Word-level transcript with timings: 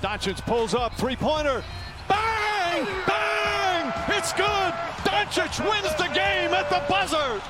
Doncic 0.00 0.40
pulls 0.46 0.76
up, 0.76 0.96
three-pointer. 0.96 1.64
Bang! 2.06 2.86
Bang! 3.04 3.92
It's 4.16 4.32
good! 4.32 4.72
Doncic 5.02 5.58
wins 5.58 5.92
the 5.96 6.08
game 6.14 6.54
at 6.54 6.70
the 6.70 6.80
buzzer! 6.88 7.40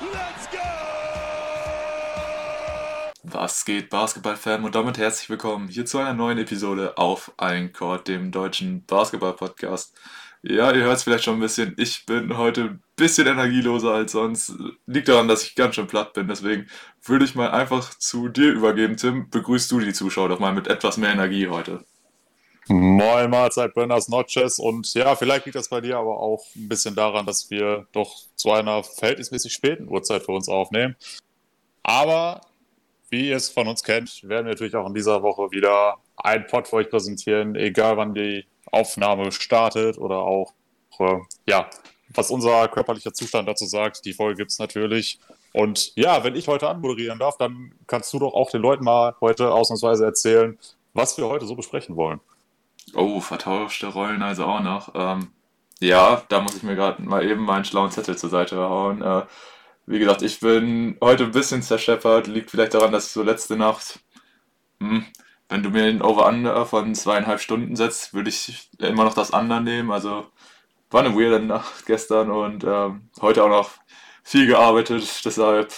Let's 0.00 0.46
go! 0.46 0.58
Was 3.24 3.62
geht, 3.66 3.90
Basketball-Fan? 3.90 4.64
Und 4.64 4.74
damit 4.74 4.96
herzlich 4.96 5.28
willkommen 5.28 5.68
hier 5.68 5.84
zu 5.84 5.98
einer 5.98 6.14
neuen 6.14 6.38
Episode 6.38 6.96
auf 6.96 7.30
Ein 7.36 7.74
Court, 7.74 8.08
dem 8.08 8.30
deutschen 8.30 8.86
Basketball-Podcast. 8.86 9.94
Ja, 10.40 10.72
ihr 10.72 10.84
hört 10.84 10.96
es 10.96 11.02
vielleicht 11.02 11.24
schon 11.24 11.36
ein 11.36 11.40
bisschen. 11.40 11.74
Ich 11.76 12.06
bin 12.06 12.38
heute 12.38 12.62
ein 12.62 12.82
bisschen 12.96 13.26
energieloser 13.26 13.92
als 13.92 14.12
sonst. 14.12 14.54
Liegt 14.86 15.08
daran, 15.08 15.28
dass 15.28 15.42
ich 15.42 15.54
ganz 15.56 15.74
schön 15.74 15.88
platt 15.88 16.14
bin. 16.14 16.26
Deswegen 16.28 16.68
würde 17.04 17.26
ich 17.26 17.34
mal 17.34 17.50
einfach 17.50 17.90
zu 17.90 18.28
dir 18.28 18.52
übergeben. 18.52 18.96
Tim, 18.96 19.28
begrüßt 19.28 19.70
du 19.70 19.80
die 19.80 19.92
Zuschauer 19.92 20.30
doch 20.30 20.38
mal 20.38 20.54
mit 20.54 20.68
etwas 20.68 20.96
mehr 20.96 21.10
Energie 21.12 21.48
heute. 21.48 21.84
Moin 22.68 23.30
Mahlzeit, 23.30 23.72
Brenner's 23.72 24.08
Notches. 24.08 24.58
Und 24.58 24.92
ja, 24.92 25.16
vielleicht 25.16 25.46
liegt 25.46 25.56
das 25.56 25.68
bei 25.68 25.80
dir 25.80 25.96
aber 25.96 26.20
auch 26.20 26.44
ein 26.54 26.68
bisschen 26.68 26.94
daran, 26.94 27.24
dass 27.24 27.50
wir 27.50 27.86
doch 27.92 28.14
zu 28.36 28.52
einer 28.52 28.82
verhältnismäßig 28.84 29.52
späten 29.52 29.88
Uhrzeit 29.88 30.22
für 30.22 30.32
uns 30.32 30.48
aufnehmen. 30.48 30.94
Aber 31.82 32.42
wie 33.08 33.30
ihr 33.30 33.36
es 33.36 33.48
von 33.48 33.68
uns 33.68 33.82
kennt, 33.82 34.22
werden 34.28 34.46
wir 34.46 34.52
natürlich 34.52 34.76
auch 34.76 34.86
in 34.86 34.92
dieser 34.92 35.22
Woche 35.22 35.50
wieder 35.50 35.96
ein 36.16 36.46
Pod 36.46 36.68
für 36.68 36.76
euch 36.76 36.90
präsentieren, 36.90 37.54
egal 37.56 37.96
wann 37.96 38.14
die 38.14 38.44
Aufnahme 38.70 39.32
startet 39.32 39.96
oder 39.96 40.18
auch, 40.18 40.52
äh, 40.98 41.16
ja, 41.46 41.70
was 42.10 42.30
unser 42.30 42.68
körperlicher 42.68 43.14
Zustand 43.14 43.48
dazu 43.48 43.64
sagt. 43.64 44.04
Die 44.04 44.12
Folge 44.12 44.36
gibt 44.36 44.50
es 44.50 44.58
natürlich. 44.58 45.18
Und 45.54 45.96
ja, 45.96 46.22
wenn 46.22 46.36
ich 46.36 46.48
heute 46.48 46.68
anmoderieren 46.68 47.18
darf, 47.18 47.38
dann 47.38 47.72
kannst 47.86 48.12
du 48.12 48.18
doch 48.18 48.34
auch 48.34 48.50
den 48.50 48.60
Leuten 48.60 48.84
mal 48.84 49.14
heute 49.22 49.52
ausnahmsweise 49.52 50.04
erzählen, 50.04 50.58
was 50.92 51.16
wir 51.16 51.28
heute 51.28 51.46
so 51.46 51.54
besprechen 51.54 51.96
wollen. 51.96 52.20
Oh, 52.94 53.20
vertauschte 53.20 53.88
Rollen 53.88 54.22
also 54.22 54.44
auch 54.44 54.60
noch. 54.60 54.94
Ähm, 54.94 55.32
ja, 55.80 56.22
da 56.28 56.40
muss 56.40 56.56
ich 56.56 56.62
mir 56.62 56.74
gerade 56.74 57.02
mal 57.02 57.24
eben 57.24 57.44
meinen 57.44 57.64
schlauen 57.64 57.90
Zettel 57.90 58.16
zur 58.16 58.30
Seite 58.30 58.56
hauen. 58.56 59.02
Äh, 59.02 59.26
wie 59.86 59.98
gesagt, 59.98 60.22
ich 60.22 60.40
bin 60.40 60.98
heute 61.00 61.24
ein 61.24 61.30
bisschen 61.30 61.62
zerscheppert. 61.62 62.26
Liegt 62.26 62.50
vielleicht 62.50 62.74
daran, 62.74 62.92
dass 62.92 63.06
ich 63.06 63.12
so 63.12 63.22
letzte 63.22 63.56
Nacht, 63.56 64.00
hm, 64.80 65.06
wenn 65.48 65.62
du 65.62 65.70
mir 65.70 65.82
den 65.82 66.02
Over-Under 66.02 66.66
von 66.66 66.94
zweieinhalb 66.94 67.40
Stunden 67.40 67.76
setzt, 67.76 68.12
würde 68.12 68.28
ich 68.28 68.70
immer 68.78 69.04
noch 69.04 69.14
das 69.14 69.30
Under 69.30 69.60
nehmen. 69.60 69.90
Also 69.90 70.26
war 70.90 71.04
eine 71.04 71.14
weirde 71.14 71.44
Nacht 71.44 71.86
gestern 71.86 72.30
und 72.30 72.64
ähm, 72.64 73.10
heute 73.20 73.44
auch 73.44 73.48
noch 73.48 73.70
viel 74.24 74.46
gearbeitet. 74.46 75.24
Deshalb 75.24 75.72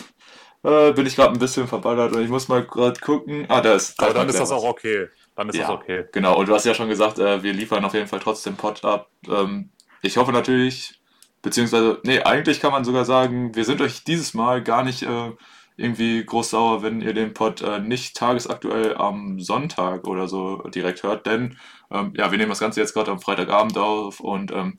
äh, 0.65 0.93
bin 0.93 1.07
ich 1.07 1.17
gerade 1.17 1.33
ein 1.33 1.39
bisschen 1.39 1.69
verballert 1.69 2.15
und 2.15 2.23
ich 2.23 2.31
muss 2.31 2.49
mal 2.49 2.65
gerade 2.65 2.99
gucken. 3.01 3.47
Ah, 3.49 3.61
da 3.61 3.75
ist. 3.75 4.01
Aber 4.01 4.15
dann 4.15 4.29
ist 4.29 4.41
das 4.41 4.51
auch 4.51 4.65
okay 4.65 5.09
dann 5.41 5.49
ist 5.49 5.57
ja, 5.57 5.63
das 5.63 5.71
okay. 5.71 6.05
Genau, 6.13 6.39
und 6.39 6.51
du 6.51 6.55
hast 6.55 6.67
ja 6.67 6.75
schon 6.75 6.91
gesagt, 6.91 7.19
äh, 7.19 7.43
wir 7.43 7.55
liefern 7.55 7.83
auf 7.87 7.95
jeden 7.95 8.07
Fall 8.07 8.21
trotzdem 8.21 8.57
Pod 8.57 8.85
ab. 8.85 9.09
Ähm, 9.27 9.71
ich 10.03 10.19
hoffe 10.19 10.33
natürlich, 10.33 11.01
beziehungsweise, 11.41 11.99
nee, 12.05 12.21
eigentlich 12.21 12.61
kann 12.61 12.73
man 12.73 12.85
sogar 12.85 13.07
sagen, 13.07 13.55
wir 13.55 13.65
sind 13.65 13.81
euch 13.81 14.05
dieses 14.05 14.35
Mal 14.35 14.63
gar 14.63 14.85
nicht 14.85 15.03
äh, 15.03 15.33
irgendwie 15.79 16.23
groß 16.27 16.51
sauer, 16.51 16.83
wenn 16.83 17.01
ihr 17.01 17.15
den 17.15 17.33
Pod 17.33 17.63
äh, 17.63 17.79
nicht 17.79 18.19
tagesaktuell 18.19 18.99
am 18.99 19.41
Sonntag 19.41 20.07
oder 20.07 20.29
so 20.29 20.59
direkt 20.69 21.03
hört, 21.05 21.25
denn 21.25 21.57
ähm, 21.91 22.13
ja, 22.19 22.31
wir 22.31 22.37
nehmen 22.37 22.51
das 22.51 22.61
Ganze 22.61 22.81
jetzt 22.81 22.93
gerade 22.93 23.11
am 23.11 23.21
Freitagabend 23.21 23.79
auf 23.79 24.21
und 24.21 24.53
ähm, 24.53 24.77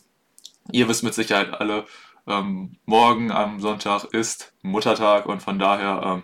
ihr 0.71 0.87
wisst 0.87 1.03
mit 1.03 1.15
Sicherheit 1.15 1.59
alle, 1.59 1.85
ähm, 2.27 2.77
morgen 2.85 3.31
am 3.31 3.59
Sonntag 3.59 4.03
ist 4.13 4.53
Muttertag 4.61 5.25
und 5.25 5.41
von 5.41 5.57
daher 5.57 6.03
ähm, 6.05 6.23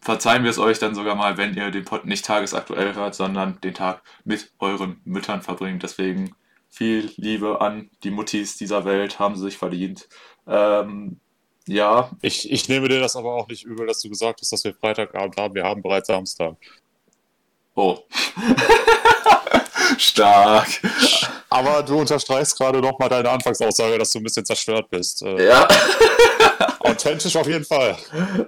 verzeihen 0.00 0.44
wir 0.44 0.50
es 0.50 0.58
euch 0.58 0.78
dann 0.78 0.94
sogar 0.94 1.14
mal, 1.14 1.36
wenn 1.36 1.54
ihr 1.54 1.70
den 1.70 1.84
Pod 1.84 2.04
nicht 2.04 2.24
tagesaktuell 2.24 2.94
hört, 2.94 3.14
sondern 3.14 3.60
den 3.60 3.74
Tag 3.74 4.02
mit 4.24 4.52
euren 4.58 5.00
Müttern 5.04 5.42
verbringt. 5.42 5.82
Deswegen 5.82 6.34
viel 6.70 7.10
Liebe 7.16 7.60
an 7.60 7.90
die 8.02 8.10
Muttis 8.10 8.56
dieser 8.56 8.84
Welt, 8.84 9.18
haben 9.18 9.36
sie 9.36 9.42
sich 9.42 9.58
verdient. 9.58 10.08
Ähm, 10.46 11.20
ja. 11.66 12.10
Ich, 12.20 12.50
ich 12.50 12.68
nehme 12.68 12.88
dir 12.88 13.00
das 13.00 13.16
aber 13.16 13.34
auch 13.34 13.48
nicht 13.48 13.64
übel, 13.64 13.86
dass 13.86 14.00
du 14.00 14.08
gesagt 14.08 14.40
hast, 14.40 14.52
dass 14.52 14.64
wir 14.64 14.74
Freitagabend 14.74 15.36
haben. 15.36 15.54
Wir 15.54 15.64
haben 15.64 15.82
bereits 15.82 16.08
Samstag. 16.08 16.56
Oh. 17.74 17.98
Stark. 19.98 20.66
Aber 21.48 21.82
du 21.82 22.00
unterstreichst 22.00 22.58
gerade 22.58 22.80
nochmal 22.80 23.08
deine 23.08 23.30
Anfangsaussage, 23.30 23.98
dass 23.98 24.10
du 24.10 24.18
ein 24.18 24.24
bisschen 24.24 24.44
zerstört 24.44 24.90
bist. 24.90 25.22
Äh, 25.22 25.46
ja. 25.46 25.68
Authentisch 26.84 27.34
auf 27.36 27.46
jeden 27.46 27.64
Fall. 27.64 27.96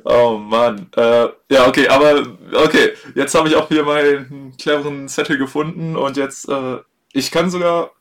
Oh 0.04 0.36
Mann. 0.36 0.90
Äh, 0.94 1.28
ja, 1.50 1.66
okay, 1.66 1.88
aber 1.88 2.26
okay, 2.52 2.92
jetzt 3.14 3.34
habe 3.34 3.48
ich 3.48 3.56
auch 3.56 3.68
hier 3.68 3.82
meinen 3.82 4.54
cleveren 4.58 5.08
Zettel 5.08 5.38
gefunden 5.38 5.96
und 5.96 6.16
jetzt, 6.16 6.48
äh, 6.48 6.78
ich 7.12 7.30
kann 7.30 7.50
sogar 7.50 7.92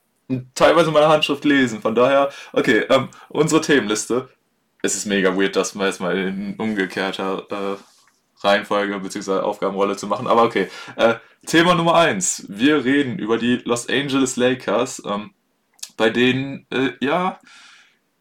teilweise 0.54 0.92
meine 0.92 1.08
Handschrift 1.08 1.46
lesen. 1.46 1.82
Von 1.82 1.96
daher, 1.96 2.30
okay, 2.54 2.86
ähm, 2.90 3.10
unsere 3.30 3.62
Themenliste. 3.62 4.30
Es 4.82 4.96
ist 4.96 5.06
mega 5.06 5.36
weird, 5.36 5.56
das 5.56 5.74
mal 5.74 5.88
jetzt 5.88 6.02
mal 6.02 6.18
in 6.18 6.56
umgekehrter 6.58 7.48
äh, 7.50 8.46
Reihenfolge 8.46 9.00
bzw. 9.00 9.40
Aufgabenrolle 9.40 9.96
zu 9.96 10.08
machen. 10.08 10.28
Aber 10.28 10.44
okay. 10.44 10.68
Äh, 10.96 11.16
Thema 11.46 11.76
Nummer 11.76 11.96
1. 11.96 12.46
Wir 12.50 12.84
reden 12.84 13.20
über 13.20 13.38
die 13.38 13.58
Los 13.66 13.88
Angeles 13.88 14.36
Lakers, 14.36 15.02
ähm, 15.06 15.32
bei 15.96 16.10
denen, 16.10 16.66
äh, 16.72 16.92
ja, 17.00 17.40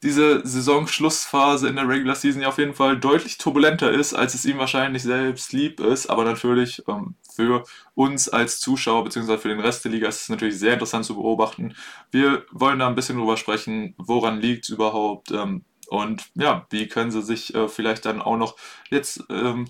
diese 0.04 0.46
Saisonschlussphase 0.46 1.66
in 1.66 1.76
der 1.76 1.88
Regular 1.88 2.14
Season 2.14 2.42
ja 2.42 2.48
auf 2.48 2.58
jeden 2.58 2.74
Fall 2.74 2.98
deutlich 2.98 3.38
turbulenter 3.38 3.90
ist, 3.90 4.12
als 4.12 4.34
es 4.34 4.44
ihm 4.44 4.58
wahrscheinlich 4.58 5.02
selbst 5.02 5.54
lieb 5.54 5.80
ist. 5.80 6.08
Aber 6.08 6.24
natürlich 6.24 6.82
ähm, 6.86 7.14
für 7.34 7.64
uns 7.94 8.28
als 8.28 8.60
Zuschauer 8.60 9.04
bzw. 9.04 9.38
für 9.38 9.48
den 9.48 9.60
Rest 9.60 9.84
der 9.84 9.92
Liga 9.92 10.06
ist 10.06 10.20
es 10.22 10.28
natürlich 10.28 10.58
sehr 10.58 10.74
interessant 10.74 11.06
zu 11.06 11.14
beobachten. 11.14 11.74
Wir 12.10 12.44
wollen 12.52 12.80
da 12.80 12.86
ein 12.86 12.94
bisschen 12.94 13.16
drüber 13.16 13.38
sprechen, 13.38 13.94
woran 13.96 14.40
liegt 14.40 14.64
es 14.64 14.70
überhaupt 14.70 15.30
ähm, 15.30 15.64
und 15.88 16.22
ja, 16.34 16.66
wie 16.68 16.86
können 16.86 17.10
sie 17.10 17.22
sich 17.22 17.54
äh, 17.54 17.66
vielleicht 17.68 18.04
dann 18.04 18.20
auch 18.20 18.36
noch 18.36 18.56
jetzt 18.90 19.24
ähm, 19.30 19.66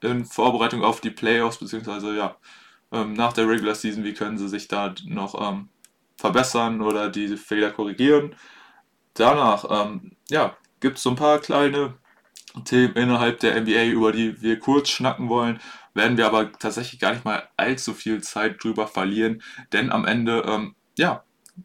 in 0.00 0.26
Vorbereitung 0.26 0.84
auf 0.84 1.00
die 1.00 1.10
Playoffs 1.10 1.58
bzw. 1.58 2.16
ja 2.16 2.36
ähm, 2.92 3.14
nach 3.14 3.32
der 3.32 3.48
Regular 3.48 3.74
Season, 3.74 4.04
wie 4.04 4.14
können 4.14 4.38
sie 4.38 4.48
sich 4.48 4.68
da 4.68 4.94
noch 5.06 5.34
ähm, 5.40 5.70
verbessern 6.18 6.82
oder 6.82 7.08
die 7.08 7.36
Fehler 7.36 7.72
korrigieren 7.72 8.36
danach 9.20 9.64
ähm, 9.68 10.12
ja, 10.28 10.56
gibt 10.80 10.98
es 10.98 11.02
so 11.02 11.10
ein 11.10 11.16
paar 11.16 11.38
kleine 11.38 11.94
Themen 12.64 12.94
innerhalb 12.94 13.40
der 13.40 13.60
NBA, 13.60 13.84
über 13.86 14.12
die 14.12 14.40
wir 14.40 14.58
kurz 14.58 14.88
schnacken 14.88 15.28
wollen, 15.28 15.60
werden 15.94 16.16
wir 16.16 16.26
aber 16.26 16.52
tatsächlich 16.52 17.00
gar 17.00 17.12
nicht 17.12 17.24
mal 17.24 17.48
allzu 17.56 17.94
viel 17.94 18.22
Zeit 18.22 18.62
drüber 18.62 18.86
verlieren, 18.86 19.42
denn 19.72 19.90
am 19.92 20.04
Ende, 20.04 20.44
ähm, 20.46 20.74
ja, 20.98 21.22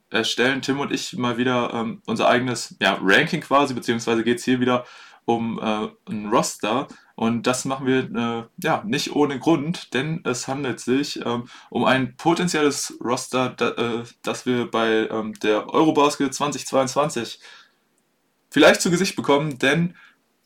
erstellen 0.09 0.61
Tim 0.61 0.79
und 0.79 0.91
ich 0.91 1.17
mal 1.17 1.37
wieder 1.37 1.73
ähm, 1.73 2.01
unser 2.05 2.29
eigenes 2.29 2.75
ja, 2.81 2.97
Ranking 3.01 3.41
quasi, 3.41 3.73
beziehungsweise 3.73 4.23
geht 4.23 4.39
es 4.39 4.45
hier 4.45 4.59
wieder 4.59 4.85
um 5.25 5.59
äh, 5.59 5.89
ein 6.09 6.27
Roster 6.27 6.87
und 7.21 7.45
das 7.45 7.65
machen 7.65 7.85
wir 7.85 7.99
äh, 8.15 8.43
ja 8.63 8.83
nicht 8.83 9.15
ohne 9.15 9.37
Grund, 9.37 9.93
denn 9.93 10.21
es 10.23 10.47
handelt 10.47 10.79
sich 10.79 11.23
ähm, 11.23 11.47
um 11.69 11.85
ein 11.85 12.15
potenzielles 12.17 12.97
Roster, 12.99 13.49
da, 13.49 13.69
äh, 13.69 14.03
das 14.23 14.47
wir 14.47 14.71
bei 14.71 15.07
ähm, 15.07 15.33
der 15.35 15.71
Eurobasket 15.71 16.33
2022 16.33 17.39
vielleicht 18.49 18.81
zu 18.81 18.89
Gesicht 18.89 19.15
bekommen, 19.15 19.59
denn 19.59 19.95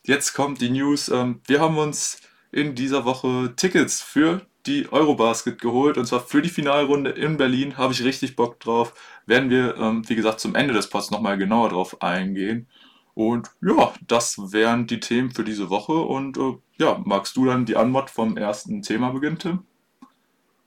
jetzt 0.03 0.34
kommt 0.34 0.59
die 0.59 0.69
News. 0.69 1.08
Ähm, 1.08 1.40
wir 1.47 1.62
haben 1.62 1.78
uns 1.78 2.19
in 2.52 2.75
dieser 2.75 3.06
Woche 3.06 3.53
Tickets 3.56 4.02
für 4.02 4.46
die 4.66 4.92
Eurobasket 4.92 5.62
geholt 5.62 5.97
und 5.97 6.07
zwar 6.07 6.19
für 6.19 6.42
die 6.42 6.50
Finalrunde 6.50 7.12
in 7.12 7.38
Berlin. 7.38 7.78
Habe 7.78 7.94
ich 7.94 8.03
richtig 8.03 8.36
Bock 8.36 8.59
drauf. 8.59 8.94
Werden 9.25 9.50
wir, 9.50 9.78
ähm, 9.78 10.03
wie 10.09 10.16
gesagt, 10.16 10.42
zum 10.42 10.56
Ende 10.56 10.74
des 10.74 10.90
Posts 10.90 11.12
nochmal 11.12 11.38
genauer 11.38 11.69
drauf 11.69 12.02
eingehen. 12.02 12.68
Und 13.16 13.50
ja, 13.62 13.94
das 14.06 14.52
wären 14.52 14.88
die 14.88 15.00
Themen 15.00 15.31
für 15.31 15.44
diese 15.44 15.70
Woche. 15.70 15.94
Und 15.94 16.38
äh, 16.38 16.58
ja, 16.78 17.02
magst 17.06 17.36
du 17.38 17.46
dann 17.46 17.66
die 17.66 17.78
Anmod 17.78 18.09
vom 18.09 18.38
ersten 18.38 18.81
Thema 18.81 19.09
beginnen, 19.12 19.40
Tim? 19.40 19.59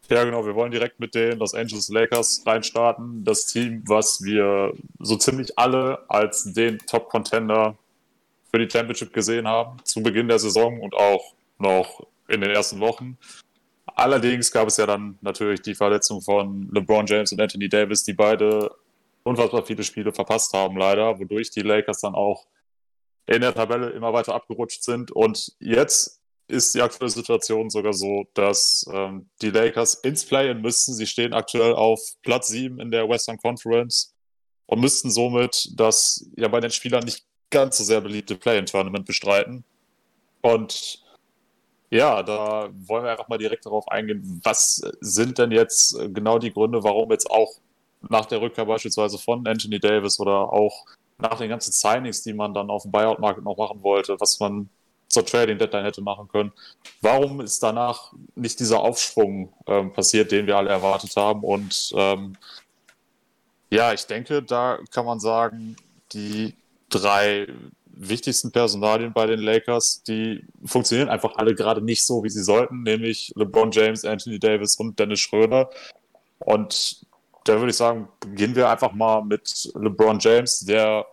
Ja, 0.09 0.25
genau. 0.25 0.45
Wir 0.47 0.55
wollen 0.55 0.71
direkt 0.71 0.99
mit 0.99 1.15
den 1.15 1.39
Los 1.39 1.53
Angeles 1.53 1.91
Lakers 1.91 2.43
reinstarten. 2.47 3.23
Das 3.25 3.45
Team, 3.45 3.83
was 3.87 4.23
wir 4.23 4.73
so 4.99 5.17
ziemlich 5.17 5.59
alle 5.59 6.03
als 6.09 6.51
den 6.55 6.79
Top-Contender 6.79 7.77
für 8.51 8.59
die 8.59 8.71
Championship 8.71 9.13
gesehen 9.13 9.47
haben, 9.47 9.77
zu 9.85 10.03
Beginn 10.03 10.29
der 10.29 10.39
Saison 10.39 10.81
und 10.81 10.95
auch 10.95 11.35
noch 11.59 12.07
in 12.29 12.41
den 12.41 12.51
ersten 12.51 12.81
Wochen. 12.81 13.19
Allerdings 13.95 14.51
gab 14.51 14.69
es 14.69 14.79
ja 14.79 14.87
dann 14.87 15.19
natürlich 15.21 15.61
die 15.61 15.75
Verletzung 15.75 16.23
von 16.23 16.71
LeBron 16.73 17.05
James 17.07 17.31
und 17.33 17.41
Anthony 17.43 17.69
Davis, 17.69 18.05
die 18.05 18.15
beide 18.15 18.71
unfassbar 19.29 19.65
viele 19.65 19.85
Spiele 19.85 20.13
verpasst 20.13 20.53
haben, 20.53 20.77
leider, 20.77 21.19
wodurch 21.19 21.51
die 21.51 21.63
Lakers 21.63 22.01
dann 22.01 22.15
auch 22.15 22.47
in 23.27 23.43
der 23.43 23.55
Tabelle 23.55 23.91
immer 23.91 24.13
weiter 24.13 24.35
abgerutscht 24.35 24.83
sind. 24.83 25.11
Und 25.13 25.53
jetzt 25.61 26.21
ist 26.49 26.75
die 26.75 26.81
aktuelle 26.81 27.11
Situation 27.11 27.69
sogar 27.69 27.93
so, 27.93 28.27
dass 28.35 28.87
ähm, 28.93 29.29
die 29.43 29.51
Lakers 29.51 29.95
ins 29.95 30.25
Play-In 30.25 30.63
müssten. 30.63 30.95
Sie 30.95 31.07
stehen 31.07 31.35
aktuell 31.35 31.75
auf 31.75 32.01
Platz 32.23 32.49
7 32.49 32.81
in 32.81 32.91
der 32.91 33.09
Western 33.09 33.37
Conference 33.37 34.15
und 34.67 34.81
müssten 34.81 35.11
somit 35.11 35.69
das 35.75 36.27
ja 36.37 36.49
bei 36.49 36.61
den 36.61 36.71
Spielern 36.71 37.05
nicht 37.05 37.27
ganz 37.51 37.79
so 37.79 37.85
sehr 37.85 38.01
beliebte 38.01 38.37
Play-In-Tournament 38.37 39.05
bestreiten. 39.07 39.65
Und 40.41 41.03
Ja, 41.91 42.23
da 42.23 42.69
wollen 42.73 43.05
wir 43.05 43.11
einfach 43.13 43.29
mal 43.29 43.39
direkt 43.39 43.65
darauf 43.65 43.89
eingehen. 43.89 44.41
Was 44.45 44.83
sind 45.01 45.39
denn 45.39 45.51
jetzt 45.53 45.99
genau 46.13 46.39
die 46.39 46.53
Gründe, 46.53 46.83
warum 46.83 47.11
jetzt 47.11 47.31
auch 47.31 47.61
nach 48.09 48.27
der 48.27 48.41
Rückkehr 48.41 48.65
beispielsweise 48.65 49.19
von 49.19 49.47
Anthony 49.47 49.79
Davis 49.79 50.21
oder 50.21 50.53
auch 50.53 50.85
nach 51.19 51.39
den 51.39 51.49
ganzen 51.49 51.73
Signings, 51.73 52.23
die 52.23 52.33
man 52.33 52.55
dann 52.55 52.71
auf 52.71 52.83
dem 52.83 52.93
Buyout-Market 52.93 53.45
noch 53.45 53.57
machen 53.57 53.83
wollte, 53.83 54.17
was 54.21 54.39
man 54.39 54.69
zur 55.09 55.25
Trading 55.25 55.59
Deadline 55.59 55.85
hätte 55.85 56.03
machen 56.03 56.29
können. 56.29 56.53
Warum 57.01 57.41
ist 57.41 57.63
danach 57.63 58.13
nicht 58.35 58.61
dieser 58.61 58.81
Aufschwung 58.81 59.53
ähm, 59.67 59.93
passiert, 59.93 60.31
den 60.31 60.47
wir 60.47 60.57
alle 60.57 60.71
erwartet 60.71 61.17
haben? 61.17 61.43
Und 61.43 61.93
ähm, 61.97 62.37
ja, 63.71 63.93
ich 63.93 64.07
denke, 64.07 64.43
da 64.43 64.79
kann 64.91 65.07
man 65.07 65.19
sagen, 65.19 65.77
die 66.13 66.55
drei 66.91 67.49
wichtigsten 67.87 68.53
Personalien 68.53 69.13
bei 69.13 69.27
den 69.27 69.41
Lakers, 69.41 70.03
die 70.05 70.45
funktionieren 70.65 71.09
einfach 71.09 71.37
alle 71.37 71.55
gerade 71.55 71.83
nicht 71.83 72.07
so, 72.07 72.23
wie 72.23 72.31
sie 72.31 72.45
sollten, 72.45 72.83
nämlich 72.83 73.33
LeBron 73.35 73.73
James, 73.73 74.05
Anthony 74.05 74.39
Davis 74.39 74.77
und 74.77 74.99
Dennis 74.99 75.21
Schröder. 75.21 75.71
Und 76.39 77.08
da 77.49 77.59
würde 77.59 77.71
ich 77.71 77.77
sagen, 77.77 78.09
beginnen 78.21 78.55
wir 78.55 78.69
einfach 78.69 78.93
mal 78.93 79.25
mit 79.25 79.71
LeBron 79.75 80.19
James, 80.21 80.61
der, 80.61 81.07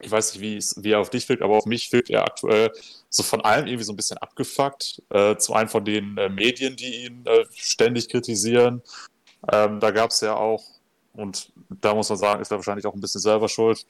ich 0.00 0.10
weiß 0.10 0.34
nicht, 0.34 0.74
wie 0.82 0.90
er 0.90 1.00
auf 1.00 1.10
dich 1.10 1.28
wirkt, 1.28 1.42
aber 1.42 1.56
auf 1.56 1.66
mich 1.66 1.92
wirkt 1.92 2.10
er 2.10 2.24
aktuell 2.24 2.72
so 3.08 3.22
von 3.22 3.40
allem 3.42 3.66
irgendwie 3.66 3.84
so 3.84 3.92
ein 3.92 3.96
bisschen 3.96 4.18
abgefuckt. 4.18 5.02
Äh, 5.10 5.36
zum 5.36 5.54
einen 5.54 5.68
von 5.68 5.84
den 5.84 6.18
äh, 6.18 6.28
Medien, 6.28 6.74
die 6.76 7.06
ihn 7.06 7.24
äh, 7.26 7.44
ständig 7.54 8.08
kritisieren. 8.08 8.82
Ähm, 9.52 9.78
da 9.78 9.92
gab 9.92 10.10
es 10.10 10.20
ja 10.20 10.34
auch, 10.34 10.64
und 11.12 11.52
da 11.80 11.94
muss 11.94 12.08
man 12.08 12.18
sagen, 12.18 12.42
ist 12.42 12.50
er 12.50 12.58
wahrscheinlich 12.58 12.86
auch 12.86 12.94
ein 12.94 13.00
bisschen 13.00 13.20
selber 13.20 13.48
schuld, 13.48 13.86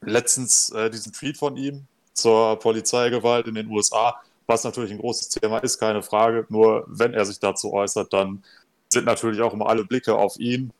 letztens 0.00 0.70
äh, 0.70 0.88
diesen 0.88 1.12
Tweet 1.12 1.36
von 1.36 1.56
ihm 1.56 1.86
zur 2.14 2.58
Polizeigewalt 2.58 3.46
in 3.46 3.54
den 3.54 3.68
USA, 3.68 4.20
was 4.46 4.64
natürlich 4.64 4.90
ein 4.90 4.98
großes 4.98 5.28
Thema 5.28 5.58
ist, 5.58 5.78
keine 5.78 6.02
Frage. 6.02 6.46
Nur 6.48 6.84
wenn 6.88 7.12
er 7.12 7.26
sich 7.26 7.38
dazu 7.38 7.72
äußert, 7.72 8.12
dann 8.12 8.42
sind 8.88 9.04
natürlich 9.04 9.40
auch 9.40 9.52
immer 9.52 9.68
alle 9.68 9.84
Blicke 9.84 10.14
auf 10.14 10.38
ihn. 10.38 10.72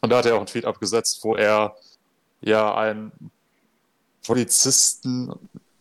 Und 0.00 0.10
da 0.10 0.18
hat 0.18 0.26
er 0.26 0.34
auch 0.34 0.38
einen 0.38 0.46
Tweet 0.46 0.64
abgesetzt, 0.64 1.20
wo 1.22 1.34
er 1.34 1.76
ja 2.40 2.74
einen 2.74 3.12
Polizisten 4.24 5.32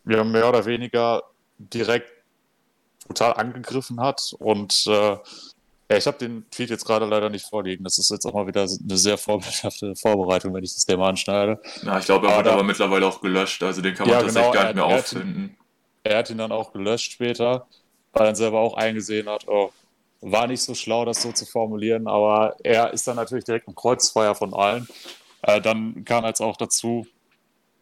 ja, 0.06 0.24
mehr 0.24 0.50
oder 0.50 0.66
weniger 0.66 1.24
direkt 1.58 2.12
total 3.08 3.34
angegriffen 3.34 4.00
hat 4.00 4.34
und 4.40 4.86
äh, 4.88 5.18
ja, 5.92 5.98
ich 5.98 6.06
habe 6.06 6.20
den 6.20 6.48
Tweet 6.52 6.70
jetzt 6.70 6.86
gerade 6.86 7.06
leider 7.06 7.32
nicht 7.32 7.48
vorliegen. 7.48 7.84
Das 7.84 7.98
ist 7.98 8.12
jetzt 8.12 8.24
auch 8.26 8.34
mal 8.34 8.46
wieder 8.46 8.62
eine 8.62 8.98
sehr 8.98 9.18
vorbildhafte 9.18 9.96
Vorbereitung, 9.96 10.54
wenn 10.54 10.64
ich 10.64 10.76
das 10.76 10.86
Thema 10.86 11.08
anschneide. 11.08 11.60
Ja, 11.82 11.98
ich 11.98 12.06
glaube, 12.06 12.28
er 12.28 12.34
aber, 12.34 12.44
wird 12.44 12.54
aber 12.54 12.64
mittlerweile 12.64 13.08
auch 13.08 13.20
gelöscht. 13.22 13.64
Also 13.64 13.82
den 13.82 13.96
kann 13.96 14.08
man 14.08 14.18
ja, 14.18 14.22
tatsächlich 14.22 14.52
genau, 14.52 14.64
gar 14.64 14.66
nicht 14.68 14.76
mehr 14.76 14.86
er 14.86 15.00
auffinden. 15.00 15.44
Ihn, 15.44 15.58
er 16.04 16.18
hat 16.20 16.30
ihn 16.30 16.38
dann 16.38 16.52
auch 16.52 16.72
gelöscht 16.74 17.14
später, 17.14 17.66
weil 18.14 18.22
er 18.22 18.26
dann 18.28 18.36
selber 18.36 18.60
auch 18.60 18.76
eingesehen 18.76 19.28
hat, 19.28 19.48
oh, 19.48 19.72
war 20.22 20.48
nicht 20.48 20.62
so 20.62 20.74
schlau, 20.74 21.06
das 21.06 21.22
so 21.22 21.32
zu 21.32 21.46
formulieren, 21.46 22.08
aber 22.08 22.56
er 22.64 22.94
ist 22.94 23.08
dann 23.08 23.16
natürlich 23.16 23.46
direkt 23.46 23.68
im 23.68 23.76
Kreuzfeuer 23.76 24.36
von 24.36 24.54
allen. 24.54 24.88
Äh, 25.42 25.62
dann 25.62 26.04
kam 26.04 26.26
jetzt 26.26 26.42
auch 26.42 26.58
dazu 26.58 27.06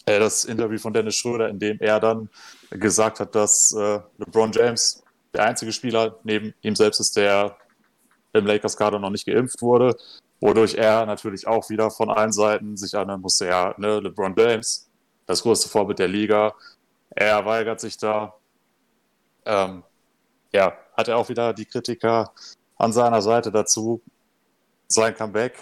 äh, 0.05 0.19
das 0.19 0.45
Interview 0.45 0.77
von 0.77 0.93
Dennis 0.93 1.15
Schröder, 1.15 1.49
in 1.49 1.59
dem 1.59 1.79
er 1.79 1.99
dann 1.99 2.29
gesagt 2.69 3.19
hat, 3.19 3.33
dass 3.35 3.73
äh, 3.73 3.99
LeBron 4.17 4.51
James 4.51 5.03
der 5.33 5.45
einzige 5.45 5.71
Spieler 5.71 6.17
neben 6.23 6.53
ihm 6.61 6.75
selbst 6.75 6.99
ist, 6.99 7.17
der 7.17 7.57
im 8.33 8.45
Lakers-Kader 8.45 8.99
noch 8.99 9.09
nicht 9.09 9.25
geimpft 9.25 9.61
wurde, 9.61 9.95
wodurch 10.39 10.75
er 10.75 11.05
natürlich 11.05 11.47
auch 11.47 11.69
wieder 11.69 11.89
von 11.89 12.09
allen 12.09 12.31
Seiten 12.31 12.77
sich 12.77 12.95
anhören 12.95 13.21
musste, 13.21 13.47
ja, 13.47 13.73
ne, 13.77 13.99
LeBron 13.99 14.35
James, 14.37 14.89
das 15.25 15.41
größte 15.41 15.69
Vorbild 15.69 15.99
der 15.99 16.07
Liga, 16.07 16.53
er 17.09 17.45
weigert 17.45 17.79
sich 17.79 17.97
da. 17.97 18.35
Ähm, 19.45 19.83
ja, 20.57 20.73
hat 20.95 21.07
er 21.07 21.17
auch 21.17 21.29
wieder 21.29 21.53
die 21.53 21.65
Kritiker 21.65 22.31
an 22.77 22.91
seiner 22.91 23.21
Seite 23.21 23.51
dazu. 23.51 24.01
Sein 24.87 25.15
Comeback, 25.15 25.53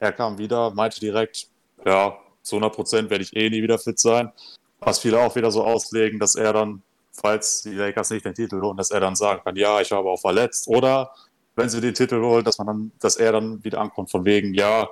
er 0.00 0.12
kam 0.12 0.36
wieder, 0.36 0.72
meinte 0.72 0.98
direkt, 0.98 1.48
ja, 1.84 2.16
zu 2.42 2.56
100 2.56 2.74
Prozent 2.74 3.10
werde 3.10 3.22
ich 3.22 3.36
eh 3.36 3.48
nie 3.48 3.62
wieder 3.62 3.78
fit 3.78 4.00
sein. 4.00 4.32
Was 4.80 4.98
viele 4.98 5.20
auch 5.20 5.36
wieder 5.36 5.52
so 5.52 5.62
auslegen, 5.62 6.18
dass 6.18 6.34
er 6.34 6.52
dann, 6.52 6.82
falls 7.12 7.62
die 7.62 7.74
Lakers 7.74 8.10
nicht 8.10 8.24
den 8.24 8.34
Titel 8.34 8.60
holen, 8.60 8.76
dass 8.76 8.90
er 8.90 8.98
dann 8.98 9.14
sagen 9.14 9.42
kann, 9.44 9.54
ja, 9.54 9.80
ich 9.80 9.92
habe 9.92 10.08
auch 10.08 10.20
verletzt. 10.20 10.66
Oder 10.66 11.12
wenn 11.54 11.68
sie 11.68 11.80
den 11.80 11.94
Titel 11.94 12.20
holen, 12.20 12.44
dass 12.44 12.58
man 12.58 12.66
dann, 12.66 12.92
dass 12.98 13.16
er 13.16 13.30
dann 13.30 13.62
wieder 13.62 13.80
ankommt 13.80 14.10
von 14.10 14.24
wegen, 14.24 14.54
ja, 14.54 14.88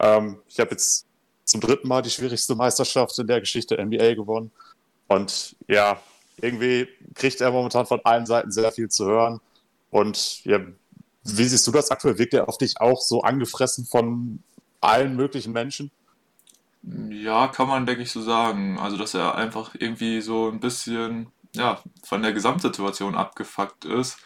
ähm, 0.00 0.42
ich 0.48 0.58
habe 0.58 0.70
jetzt 0.72 1.06
zum 1.44 1.60
dritten 1.60 1.86
Mal 1.86 2.02
die 2.02 2.10
schwierigste 2.10 2.56
Meisterschaft 2.56 3.16
in 3.20 3.28
der 3.28 3.38
Geschichte 3.38 3.80
NBA 3.80 4.14
gewonnen. 4.14 4.50
Und 5.06 5.54
ja, 5.68 6.00
irgendwie 6.42 6.88
kriegt 7.14 7.40
er 7.40 7.50
momentan 7.50 7.86
von 7.86 8.00
allen 8.04 8.26
Seiten 8.26 8.50
sehr 8.50 8.72
viel 8.72 8.88
zu 8.88 9.06
hören. 9.06 9.40
Und 9.90 10.44
ja, 10.44 10.60
wie 11.24 11.44
siehst 11.44 11.66
du 11.66 11.70
das 11.70 11.90
aktuell? 11.90 12.18
Wirkt 12.18 12.34
er 12.34 12.48
auf 12.48 12.58
dich 12.58 12.80
auch 12.80 13.00
so 13.00 13.22
angefressen 13.22 13.84
von 13.84 14.42
allen 14.80 15.16
möglichen 15.16 15.52
Menschen? 15.52 15.90
Ja, 17.10 17.48
kann 17.48 17.68
man, 17.68 17.86
denke 17.86 18.02
ich, 18.02 18.12
so 18.12 18.22
sagen. 18.22 18.78
Also, 18.78 18.96
dass 18.96 19.14
er 19.14 19.34
einfach 19.34 19.74
irgendwie 19.78 20.20
so 20.20 20.48
ein 20.48 20.60
bisschen, 20.60 21.28
ja, 21.54 21.82
von 22.04 22.22
der 22.22 22.32
Gesamtsituation 22.32 23.14
abgefuckt 23.14 23.84
ist 23.84 24.18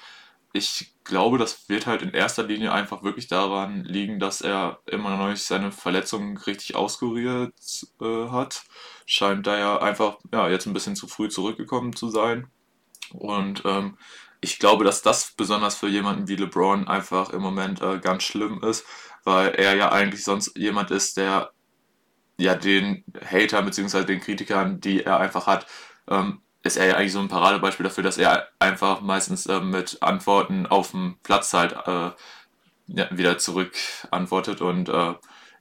ich 0.52 0.91
glaube, 1.04 1.38
das 1.38 1.68
wird 1.68 1.86
halt 1.86 2.02
in 2.02 2.12
erster 2.12 2.44
Linie 2.44 2.72
einfach 2.72 3.02
wirklich 3.02 3.28
daran 3.28 3.84
liegen, 3.84 4.18
dass 4.18 4.40
er 4.40 4.80
immer 4.86 5.16
noch 5.16 5.28
nicht 5.28 5.42
seine 5.42 5.72
Verletzung 5.72 6.38
richtig 6.38 6.74
auskuriert 6.74 7.54
äh, 8.00 8.28
hat. 8.28 8.64
Scheint 9.06 9.46
da 9.46 9.58
ja 9.58 9.78
einfach 9.80 10.18
ja, 10.32 10.48
jetzt 10.48 10.66
ein 10.66 10.72
bisschen 10.72 10.96
zu 10.96 11.06
früh 11.06 11.28
zurückgekommen 11.28 11.94
zu 11.94 12.10
sein. 12.10 12.48
Und 13.12 13.62
ähm, 13.64 13.98
ich 14.40 14.58
glaube, 14.58 14.84
dass 14.84 15.02
das 15.02 15.32
besonders 15.36 15.76
für 15.76 15.88
jemanden 15.88 16.28
wie 16.28 16.36
LeBron 16.36 16.88
einfach 16.88 17.30
im 17.30 17.42
Moment 17.42 17.80
äh, 17.80 17.98
ganz 17.98 18.24
schlimm 18.24 18.62
ist, 18.62 18.84
weil 19.24 19.50
er 19.50 19.76
ja 19.76 19.92
eigentlich 19.92 20.24
sonst 20.24 20.56
jemand 20.56 20.90
ist, 20.90 21.16
der 21.16 21.52
ja 22.38 22.54
den 22.54 23.04
Hater 23.24 23.62
bzw. 23.62 24.04
den 24.04 24.20
Kritikern, 24.20 24.80
die 24.80 25.04
er 25.04 25.18
einfach 25.20 25.46
hat, 25.46 25.66
ähm, 26.08 26.42
ist 26.62 26.76
er 26.76 26.86
ja 26.86 26.96
eigentlich 26.96 27.12
so 27.12 27.20
ein 27.20 27.28
Paradebeispiel 27.28 27.84
dafür, 27.84 28.04
dass 28.04 28.18
er 28.18 28.48
einfach 28.58 29.00
meistens 29.00 29.46
äh, 29.46 29.60
mit 29.60 30.02
Antworten 30.02 30.66
auf 30.66 30.92
dem 30.92 31.16
Platz 31.22 31.52
halt 31.52 31.74
äh, 31.86 32.10
wieder 32.86 33.38
zurück 33.38 33.72
antwortet 34.10 34.60
und 34.60 34.88
äh, 34.88 35.14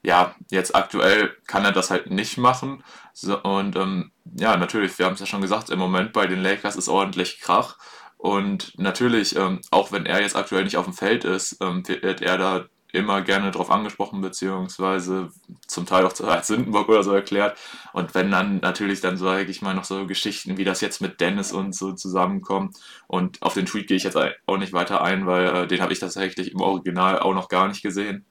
ja, 0.04 0.36
jetzt 0.50 0.76
aktuell 0.76 1.36
kann 1.48 1.64
er 1.64 1.72
das 1.72 1.92
halt 1.92 2.10
nicht 2.10 2.38
machen. 2.38 2.84
So, 3.14 3.40
und 3.42 3.76
ähm, 3.76 4.12
ja, 4.36 4.58
natürlich, 4.58 4.98
wir 4.98 5.06
haben 5.06 5.14
es 5.14 5.20
ja 5.20 5.26
schon 5.26 5.42
gesagt, 5.42 5.70
im 5.70 5.80
Moment 5.80 6.14
bei 6.14 6.28
den 6.28 6.42
Lakers 6.42 6.76
ist 6.76 6.90
ordentlich 6.90 7.40
Krach. 7.40 7.78
Und 8.18 8.78
natürlich, 8.78 9.36
ähm, 9.36 9.62
auch 9.72 9.92
wenn 9.92 10.06
er 10.06 10.22
jetzt 10.22 10.36
aktuell 10.36 10.64
nicht 10.64 10.78
auf 10.78 10.86
dem 10.86 10.94
Feld 10.94 11.24
ist, 11.24 11.58
ähm, 11.62 11.88
wird 11.88 12.22
er 12.22 12.38
da 12.38 12.66
immer 12.94 13.22
gerne 13.22 13.52
darauf 13.52 13.72
angesprochen, 13.72 14.22
beziehungsweise 14.22 15.30
zum 15.68 15.86
Teil 15.86 16.06
auch 16.06 16.20
als 16.22 16.48
Sündenbock 16.48 16.90
oder 16.90 17.04
so 17.04 17.14
erklärt. 17.14 17.58
Und 17.94 18.14
wenn 18.16 18.32
dann 18.32 18.58
natürlich 18.58 19.02
dann, 19.02 19.18
sage 19.18 19.50
ich 19.50 19.62
mal, 19.62 19.74
noch 19.74 19.86
so 19.86 20.06
Geschichten 20.06 20.58
wie 20.58 20.64
das 20.64 20.82
jetzt 20.82 21.02
mit 21.02 21.22
Dennis 21.22 21.52
und 21.52 21.76
so 21.76 21.94
zusammenkommen. 21.94 22.74
Und 23.08 23.42
auf 23.42 23.54
den 23.54 23.66
Tweet 23.66 23.88
gehe 23.88 23.98
ich 23.98 24.04
jetzt 24.04 24.18
auch 24.18 24.58
nicht 24.58 24.74
weiter 24.74 25.02
ein, 25.02 25.26
weil 25.26 25.48
äh, 25.48 25.68
den 25.68 25.82
habe 25.82 25.94
ich 25.94 26.00
tatsächlich 26.00 26.52
im 26.52 26.62
Original 26.62 27.20
auch 27.20 27.34
noch 27.34 27.50
gar 27.50 27.68
nicht 27.68 27.82
gesehen. 27.82 28.26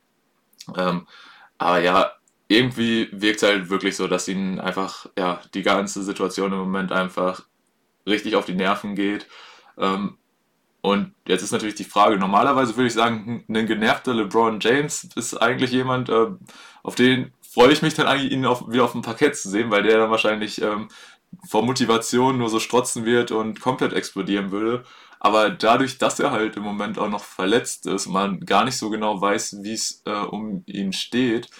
Ähm, 0.76 1.06
aber 1.58 1.80
ja, 1.80 2.12
irgendwie 2.48 3.08
wirkt 3.12 3.42
es 3.42 3.48
halt 3.48 3.70
wirklich 3.70 3.96
so, 3.96 4.08
dass 4.08 4.28
ihnen 4.28 4.58
einfach, 4.60 5.06
ja, 5.16 5.40
die 5.54 5.62
ganze 5.62 6.02
Situation 6.02 6.52
im 6.52 6.58
Moment 6.58 6.90
einfach 6.92 7.46
richtig 8.06 8.34
auf 8.36 8.44
die 8.44 8.54
Nerven 8.54 8.94
geht. 8.94 9.28
Ähm, 9.78 10.18
und 10.82 11.12
jetzt 11.26 11.42
ist 11.42 11.52
natürlich 11.52 11.74
die 11.74 11.84
Frage, 11.84 12.16
normalerweise 12.16 12.76
würde 12.76 12.86
ich 12.86 12.94
sagen, 12.94 13.44
ein 13.48 13.66
genervter 13.66 14.14
LeBron 14.14 14.60
James 14.60 15.08
ist 15.14 15.34
eigentlich 15.34 15.72
jemand, 15.72 16.08
äh, 16.08 16.28
auf 16.82 16.94
den 16.94 17.32
freue 17.42 17.72
ich 17.72 17.82
mich 17.82 17.94
dann 17.94 18.06
eigentlich, 18.06 18.32
ihn 18.32 18.46
auf, 18.46 18.68
wieder 18.68 18.84
auf 18.84 18.92
dem 18.92 19.02
Parkett 19.02 19.36
zu 19.36 19.50
sehen, 19.50 19.70
weil 19.70 19.82
der 19.82 19.98
dann 19.98 20.10
wahrscheinlich 20.10 20.62
ähm, 20.62 20.88
vor 21.48 21.64
Motivation 21.64 22.38
nur 22.38 22.48
so 22.48 22.60
strotzen 22.60 23.04
wird 23.04 23.30
und 23.30 23.60
komplett 23.60 23.92
explodieren 23.92 24.50
würde. 24.52 24.84
Aber 25.18 25.50
dadurch, 25.50 25.98
dass 25.98 26.18
er 26.18 26.30
halt 26.30 26.56
im 26.56 26.62
Moment 26.62 26.98
auch 26.98 27.10
noch 27.10 27.24
verletzt 27.24 27.86
ist 27.86 28.06
man 28.06 28.40
gar 28.40 28.64
nicht 28.64 28.78
so 28.78 28.88
genau 28.88 29.20
weiß, 29.20 29.58
wie 29.62 29.74
es 29.74 30.02
äh, 30.06 30.12
um 30.12 30.62
ihn 30.66 30.92
steht, 30.94 31.50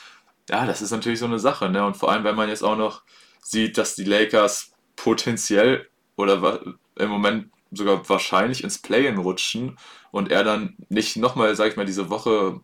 ja, 0.48 0.66
das 0.66 0.82
ist 0.82 0.90
natürlich 0.90 1.18
so 1.18 1.26
eine 1.26 1.38
Sache. 1.38 1.68
Ne? 1.68 1.84
Und 1.84 1.96
vor 1.96 2.10
allem, 2.10 2.24
wenn 2.24 2.36
man 2.36 2.48
jetzt 2.48 2.64
auch 2.64 2.76
noch 2.76 3.02
sieht, 3.42 3.78
dass 3.78 3.94
die 3.94 4.04
Lakers 4.04 4.72
potenziell 4.96 5.88
oder 6.16 6.60
im 6.96 7.08
Moment 7.08 7.50
sogar 7.70 8.08
wahrscheinlich 8.08 8.64
ins 8.64 8.78
Play-In 8.78 9.18
rutschen 9.18 9.78
und 10.10 10.30
er 10.30 10.44
dann 10.44 10.76
nicht 10.88 11.16
nochmal, 11.16 11.54
sag 11.56 11.68
ich 11.68 11.76
mal, 11.76 11.86
diese 11.86 12.10
Woche 12.10 12.60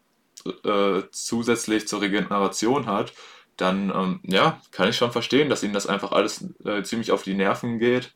äh, 0.64 1.02
zusätzlich 1.10 1.88
zur 1.88 2.00
Regeneration 2.00 2.86
hat, 2.86 3.12
dann 3.56 3.90
ähm, 3.90 4.20
ja, 4.24 4.60
kann 4.70 4.88
ich 4.88 4.96
schon 4.96 5.12
verstehen, 5.12 5.48
dass 5.48 5.62
ihm 5.62 5.72
das 5.72 5.86
einfach 5.86 6.12
alles 6.12 6.46
äh, 6.64 6.82
ziemlich 6.82 7.12
auf 7.12 7.22
die 7.22 7.34
Nerven 7.34 7.78
geht. 7.78 8.14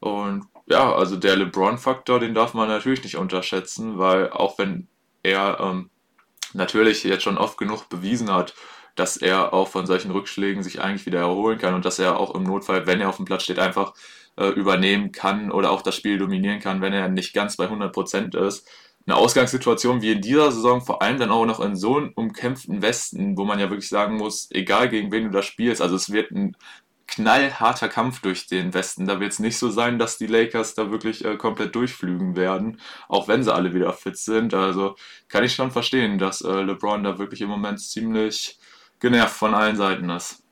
Und 0.00 0.46
ja, 0.66 0.94
also 0.94 1.16
der 1.16 1.36
LeBron-Faktor, 1.36 2.20
den 2.20 2.34
darf 2.34 2.54
man 2.54 2.68
natürlich 2.68 3.02
nicht 3.02 3.16
unterschätzen, 3.16 3.98
weil 3.98 4.30
auch 4.30 4.58
wenn 4.58 4.88
er 5.22 5.58
ähm, 5.60 5.90
natürlich 6.52 7.04
jetzt 7.04 7.22
schon 7.22 7.38
oft 7.38 7.56
genug 7.58 7.88
bewiesen 7.88 8.32
hat, 8.32 8.54
dass 8.94 9.16
er 9.16 9.52
auch 9.52 9.68
von 9.68 9.86
solchen 9.86 10.10
Rückschlägen 10.10 10.62
sich 10.62 10.80
eigentlich 10.80 11.06
wieder 11.06 11.20
erholen 11.20 11.58
kann 11.58 11.74
und 11.74 11.84
dass 11.84 11.98
er 11.98 12.18
auch 12.18 12.34
im 12.34 12.44
Notfall, 12.44 12.86
wenn 12.86 13.00
er 13.00 13.08
auf 13.08 13.16
dem 13.16 13.24
Platz 13.24 13.42
steht, 13.42 13.58
einfach 13.58 13.94
äh, 14.36 14.48
übernehmen 14.48 15.12
kann 15.12 15.50
oder 15.50 15.70
auch 15.70 15.82
das 15.82 15.96
Spiel 15.96 16.18
dominieren 16.18 16.60
kann, 16.60 16.80
wenn 16.80 16.92
er 16.92 17.08
nicht 17.08 17.34
ganz 17.34 17.56
bei 17.56 17.66
100% 17.66 18.36
ist. 18.36 18.68
Eine 19.06 19.16
Ausgangssituation 19.16 20.00
wie 20.00 20.12
in 20.12 20.22
dieser 20.22 20.50
Saison, 20.50 20.80
vor 20.80 21.02
allem 21.02 21.18
dann 21.18 21.30
auch 21.30 21.44
noch 21.44 21.60
in 21.60 21.76
so 21.76 21.98
einem 21.98 22.12
umkämpften 22.14 22.80
Westen, 22.80 23.36
wo 23.36 23.44
man 23.44 23.58
ja 23.58 23.68
wirklich 23.68 23.88
sagen 23.88 24.16
muss, 24.16 24.48
egal 24.50 24.88
gegen 24.88 25.12
wen 25.12 25.24
du 25.24 25.30
da 25.30 25.42
spielst, 25.42 25.82
also 25.82 25.94
es 25.94 26.10
wird 26.10 26.30
ein 26.30 26.56
knallharter 27.06 27.88
Kampf 27.88 28.20
durch 28.20 28.46
den 28.46 28.74
Westen. 28.74 29.06
Da 29.06 29.20
wird 29.20 29.32
es 29.32 29.38
nicht 29.38 29.58
so 29.58 29.70
sein, 29.70 29.98
dass 29.98 30.18
die 30.18 30.26
Lakers 30.26 30.74
da 30.74 30.90
wirklich 30.90 31.24
äh, 31.24 31.36
komplett 31.36 31.74
durchflügen 31.74 32.36
werden, 32.36 32.80
auch 33.08 33.28
wenn 33.28 33.42
sie 33.42 33.54
alle 33.54 33.74
wieder 33.74 33.92
fit 33.92 34.16
sind. 34.16 34.54
Also 34.54 34.96
kann 35.28 35.44
ich 35.44 35.54
schon 35.54 35.70
verstehen, 35.70 36.18
dass 36.18 36.40
äh, 36.40 36.62
LeBron 36.62 37.04
da 37.04 37.18
wirklich 37.18 37.40
im 37.40 37.50
Moment 37.50 37.80
ziemlich 37.80 38.58
genervt 39.00 39.36
von 39.36 39.54
allen 39.54 39.76
Seiten 39.76 40.08
ist. 40.10 40.43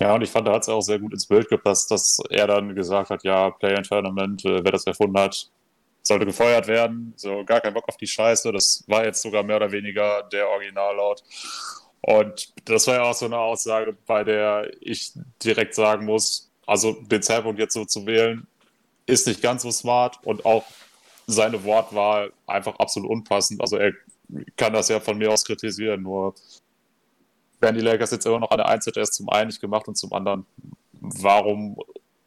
Ja, 0.00 0.14
und 0.14 0.22
ich 0.22 0.30
fand, 0.30 0.46
da 0.46 0.52
hat 0.52 0.62
es 0.62 0.68
auch 0.68 0.80
sehr 0.80 0.98
gut 0.98 1.12
ins 1.12 1.26
Bild 1.26 1.48
gepasst, 1.48 1.90
dass 1.90 2.20
er 2.30 2.46
dann 2.46 2.74
gesagt 2.74 3.10
hat, 3.10 3.24
ja, 3.24 3.50
Play 3.50 3.74
in 3.74 3.82
Tournament, 3.82 4.44
äh, 4.44 4.62
wer 4.62 4.72
das 4.72 4.86
erfunden 4.86 5.18
hat, 5.18 5.50
sollte 6.02 6.26
gefeuert 6.26 6.68
werden. 6.68 7.12
So, 7.16 7.44
gar 7.44 7.60
kein 7.60 7.74
Bock 7.74 7.88
auf 7.88 7.96
die 7.96 8.06
Scheiße. 8.06 8.52
Das 8.52 8.84
war 8.86 9.04
jetzt 9.04 9.22
sogar 9.22 9.42
mehr 9.42 9.56
oder 9.56 9.72
weniger 9.72 10.22
der 10.32 10.48
Originallaut. 10.48 11.22
Und 12.00 12.52
das 12.64 12.86
war 12.86 12.94
ja 12.94 13.02
auch 13.02 13.14
so 13.14 13.26
eine 13.26 13.38
Aussage, 13.38 13.96
bei 14.06 14.24
der 14.24 14.70
ich 14.80 15.12
direkt 15.42 15.74
sagen 15.74 16.06
muss, 16.06 16.50
also 16.66 16.92
den 16.92 17.22
Zeitpunkt 17.22 17.58
jetzt 17.58 17.74
so 17.74 17.84
zu 17.84 18.06
wählen, 18.06 18.46
ist 19.06 19.26
nicht 19.26 19.42
ganz 19.42 19.62
so 19.62 19.70
smart 19.70 20.18
und 20.24 20.44
auch 20.44 20.64
seine 21.26 21.64
Wortwahl 21.64 22.32
einfach 22.46 22.76
absolut 22.78 23.10
unpassend. 23.10 23.60
Also 23.60 23.76
er 23.76 23.92
kann 24.56 24.72
das 24.72 24.88
ja 24.88 25.00
von 25.00 25.18
mir 25.18 25.32
aus 25.32 25.44
kritisieren, 25.44 26.02
nur 26.02 26.34
werden 27.60 27.76
die 27.76 27.84
Lakers 27.84 28.10
jetzt 28.10 28.26
immer 28.26 28.40
noch 28.40 28.50
eine 28.50 28.66
Einzeit 28.66 28.96
erst 28.96 29.14
zum 29.14 29.28
einen 29.28 29.48
nicht 29.48 29.60
gemacht 29.60 29.88
und 29.88 29.96
zum 29.96 30.12
anderen, 30.12 30.46
warum 30.92 31.76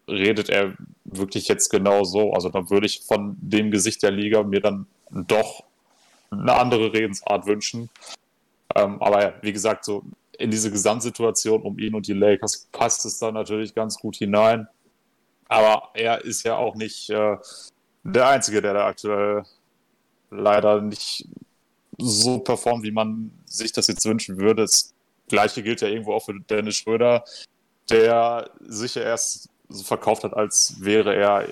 redet 0.08 0.50
er 0.50 0.74
wirklich 1.06 1.48
jetzt 1.48 1.70
genau 1.70 2.04
so? 2.04 2.34
Also 2.34 2.50
dann 2.50 2.70
würde 2.70 2.86
ich 2.86 3.02
von 3.02 3.38
dem 3.40 3.72
Gesicht 3.72 4.04
der 4.04 4.12
Liga 4.12 4.44
mir 4.44 4.62
dann 4.62 4.88
doch 5.12 5.64
eine 6.32 6.54
andere 6.56 6.94
Redensart 6.94 7.46
wünschen. 7.46 7.90
Ähm, 8.76 9.02
aber 9.02 9.34
wie 9.42 9.54
gesagt, 9.54 9.86
so 9.86 10.04
in 10.38 10.52
diese 10.52 10.72
Gesamtsituation 10.72 11.62
um 11.62 11.78
ihn 11.78 11.94
und 11.94 12.08
die 12.08 12.14
Lakers 12.14 12.68
passt 12.72 13.06
es 13.06 13.20
dann 13.20 13.34
natürlich 13.34 13.76
ganz 13.76 13.98
gut 13.98 14.16
hinein. 14.16 14.68
Aber 15.48 15.90
er 15.94 16.24
ist 16.24 16.44
ja 16.44 16.56
auch 16.56 16.76
nicht 16.76 17.10
äh, 17.10 17.38
der 18.04 18.28
Einzige, 18.28 18.62
der 18.62 18.74
da 18.74 18.88
aktuell 18.88 19.44
leider 20.30 20.82
nicht 20.82 21.28
so 21.98 22.40
performt, 22.40 22.84
wie 22.84 22.92
man 22.92 23.32
sich 23.46 23.72
das 23.74 23.88
jetzt 23.88 24.06
wünschen 24.06 24.38
würde. 24.38 24.64
Das 24.64 24.91
Gleiche 25.32 25.64
gilt 25.64 25.82
ja 25.82 25.88
irgendwo 25.88 26.14
auch 26.14 26.26
für 26.26 26.40
Dennis 26.40 26.76
Schröder, 26.76 27.24
der 27.90 28.50
sich 28.62 28.96
ja 28.96 29.02
erst 29.04 29.50
so 29.70 29.84
verkauft 29.84 30.24
hat, 30.24 30.34
als 30.34 30.76
wäre 30.80 31.16
er, 31.16 31.48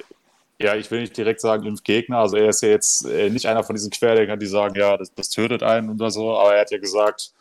ja, 0.60 0.76
ich 0.76 0.92
will 0.92 1.02
nicht 1.02 1.18
direkt 1.18 1.42
sagen, 1.42 1.66
Impfgegner. 1.66 2.18
Also 2.18 2.38
er 2.38 2.50
ist 2.50 2.62
ja 2.62 2.70
jetzt 2.70 3.06
äh, 3.06 3.30
nicht 3.30 3.46
einer 3.48 3.64
von 3.64 3.76
diesen 3.76 3.92
Querdenkern, 3.92 4.40
die 4.40 4.46
sagen, 4.46 4.76
ja, 4.76 4.98
das, 4.98 5.14
das 5.14 5.30
tötet 5.30 5.64
einen 5.64 5.90
oder 5.90 6.12
so, 6.12 6.38
aber 6.38 6.56
er 6.56 6.62
hat 6.62 6.72
ja 6.72 6.78
gesagt, 6.78 7.34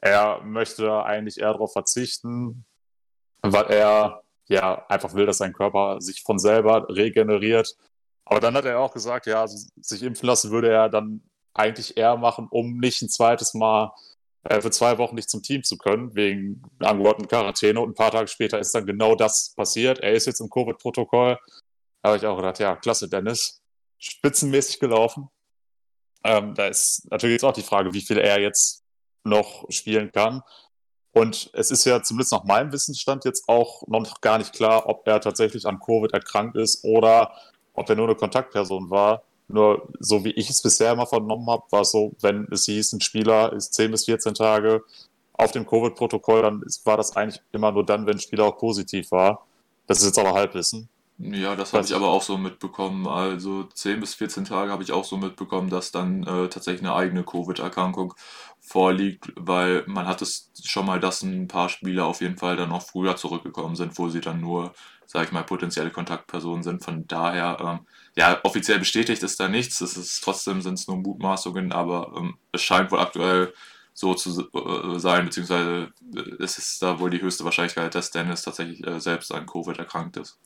er 0.00 0.40
möchte 0.42 1.04
eigentlich 1.04 1.40
eher 1.40 1.52
darauf 1.52 1.72
verzichten, 1.72 2.64
weil 3.42 3.64
er 3.66 4.22
ja 4.46 4.84
einfach 4.88 5.14
will, 5.14 5.26
dass 5.26 5.38
sein 5.38 5.52
Körper 5.52 6.00
sich 6.00 6.22
von 6.22 6.38
selber 6.38 6.86
regeneriert. 6.88 7.76
Aber 8.24 8.40
dann 8.40 8.54
hat 8.54 8.64
er 8.64 8.80
auch 8.80 8.92
gesagt, 8.92 9.26
ja, 9.26 9.42
also 9.42 9.56
sich 9.80 10.02
impfen 10.02 10.26
lassen 10.26 10.50
würde 10.50 10.70
er 10.70 10.88
dann 10.88 11.22
eigentlich 11.54 11.96
eher 11.96 12.16
machen, 12.16 12.48
um 12.50 12.78
nicht 12.78 13.00
ein 13.02 13.08
zweites 13.08 13.54
Mal 13.54 13.92
äh, 14.44 14.60
für 14.60 14.70
zwei 14.70 14.98
Wochen 14.98 15.14
nicht 15.14 15.30
zum 15.30 15.42
Team 15.42 15.62
zu 15.62 15.76
können, 15.78 16.14
wegen 16.14 16.62
angeordneten 16.80 17.28
Quarantäne. 17.28 17.80
Und 17.80 17.90
ein 17.90 17.94
paar 17.94 18.10
Tage 18.10 18.28
später 18.28 18.58
ist 18.58 18.74
dann 18.74 18.86
genau 18.86 19.14
das 19.14 19.54
passiert. 19.54 20.00
Er 20.00 20.12
ist 20.12 20.26
jetzt 20.26 20.40
im 20.40 20.50
Covid-Protokoll. 20.50 21.38
Da 22.02 22.08
habe 22.08 22.18
ich 22.18 22.26
auch 22.26 22.36
gedacht, 22.36 22.58
ja, 22.58 22.76
klasse, 22.76 23.08
Dennis. 23.08 23.62
Spitzenmäßig 23.98 24.80
gelaufen. 24.80 25.28
Ähm, 26.24 26.54
da 26.54 26.66
ist 26.66 27.10
natürlich 27.10 27.34
jetzt 27.34 27.44
auch 27.44 27.52
die 27.52 27.62
Frage, 27.62 27.92
wie 27.94 28.00
viel 28.00 28.18
er 28.18 28.40
jetzt 28.40 28.82
noch 29.24 29.64
spielen 29.70 30.12
kann. 30.12 30.42
Und 31.12 31.50
es 31.54 31.70
ist 31.70 31.84
ja 31.84 32.02
zumindest 32.02 32.32
nach 32.32 32.44
meinem 32.44 32.72
Wissensstand 32.72 33.24
jetzt 33.24 33.48
auch 33.48 33.86
noch 33.86 34.20
gar 34.20 34.38
nicht 34.38 34.52
klar, 34.52 34.88
ob 34.88 35.06
er 35.06 35.20
tatsächlich 35.20 35.64
an 35.64 35.78
Covid 35.78 36.12
erkrankt 36.12 36.56
ist 36.56 36.84
oder 36.84 37.32
ob 37.72 37.88
er 37.88 37.96
nur 37.96 38.06
eine 38.06 38.16
Kontaktperson 38.16 38.90
war. 38.90 39.22
Nur 39.48 39.88
so 40.00 40.24
wie 40.24 40.30
ich 40.30 40.50
es 40.50 40.62
bisher 40.62 40.92
immer 40.92 41.06
vernommen 41.06 41.48
habe, 41.48 41.64
war 41.70 41.82
es 41.82 41.90
so, 41.90 42.12
wenn 42.20 42.48
es 42.50 42.64
hieß, 42.64 42.94
ein 42.94 43.00
Spieler 43.00 43.52
ist 43.52 43.74
10 43.74 43.90
bis 43.90 44.06
14 44.06 44.34
Tage 44.34 44.82
auf 45.34 45.52
dem 45.52 45.66
Covid-Protokoll, 45.66 46.42
dann 46.42 46.64
war 46.84 46.96
das 46.96 47.16
eigentlich 47.16 47.42
immer 47.52 47.72
nur 47.72 47.84
dann, 47.84 48.06
wenn 48.06 48.14
ein 48.16 48.20
Spieler 48.20 48.44
auch 48.44 48.56
positiv 48.58 49.10
war. 49.10 49.46
Das 49.86 49.98
ist 49.98 50.06
jetzt 50.06 50.18
aber 50.18 50.32
Halbwissen. 50.32 50.88
Ja, 51.18 51.54
das 51.54 51.72
habe 51.72 51.84
ich 51.84 51.94
aber 51.94 52.08
auch 52.08 52.22
so 52.22 52.36
mitbekommen. 52.36 53.06
Also 53.06 53.64
10 53.64 54.00
bis 54.00 54.14
14 54.14 54.46
Tage 54.46 54.72
habe 54.72 54.82
ich 54.82 54.90
auch 54.90 55.04
so 55.04 55.16
mitbekommen, 55.16 55.70
dass 55.70 55.92
dann 55.92 56.24
äh, 56.24 56.48
tatsächlich 56.48 56.80
eine 56.80 56.94
eigene 56.94 57.22
Covid-Erkrankung 57.22 58.14
vorliegt, 58.60 59.32
weil 59.36 59.84
man 59.86 60.06
hat 60.08 60.22
es 60.22 60.50
schon 60.64 60.86
mal, 60.86 60.98
dass 60.98 61.22
ein 61.22 61.46
paar 61.46 61.68
Spieler 61.68 62.06
auf 62.06 62.20
jeden 62.20 62.36
Fall 62.36 62.56
dann 62.56 62.70
noch 62.70 62.82
früher 62.82 63.14
zurückgekommen 63.16 63.76
sind, 63.76 63.96
wo 63.98 64.08
sie 64.08 64.20
dann 64.20 64.40
nur, 64.40 64.72
sage 65.06 65.26
ich 65.26 65.32
mal, 65.32 65.44
potenzielle 65.44 65.90
Kontaktpersonen 65.90 66.64
sind. 66.64 66.82
Von 66.84 67.06
daher, 67.06 67.58
ähm, 67.60 67.86
ja, 68.16 68.40
offiziell 68.44 68.78
bestätigt 68.78 69.22
ist 69.22 69.40
da 69.40 69.48
nichts. 69.48 69.80
Es 69.80 69.96
ist 69.96 70.22
trotzdem 70.22 70.62
sind 70.62 70.74
es 70.74 70.86
nur 70.86 70.98
Mutmaßungen, 70.98 71.72
aber 71.72 72.12
ähm, 72.16 72.36
es 72.52 72.62
scheint 72.62 72.92
wohl 72.92 73.00
aktuell 73.00 73.52
so 73.92 74.14
zu 74.14 74.48
äh, 74.52 74.98
sein, 74.98 75.24
beziehungsweise 75.24 75.92
äh, 76.14 76.42
es 76.42 76.58
ist 76.58 76.82
da 76.82 76.98
wohl 76.98 77.10
die 77.10 77.20
höchste 77.20 77.44
Wahrscheinlichkeit, 77.44 77.94
dass 77.94 78.10
Dennis 78.10 78.42
tatsächlich 78.42 78.86
äh, 78.86 79.00
selbst 79.00 79.32
an 79.32 79.46
Covid 79.46 79.78
erkrankt 79.78 80.16
ist. 80.16 80.38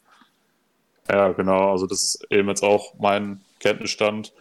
Ja, 1.11 1.33
genau. 1.33 1.73
Also 1.73 1.87
das 1.87 2.03
ist 2.03 2.27
eben 2.31 2.49
jetzt 2.49 2.63
auch 2.63 2.95
mein 2.99 3.41
Kenntnisstand. 3.61 4.33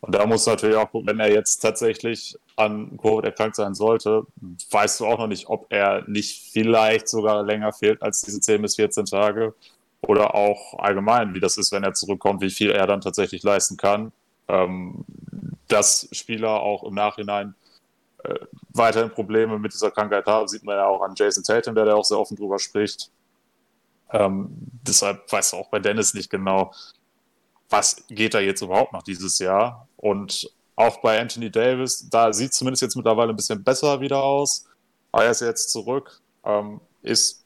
Und 0.00 0.14
da 0.14 0.26
muss 0.26 0.46
natürlich 0.46 0.76
auch 0.76 0.90
wenn 0.92 1.18
er 1.18 1.32
jetzt 1.32 1.58
tatsächlich 1.58 2.36
an 2.54 2.96
Covid 2.98 3.24
erkrankt 3.24 3.56
sein 3.56 3.74
sollte, 3.74 4.26
weißt 4.70 5.00
du 5.00 5.06
auch 5.06 5.18
noch 5.18 5.26
nicht, 5.26 5.48
ob 5.48 5.66
er 5.70 6.04
nicht 6.08 6.52
vielleicht 6.52 7.08
sogar 7.08 7.42
länger 7.42 7.72
fehlt 7.72 8.02
als 8.02 8.22
diese 8.22 8.40
10 8.40 8.62
bis 8.62 8.76
14 8.76 9.06
Tage 9.06 9.54
oder 10.02 10.34
auch 10.34 10.78
allgemein, 10.78 11.34
wie 11.34 11.40
das 11.40 11.56
ist, 11.56 11.72
wenn 11.72 11.84
er 11.84 11.94
zurückkommt, 11.94 12.40
wie 12.40 12.50
viel 12.50 12.70
er 12.70 12.86
dann 12.86 13.00
tatsächlich 13.00 13.42
leisten 13.42 13.76
kann. 13.76 14.12
Ähm, 14.48 15.04
dass 15.66 16.08
Spieler 16.12 16.60
auch 16.60 16.82
im 16.84 16.94
Nachhinein 16.94 17.54
äh, 18.24 18.34
weiterhin 18.70 19.10
Probleme 19.10 19.58
mit 19.58 19.74
dieser 19.74 19.90
Krankheit 19.90 20.26
haben, 20.26 20.48
sieht 20.48 20.64
man 20.64 20.76
ja 20.76 20.86
auch 20.86 21.02
an 21.02 21.14
Jason 21.14 21.44
Tatum, 21.44 21.74
der 21.74 21.84
da 21.84 21.94
auch 21.94 22.04
sehr 22.04 22.18
offen 22.18 22.36
drüber 22.36 22.58
spricht. 22.58 23.10
Ähm, 24.10 24.48
deshalb 24.86 25.30
weiß 25.30 25.54
auch 25.54 25.68
bei 25.68 25.78
Dennis 25.78 26.14
nicht 26.14 26.30
genau, 26.30 26.72
was 27.68 28.04
geht 28.08 28.34
da 28.34 28.40
jetzt 28.40 28.62
überhaupt 28.62 28.92
noch 28.92 29.02
dieses 29.02 29.38
Jahr. 29.38 29.86
Und 29.96 30.50
auch 30.76 31.00
bei 31.00 31.20
Anthony 31.20 31.50
Davis, 31.50 32.08
da 32.08 32.32
sieht 32.32 32.52
es 32.52 32.56
zumindest 32.56 32.82
jetzt 32.82 32.96
mittlerweile 32.96 33.30
ein 33.30 33.36
bisschen 33.36 33.62
besser 33.62 34.00
wieder 34.00 34.22
aus. 34.22 34.66
Aber 35.12 35.24
er 35.24 35.30
ist 35.30 35.40
jetzt 35.40 35.70
zurück, 35.70 36.20
ähm, 36.44 36.80
ist 37.02 37.44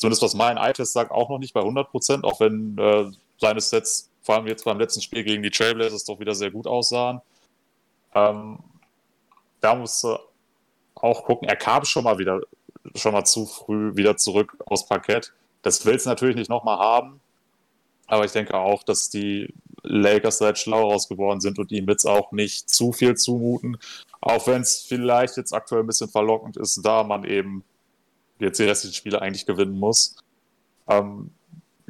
zumindest 0.00 0.22
was 0.22 0.34
mein 0.34 0.56
Eye-Test 0.56 0.94
sagt, 0.94 1.10
auch 1.10 1.28
noch 1.28 1.38
nicht 1.38 1.52
bei 1.52 1.60
100 1.60 1.90
Prozent, 1.90 2.24
auch 2.24 2.40
wenn 2.40 2.78
äh, 2.78 3.10
seine 3.36 3.60
Sets, 3.60 4.10
vor 4.22 4.34
allem 4.34 4.46
jetzt 4.46 4.64
beim 4.64 4.78
letzten 4.78 5.02
Spiel 5.02 5.24
gegen 5.24 5.42
die 5.42 5.50
Trailblazers, 5.50 6.04
doch 6.04 6.18
wieder 6.18 6.34
sehr 6.34 6.50
gut 6.50 6.66
aussahen. 6.66 7.20
Ähm, 8.14 8.58
da 9.60 9.74
musst 9.74 10.02
du 10.02 10.16
auch 10.94 11.24
gucken, 11.24 11.48
er 11.48 11.56
kam 11.56 11.84
schon 11.84 12.04
mal 12.04 12.18
wieder, 12.18 12.40
schon 12.94 13.12
mal 13.12 13.24
zu 13.26 13.44
früh 13.44 13.94
wieder 13.94 14.16
zurück 14.16 14.56
aus 14.64 14.86
Parkett. 14.86 15.34
Das 15.60 15.84
will 15.84 15.96
es 15.96 16.06
natürlich 16.06 16.36
nicht 16.36 16.48
nochmal 16.48 16.78
haben, 16.78 17.20
aber 18.06 18.24
ich 18.24 18.32
denke 18.32 18.54
auch, 18.54 18.82
dass 18.82 19.10
die 19.10 19.52
Lakers 19.82 20.38
seit 20.38 20.58
schlau 20.58 20.90
rausgeworden 20.90 21.42
sind 21.42 21.58
und 21.58 21.72
ihm 21.72 21.86
jetzt 21.88 22.06
auch 22.06 22.32
nicht 22.32 22.70
zu 22.70 22.92
viel 22.92 23.16
zumuten. 23.16 23.76
Auch 24.22 24.46
wenn 24.46 24.62
es 24.62 24.80
vielleicht 24.80 25.36
jetzt 25.36 25.52
aktuell 25.52 25.82
ein 25.82 25.86
bisschen 25.86 26.08
verlockend 26.08 26.56
ist, 26.56 26.80
da 26.84 27.02
man 27.02 27.24
eben 27.24 27.64
jetzt 28.40 28.58
die 28.58 28.64
restlichen 28.64 28.94
Spiele 28.94 29.22
eigentlich 29.22 29.46
gewinnen 29.46 29.78
muss. 29.78 30.16
Ähm, 30.88 31.30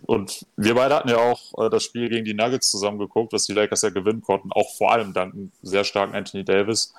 und 0.07 0.47
wir 0.57 0.75
beide 0.75 0.97
hatten 0.97 1.09
ja 1.09 1.19
auch 1.19 1.65
äh, 1.65 1.71
das 1.71 1.85
Spiel 1.85 2.09
gegen 2.09 2.25
die 2.25 2.35
Nuggets 2.35 2.71
zusammen 2.71 2.99
geguckt, 2.99 3.33
was 3.33 3.45
die 3.45 3.53
Lakers 3.53 3.83
ja 3.83 3.91
gewinnen 3.91 4.23
konnten, 4.23 4.51
auch 4.53 4.75
vor 4.77 4.93
allem 4.93 5.13
dank 5.13 5.35
einem 5.35 5.53
sehr 5.63 5.85
starken 5.85 6.15
Anthony 6.15 6.45
Davis. 6.45 6.95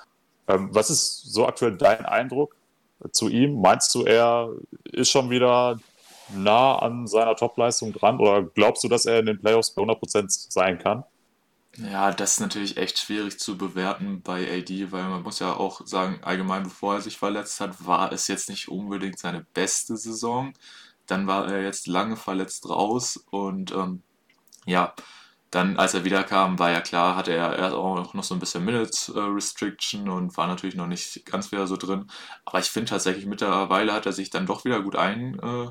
Ähm, 0.48 0.70
was 0.72 0.90
ist 0.90 1.32
so 1.32 1.46
aktuell 1.46 1.76
dein 1.76 2.04
Eindruck 2.06 2.56
zu 3.10 3.28
ihm? 3.28 3.60
Meinst 3.60 3.94
du, 3.94 4.04
er 4.04 4.50
ist 4.84 5.10
schon 5.10 5.30
wieder 5.30 5.78
nah 6.34 6.76
an 6.78 7.06
seiner 7.06 7.36
Topleistung 7.36 7.92
dran 7.92 8.18
oder 8.18 8.42
glaubst 8.42 8.84
du, 8.84 8.88
dass 8.88 9.06
er 9.06 9.18
in 9.18 9.26
den 9.26 9.40
Playoffs 9.40 9.70
bei 9.72 9.82
100% 9.82 10.24
sein 10.50 10.78
kann? 10.78 11.04
Ja, 11.78 12.10
das 12.12 12.32
ist 12.32 12.40
natürlich 12.40 12.76
echt 12.76 12.98
schwierig 12.98 13.38
zu 13.38 13.56
bewerten 13.56 14.20
bei 14.22 14.46
AD, 14.58 14.92
weil 14.92 15.04
man 15.08 15.22
muss 15.22 15.38
ja 15.38 15.54
auch 15.54 15.80
sagen, 15.86 16.18
allgemein 16.22 16.64
bevor 16.64 16.94
er 16.96 17.00
sich 17.00 17.16
verletzt 17.16 17.60
hat, 17.60 17.86
war 17.86 18.12
es 18.12 18.28
jetzt 18.28 18.50
nicht 18.50 18.68
unbedingt 18.68 19.18
seine 19.18 19.46
beste 19.54 19.96
Saison. 19.96 20.52
Dann 21.06 21.26
war 21.26 21.48
er 21.50 21.62
jetzt 21.62 21.86
lange 21.86 22.16
verletzt 22.16 22.68
raus 22.68 23.16
und 23.30 23.72
ähm, 23.72 24.02
ja, 24.66 24.94
dann 25.50 25.78
als 25.78 25.94
er 25.94 26.04
wiederkam, 26.04 26.58
war 26.58 26.70
ja 26.72 26.80
klar, 26.82 27.16
hatte 27.16 27.32
er 27.34 27.56
erst 27.58 27.74
auch 27.76 28.14
noch 28.14 28.24
so 28.24 28.34
ein 28.34 28.40
bisschen 28.40 28.64
Minutes 28.64 29.08
äh, 29.10 29.20
Restriction 29.20 30.08
und 30.10 30.36
war 30.36 30.46
natürlich 30.48 30.76
noch 30.76 30.88
nicht 30.88 31.26
ganz 31.26 31.52
wieder 31.52 31.66
so 31.68 31.76
drin. 31.78 32.06
Aber 32.46 32.60
ich 32.60 32.66
finde 32.70 32.90
tatsächlich 32.90 33.26
mittlerweile 33.26 33.92
hat 33.94 34.06
er 34.06 34.12
sich 34.12 34.30
dann 34.30 34.46
doch 34.46 34.64
wieder 34.64 34.82
gut 34.82 34.96
ein, 34.96 35.38
äh. 35.40 35.70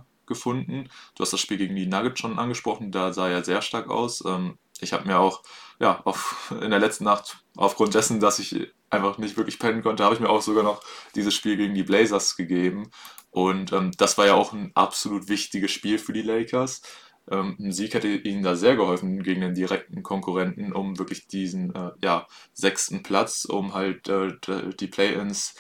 Du 1.15 1.24
hast 1.24 1.34
das 1.34 1.39
Spiel 1.39 1.58
gegen 1.58 1.75
die 1.75 1.86
Nuggets 1.88 2.20
schon 2.20 2.39
angesprochen, 2.39 2.91
da 2.91 3.13
sah 3.13 3.29
er 3.29 3.43
sehr 3.43 3.62
stark 3.62 3.89
aus. 3.89 4.24
Ähm, 4.25 4.58
ich 4.82 4.94
habe 4.94 5.08
mir 5.08 5.20
auch 5.20 5.44
ja, 5.80 6.02
auf, 6.06 6.54
in 6.62 6.70
der 6.70 6.80
letzten 6.80 7.06
Nacht, 7.06 7.44
aufgrund 7.56 7.96
dessen, 7.96 8.20
dass 8.20 8.40
ich 8.40 8.72
einfach 8.90 9.18
nicht 9.18 9.38
wirklich 9.38 9.58
pennen 9.58 9.82
konnte, 9.82 10.04
habe 10.04 10.14
ich 10.14 10.22
mir 10.22 10.30
auch 10.30 10.42
sogar 10.42 10.64
noch 10.64 10.82
dieses 11.16 11.34
Spiel 11.34 11.58
gegen 11.58 11.74
die 11.74 11.84
Blazers 11.84 12.36
gegeben. 12.36 12.92
Und 13.32 13.72
ähm, 13.72 13.92
das 13.98 14.18
war 14.18 14.28
ja 14.28 14.36
auch 14.36 14.54
ein 14.54 14.72
absolut 14.76 15.30
wichtiges 15.30 15.72
Spiel 15.72 15.98
für 15.98 16.14
die 16.14 16.22
Lakers. 16.22 16.82
Ähm, 17.30 17.56
ein 17.60 17.72
Sieg 17.72 17.94
hätte 17.94 18.10
ihnen 18.10 18.44
da 18.44 18.56
sehr 18.56 18.76
geholfen 18.76 19.24
gegen 19.24 19.42
den 19.42 19.56
direkten 19.56 20.04
Konkurrenten, 20.04 20.74
um 20.74 21.00
wirklich 21.00 21.28
diesen 21.28 21.74
äh, 21.74 21.92
ja, 22.04 22.28
sechsten 22.54 23.04
Platz, 23.04 23.46
um 23.46 23.74
halt 23.74 24.10
äh, 24.10 24.38
die 24.80 24.88
Play-ins 24.88 25.56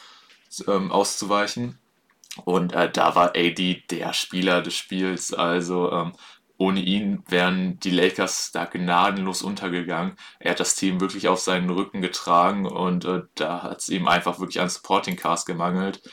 ähm, 0.67 0.91
auszuweichen. 0.91 1.79
Und 2.45 2.73
äh, 2.73 2.91
da 2.91 3.15
war 3.15 3.29
AD 3.35 3.83
der 3.89 4.13
Spieler 4.13 4.61
des 4.61 4.75
Spiels. 4.75 5.33
Also 5.33 5.91
ähm, 5.91 6.13
ohne 6.61 6.79
ihn 6.79 7.23
wären 7.27 7.79
die 7.79 7.89
Lakers 7.89 8.51
da 8.51 8.65
gnadenlos 8.65 9.41
untergegangen. 9.41 10.15
Er 10.37 10.51
hat 10.51 10.59
das 10.59 10.75
Team 10.75 11.01
wirklich 11.01 11.27
auf 11.27 11.39
seinen 11.39 11.71
Rücken 11.71 12.01
getragen 12.01 12.67
und 12.67 13.03
äh, 13.03 13.23
da 13.33 13.63
hat 13.63 13.79
es 13.79 13.89
ihm 13.89 14.07
einfach 14.07 14.39
wirklich 14.39 14.61
an 14.61 14.69
Supporting 14.69 15.15
Cast 15.15 15.47
gemangelt. 15.47 16.03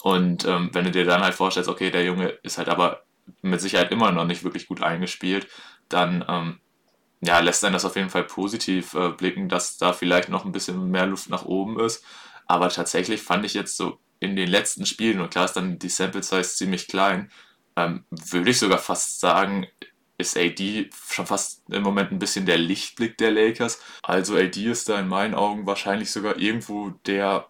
Und 0.00 0.44
ähm, 0.44 0.70
wenn 0.72 0.84
du 0.84 0.92
dir 0.92 1.04
dann 1.04 1.22
halt 1.22 1.34
vorstellst, 1.34 1.68
okay, 1.68 1.90
der 1.90 2.04
Junge 2.04 2.28
ist 2.44 2.56
halt 2.56 2.68
aber 2.68 3.02
mit 3.42 3.60
Sicherheit 3.60 3.90
immer 3.90 4.12
noch 4.12 4.26
nicht 4.26 4.44
wirklich 4.44 4.68
gut 4.68 4.80
eingespielt, 4.80 5.48
dann 5.88 6.24
ähm, 6.28 6.60
ja, 7.20 7.40
lässt 7.40 7.64
einen 7.64 7.72
das 7.72 7.84
auf 7.84 7.96
jeden 7.96 8.10
Fall 8.10 8.24
positiv 8.24 8.94
äh, 8.94 9.08
blicken, 9.08 9.48
dass 9.48 9.76
da 9.76 9.92
vielleicht 9.92 10.28
noch 10.28 10.44
ein 10.44 10.52
bisschen 10.52 10.88
mehr 10.88 11.06
Luft 11.06 11.30
nach 11.30 11.46
oben 11.46 11.80
ist. 11.80 12.04
Aber 12.46 12.68
tatsächlich 12.68 13.22
fand 13.22 13.44
ich 13.44 13.54
jetzt 13.54 13.76
so 13.76 13.98
in 14.20 14.36
den 14.36 14.48
letzten 14.48 14.86
Spielen, 14.86 15.20
und 15.20 15.32
klar 15.32 15.46
ist 15.46 15.54
dann 15.54 15.80
die 15.80 15.88
Sample 15.88 16.22
Size 16.22 16.54
ziemlich 16.54 16.86
klein, 16.86 17.32
ähm, 17.76 18.04
würde 18.10 18.50
ich 18.50 18.58
sogar 18.58 18.78
fast 18.78 19.20
sagen, 19.20 19.66
ist 20.16 20.36
AD 20.36 20.90
schon 21.10 21.26
fast 21.26 21.62
im 21.70 21.82
Moment 21.82 22.12
ein 22.12 22.18
bisschen 22.18 22.46
der 22.46 22.58
Lichtblick 22.58 23.18
der 23.18 23.32
Lakers. 23.32 23.80
Also 24.02 24.36
AD 24.36 24.64
ist 24.64 24.88
da 24.88 25.00
in 25.00 25.08
meinen 25.08 25.34
Augen 25.34 25.66
wahrscheinlich 25.66 26.10
sogar 26.10 26.38
irgendwo 26.38 26.90
der 27.06 27.48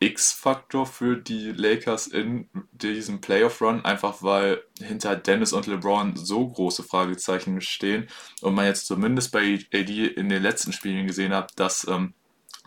X-Faktor 0.00 0.86
für 0.86 1.16
die 1.16 1.50
Lakers 1.50 2.06
in 2.06 2.48
diesem 2.72 3.20
Playoff-Run, 3.20 3.84
einfach 3.84 4.22
weil 4.22 4.62
hinter 4.80 5.16
Dennis 5.16 5.52
und 5.52 5.66
LeBron 5.66 6.14
so 6.16 6.48
große 6.48 6.84
Fragezeichen 6.84 7.60
stehen 7.60 8.08
und 8.40 8.54
man 8.54 8.66
jetzt 8.66 8.86
zumindest 8.86 9.32
bei 9.32 9.58
AD 9.74 10.06
in 10.06 10.28
den 10.28 10.42
letzten 10.42 10.72
Spielen 10.72 11.06
gesehen 11.06 11.34
hat, 11.34 11.52
dass 11.58 11.86
ähm, 11.88 12.14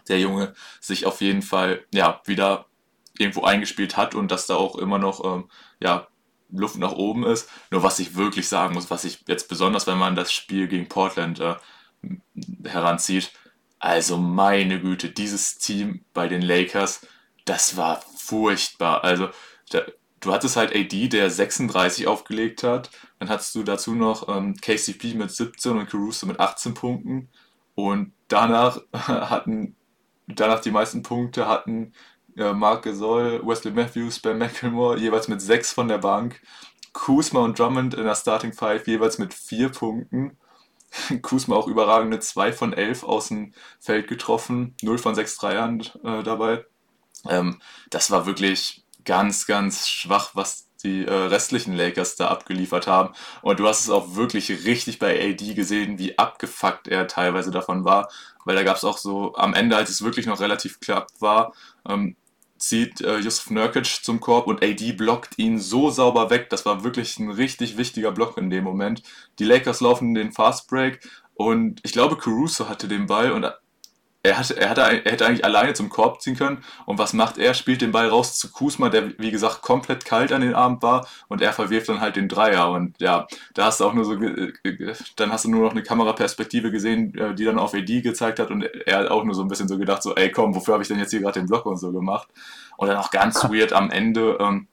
der 0.10 0.20
Junge 0.20 0.54
sich 0.82 1.06
auf 1.06 1.22
jeden 1.22 1.42
Fall 1.42 1.86
ja 1.94 2.22
wieder 2.26 2.66
irgendwo 3.18 3.44
eingespielt 3.44 3.98
hat 3.98 4.14
und 4.14 4.30
dass 4.30 4.48
da 4.48 4.56
auch 4.56 4.76
immer 4.76 4.98
noch 4.98 5.24
ähm, 5.24 5.50
ja, 5.80 6.08
Luft 6.52 6.78
nach 6.78 6.94
oben 6.94 7.26
ist. 7.26 7.50
Nur 7.70 7.84
was 7.84 8.00
ich 8.00 8.16
wirklich 8.16 8.48
sagen 8.48 8.74
muss, 8.74 8.90
was 8.90 9.04
ich 9.04 9.24
jetzt 9.28 9.48
besonders, 9.48 9.88
wenn 9.88 9.98
man 9.98 10.16
das 10.16 10.32
Spiel 10.34 10.68
gegen 10.68 10.90
Portland 10.90 11.40
äh, 11.40 11.56
heranzieht, 12.66 13.32
also 13.80 14.18
meine 14.18 14.80
Güte, 14.80 15.10
dieses 15.10 15.58
Team 15.58 16.06
bei 16.14 16.28
den 16.28 16.42
Lakers, 16.42 17.06
das 17.46 17.78
war 17.78 18.02
furchtbar. 18.16 19.04
Also 19.04 19.30
da, 19.72 19.82
du 20.20 20.32
hattest 20.32 20.56
halt 20.56 20.76
AD, 20.76 21.10
der 21.10 21.30
36 21.30 22.08
aufgelegt 22.08 22.64
hat. 22.64 22.92
Dann 23.20 23.30
hattest 23.30 23.56
du 23.56 23.64
dazu 23.64 23.96
noch 23.96 24.30
ähm, 24.30 24.56
KCP 24.56 25.16
mit 25.16 25.32
17 25.32 25.78
und 25.78 25.90
Caruso 25.90 26.28
mit 26.28 26.40
18 26.40 26.74
Punkten. 26.74 27.30
Und 27.76 28.14
danach 28.28 28.82
hatten 28.94 29.76
danach 30.28 30.62
die 30.62 30.72
meisten 30.72 31.04
Punkte 31.04 31.48
hatten 31.48 31.94
äh, 32.38 32.54
Mark 32.54 32.84
Gasol, 32.84 33.42
Wesley 33.46 33.74
Matthews, 33.74 34.20
Ben 34.20 34.38
McElmore 34.38 34.98
jeweils 34.98 35.28
mit 35.28 35.42
6 35.42 35.74
von 35.74 35.88
der 35.88 35.98
Bank. 35.98 36.42
Kuzma 36.94 37.40
und 37.42 37.58
Drummond 37.58 37.94
in 37.94 38.04
der 38.04 38.16
Starting 38.16 38.54
Five 38.54 38.88
jeweils 38.88 39.18
mit 39.18 39.34
4 39.34 39.70
Punkten. 39.70 40.38
Kuzma 41.22 41.56
auch 41.56 41.68
überragende 41.68 42.20
2 42.20 42.54
von 42.54 42.74
11 42.74 43.04
aus 43.04 43.30
dem 43.30 43.54
Feld 43.80 44.08
getroffen, 44.08 44.76
0 44.82 44.98
von 44.98 45.16
6 45.16 45.38
Dreiern 45.38 45.82
äh, 46.04 46.24
dabei. 46.24 46.66
Ähm, 47.30 47.62
das 47.90 48.12
war 48.12 48.26
wirklich 48.26 48.84
ganz, 49.06 49.48
ganz 49.48 49.88
schwach, 49.88 50.32
was 50.34 50.68
die 50.84 51.06
äh, 51.06 51.14
restlichen 51.14 51.76
Lakers 51.76 52.16
da 52.16 52.28
abgeliefert 52.30 52.88
haben. 52.88 53.14
Und 53.42 53.60
du 53.60 53.68
hast 53.68 53.82
es 53.82 53.90
auch 53.90 54.16
wirklich 54.16 54.50
richtig 54.66 55.00
bei 55.00 55.20
AD 55.20 55.54
gesehen, 55.54 56.00
wie 56.00 56.18
abgefuckt 56.18 56.88
er 56.88 57.08
teilweise 57.08 57.52
davon 57.52 57.86
war. 57.86 58.10
Weil 58.46 58.56
da 58.56 58.64
gab 58.64 58.78
es 58.78 58.84
auch 58.84 58.98
so 58.98 59.36
am 59.36 59.54
Ende, 59.54 59.76
als 59.76 59.90
es 59.90 60.02
wirklich 60.02 60.26
noch 60.26 60.40
relativ 60.40 60.80
knapp 60.80 61.08
war, 61.20 61.54
ähm, 61.88 62.16
zieht 62.62 63.02
äh, 63.02 63.18
Yusuf 63.18 63.50
Nurkic 63.50 64.04
zum 64.04 64.20
Korb 64.20 64.48
und 64.48 64.64
AD 64.64 64.94
blockt 64.94 65.38
ihn 65.38 65.60
so 65.60 65.90
sauber 65.90 66.30
weg. 66.30 66.50
Das 66.50 66.66
war 66.66 66.84
wirklich 66.84 67.20
ein 67.20 67.32
richtig 67.32 67.78
wichtiger 67.78 68.12
Block 68.12 68.38
in 68.38 68.50
dem 68.50 68.64
Moment. 68.64 69.04
Die 69.40 69.46
Lakers 69.46 69.82
laufen 69.82 70.14
den 70.14 70.32
Fast 70.32 70.70
Break 70.70 71.00
und 71.34 71.80
ich 71.84 71.92
glaube, 71.92 72.18
Caruso 72.18 72.70
hatte 72.70 72.88
den 72.88 73.08
Ball 73.08 73.32
und 73.32 73.46
er, 74.24 74.38
hatte, 74.38 74.56
er, 74.56 74.70
hatte, 74.70 74.82
er 74.82 75.12
hätte 75.12 75.26
eigentlich 75.26 75.46
alleine 75.46 75.74
zum 75.74 75.90
Korb 75.90 76.22
ziehen 76.22 76.36
können. 76.36 76.64
Und 76.86 77.00
was 77.00 77.14
macht 77.14 77.38
er? 77.38 77.54
Spielt 77.54 77.82
den 77.82 77.92
Ball 77.92 78.08
raus 78.08 78.38
zu 78.38 78.52
Kusma, 78.52 78.90
der 78.90 79.18
wie 79.18 79.32
gesagt 79.32 79.62
komplett 79.62 80.06
kalt 80.06 80.32
an 80.32 80.42
den 80.42 80.54
Abend 80.54 80.84
war. 80.84 81.08
Und 81.28 81.42
er 81.42 81.54
verwirft 81.54 81.90
dann 81.90 82.02
halt 82.02 82.16
den 82.16 82.28
Dreier. 82.28 82.70
Und 82.72 83.00
ja, 83.00 83.26
da 83.56 83.66
hast 83.66 83.80
du 83.80 83.86
auch 83.86 83.94
nur 83.94 84.06
so, 84.06 84.16
dann 85.16 85.32
hast 85.32 85.46
du 85.46 85.50
nur 85.50 85.64
noch 85.64 85.72
eine 85.72 85.82
Kameraperspektive 85.82 86.72
gesehen, 86.72 87.18
äh, 87.18 87.34
die 87.34 87.46
dann 87.46 87.58
auf 87.58 87.74
AD 87.74 88.02
gezeigt 88.02 88.40
hat. 88.40 88.52
Und 88.52 88.64
er 88.64 89.00
hat 89.00 89.08
auch 89.10 89.24
nur 89.24 89.34
so 89.34 89.42
ein 89.42 89.48
bisschen 89.48 89.68
so 89.68 89.78
gedacht, 89.78 90.04
so, 90.04 90.16
ey 90.16 90.32
komm, 90.32 90.54
wofür 90.54 90.76
habe 90.76 90.84
ich 90.84 90.88
denn 90.88 91.00
jetzt 91.00 91.12
hier 91.12 91.22
gerade 91.22 91.40
den 91.40 91.48
Block 91.48 91.66
und 91.66 91.78
so 91.78 91.92
gemacht? 91.92 92.28
Und 92.78 92.88
dann 92.90 92.98
auch 92.98 93.12
ganz 93.12 93.44
weird 93.46 93.74
am 93.74 93.90
Ende. 93.90 94.38
Ähm, 94.40 94.68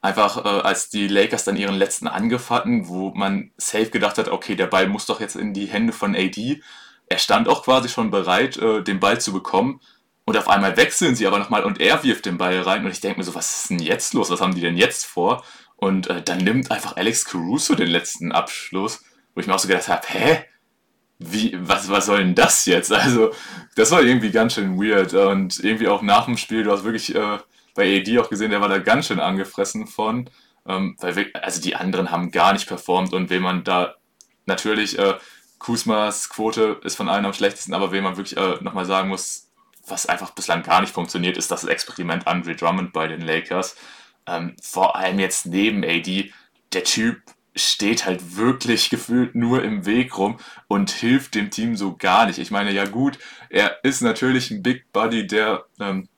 einfach 0.00 0.44
äh, 0.44 0.60
als 0.60 0.88
die 0.88 1.08
Lakers 1.08 1.44
dann 1.44 1.56
ihren 1.56 1.74
letzten 1.74 2.06
Angriff 2.06 2.48
hatten, 2.48 2.88
wo 2.88 3.10
man 3.10 3.50
safe 3.58 3.90
gedacht 3.90 4.16
hat, 4.16 4.28
okay, 4.28 4.54
der 4.54 4.66
Ball 4.66 4.86
muss 4.86 5.06
doch 5.06 5.20
jetzt 5.20 5.36
in 5.36 5.52
die 5.52 5.66
Hände 5.66 5.92
von 5.92 6.14
AD 6.14 6.62
er 7.08 7.18
stand 7.18 7.48
auch 7.48 7.62
quasi 7.64 7.88
schon 7.88 8.10
bereit, 8.10 8.56
äh, 8.56 8.82
den 8.82 9.00
Ball 9.00 9.20
zu 9.20 9.32
bekommen. 9.32 9.80
Und 10.24 10.36
auf 10.36 10.48
einmal 10.48 10.76
wechseln 10.76 11.14
sie 11.14 11.26
aber 11.26 11.38
nochmal 11.38 11.62
und 11.62 11.80
er 11.80 12.02
wirft 12.02 12.26
den 12.26 12.36
Ball 12.36 12.60
rein. 12.60 12.84
Und 12.84 12.90
ich 12.90 13.00
denke 13.00 13.18
mir 13.18 13.24
so, 13.24 13.34
was 13.34 13.58
ist 13.58 13.70
denn 13.70 13.78
jetzt 13.78 14.12
los? 14.12 14.30
Was 14.30 14.40
haben 14.40 14.54
die 14.54 14.60
denn 14.60 14.76
jetzt 14.76 15.06
vor? 15.06 15.44
Und 15.76 16.08
äh, 16.08 16.20
dann 16.22 16.38
nimmt 16.38 16.70
einfach 16.70 16.96
Alex 16.96 17.24
Caruso 17.24 17.74
den 17.74 17.88
letzten 17.88 18.32
Abschluss, 18.32 19.04
wo 19.34 19.40
ich 19.40 19.46
mir 19.46 19.54
auch 19.54 19.58
so 19.60 19.68
gedacht 19.68 19.88
habe, 19.88 20.06
hä? 20.08 20.44
Wie, 21.18 21.56
was, 21.60 21.88
was 21.88 22.06
soll 22.06 22.18
denn 22.18 22.34
das 22.34 22.66
jetzt? 22.66 22.92
Also, 22.92 23.32
das 23.76 23.90
war 23.90 24.02
irgendwie 24.02 24.30
ganz 24.32 24.54
schön 24.54 24.78
weird. 24.78 25.14
Und 25.14 25.62
irgendwie 25.62 25.88
auch 25.88 26.02
nach 26.02 26.24
dem 26.24 26.36
Spiel, 26.36 26.64
du 26.64 26.72
hast 26.72 26.84
wirklich 26.84 27.14
äh, 27.14 27.38
bei 27.74 28.00
AD 28.00 28.18
auch 28.18 28.28
gesehen, 28.28 28.50
der 28.50 28.60
war 28.60 28.68
da 28.68 28.78
ganz 28.78 29.06
schön 29.06 29.20
angefressen 29.20 29.86
von. 29.86 30.28
Ähm, 30.66 30.96
weil 30.98 31.14
wir, 31.14 31.26
also 31.34 31.60
die 31.60 31.76
anderen 31.76 32.10
haben 32.10 32.32
gar 32.32 32.52
nicht 32.52 32.66
performt 32.66 33.12
und 33.12 33.30
wenn 33.30 33.42
man 33.42 33.62
da 33.62 33.94
natürlich 34.46 34.98
äh, 34.98 35.14
Kusmas 35.58 36.28
Quote 36.28 36.80
ist 36.84 36.96
von 36.96 37.08
allen 37.08 37.24
am 37.24 37.32
schlechtesten, 37.32 37.74
aber 37.74 37.92
wen 37.92 38.04
man 38.04 38.16
wirklich 38.16 38.36
äh, 38.36 38.62
nochmal 38.62 38.84
sagen 38.84 39.08
muss, 39.08 39.48
was 39.86 40.06
einfach 40.06 40.30
bislang 40.30 40.62
gar 40.62 40.80
nicht 40.80 40.92
funktioniert, 40.92 41.36
ist 41.36 41.50
das 41.50 41.64
Experiment 41.64 42.26
Andre 42.26 42.56
Drummond 42.56 42.92
bei 42.92 43.06
den 43.08 43.20
Lakers. 43.20 43.76
Ähm, 44.26 44.56
vor 44.60 44.96
allem 44.96 45.18
jetzt 45.18 45.46
neben 45.46 45.84
AD, 45.84 46.32
der 46.72 46.84
Typ 46.84 47.22
steht 47.54 48.04
halt 48.04 48.36
wirklich 48.36 48.90
gefühlt 48.90 49.34
nur 49.34 49.62
im 49.62 49.86
Weg 49.86 50.18
rum 50.18 50.36
und 50.68 50.90
hilft 50.90 51.34
dem 51.34 51.50
Team 51.50 51.76
so 51.76 51.96
gar 51.96 52.26
nicht. 52.26 52.38
Ich 52.38 52.50
meine, 52.50 52.72
ja 52.72 52.84
gut, 52.84 53.18
er 53.48 53.82
ist 53.82 54.02
natürlich 54.02 54.50
ein 54.50 54.62
Big 54.62 54.92
Buddy, 54.92 55.26
der 55.26 55.64
ähm, 55.80 56.08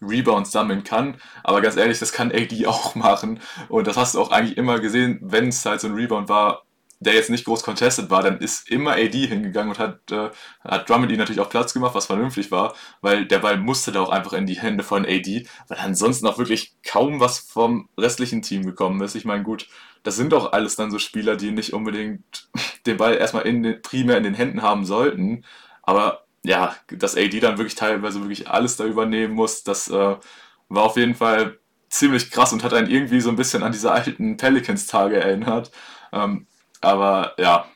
Rebounds 0.00 0.50
sammeln 0.50 0.82
kann, 0.82 1.16
aber 1.44 1.60
ganz 1.60 1.76
ehrlich, 1.76 2.00
das 2.00 2.12
kann 2.12 2.32
AD 2.32 2.66
auch 2.66 2.94
machen 2.96 3.40
und 3.68 3.86
das 3.86 3.96
hast 3.96 4.14
du 4.14 4.20
auch 4.20 4.32
eigentlich 4.32 4.56
immer 4.56 4.80
gesehen, 4.80 5.18
wenn 5.22 5.48
es 5.48 5.64
halt 5.64 5.80
so 5.80 5.88
ein 5.88 5.94
Rebound 5.94 6.28
war, 6.28 6.64
der 7.02 7.14
jetzt 7.14 7.30
nicht 7.30 7.44
groß 7.44 7.62
contested 7.62 8.10
war, 8.10 8.22
dann 8.22 8.38
ist 8.38 8.70
immer 8.70 8.92
AD 8.92 9.26
hingegangen 9.26 9.70
und 9.70 9.78
hat, 9.78 10.10
äh, 10.10 10.30
hat 10.64 10.88
Drummond 10.88 11.12
ihn 11.12 11.18
natürlich 11.18 11.40
auch 11.40 11.50
Platz 11.50 11.74
gemacht, 11.74 11.94
was 11.94 12.06
vernünftig 12.06 12.50
war, 12.50 12.74
weil 13.00 13.26
der 13.26 13.38
Ball 13.40 13.58
musste 13.58 13.92
da 13.92 14.00
auch 14.00 14.10
einfach 14.10 14.32
in 14.32 14.46
die 14.46 14.60
Hände 14.60 14.84
von 14.84 15.04
AD, 15.04 15.46
weil 15.68 15.78
ansonsten 15.78 16.26
auch 16.26 16.38
wirklich 16.38 16.74
kaum 16.86 17.20
was 17.20 17.38
vom 17.38 17.88
restlichen 17.98 18.42
Team 18.42 18.64
gekommen 18.64 19.00
ist. 19.02 19.14
Ich 19.14 19.24
meine, 19.24 19.42
gut, 19.42 19.68
das 20.02 20.16
sind 20.16 20.32
doch 20.32 20.52
alles 20.52 20.76
dann 20.76 20.90
so 20.90 20.98
Spieler, 20.98 21.36
die 21.36 21.50
nicht 21.50 21.72
unbedingt 21.72 22.48
den 22.86 22.96
Ball 22.96 23.16
erstmal 23.16 23.46
in 23.46 23.62
den, 23.62 23.82
primär 23.82 24.16
in 24.16 24.24
den 24.24 24.34
Händen 24.34 24.62
haben 24.62 24.84
sollten, 24.84 25.44
aber 25.82 26.24
ja, 26.44 26.74
dass 26.88 27.16
AD 27.16 27.38
dann 27.40 27.58
wirklich 27.58 27.76
teilweise 27.76 28.20
wirklich 28.20 28.48
alles 28.50 28.76
da 28.76 28.84
übernehmen 28.84 29.34
muss, 29.34 29.62
das 29.62 29.88
äh, 29.88 30.16
war 30.68 30.82
auf 30.82 30.96
jeden 30.96 31.14
Fall 31.14 31.58
ziemlich 31.88 32.30
krass 32.30 32.52
und 32.52 32.64
hat 32.64 32.72
einen 32.72 32.90
irgendwie 32.90 33.20
so 33.20 33.28
ein 33.28 33.36
bisschen 33.36 33.62
an 33.62 33.72
diese 33.72 33.92
alten 33.92 34.36
Pelicans-Tage 34.36 35.16
erinnert. 35.16 35.70
Ähm, 36.12 36.46
aber 36.82 37.34
ja, 37.38 37.66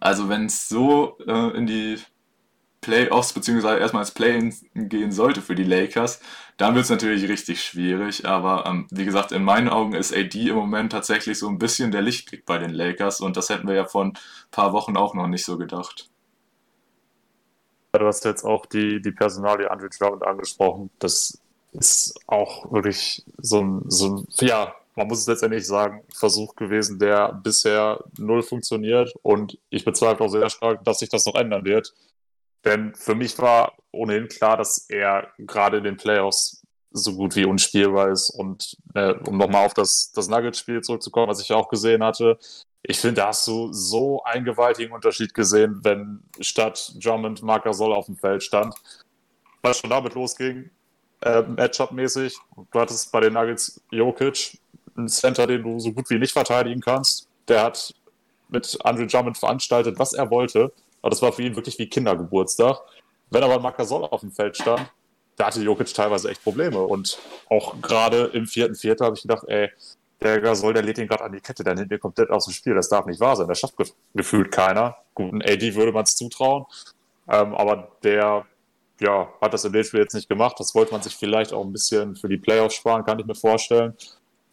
also 0.00 0.28
wenn 0.28 0.46
es 0.46 0.68
so 0.68 1.18
äh, 1.26 1.56
in 1.56 1.66
die 1.66 1.98
Playoffs 2.82 3.32
beziehungsweise 3.32 3.78
erstmal 3.78 4.02
ins 4.02 4.10
Play 4.10 4.52
gehen 4.74 5.12
sollte 5.12 5.40
für 5.40 5.54
die 5.54 5.64
Lakers, 5.64 6.20
dann 6.56 6.74
wird 6.74 6.84
es 6.84 6.90
natürlich 6.90 7.28
richtig 7.28 7.64
schwierig. 7.64 8.26
Aber 8.26 8.66
ähm, 8.66 8.88
wie 8.90 9.04
gesagt, 9.04 9.32
in 9.32 9.44
meinen 9.44 9.68
Augen 9.68 9.94
ist 9.94 10.12
AD 10.12 10.48
im 10.48 10.56
Moment 10.56 10.92
tatsächlich 10.92 11.38
so 11.38 11.48
ein 11.48 11.58
bisschen 11.58 11.92
der 11.92 12.02
Lichtblick 12.02 12.44
bei 12.44 12.58
den 12.58 12.70
Lakers 12.70 13.20
und 13.20 13.36
das 13.36 13.48
hätten 13.48 13.68
wir 13.68 13.74
ja 13.74 13.86
vor 13.86 14.04
ein 14.04 14.18
paar 14.50 14.72
Wochen 14.72 14.96
auch 14.96 15.14
noch 15.14 15.28
nicht 15.28 15.44
so 15.44 15.56
gedacht. 15.56 16.10
Du 17.92 18.06
hast 18.06 18.24
jetzt 18.24 18.44
auch 18.44 18.66
die, 18.66 19.00
die 19.00 19.12
Personalie 19.12 19.70
Andrew 19.70 19.88
Drummond 19.88 20.26
angesprochen. 20.26 20.90
Das 20.98 21.38
ist 21.72 22.18
auch 22.26 22.72
wirklich 22.72 23.24
so 23.38 23.60
ein, 23.60 23.82
so 23.86 24.16
ein, 24.16 24.26
ja, 24.40 24.74
man 24.94 25.08
muss 25.08 25.20
es 25.20 25.26
letztendlich 25.26 25.66
sagen, 25.66 26.02
Versuch 26.14 26.54
gewesen, 26.54 26.98
der 26.98 27.32
bisher 27.32 28.02
null 28.18 28.42
funktioniert 28.42 29.12
und 29.22 29.58
ich 29.70 29.84
bezweifle 29.84 30.26
auch 30.26 30.30
sehr 30.30 30.50
stark, 30.50 30.84
dass 30.84 30.98
sich 30.98 31.08
das 31.08 31.26
noch 31.26 31.34
ändern 31.34 31.64
wird. 31.64 31.94
Denn 32.64 32.94
für 32.94 33.14
mich 33.14 33.38
war 33.38 33.72
ohnehin 33.90 34.28
klar, 34.28 34.56
dass 34.56 34.86
er 34.88 35.28
gerade 35.38 35.78
in 35.78 35.84
den 35.84 35.96
Playoffs 35.96 36.62
so 36.90 37.14
gut 37.14 37.34
wie 37.36 37.44
unspielbar 37.44 38.10
ist. 38.10 38.30
Und 38.30 38.76
äh, 38.94 39.14
um 39.26 39.38
nochmal 39.38 39.66
auf 39.66 39.74
das, 39.74 40.12
das 40.14 40.28
Nuggets-Spiel 40.28 40.82
zurückzukommen, 40.82 41.28
was 41.28 41.40
ich 41.40 41.52
auch 41.52 41.68
gesehen 41.68 42.04
hatte, 42.04 42.38
ich 42.84 42.98
finde, 42.98 43.20
da 43.20 43.28
hast 43.28 43.46
du 43.46 43.72
so 43.72 44.22
einen 44.24 44.44
gewaltigen 44.44 44.92
Unterschied 44.92 45.34
gesehen, 45.34 45.80
wenn 45.82 46.24
statt 46.40 46.94
Drummond 47.00 47.42
Marker 47.42 47.72
Soll 47.72 47.92
auf 47.92 48.06
dem 48.06 48.16
Feld 48.16 48.42
stand. 48.42 48.74
Was 49.62 49.78
schon 49.78 49.90
damit 49.90 50.14
losging, 50.14 50.70
äh, 51.20 51.42
Matchup-mäßig. 51.42 52.36
Du 52.72 52.80
hattest 52.80 53.12
bei 53.12 53.20
den 53.20 53.34
Nuggets 53.34 53.80
Jokic, 53.92 54.58
einen 54.96 55.08
Center, 55.08 55.46
den 55.46 55.62
du 55.62 55.78
so 55.78 55.92
gut 55.92 56.08
wie 56.10 56.18
nicht 56.18 56.32
verteidigen 56.32 56.80
kannst. 56.80 57.28
Der 57.48 57.62
hat 57.64 57.94
mit 58.48 58.78
Andrew 58.84 59.06
Drummond 59.06 59.38
veranstaltet, 59.38 59.98
was 59.98 60.12
er 60.12 60.30
wollte. 60.30 60.72
Aber 61.00 61.10
das 61.10 61.22
war 61.22 61.32
für 61.32 61.42
ihn 61.42 61.56
wirklich 61.56 61.78
wie 61.78 61.88
Kindergeburtstag. 61.88 62.80
Wenn 63.30 63.42
aber 63.42 63.58
Makasol 63.58 64.04
auf 64.04 64.20
dem 64.20 64.30
Feld 64.30 64.56
stand, 64.56 64.92
da 65.36 65.46
hatte 65.46 65.62
Jokic 65.62 65.92
teilweise 65.92 66.30
echt 66.30 66.42
Probleme. 66.44 66.80
Und 66.80 67.18
auch 67.48 67.80
gerade 67.80 68.24
im 68.34 68.46
vierten 68.46 68.74
Viertel 68.74 69.06
habe 69.06 69.16
ich 69.16 69.22
gedacht, 69.22 69.44
ey, 69.48 69.70
der 70.20 70.40
Gasol, 70.40 70.74
der 70.74 70.82
lädt 70.82 70.98
ihn 70.98 71.08
gerade 71.08 71.24
an 71.24 71.32
die 71.32 71.40
Kette, 71.40 71.64
dann 71.64 71.78
er 71.90 71.98
komplett 71.98 72.30
aus 72.30 72.44
dem 72.44 72.52
Spiel. 72.52 72.74
Das 72.74 72.88
darf 72.88 73.06
nicht 73.06 73.18
wahr 73.18 73.34
sein. 73.34 73.48
Das 73.48 73.58
schafft 73.58 73.74
gefühlt 74.14 74.52
keiner. 74.52 74.96
Guten 75.14 75.42
AD 75.42 75.74
würde 75.74 75.92
man 75.92 76.04
es 76.04 76.14
zutrauen. 76.14 76.64
Ähm, 77.28 77.54
aber 77.54 77.88
der 78.04 78.46
ja, 79.00 79.28
hat 79.40 79.52
das 79.52 79.62
dem 79.62 79.84
Spiel 79.84 80.00
jetzt 80.00 80.14
nicht 80.14 80.28
gemacht. 80.28 80.56
Das 80.60 80.74
wollte 80.74 80.92
man 80.92 81.02
sich 81.02 81.16
vielleicht 81.16 81.52
auch 81.52 81.64
ein 81.64 81.72
bisschen 81.72 82.14
für 82.14 82.28
die 82.28 82.36
Playoffs 82.36 82.76
sparen, 82.76 83.04
kann 83.04 83.18
ich 83.18 83.26
mir 83.26 83.34
vorstellen. 83.34 83.94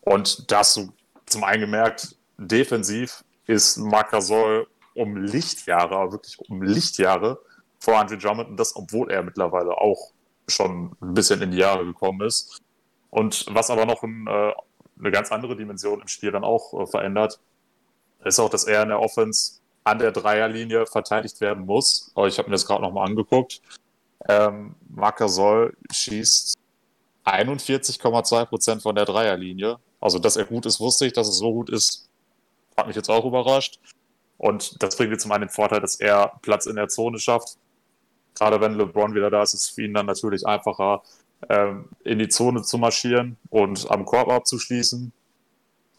Und 0.10 0.52
das 0.52 0.90
zum 1.28 1.44
einen 1.44 1.62
gemerkt, 1.62 2.16
defensiv 2.40 3.24
ist 3.46 3.78
Marc 3.78 4.10
Gasol 4.10 4.66
um 4.96 5.18
Lichtjahre, 5.18 6.12
wirklich 6.12 6.40
um 6.50 6.64
Lichtjahre 6.64 7.40
vor 7.80 8.00
Andrew 8.00 8.18
Drummond 8.18 8.50
und 8.50 8.58
das, 8.60 8.76
obwohl 8.76 9.12
er 9.12 9.22
mittlerweile 9.22 9.78
auch 9.78 10.12
schon 10.48 10.96
ein 11.00 11.14
bisschen 11.14 11.44
in 11.44 11.52
die 11.52 11.60
Jahre 11.60 11.86
gekommen 11.86 12.26
ist. 12.26 12.60
Und 13.12 13.46
was 13.52 13.70
aber 13.70 13.86
noch 13.86 14.02
ein, 14.02 14.26
äh, 14.26 14.52
eine 14.98 15.12
ganz 15.12 15.32
andere 15.32 15.56
Dimension 15.56 16.02
im 16.02 16.08
Spiel 16.08 16.32
dann 16.32 16.44
auch 16.44 16.74
äh, 16.74 16.88
verändert, 16.88 17.40
ist 18.26 18.40
auch, 18.40 18.50
dass 18.50 18.64
er 18.64 18.82
in 18.82 18.90
der 18.90 19.00
Offense 19.00 19.60
an 19.84 20.00
der 20.00 20.12
Dreierlinie 20.12 20.88
verteidigt 20.88 21.40
werden 21.40 21.68
muss. 21.68 22.12
Aber 22.16 22.28
ich 22.28 22.40
habe 22.40 22.50
mir 22.50 22.56
das 22.56 22.66
gerade 22.66 22.82
nochmal 22.82 23.08
angeguckt. 23.08 23.62
Ähm, 24.28 24.74
Marc 24.90 25.18
Gasol 25.18 25.78
schießt 25.92 26.58
41,2% 27.34 28.82
von 28.82 28.96
der 28.96 29.06
Dreierlinie. 29.06 29.78
Also, 30.00 30.20
dass 30.20 30.38
er 30.38 30.46
gut 30.46 30.66
ist, 30.66 30.80
wusste 30.80 31.06
ich. 31.06 31.14
Dass 31.14 31.28
es 31.28 31.38
so 31.38 31.52
gut 31.52 31.70
ist, 31.70 32.10
hat 32.78 32.88
mich 32.88 32.96
jetzt 32.96 33.10
auch 33.10 33.26
überrascht. 33.26 33.80
Und 34.38 34.82
das 34.82 34.96
bringt 34.96 35.12
jetzt 35.12 35.24
zum 35.24 35.32
einen 35.32 35.48
den 35.48 35.50
Vorteil, 35.50 35.82
dass 35.82 35.96
er 35.96 36.40
Platz 36.42 36.66
in 36.66 36.78
der 36.78 36.88
Zone 36.88 37.20
schafft. 37.20 37.58
Gerade 38.36 38.62
wenn 38.62 38.76
LeBron 38.76 39.14
wieder 39.14 39.30
da 39.30 39.44
ist, 39.44 39.54
ist 39.54 39.64
es 39.64 39.70
für 39.70 39.84
ihn 39.84 39.94
dann 39.94 40.06
natürlich 40.06 40.46
einfacher, 40.48 41.04
ähm, 41.50 41.90
in 42.04 42.20
die 42.20 42.30
Zone 42.30 42.62
zu 42.62 42.78
marschieren 42.78 43.38
und 43.50 43.90
am 43.92 44.06
Korb 44.06 44.30
abzuschließen. 44.30 45.12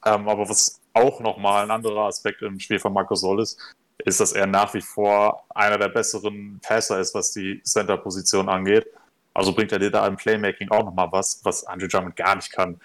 Ähm, 0.06 0.28
aber 0.28 0.48
was 0.48 0.80
auch 0.94 1.20
nochmal 1.20 1.64
ein 1.64 1.70
anderer 1.70 2.06
Aspekt 2.06 2.42
im 2.42 2.58
Spiel 2.58 2.78
von 2.78 2.92
Marco 2.92 3.14
Sol 3.14 3.40
ist, 3.40 3.58
ist, 3.98 4.20
dass 4.20 4.32
er 4.32 4.46
nach 4.46 4.72
wie 4.72 4.80
vor 4.80 5.44
einer 5.50 5.76
der 5.76 5.88
besseren 5.88 6.58
Passer 6.62 6.98
ist, 6.98 7.14
was 7.14 7.32
die 7.32 7.62
Center-Position 7.62 8.48
angeht. 8.48 8.86
Also 9.34 9.52
bringt 9.52 9.72
er 9.72 9.78
dir 9.78 9.90
da 9.90 10.06
im 10.06 10.16
Playmaking 10.16 10.70
auch 10.70 10.84
nochmal 10.84 11.08
was, 11.12 11.40
was 11.44 11.64
Andrew 11.64 11.86
Drummond 11.86 12.16
gar 12.16 12.36
nicht 12.36 12.52
kann. 12.52 12.80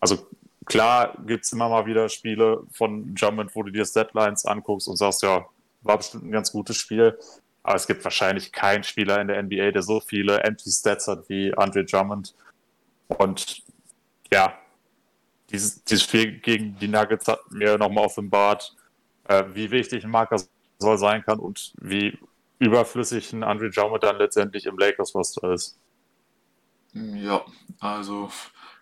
Also 0.00 0.26
klar 0.64 1.16
gibt 1.26 1.44
es 1.44 1.52
immer 1.52 1.68
mal 1.68 1.86
wieder 1.86 2.08
Spiele 2.08 2.62
von 2.72 3.14
Drummond, 3.14 3.54
wo 3.54 3.62
du 3.62 3.70
dir 3.70 3.84
Deadlines 3.84 4.44
anguckst 4.44 4.88
und 4.88 4.96
sagst, 4.96 5.22
ja, 5.22 5.46
war 5.82 5.98
bestimmt 5.98 6.24
ein 6.24 6.32
ganz 6.32 6.52
gutes 6.52 6.76
Spiel. 6.76 7.18
Aber 7.62 7.76
es 7.76 7.86
gibt 7.86 8.04
wahrscheinlich 8.04 8.52
keinen 8.52 8.84
Spieler 8.84 9.20
in 9.20 9.28
der 9.28 9.42
NBA, 9.42 9.70
der 9.70 9.82
so 9.82 10.00
viele 10.00 10.40
Empty-Stats 10.40 11.08
hat 11.08 11.28
wie 11.28 11.54
Andre 11.54 11.84
Drummond. 11.84 12.34
Und 13.08 13.62
ja, 14.30 14.58
dieses, 15.50 15.82
dieses 15.84 16.04
Spiel 16.04 16.40
gegen 16.40 16.76
die 16.78 16.88
Nuggets 16.88 17.28
hat 17.28 17.40
mir 17.50 17.78
nochmal 17.78 18.04
offenbart, 18.04 18.74
äh, 19.28 19.44
wie 19.54 19.70
wichtig 19.70 20.04
ein 20.04 20.10
Marker 20.10 20.42
soll 20.78 20.98
sein 20.98 21.22
kann 21.22 21.38
und 21.38 21.72
wie 21.80 22.18
überflüssig 22.58 23.32
ein 23.32 23.42
Andre 23.42 23.70
Drummond 23.70 24.02
dann 24.02 24.18
letztendlich 24.18 24.66
im 24.66 24.76
Lakers-Roster 24.76 25.52
ist. 25.52 25.78
Ja, 26.94 27.44
also 27.80 28.30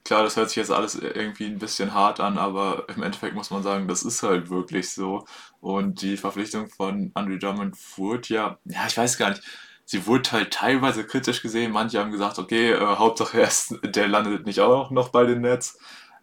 klar, 0.05 0.23
das 0.23 0.37
hört 0.37 0.49
sich 0.51 0.57
jetzt 0.57 0.71
alles 0.71 0.95
irgendwie 0.97 1.47
ein 1.47 1.59
bisschen 1.59 1.95
hart 1.95 2.21
an, 2.21 2.37
aber 2.37 2.87
im 2.95 3.03
Endeffekt 3.03 3.35
muss 3.35 3.51
man 3.51 3.63
sagen, 3.63 3.89
das 3.89 4.03
ist 4.03 4.23
halt 4.23 4.51
wirklich 4.51 4.91
so. 4.93 5.25
Und 5.61 6.03
die 6.03 6.17
Verpflichtung 6.19 6.69
von 6.69 7.11
Andrew 7.15 7.39
Drummond 7.39 7.77
wurde 7.97 8.29
ja, 8.35 8.59
ja, 8.65 8.87
ich 8.87 8.97
weiß 8.99 9.17
gar 9.17 9.31
nicht, 9.31 9.43
sie 9.87 10.07
wurde 10.07 10.31
halt 10.33 10.53
teilweise 10.53 11.07
kritisch 11.07 11.41
gesehen. 11.43 11.73
Manche 11.73 12.01
haben 12.01 12.13
gesagt, 12.13 12.39
okay, 12.39 12.73
äh, 12.73 12.81
Hauptsache 12.97 13.39
erst, 13.41 13.77
der 13.83 14.09
landet 14.09 14.45
nicht 14.47 14.61
auch 14.61 14.91
noch 14.91 15.09
bei 15.09 15.25
den 15.25 15.41
Nets. 15.41 15.79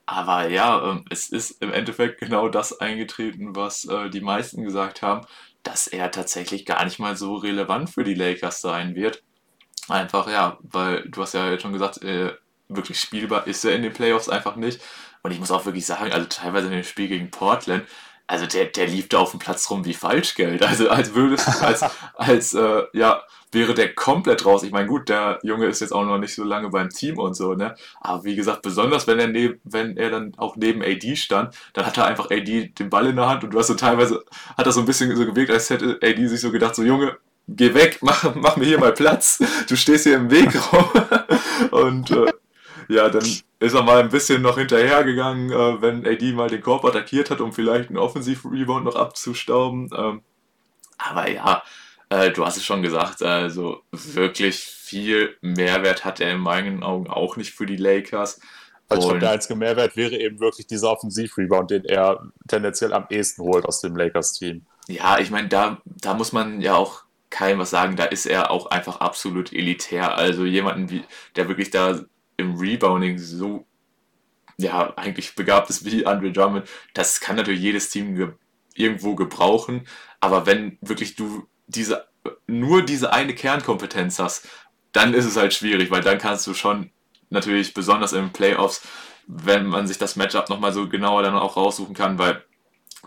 Aber 0.05 0.47
ja, 0.49 0.93
äh, 0.97 1.01
es 1.09 1.29
ist 1.29 1.51
im 1.61 1.71
Endeffekt 1.73 2.19
genau 2.19 2.49
das 2.49 2.79
eingetreten, 2.79 3.55
was 3.55 3.85
äh, 3.85 4.09
die 4.11 4.21
meisten 4.21 4.63
gesagt 4.63 5.01
haben, 5.01 5.25
dass 5.63 5.87
er 5.87 6.11
tatsächlich 6.11 6.65
gar 6.65 6.85
nicht 6.85 6.99
mal 6.99 7.15
so 7.17 7.35
relevant 7.35 7.89
für 7.89 8.03
die 8.03 8.13
Lakers 8.13 8.61
sein 8.61 8.93
wird. 8.95 9.23
Einfach, 9.89 10.29
ja, 10.29 10.57
weil 10.61 11.03
du 11.09 11.21
hast 11.21 11.33
ja 11.33 11.49
jetzt 11.51 11.61
schon 11.61 11.73
gesagt, 11.73 12.03
äh, 12.03 12.33
wirklich 12.67 12.99
spielbar 12.99 13.47
ist 13.47 13.65
er 13.65 13.75
in 13.75 13.81
den 13.81 13.93
Playoffs 13.93 14.29
einfach 14.29 14.55
nicht. 14.55 14.81
Und 15.23 15.31
ich 15.31 15.39
muss 15.39 15.51
auch 15.51 15.65
wirklich 15.65 15.85
sagen, 15.85 16.11
also 16.11 16.27
teilweise 16.27 16.67
in 16.67 16.73
dem 16.73 16.83
Spiel 16.83 17.07
gegen 17.07 17.31
Portland, 17.31 17.83
also 18.27 18.45
der, 18.45 18.65
der 18.65 18.87
lief 18.87 19.09
da 19.09 19.17
auf 19.17 19.31
dem 19.31 19.39
Platz 19.39 19.69
rum 19.69 19.85
wie 19.85 19.93
Falschgeld. 19.93 20.61
Also 20.65 20.89
als 20.89 21.15
würde 21.15 21.35
als, 21.61 21.83
als 22.15 22.53
äh, 22.53 22.83
ja, 22.93 23.23
wäre 23.51 23.73
der 23.73 23.95
komplett 23.95 24.45
raus. 24.45 24.61
Ich 24.61 24.71
meine, 24.71 24.87
gut, 24.87 25.09
der 25.09 25.39
Junge 25.41 25.65
ist 25.65 25.81
jetzt 25.81 25.91
auch 25.91 26.05
noch 26.05 26.19
nicht 26.19 26.35
so 26.35 26.43
lange 26.43 26.69
beim 26.69 26.89
Team 26.89 27.17
und 27.17 27.33
so, 27.33 27.55
ne? 27.55 27.73
Aber 27.99 28.23
wie 28.23 28.35
gesagt, 28.35 28.61
besonders 28.61 29.07
wenn 29.07 29.19
er 29.19 29.27
neben, 29.27 29.59
wenn 29.63 29.97
er 29.97 30.11
dann 30.11 30.33
auch 30.37 30.55
neben 30.55 30.83
AD 30.83 31.15
stand, 31.15 31.55
dann 31.73 31.85
hat 31.87 31.97
er 31.97 32.05
einfach 32.05 32.29
AD 32.29 32.73
den 32.77 32.89
Ball 32.91 33.07
in 33.07 33.15
der 33.15 33.27
Hand 33.27 33.43
und 33.43 33.51
du 33.51 33.57
hast 33.57 33.67
so 33.67 33.73
teilweise, 33.73 34.23
hat 34.55 34.67
das 34.67 34.75
so 34.75 34.81
ein 34.81 34.85
bisschen 34.85 35.15
so 35.15 35.25
gewirkt, 35.25 35.51
als 35.51 35.71
hätte 35.71 35.99
AD 36.03 36.27
sich 36.27 36.39
so 36.39 36.51
gedacht, 36.51 36.75
so 36.75 36.83
Junge, 36.83 37.17
geh 37.55 37.73
weg, 37.73 37.99
mach, 38.01 38.35
mach 38.35 38.57
mir 38.57 38.65
hier 38.65 38.79
mal 38.79 38.93
Platz. 38.93 39.43
Du 39.67 39.75
stehst 39.75 40.05
hier 40.05 40.17
im 40.17 40.31
Weg 40.31 40.53
rum. 40.71 40.89
und 41.71 42.11
äh, 42.11 42.31
ja, 42.87 43.09
dann 43.09 43.23
ist 43.59 43.73
er 43.73 43.83
mal 43.83 43.99
ein 43.99 44.09
bisschen 44.09 44.41
noch 44.41 44.57
hinterhergegangen, 44.57 45.51
äh, 45.51 45.81
wenn 45.81 46.05
AD 46.05 46.31
mal 46.33 46.49
den 46.49 46.61
Korb 46.61 46.85
attackiert 46.85 47.29
hat, 47.29 47.41
um 47.41 47.53
vielleicht 47.53 47.89
einen 47.89 47.97
Offensiv-Rebound 47.97 48.85
noch 48.85 48.95
abzustauben. 48.95 49.89
Ähm, 49.95 50.21
aber 50.97 51.29
ja, 51.29 51.63
äh, 52.09 52.31
du 52.31 52.45
hast 52.45 52.57
es 52.57 52.65
schon 52.65 52.81
gesagt, 52.81 53.21
also 53.21 53.81
wirklich 53.91 54.59
viel 54.59 55.37
Mehrwert 55.41 56.03
hat 56.03 56.19
er 56.19 56.31
in 56.31 56.39
meinen 56.39 56.83
Augen 56.83 57.07
auch 57.09 57.37
nicht 57.37 57.53
für 57.53 57.65
die 57.65 57.77
Lakers. 57.77 58.39
Also 58.87 59.01
ich 59.01 59.07
glaube, 59.07 59.19
der 59.19 59.31
einzige 59.31 59.55
Mehrwert 59.55 59.95
wäre 59.95 60.17
eben 60.17 60.39
wirklich 60.39 60.65
dieser 60.65 60.89
Offensiv-Rebound, 60.91 61.69
den 61.69 61.85
er 61.85 62.23
tendenziell 62.47 62.91
am 62.93 63.05
ehesten 63.11 63.43
holt 63.43 63.65
aus 63.65 63.81
dem 63.81 63.95
Lakers-Team. 63.95 64.65
Ja, 64.87 65.19
ich 65.19 65.29
meine, 65.29 65.47
da, 65.47 65.79
da 65.85 66.15
muss 66.15 66.31
man 66.31 66.59
ja 66.59 66.75
auch 66.75 67.03
keinem 67.29 67.59
was 67.59 67.69
sagen, 67.69 67.95
da 67.95 68.05
ist 68.05 68.25
er 68.25 68.51
auch 68.51 68.67
einfach 68.67 69.01
absolut 69.01 69.53
elitär. 69.53 70.15
Also 70.15 70.45
jemanden, 70.45 70.89
wie, 70.89 71.03
der 71.35 71.47
wirklich 71.47 71.69
da 71.69 72.01
im 72.37 72.55
Rebounding 72.55 73.17
so 73.17 73.65
ja, 74.57 74.93
eigentlich 74.97 75.35
begabt 75.35 75.69
ist 75.69 75.85
wie 75.85 76.05
Andre 76.05 76.31
Drummond, 76.31 76.67
das 76.93 77.21
kann 77.21 77.37
natürlich 77.37 77.61
jedes 77.61 77.89
Team 77.89 78.15
ge 78.15 78.33
irgendwo 78.75 79.15
gebrauchen, 79.15 79.87
aber 80.19 80.45
wenn 80.45 80.77
wirklich 80.81 81.15
du 81.15 81.47
diese 81.67 82.07
nur 82.47 82.83
diese 82.83 83.13
eine 83.13 83.33
Kernkompetenz 83.33 84.19
hast, 84.19 84.47
dann 84.91 85.13
ist 85.13 85.25
es 85.25 85.37
halt 85.37 85.53
schwierig, 85.53 85.91
weil 85.91 86.01
dann 86.01 86.17
kannst 86.17 86.45
du 86.47 86.53
schon 86.53 86.91
natürlich 87.29 87.73
besonders 87.73 88.13
in 88.13 88.31
Playoffs, 88.31 88.81
wenn 89.27 89.67
man 89.67 89.87
sich 89.87 89.97
das 89.97 90.15
Matchup 90.15 90.49
nochmal 90.49 90.73
so 90.73 90.89
genauer 90.89 91.23
dann 91.23 91.35
auch 91.35 91.55
raussuchen 91.55 91.95
kann, 91.95 92.17
weil 92.17 92.43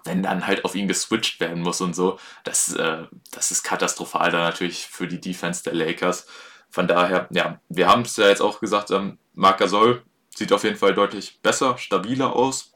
wenn 0.05 0.22
dann 0.22 0.46
halt 0.46 0.64
auf 0.64 0.74
ihn 0.74 0.88
geswitcht 0.88 1.40
werden 1.40 1.62
muss 1.62 1.81
und 1.81 1.94
so, 1.94 2.18
das, 2.44 2.74
äh, 2.74 3.05
das 3.31 3.50
ist 3.50 3.62
katastrophal 3.62 4.31
dann 4.31 4.42
natürlich 4.42 4.87
für 4.87 5.07
die 5.07 5.20
Defense 5.20 5.62
der 5.62 5.74
Lakers. 5.74 6.26
Von 6.70 6.88
daher, 6.88 7.28
ja, 7.31 7.61
wir 7.68 7.88
haben 7.88 8.02
es 8.02 8.16
ja 8.16 8.28
jetzt 8.28 8.42
auch 8.42 8.61
gesagt, 8.61 8.90
ähm, 8.90 9.18
Marc 9.35 9.59
Gasol 9.59 10.02
sieht 10.35 10.52
auf 10.52 10.64
jeden 10.64 10.76
Fall 10.76 10.94
deutlich 10.94 11.40
besser, 11.42 11.76
stabiler 11.78 12.35
aus. 12.35 12.72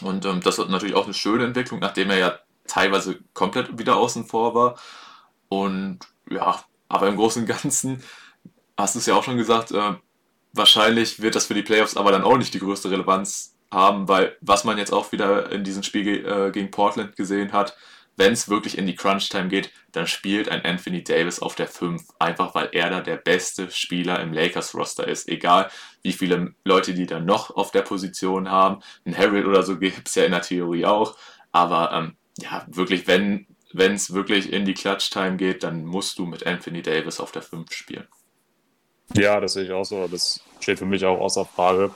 Und 0.00 0.24
ähm, 0.24 0.40
das 0.40 0.58
ist 0.58 0.68
natürlich 0.68 0.94
auch 0.94 1.04
eine 1.04 1.14
schöne 1.14 1.44
Entwicklung, 1.44 1.80
nachdem 1.80 2.10
er 2.10 2.18
ja 2.18 2.38
teilweise 2.66 3.18
komplett 3.32 3.78
wieder 3.78 3.96
außen 3.96 4.24
vor 4.26 4.54
war. 4.54 4.78
Und 5.48 6.00
ja, 6.30 6.62
aber 6.88 7.08
im 7.08 7.16
Großen 7.16 7.42
und 7.42 7.48
Ganzen 7.48 8.02
hast 8.76 8.94
du 8.94 8.98
es 8.98 9.06
ja 9.06 9.14
auch 9.14 9.24
schon 9.24 9.36
gesagt, 9.36 9.72
äh, 9.72 9.94
wahrscheinlich 10.52 11.20
wird 11.20 11.34
das 11.34 11.46
für 11.46 11.54
die 11.54 11.62
Playoffs 11.62 11.96
aber 11.96 12.12
dann 12.12 12.22
auch 12.22 12.36
nicht 12.36 12.54
die 12.54 12.60
größte 12.60 12.90
Relevanz 12.90 13.53
haben, 13.74 14.08
weil 14.08 14.36
was 14.40 14.64
man 14.64 14.78
jetzt 14.78 14.92
auch 14.92 15.12
wieder 15.12 15.52
in 15.52 15.64
diesem 15.64 15.82
Spiel 15.82 16.24
äh, 16.26 16.50
gegen 16.50 16.70
Portland 16.70 17.16
gesehen 17.16 17.52
hat, 17.52 17.76
wenn 18.16 18.32
es 18.32 18.48
wirklich 18.48 18.78
in 18.78 18.86
die 18.86 18.94
Crunch-Time 18.94 19.48
geht, 19.48 19.70
dann 19.92 20.06
spielt 20.06 20.48
ein 20.48 20.64
Anthony 20.64 21.02
Davis 21.02 21.40
auf 21.40 21.54
der 21.54 21.66
5, 21.66 22.02
einfach 22.18 22.54
weil 22.54 22.68
er 22.72 22.90
da 22.90 23.00
der 23.00 23.16
beste 23.16 23.70
Spieler 23.70 24.20
im 24.20 24.32
Lakers-Roster 24.32 25.06
ist. 25.08 25.28
Egal, 25.28 25.68
wie 26.02 26.12
viele 26.12 26.54
Leute 26.64 26.94
die 26.94 27.06
dann 27.06 27.24
noch 27.24 27.50
auf 27.56 27.72
der 27.72 27.82
Position 27.82 28.50
haben. 28.50 28.82
Ein 29.04 29.18
Harold 29.18 29.46
oder 29.46 29.62
so 29.62 29.78
gibt 29.78 30.08
es 30.08 30.14
ja 30.14 30.24
in 30.24 30.32
der 30.32 30.42
Theorie 30.42 30.86
auch. 30.86 31.16
Aber 31.50 31.92
ähm, 31.92 32.16
ja, 32.38 32.64
wirklich, 32.68 33.06
wenn 33.06 33.46
es 33.72 34.14
wirklich 34.14 34.52
in 34.52 34.64
die 34.64 34.74
Clutch-Time 34.74 35.36
geht, 35.36 35.64
dann 35.64 35.84
musst 35.84 36.18
du 36.18 36.26
mit 36.26 36.46
Anthony 36.46 36.82
Davis 36.82 37.18
auf 37.18 37.32
der 37.32 37.42
5 37.42 37.72
spielen. 37.72 38.06
Ja, 39.16 39.40
das 39.40 39.54
sehe 39.54 39.64
ich 39.64 39.72
auch 39.72 39.84
so. 39.84 40.06
Das 40.06 40.40
steht 40.60 40.78
für 40.78 40.86
mich 40.86 41.04
auch 41.04 41.20
außer 41.20 41.44
Frage. 41.44 41.90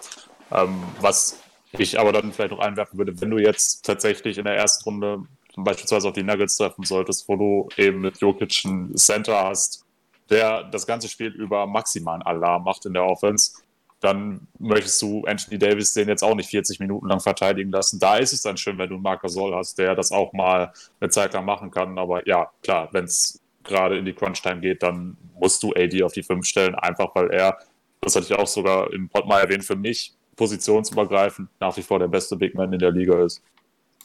Ähm, 0.51 0.83
was 1.01 1.39
ich 1.73 1.99
aber 1.99 2.13
dann 2.13 2.33
vielleicht 2.33 2.53
noch 2.53 2.61
einwerfen 2.61 2.99
würde, 2.99 3.21
wenn 3.21 3.31
du 3.31 3.39
jetzt 3.39 3.85
tatsächlich 3.85 4.39
in 4.39 4.45
der 4.45 4.57
ersten 4.57 4.85
Runde 4.85 5.25
beispielsweise 5.57 6.09
auf 6.09 6.15
die 6.15 6.23
Nuggets 6.23 6.57
treffen 6.57 6.85
solltest, 6.85 7.29
wo 7.29 7.37
du 7.37 7.69
eben 7.77 8.01
mit 8.01 8.21
Jokic 8.21 8.63
einen 8.65 8.97
Center 8.97 9.45
hast, 9.45 9.85
der 10.31 10.65
das 10.65 10.87
ganze 10.87 11.09
Spiel 11.09 11.29
über 11.29 11.67
maximalen 11.67 12.23
Alarm 12.23 12.65
macht 12.65 12.87
in 12.87 12.95
der 12.95 13.05
Offense, 13.05 13.63
dann 14.01 14.47
möchtest 14.59 15.03
du 15.03 15.25
Anthony 15.25 15.59
Davis 15.59 15.93
den 15.93 16.09
jetzt 16.09 16.23
auch 16.23 16.37
nicht 16.37 16.51
40 16.51 16.79
Minuten 16.79 17.09
lang 17.09 17.21
verteidigen 17.21 17.73
lassen. 17.73 17.99
Da 17.99 18.19
ist 18.19 18.33
es 18.33 18.43
dann 18.43 18.57
schön, 18.57 18.79
wenn 18.79 18.89
du 18.89 18.95
einen 18.95 19.03
Marcus 19.03 19.33
Sol 19.33 19.55
hast, 19.55 19.77
der 19.79 19.97
das 19.97 20.13
auch 20.13 20.33
mal 20.33 20.73
eine 21.01 21.11
Zeit 21.11 21.33
lang 21.35 21.45
machen 21.45 21.71
kann. 21.71 21.99
Aber 21.99 22.27
ja, 22.29 22.51
klar, 22.63 22.89
wenn 22.93 23.05
es 23.05 23.41
gerade 23.65 23.99
in 23.99 24.05
die 24.05 24.13
Crunch-Time 24.13 24.61
geht, 24.61 24.83
dann 24.83 25.17
musst 25.35 25.63
du 25.63 25.73
AD 25.73 26.03
auf 26.05 26.13
die 26.13 26.23
5 26.23 26.47
stellen, 26.47 26.75
einfach 26.77 27.15
weil 27.15 27.31
er, 27.31 27.59
das 28.01 28.15
hatte 28.15 28.27
ich 28.27 28.39
auch 28.39 28.47
sogar 28.47 28.93
im 28.93 29.09
Pod 29.09 29.27
mal 29.27 29.41
erwähnt, 29.41 29.65
für 29.65 29.77
mich 29.77 30.15
positionsübergreifend 30.39 31.51
nach 31.61 31.77
wie 31.77 31.83
vor 31.83 31.99
der 31.99 32.09
beste 32.09 32.37
Big 32.37 32.55
Man 32.55 32.73
in 32.73 32.79
der 32.79 32.93
Liga 32.93 33.23
ist. 33.23 33.43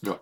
Ja, 0.02 0.20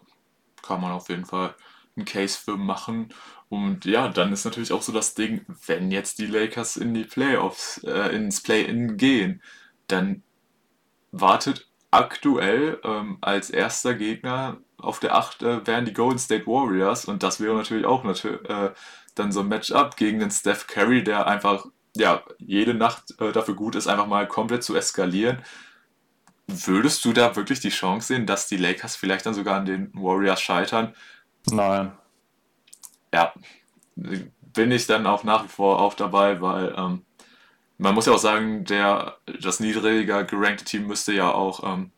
kann 0.62 0.82
man 0.82 0.92
auf 0.92 1.10
jeden 1.10 1.26
Fall 1.26 1.56
einen 1.96 2.06
Case 2.06 2.38
für 2.38 2.58
machen. 2.58 3.10
Und 3.50 3.86
ja, 3.86 4.08
dann 4.08 4.32
ist 4.32 4.46
natürlich 4.46 4.72
auch 4.72 4.84
so 4.84 4.92
das 4.92 5.16
Ding, 5.16 5.46
wenn 5.66 5.92
jetzt 5.92 6.20
die 6.20 6.28
Lakers 6.28 6.78
in 6.78 6.94
die 6.94 7.04
Playoffs, 7.04 7.84
äh, 7.84 8.16
ins 8.16 8.44
Play-In 8.44 8.98
gehen, 8.98 9.42
dann 9.88 10.22
wartet 11.12 11.68
aktuell 11.90 12.80
ähm, 12.84 13.18
als 13.20 13.50
erster 13.50 13.94
Gegner 13.96 14.58
auf 14.78 15.00
der 15.00 15.16
8 15.16 15.44
äh, 15.44 15.68
wären 15.68 15.86
die 15.86 15.94
Golden 15.94 16.20
State 16.20 16.48
Warriors 16.48 17.06
und 17.06 17.24
das 17.24 17.40
wäre 17.40 17.56
natürlich 17.56 17.86
auch 17.86 18.04
natürlich, 18.04 18.50
äh, 18.50 18.72
dann 19.16 19.32
so 19.32 19.42
ein 19.42 19.50
Matchup 19.50 19.98
gegen 19.98 20.20
den 20.20 20.32
Steph 20.32 20.68
Curry, 20.68 21.04
der 21.04 21.28
einfach 21.28 21.66
ja 21.96 22.24
jede 22.38 22.74
Nacht 22.74 23.20
äh, 23.20 23.34
dafür 23.34 23.56
gut 23.56 23.76
ist, 23.76 23.88
einfach 23.88 24.08
mal 24.08 24.28
komplett 24.28 24.64
zu 24.64 24.76
eskalieren. 24.76 25.40
Würdest 26.52 27.04
du 27.06 27.14
da 27.14 27.36
wirklich 27.36 27.60
die 27.60 27.70
Chance 27.70 28.08
sehen, 28.08 28.26
dass 28.26 28.48
die 28.48 28.58
Lakers 28.58 28.96
vielleicht 28.96 29.26
dann 29.26 29.34
sogar 29.34 29.58
an 29.58 29.66
den 29.66 29.92
Warriors 29.94 30.42
scheitern? 30.42 30.94
Nein. 31.50 31.92
Ja, 33.14 33.34
bin 33.96 34.72
ich 34.72 34.88
dann 34.88 35.06
auch 35.06 35.24
nach 35.24 35.44
wie 35.44 35.50
vor 35.50 35.80
auch 35.80 35.94
dabei, 35.94 36.42
weil 36.42 36.74
ähm, 36.78 37.06
man 37.78 37.96
muss 37.96 38.06
ja 38.06 38.14
auch 38.14 38.20
sagen, 38.20 38.64
der, 38.66 39.18
das 39.42 39.60
niedriger 39.60 40.24
gerankte 40.24 40.66
Team 40.66 40.88
müsste 40.88 41.14
ja 41.14 41.32
auch 41.32 41.64
ähm, 41.64 41.92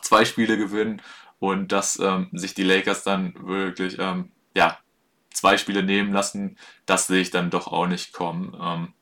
zwei 0.00 0.24
Spiele 0.24 0.56
gewinnen 0.56 1.02
und 1.38 1.72
dass 1.72 1.98
ähm, 1.98 2.28
sich 2.32 2.54
die 2.54 2.62
Lakers 2.62 3.02
dann 3.02 3.34
wirklich 3.46 3.98
ähm, 3.98 4.30
ja, 4.54 4.78
zwei 5.32 5.58
Spiele 5.58 5.82
nehmen 5.82 6.12
lassen, 6.12 6.56
das 6.86 7.06
sehe 7.06 7.20
ich 7.20 7.30
dann 7.30 7.50
doch 7.50 7.66
auch 7.66 7.86
nicht 7.86 8.12
kommen. 8.12 8.56
Ähm, 8.60 8.92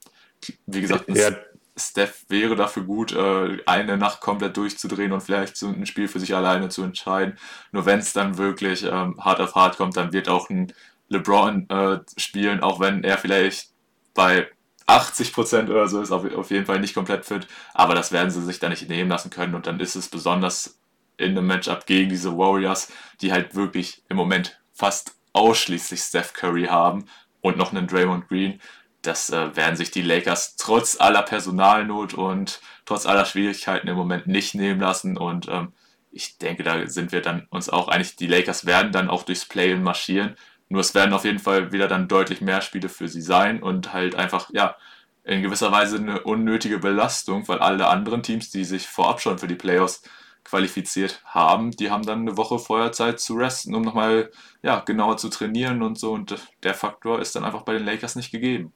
wie 0.67 0.81
gesagt, 0.81 1.09
ja. 1.09 1.31
Steph 1.77 2.25
wäre 2.29 2.55
dafür 2.55 2.85
gut, 2.85 3.13
äh, 3.13 3.59
eine 3.67 3.97
Nacht 3.97 4.21
komplett 4.21 4.57
durchzudrehen 4.57 5.13
und 5.13 5.23
vielleicht 5.23 5.61
ein 5.63 5.87
Spiel 5.87 6.09
für 6.09 6.21
sich 6.21 6.35
alleine 6.35 6.69
zu 6.69 6.83
entscheiden. 6.85 7.37
Nur 7.73 7.85
wenn 7.87 7.99
es 7.99 8.13
dann 8.13 8.39
wirklich 8.39 8.85
ähm, 8.85 9.17
hart 9.19 9.41
auf 9.41 9.55
hart 9.55 9.77
kommt, 9.77 9.97
dann 9.97 10.13
wird 10.13 10.29
auch 10.29 10.51
ein 10.51 10.73
LeBron 11.09 11.69
äh, 11.69 12.01
spielen, 12.17 12.61
auch 12.61 12.81
wenn 12.81 13.03
er 13.03 13.19
vielleicht 13.19 13.71
bei 14.15 14.49
80% 14.87 15.71
oder 15.71 15.89
so 15.89 16.01
ist, 16.01 16.13
auf, 16.13 16.31
auf 16.35 16.51
jeden 16.51 16.67
Fall 16.67 16.81
nicht 16.81 16.95
komplett 16.95 17.25
fit. 17.25 17.47
Aber 17.73 17.95
das 17.95 18.13
werden 18.13 18.31
sie 18.31 18.43
sich 18.43 18.59
dann 18.59 18.71
nicht 18.71 18.89
nehmen 18.89 19.11
lassen 19.11 19.31
können. 19.31 19.55
Und 19.55 19.67
dann 19.67 19.81
ist 19.81 19.97
es 19.97 20.09
besonders 20.09 20.79
in 21.17 21.31
einem 21.31 21.47
Matchup 21.47 21.87
gegen 21.87 22.11
diese 22.11 22.37
Warriors, 22.37 22.93
die 23.21 23.33
halt 23.33 23.55
wirklich 23.55 24.03
im 24.09 24.17
Moment 24.17 24.61
fast 24.73 25.17
ausschließlich 25.33 26.01
Steph 26.01 26.33
Curry 26.35 26.67
haben 26.67 27.07
und 27.41 27.57
noch 27.57 27.73
einen 27.73 27.87
Draymond 27.87 28.29
Green, 28.29 28.61
das 29.07 29.31
äh, 29.31 29.57
werden 29.57 29.77
sich 29.77 29.91
die 29.91 30.03
Lakers 30.03 30.57
trotz 30.57 31.01
aller 31.01 31.23
Personalnot 31.23 32.15
und 32.15 32.61
trotz 32.85 33.07
aller 33.07 33.25
Schwierigkeiten 33.25 33.89
im 33.89 33.97
Moment 33.97 34.27
nicht 34.27 34.55
nehmen 34.55 34.81
lassen. 34.81 35.17
Und 35.17 35.49
ähm, 35.49 35.73
ich 36.11 36.39
denke, 36.39 36.63
da 36.63 36.87
sind 36.87 37.13
wir 37.13 37.23
dann 37.23 37.47
uns 37.51 37.69
auch 37.69 37.89
einig, 37.89 38.17
die 38.17 38.27
Lakers 38.27 38.67
werden 38.67 38.93
dann 38.93 39.11
auch 39.11 39.25
durchs 39.25 39.47
Play 39.47 39.75
marschieren. 39.77 40.37
Nur 40.69 40.81
es 40.81 40.95
werden 40.95 41.13
auf 41.13 41.25
jeden 41.25 41.39
Fall 41.39 41.73
wieder 41.73 41.89
dann 41.89 42.09
deutlich 42.09 42.41
mehr 42.41 42.63
Spiele 42.63 42.89
für 42.89 43.09
sie 43.09 43.21
sein 43.21 43.63
und 43.63 43.93
halt 43.93 44.15
einfach, 44.15 44.51
ja, 44.53 44.77
in 45.25 45.43
gewisser 45.43 45.73
Weise 45.73 45.97
eine 45.97 46.23
unnötige 46.23 46.79
Belastung, 46.79 47.49
weil 47.49 47.59
alle 47.59 47.89
anderen 47.89 48.23
Teams, 48.23 48.51
die 48.51 48.65
sich 48.65 48.87
vorab 48.87 49.21
schon 49.21 49.39
für 49.39 49.49
die 49.49 49.55
Playoffs 49.55 50.03
qualifiziert 50.45 51.23
haben, 51.25 51.71
die 51.71 51.91
haben 51.91 52.05
dann 52.05 52.21
eine 52.21 52.37
Woche 52.37 52.59
vorher 52.59 52.93
Zeit 52.93 53.19
zu 53.21 53.35
resten, 53.35 53.75
um 53.75 53.83
nochmal 53.83 54.31
ja, 54.63 54.81
genauer 54.81 55.17
zu 55.17 55.31
trainieren 55.31 55.83
und 55.83 55.99
so. 55.99 56.13
Und 56.13 56.37
der 56.63 56.75
Faktor 56.75 57.21
ist 57.21 57.35
dann 57.35 57.45
einfach 57.45 57.63
bei 57.63 57.73
den 57.73 57.85
Lakers 57.85 58.17
nicht 58.17 58.31
gegeben. 58.31 58.73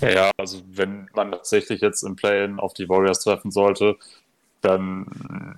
Ja, 0.00 0.30
also 0.36 0.62
wenn 0.66 1.08
man 1.14 1.32
tatsächlich 1.32 1.80
jetzt 1.80 2.02
im 2.02 2.16
Play-In 2.16 2.58
auf 2.58 2.74
die 2.74 2.88
Warriors 2.88 3.20
treffen 3.20 3.50
sollte, 3.50 3.96
dann 4.60 5.06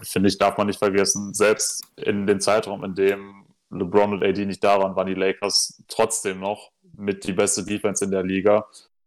finde 0.02 0.28
ich, 0.28 0.38
darf 0.38 0.56
man 0.56 0.66
nicht 0.66 0.78
vergessen, 0.78 1.34
selbst 1.34 1.84
in 1.96 2.26
dem 2.26 2.40
Zeitraum, 2.40 2.84
in 2.84 2.94
dem 2.94 3.44
LeBron 3.70 4.14
und 4.14 4.24
AD 4.24 4.44
nicht 4.46 4.64
da 4.64 4.78
waren, 4.78 4.96
waren 4.96 5.06
die 5.06 5.14
Lakers 5.14 5.82
trotzdem 5.88 6.40
noch 6.40 6.70
mit 6.96 7.24
die 7.24 7.32
beste 7.32 7.64
Defense 7.64 8.04
in 8.04 8.10
der 8.10 8.22
Liga. 8.22 8.66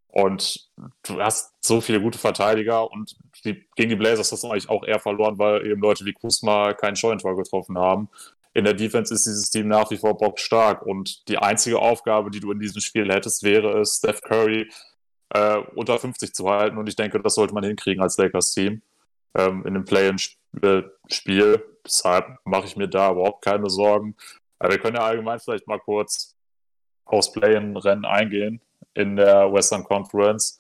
Und 0.10 0.70
du 1.04 1.22
hast 1.22 1.54
so 1.62 1.82
viele 1.82 2.02
gute 2.02 2.18
Verteidiger 2.18 2.90
und 2.90 3.16
die, 3.44 3.66
gegen 3.76 3.90
die 3.90 3.96
Blazers 3.96 4.32
hast 4.32 4.44
du 4.44 4.50
eigentlich 4.50 4.70
auch 4.70 4.84
eher 4.84 5.00
verloren, 5.00 5.38
weil 5.38 5.66
eben 5.66 5.82
Leute 5.82 6.06
wie 6.06 6.14
Kusma 6.14 6.74
kein 6.74 6.96
Scheunentor 6.96 7.36
getroffen 7.36 7.78
haben. 7.78 8.10
In 8.54 8.66
der 8.66 8.74
Defense 8.74 9.14
ist 9.14 9.26
dieses 9.26 9.52
Team 9.52 9.68
nach 9.68 9.92
wie 9.92 9.98
vor 9.98 10.18
bockstark 10.18 10.82
und 10.82 11.28
die 11.28 11.38
einzige 11.38 11.80
Aufgabe, 11.80 12.32
die 12.32 12.40
du 12.40 12.52
in 12.52 12.60
diesem 12.60 12.82
Spiel 12.82 13.12
hättest, 13.12 13.44
wäre 13.44 13.80
es, 13.80 13.98
Steph 13.98 14.22
Curry 14.22 14.70
äh, 15.30 15.58
unter 15.76 16.00
50 16.00 16.34
zu 16.34 16.50
halten. 16.50 16.78
Und 16.78 16.88
ich 16.88 16.96
denke, 16.96 17.22
das 17.22 17.36
sollte 17.36 17.54
man 17.54 17.64
hinkriegen 17.64 18.02
als 18.02 18.18
Lakers-Team 18.18 18.82
ähm, 19.36 19.66
in 19.66 19.74
dem 19.74 19.86
Play-in-Spiel. 19.86 21.64
Deshalb 21.86 22.38
mache 22.46 22.66
ich 22.66 22.76
mir 22.76 22.88
da 22.88 23.12
überhaupt 23.12 23.44
keine 23.44 23.70
Sorgen. 23.70 24.16
Aber 24.60 24.72
wir 24.72 24.80
können 24.80 24.96
ja 24.96 25.04
allgemein 25.04 25.40
vielleicht 25.40 25.68
mal 25.68 25.80
kurz 25.80 26.36
aufs 27.06 27.32
Play-in-Rennen 27.32 28.06
eingehen 28.06 28.62
in 28.94 29.16
der 29.16 29.52
Western 29.54 29.84
Conference. 29.84 30.60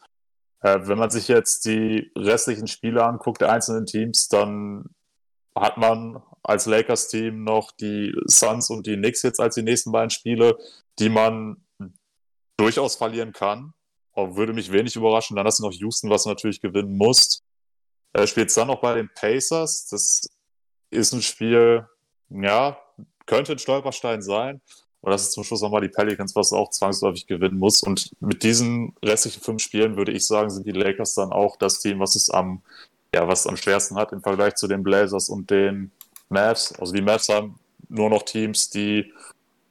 Äh, 0.61 0.79
wenn 0.83 0.97
man 0.97 1.09
sich 1.09 1.27
jetzt 1.27 1.65
die 1.65 2.11
restlichen 2.15 2.67
Spiele 2.67 3.03
anguckt, 3.03 3.41
der 3.41 3.51
einzelnen 3.51 3.85
Teams, 3.85 4.27
dann 4.27 4.85
hat 5.55 5.77
man 5.77 6.21
als 6.43 6.65
Lakers-Team 6.65 7.43
noch 7.43 7.71
die 7.71 8.13
Suns 8.25 8.69
und 8.69 8.85
die 8.85 8.95
Knicks 8.95 9.23
jetzt 9.23 9.39
als 9.39 9.55
die 9.55 9.63
nächsten 9.63 9.91
beiden 9.91 10.11
Spiele, 10.11 10.57
die 10.99 11.09
man 11.09 11.57
durchaus 12.57 12.95
verlieren 12.95 13.33
kann 13.33 13.73
würde 14.17 14.53
mich 14.53 14.71
wenig 14.71 14.95
überraschen. 14.95 15.35
Dann 15.35 15.45
hast 15.45 15.59
du 15.59 15.63
noch 15.63 15.73
Houston, 15.73 16.09
was 16.09 16.23
du 16.23 16.29
natürlich 16.29 16.61
gewinnen 16.61 16.97
musst. 16.97 17.43
Äh, 18.13 18.25
spielt 18.27 18.55
dann 18.57 18.67
noch 18.67 18.81
bei 18.81 18.95
den 18.95 19.09
Pacers. 19.13 19.87
Das 19.87 20.21
ist 20.89 21.13
ein 21.13 21.21
Spiel, 21.21 21.87
ja, 22.29 22.77
könnte 23.25 23.51
ein 23.53 23.59
Stolperstein 23.59 24.21
sein. 24.21 24.61
Und 25.01 25.11
das 25.11 25.23
ist 25.23 25.33
zum 25.33 25.43
Schluss 25.43 25.61
nochmal 25.61 25.81
die 25.81 25.89
Pelicans, 25.89 26.35
was 26.35 26.51
auch 26.51 26.69
zwangsläufig 26.69 27.27
gewinnen 27.27 27.59
muss. 27.59 27.83
Und 27.83 28.11
mit 28.19 28.43
diesen 28.43 28.95
restlichen 29.03 29.41
fünf 29.41 29.61
Spielen 29.61 29.95
würde 29.95 30.11
ich 30.11 30.25
sagen, 30.25 30.49
sind 30.49 30.65
die 30.65 30.71
Lakers 30.71 31.13
dann 31.13 31.31
auch 31.31 31.55
das 31.57 31.79
Team, 31.79 31.99
was 31.99 32.15
es 32.15 32.29
am, 32.29 32.61
ja, 33.13 33.27
was 33.27 33.45
am 33.45 33.55
schwersten 33.55 33.95
hat 33.95 34.11
im 34.11 34.21
Vergleich 34.21 34.55
zu 34.55 34.67
den 34.67 34.83
Blazers 34.83 35.29
und 35.29 35.49
den 35.51 35.91
Mavs. 36.29 36.73
Also 36.79 36.93
die 36.93 37.01
Mavs 37.01 37.29
haben 37.29 37.59
nur 37.89 38.09
noch 38.09 38.23
Teams, 38.23 38.69
die 38.69 39.13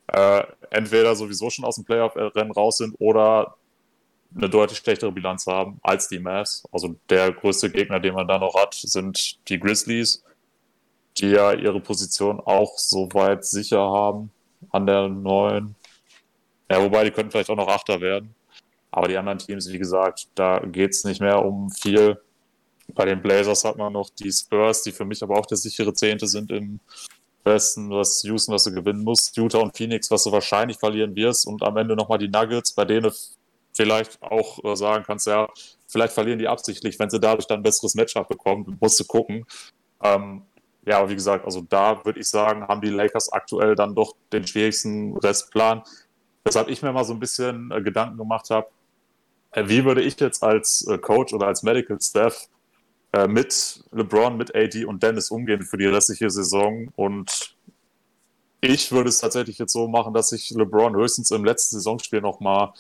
äh, 0.09 0.44
entweder 0.70 1.16
sowieso 1.16 1.50
schon 1.50 1.64
aus 1.64 1.74
dem 1.74 1.85
Playoff-Rennen 1.85 2.52
raus 2.52 2.78
sind 2.78 2.94
oder 2.98 3.56
eine 4.37 4.51
deutlich 4.51 4.79
schlechtere 4.79 5.12
Bilanz 5.12 5.46
haben 5.46 5.79
als 5.83 6.09
die 6.09 6.18
Mavs. 6.18 6.64
Also 6.70 6.96
der 7.09 7.33
größte 7.33 7.70
Gegner, 7.70 8.01
den 8.01 8.14
man 8.14 8.29
da 8.29 8.38
noch 8.38 8.55
hat, 8.55 8.75
sind 8.75 9.38
die 9.49 9.59
Grizzlies, 9.59 10.22
die 11.18 11.31
ja 11.31 11.53
ihre 11.53 11.81
Position 11.81 12.40
auch 12.40 12.77
soweit 12.79 13.44
sicher 13.44 13.81
haben 13.81 14.31
an 14.70 14.87
der 14.87 15.09
neuen. 15.09 15.75
Ja, 16.70 16.83
wobei 16.83 17.05
die 17.05 17.11
könnten 17.11 17.31
vielleicht 17.31 17.51
auch 17.51 17.57
noch 17.57 17.68
Achter 17.68 18.01
werden. 18.01 18.35
Aber 18.90 19.09
die 19.09 19.16
anderen 19.16 19.38
Teams, 19.38 19.70
wie 19.70 19.79
gesagt, 19.79 20.29
da 20.35 20.59
geht 20.61 20.92
es 20.92 21.05
nicht 21.05 21.20
mehr 21.20 21.44
um 21.44 21.70
viel. 21.70 22.20
Bei 22.94 23.05
den 23.05 23.20
Blazers 23.20 23.64
hat 23.64 23.77
man 23.77 23.92
noch 23.92 24.11
die 24.11 24.33
Spurs, 24.33 24.83
die 24.83 24.92
für 24.92 25.05
mich 25.05 25.22
aber 25.22 25.38
auch 25.38 25.46
der 25.46 25.57
sichere 25.57 25.92
Zehnte 25.92 26.27
sind 26.27 26.51
im 26.51 26.81
Westen, 27.44 27.90
was 27.90 28.22
Houston, 28.25 28.55
was 28.55 28.64
du 28.64 28.72
gewinnen 28.72 29.05
musst, 29.05 29.37
Utah 29.37 29.61
und 29.61 29.77
Phoenix, 29.77 30.11
was 30.11 30.25
du 30.25 30.33
wahrscheinlich 30.33 30.79
verlieren 30.79 31.14
wirst 31.14 31.46
und 31.46 31.62
am 31.62 31.77
Ende 31.77 31.94
nochmal 31.96 32.18
die 32.18 32.29
Nuggets, 32.29 32.72
bei 32.72 32.85
denen 32.85 33.11
vielleicht 33.76 34.20
auch 34.22 34.62
äh, 34.64 34.74
sagen 34.74 35.04
kannst, 35.06 35.26
ja, 35.26 35.48
vielleicht 35.86 36.14
verlieren 36.14 36.38
die 36.38 36.48
absichtlich, 36.48 36.98
wenn 36.98 37.10
sie 37.10 37.20
dadurch 37.20 37.46
dann 37.46 37.60
ein 37.60 37.62
besseres 37.62 37.94
Matchup 37.94 38.28
bekommen, 38.28 38.78
musst 38.80 38.98
du 38.98 39.04
gucken. 39.04 39.44
Ähm, 40.02 40.42
ja, 40.86 40.98
aber 40.98 41.10
wie 41.10 41.14
gesagt, 41.14 41.44
also 41.44 41.60
da 41.68 42.04
würde 42.04 42.20
ich 42.20 42.28
sagen, 42.28 42.66
haben 42.66 42.80
die 42.80 42.90
Lakers 42.90 43.32
aktuell 43.32 43.74
dann 43.74 43.94
doch 43.94 44.14
den 44.32 44.46
schwierigsten 44.46 45.16
Restplan. 45.18 45.82
Weshalb 46.44 46.68
ich 46.68 46.80
mir 46.80 46.92
mal 46.92 47.04
so 47.04 47.12
ein 47.12 47.20
bisschen 47.20 47.70
äh, 47.70 47.82
Gedanken 47.82 48.16
gemacht 48.16 48.50
habe, 48.50 48.68
äh, 49.50 49.68
wie 49.68 49.84
würde 49.84 50.02
ich 50.02 50.18
jetzt 50.20 50.42
als 50.42 50.86
äh, 50.86 50.96
Coach 50.98 51.34
oder 51.34 51.48
als 51.48 51.62
Medical 51.62 52.00
Staff 52.00 52.48
äh, 53.12 53.26
mit 53.26 53.82
LeBron, 53.92 54.36
mit 54.36 54.54
AD 54.54 54.84
und 54.84 55.02
Dennis 55.02 55.30
umgehen 55.30 55.62
für 55.62 55.76
die 55.76 55.86
restliche 55.86 56.30
Saison? 56.30 56.88
Und 56.94 57.56
ich 58.60 58.92
würde 58.92 59.08
es 59.08 59.18
tatsächlich 59.18 59.58
jetzt 59.58 59.72
so 59.72 59.88
machen, 59.88 60.14
dass 60.14 60.32
ich 60.32 60.50
LeBron 60.50 60.94
höchstens 60.94 61.30
im 61.32 61.44
letzten 61.44 61.76
Saisonspiel 61.76 62.20
nochmal 62.20 62.72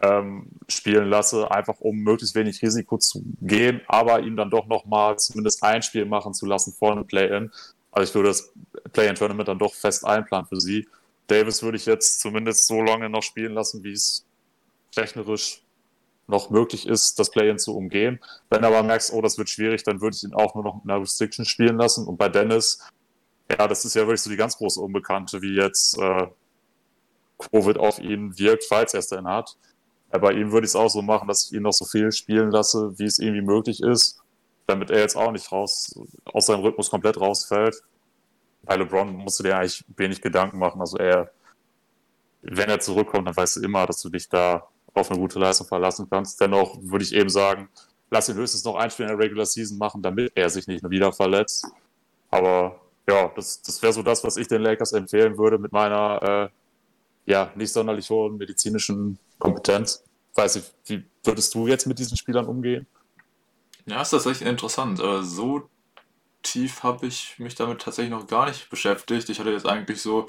ähm, 0.00 0.46
spielen 0.68 1.08
lasse, 1.08 1.50
einfach 1.50 1.80
um 1.80 1.98
möglichst 1.98 2.34
wenig 2.34 2.62
Risiko 2.62 2.98
zu 2.98 3.22
gehen, 3.40 3.82
aber 3.86 4.20
ihm 4.20 4.36
dann 4.36 4.50
doch 4.50 4.66
nochmal 4.66 5.18
zumindest 5.18 5.62
ein 5.62 5.82
Spiel 5.82 6.06
machen 6.06 6.34
zu 6.34 6.46
lassen 6.46 6.72
vor 6.72 6.92
einem 6.92 7.06
Play-In. 7.06 7.52
Also 7.90 8.10
ich 8.10 8.14
würde 8.14 8.28
das 8.30 8.52
Play-In-Tournament 8.92 9.48
dann 9.48 9.58
doch 9.58 9.74
fest 9.74 10.04
einplanen 10.04 10.46
für 10.46 10.60
sie. 10.60 10.88
Davis 11.26 11.62
würde 11.62 11.76
ich 11.76 11.86
jetzt 11.86 12.20
zumindest 12.20 12.66
so 12.66 12.82
lange 12.82 13.08
noch 13.08 13.22
spielen 13.22 13.52
lassen, 13.52 13.84
wie 13.84 13.92
es 13.92 14.24
rechnerisch 14.96 15.62
noch 16.26 16.50
möglich 16.50 16.86
ist, 16.86 17.18
das 17.18 17.30
Play-In 17.30 17.58
zu 17.58 17.76
umgehen. 17.76 18.18
Wenn 18.48 18.62
du 18.62 18.68
aber 18.68 18.82
merkst, 18.82 19.12
oh, 19.12 19.20
das 19.20 19.38
wird 19.38 19.50
schwierig, 19.50 19.82
dann 19.82 20.00
würde 20.00 20.16
ich 20.16 20.24
ihn 20.24 20.34
auch 20.34 20.54
nur 20.54 20.64
noch 20.64 20.76
mit 20.76 20.84
einer 20.84 21.00
Restriction 21.00 21.44
spielen 21.44 21.76
lassen. 21.76 22.06
Und 22.06 22.16
bei 22.16 22.28
Dennis, 22.28 22.80
ja, 23.50 23.68
das 23.68 23.84
ist 23.84 23.94
ja 23.94 24.02
wirklich 24.02 24.22
so 24.22 24.30
die 24.30 24.36
ganz 24.36 24.56
große 24.56 24.80
Unbekannte, 24.80 25.42
wie 25.42 25.54
jetzt 25.54 25.98
äh, 25.98 26.26
Covid 27.38 27.78
auf 27.78 27.98
ihn 27.98 28.38
wirkt, 28.38 28.64
falls 28.64 28.94
er 28.94 29.00
es 29.00 29.08
denn 29.08 29.26
hat. 29.26 29.56
Bei 30.20 30.32
ihm 30.32 30.52
würde 30.52 30.66
ich 30.66 30.70
es 30.70 30.76
auch 30.76 30.88
so 30.88 31.00
machen, 31.00 31.26
dass 31.26 31.46
ich 31.46 31.52
ihn 31.52 31.62
noch 31.62 31.72
so 31.72 31.84
viel 31.84 32.12
spielen 32.12 32.50
lasse, 32.50 32.98
wie 32.98 33.04
es 33.04 33.18
irgendwie 33.18 33.40
möglich 33.40 33.82
ist, 33.82 34.20
damit 34.66 34.90
er 34.90 35.00
jetzt 35.00 35.16
auch 35.16 35.32
nicht 35.32 35.50
raus, 35.50 35.98
aus 36.24 36.46
seinem 36.46 36.60
Rhythmus 36.60 36.90
komplett 36.90 37.18
rausfällt. 37.18 37.82
Bei 38.62 38.76
LeBron 38.76 39.14
musst 39.16 39.38
du 39.38 39.44
dir 39.44 39.56
eigentlich 39.56 39.84
wenig 39.96 40.20
Gedanken 40.20 40.58
machen. 40.58 40.80
Also 40.80 40.98
er, 40.98 41.30
wenn 42.42 42.68
er 42.68 42.78
zurückkommt, 42.80 43.26
dann 43.26 43.36
weißt 43.36 43.56
du 43.56 43.60
immer, 43.62 43.86
dass 43.86 44.02
du 44.02 44.10
dich 44.10 44.28
da 44.28 44.68
auf 44.94 45.10
eine 45.10 45.18
gute 45.18 45.38
Leistung 45.38 45.66
verlassen 45.66 46.06
kannst. 46.10 46.40
Dennoch 46.40 46.76
würde 46.82 47.04
ich 47.04 47.14
eben 47.14 47.30
sagen, 47.30 47.68
lass 48.10 48.28
ihn 48.28 48.36
höchstens 48.36 48.64
noch 48.64 48.76
ein 48.76 48.90
Spiel 48.90 49.06
in 49.06 49.16
der 49.16 49.18
Regular 49.18 49.46
Season 49.46 49.78
machen, 49.78 50.02
damit 50.02 50.32
er 50.34 50.50
sich 50.50 50.66
nicht 50.66 50.88
wieder 50.88 51.12
verletzt. 51.12 51.66
Aber 52.30 52.78
ja, 53.08 53.32
das, 53.34 53.62
das 53.62 53.80
wäre 53.82 53.92
so 53.92 54.02
das, 54.02 54.22
was 54.22 54.36
ich 54.36 54.46
den 54.46 54.62
Lakers 54.62 54.92
empfehlen 54.92 55.38
würde 55.38 55.58
mit 55.58 55.72
meiner 55.72 56.50
äh, 56.50 57.30
ja, 57.30 57.50
nicht 57.54 57.72
sonderlich 57.72 58.08
hohen 58.10 58.36
medizinischen 58.36 59.18
Kompetenz. 59.42 60.04
Weiß 60.34 60.56
ich, 60.56 60.64
wie 60.86 61.04
würdest 61.24 61.54
du 61.54 61.66
jetzt 61.66 61.86
mit 61.86 61.98
diesen 61.98 62.16
Spielern 62.16 62.46
umgehen? 62.46 62.86
Ja, 63.86 64.00
ist 64.00 64.10
tatsächlich 64.10 64.48
interessant. 64.48 65.00
Äh, 65.00 65.22
so 65.22 65.68
tief 66.42 66.84
habe 66.84 67.06
ich 67.06 67.38
mich 67.38 67.56
damit 67.56 67.82
tatsächlich 67.82 68.12
noch 68.12 68.28
gar 68.28 68.46
nicht 68.46 68.70
beschäftigt. 68.70 69.28
Ich 69.28 69.40
hatte 69.40 69.50
jetzt 69.50 69.66
eigentlich 69.66 70.00
so 70.00 70.28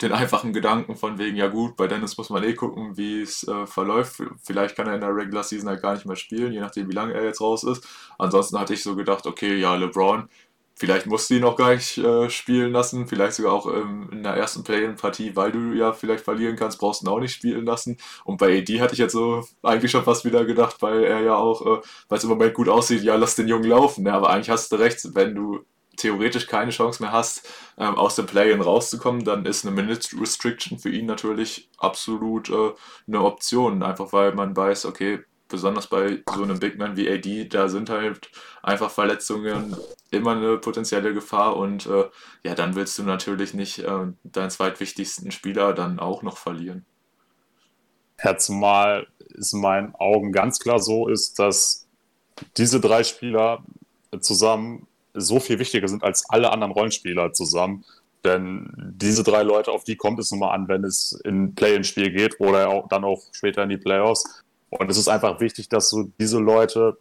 den 0.00 0.12
einfachen 0.12 0.52
Gedanken 0.52 0.96
von 0.96 1.18
wegen, 1.18 1.36
ja 1.36 1.48
gut, 1.48 1.76
bei 1.76 1.88
Dennis 1.88 2.16
muss 2.16 2.30
man 2.30 2.44
eh 2.44 2.54
gucken, 2.54 2.96
wie 2.96 3.22
es 3.22 3.46
äh, 3.46 3.66
verläuft. 3.66 4.22
Vielleicht 4.42 4.76
kann 4.76 4.86
er 4.86 4.94
in 4.94 5.00
der 5.00 5.14
Regular 5.14 5.42
Season 5.42 5.68
halt 5.68 5.82
gar 5.82 5.94
nicht 5.94 6.06
mehr 6.06 6.16
spielen, 6.16 6.52
je 6.52 6.60
nachdem, 6.60 6.88
wie 6.88 6.94
lange 6.94 7.14
er 7.14 7.24
jetzt 7.24 7.40
raus 7.40 7.64
ist. 7.64 7.86
Ansonsten 8.18 8.58
hatte 8.58 8.74
ich 8.74 8.82
so 8.82 8.94
gedacht, 8.94 9.26
okay, 9.26 9.56
ja, 9.56 9.74
LeBron 9.74 10.28
Vielleicht 10.74 11.06
musst 11.06 11.30
du 11.30 11.34
ihn 11.34 11.42
noch 11.42 11.56
gar 11.56 11.74
nicht 11.74 11.98
äh, 11.98 12.28
spielen 12.30 12.72
lassen, 12.72 13.06
vielleicht 13.06 13.34
sogar 13.34 13.52
auch 13.52 13.72
ähm, 13.72 14.08
in 14.10 14.22
der 14.22 14.34
ersten 14.34 14.64
Play-In-Partie, 14.64 15.36
weil 15.36 15.52
du 15.52 15.72
ja 15.74 15.92
vielleicht 15.92 16.24
verlieren 16.24 16.56
kannst, 16.56 16.78
brauchst 16.78 17.02
du 17.02 17.06
ihn 17.06 17.12
auch 17.12 17.20
nicht 17.20 17.34
spielen 17.34 17.64
lassen. 17.64 17.98
Und 18.24 18.38
bei 18.38 18.58
AD 18.58 18.80
hatte 18.80 18.94
ich 18.94 18.98
jetzt 18.98 19.12
so 19.12 19.46
eigentlich 19.62 19.90
schon 19.90 20.04
fast 20.04 20.24
wieder 20.24 20.44
gedacht, 20.44 20.76
weil 20.80 21.04
er 21.04 21.20
ja 21.20 21.36
auch, 21.36 21.62
äh, 21.62 21.80
weil 22.08 22.18
es 22.18 22.24
im 22.24 22.30
Moment 22.30 22.54
gut 22.54 22.68
aussieht, 22.68 23.02
ja, 23.02 23.16
lass 23.16 23.36
den 23.36 23.48
Jungen 23.48 23.68
laufen. 23.68 24.04
Ne? 24.04 24.12
Aber 24.12 24.30
eigentlich 24.30 24.50
hast 24.50 24.72
du 24.72 24.76
recht, 24.76 25.14
wenn 25.14 25.34
du 25.34 25.60
theoretisch 25.96 26.46
keine 26.46 26.70
Chance 26.70 27.02
mehr 27.02 27.12
hast, 27.12 27.48
ähm, 27.78 27.96
aus 27.96 28.16
dem 28.16 28.26
Play-In 28.26 28.60
rauszukommen, 28.60 29.24
dann 29.24 29.44
ist 29.44 29.66
eine 29.66 29.74
Minute 29.74 30.20
Restriction 30.20 30.78
für 30.78 30.90
ihn 30.90 31.06
natürlich 31.06 31.68
absolut 31.78 32.48
äh, 32.50 32.72
eine 33.06 33.22
Option. 33.22 33.82
Einfach 33.82 34.12
weil 34.12 34.34
man 34.34 34.56
weiß, 34.56 34.86
okay, 34.86 35.20
besonders 35.52 35.86
bei 35.86 36.22
so 36.34 36.42
einem 36.42 36.58
Big 36.58 36.76
Man 36.78 36.96
wie 36.96 37.08
AD, 37.08 37.44
da 37.50 37.68
sind 37.68 37.90
halt 37.90 38.28
einfach 38.62 38.90
Verletzungen 38.90 39.76
immer 40.10 40.32
eine 40.32 40.58
potenzielle 40.58 41.14
Gefahr 41.14 41.56
und 41.56 41.86
äh, 41.86 42.04
ja, 42.42 42.56
dann 42.56 42.74
willst 42.74 42.98
du 42.98 43.04
natürlich 43.04 43.54
nicht 43.54 43.78
äh, 43.78 44.06
deinen 44.24 44.50
zweitwichtigsten 44.50 45.30
Spieler 45.30 45.72
dann 45.72 46.00
auch 46.00 46.22
noch 46.22 46.38
verlieren. 46.38 46.84
Ja, 48.24 48.36
zumal 48.36 49.06
es 49.38 49.52
in 49.52 49.60
meinen 49.60 49.94
Augen 49.94 50.32
ganz 50.32 50.58
klar 50.58 50.80
so 50.80 51.08
ist, 51.08 51.38
dass 51.38 51.86
diese 52.56 52.80
drei 52.80 53.04
Spieler 53.04 53.62
zusammen 54.20 54.86
so 55.14 55.40
viel 55.40 55.58
wichtiger 55.58 55.88
sind 55.88 56.02
als 56.02 56.24
alle 56.28 56.50
anderen 56.50 56.72
Rollenspieler 56.72 57.32
zusammen. 57.32 57.84
Denn 58.24 58.72
diese 58.76 59.24
drei 59.24 59.42
Leute, 59.42 59.72
auf 59.72 59.84
die 59.84 59.96
kommt 59.96 60.20
es 60.20 60.30
nun 60.30 60.40
mal 60.40 60.52
an, 60.52 60.68
wenn 60.68 60.84
es 60.84 61.20
in 61.24 61.54
Play-in-Spiel 61.54 62.12
geht 62.12 62.38
oder 62.38 62.68
auch, 62.68 62.88
dann 62.88 63.04
auch 63.04 63.22
später 63.32 63.64
in 63.64 63.68
die 63.68 63.78
Playoffs. 63.78 64.41
Und 64.78 64.90
es 64.90 64.96
ist 64.96 65.08
einfach 65.08 65.38
wichtig, 65.40 65.68
dass 65.68 65.90
du 65.90 66.10
diese 66.18 66.38
Leute 66.38 66.96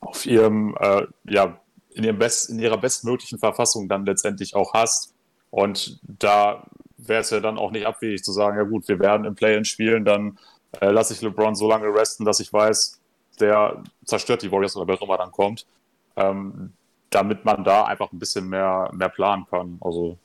auf 0.00 0.24
ihrem, 0.24 0.76
äh, 0.78 1.06
ja, 1.24 1.60
in, 1.90 2.04
ihrem 2.04 2.18
Best, 2.18 2.48
in 2.48 2.60
ihrer 2.60 2.78
bestmöglichen 2.78 3.38
Verfassung 3.38 3.88
dann 3.88 4.06
letztendlich 4.06 4.54
auch 4.54 4.72
hast. 4.72 5.12
Und 5.50 5.98
da 6.02 6.64
wäre 6.96 7.20
es 7.20 7.30
ja 7.30 7.40
dann 7.40 7.58
auch 7.58 7.72
nicht 7.72 7.86
abwegig 7.86 8.22
zu 8.22 8.32
sagen, 8.32 8.56
ja 8.56 8.62
gut, 8.62 8.86
wir 8.86 9.00
werden 9.00 9.26
im 9.26 9.34
Play-In 9.34 9.64
spielen, 9.64 10.04
dann 10.04 10.38
äh, 10.80 10.90
lasse 10.90 11.12
ich 11.12 11.20
LeBron 11.20 11.56
so 11.56 11.68
lange 11.68 11.92
resten, 11.92 12.24
dass 12.24 12.38
ich 12.38 12.52
weiß, 12.52 13.00
der 13.40 13.82
zerstört 14.04 14.42
die 14.42 14.52
Warriors 14.52 14.76
oder 14.76 14.86
wer 14.86 14.94
auch 14.94 15.02
immer 15.02 15.18
dann 15.18 15.32
kommt, 15.32 15.66
ähm, 16.14 16.72
damit 17.10 17.44
man 17.44 17.64
da 17.64 17.84
einfach 17.84 18.12
ein 18.12 18.18
bisschen 18.20 18.48
mehr, 18.48 18.90
mehr 18.94 19.08
planen 19.08 19.44
kann. 19.50 19.78
Also, 19.80 20.16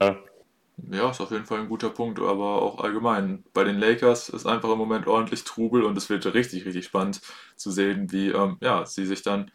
äh, 0.00 0.14
ja, 0.90 1.10
ist 1.10 1.20
auf 1.20 1.30
jeden 1.30 1.46
Fall 1.46 1.60
ein 1.60 1.68
guter 1.68 1.90
Punkt, 1.90 2.20
aber 2.20 2.62
auch 2.62 2.78
allgemein. 2.82 3.44
Bei 3.52 3.64
den 3.64 3.78
Lakers 3.78 4.28
ist 4.28 4.46
einfach 4.46 4.70
im 4.70 4.78
Moment 4.78 5.06
ordentlich 5.06 5.44
Trubel 5.44 5.82
und 5.84 5.96
es 5.98 6.08
wird 6.08 6.32
richtig, 6.34 6.66
richtig 6.66 6.86
spannend 6.86 7.20
zu 7.56 7.70
sehen, 7.70 8.12
wie 8.12 8.28
ähm, 8.30 8.56
ja, 8.60 8.86
sie 8.86 9.06
sich 9.06 9.22
dann 9.22 9.50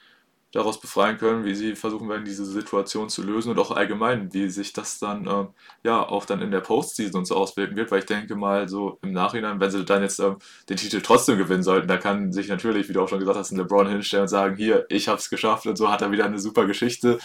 daraus 0.54 0.80
befreien 0.80 1.18
können, 1.18 1.46
wie 1.46 1.56
sie 1.56 1.76
versuchen 1.76 2.08
werden, 2.08 2.26
diese 2.26 2.46
Situation 2.46 3.10
zu 3.10 3.24
lösen 3.24 3.50
und 3.52 3.60
auch 3.60 3.72
allgemein, 3.72 4.32
wie 4.34 4.50
sich 4.50 4.72
das 4.72 5.00
dann 5.00 5.28
ähm, 5.28 5.48
ja 5.84 6.08
auch 6.08 6.26
dann 6.26 6.42
in 6.42 6.52
der 6.52 6.60
Postseason 6.60 7.20
und 7.20 7.26
so 7.26 7.36
auswirken 7.36 7.76
wird, 7.76 7.90
weil 7.90 8.00
ich 8.00 8.06
denke 8.06 8.36
mal 8.36 8.70
so 8.70 9.00
im 9.02 9.14
Nachhinein, 9.14 9.60
wenn 9.60 9.72
sie 9.72 9.84
dann 9.84 10.04
jetzt 10.04 10.20
ähm, 10.20 10.38
den 10.70 10.78
Titel 10.78 11.02
trotzdem 11.02 11.40
gewinnen 11.40 11.64
sollten, 11.64 11.88
da 11.88 11.98
kann 11.98 12.32
sich 12.32 12.50
natürlich, 12.50 12.88
wie 12.88 12.94
du 12.94 13.02
auch 13.02 13.10
schon 13.10 13.20
gesagt 13.20 13.38
hast, 13.38 13.52
ein 13.52 13.58
LeBron 13.58 13.88
hinstellen 13.88 14.24
und 14.24 14.28
sagen, 14.28 14.56
hier, 14.56 14.86
ich 14.90 15.08
hab's 15.08 15.32
geschafft 15.32 15.66
und 15.66 15.76
so 15.76 15.92
hat 15.92 16.04
er 16.04 16.12
wieder 16.12 16.26
eine 16.26 16.40
super 16.40 16.68
Geschichte 16.68 17.18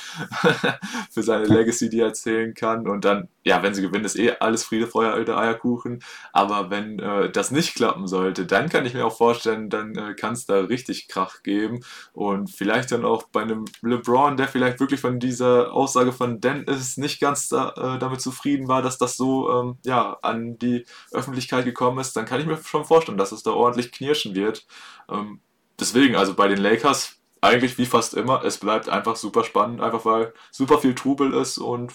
für 1.10 1.22
seine 1.22 1.44
Legacy, 1.54 1.90
die 1.90 2.00
er 2.00 2.08
erzählen 2.08 2.54
kann 2.54 2.88
und 2.88 3.04
dann, 3.04 3.28
ja, 3.48 3.62
wenn 3.62 3.72
sie 3.72 3.80
gewinnen, 3.80 4.04
ist 4.04 4.18
eh 4.18 4.32
alles 4.40 4.64
Friede, 4.64 4.86
Feuer, 4.86 5.14
alte 5.14 5.36
Eierkuchen, 5.36 6.00
aber 6.34 6.70
wenn 6.70 6.98
äh, 6.98 7.30
das 7.30 7.50
nicht 7.50 7.74
klappen 7.74 8.06
sollte, 8.06 8.44
dann 8.44 8.68
kann 8.68 8.84
ich 8.84 8.92
mir 8.92 9.06
auch 9.06 9.16
vorstellen, 9.16 9.70
dann 9.70 9.96
äh, 9.96 10.14
kann 10.14 10.34
es 10.34 10.44
da 10.44 10.60
richtig 10.60 11.08
Krach 11.08 11.42
geben 11.42 11.80
und 12.12 12.50
vielleicht 12.50 12.92
dann 12.92 13.06
auch 13.06 13.22
bei 13.32 13.40
einem 13.40 13.64
LeBron, 13.80 14.36
der 14.36 14.48
vielleicht 14.48 14.80
wirklich 14.80 15.00
von 15.00 15.18
dieser 15.18 15.72
Aussage 15.72 16.12
von 16.12 16.40
Dennis 16.42 16.98
nicht 16.98 17.20
ganz 17.20 17.48
da, 17.48 17.70
äh, 17.70 17.98
damit 17.98 18.20
zufrieden 18.20 18.68
war, 18.68 18.82
dass 18.82 18.98
das 18.98 19.16
so 19.16 19.50
ähm, 19.50 19.78
ja, 19.82 20.18
an 20.20 20.58
die 20.58 20.84
Öffentlichkeit 21.10 21.64
gekommen 21.64 22.00
ist, 22.00 22.16
dann 22.16 22.26
kann 22.26 22.40
ich 22.40 22.46
mir 22.46 22.58
schon 22.62 22.84
vorstellen, 22.84 23.16
dass 23.16 23.32
es 23.32 23.42
da 23.42 23.52
ordentlich 23.52 23.92
knirschen 23.92 24.34
wird. 24.34 24.66
Ähm, 25.10 25.40
deswegen, 25.80 26.16
also 26.16 26.34
bei 26.34 26.48
den 26.48 26.58
Lakers 26.58 27.16
eigentlich 27.40 27.78
wie 27.78 27.86
fast 27.86 28.12
immer, 28.12 28.44
es 28.44 28.58
bleibt 28.58 28.90
einfach 28.90 29.16
super 29.16 29.42
spannend, 29.44 29.80
einfach 29.80 30.04
weil 30.04 30.34
super 30.50 30.78
viel 30.78 30.94
Trubel 30.94 31.32
ist 31.32 31.56
und 31.56 31.92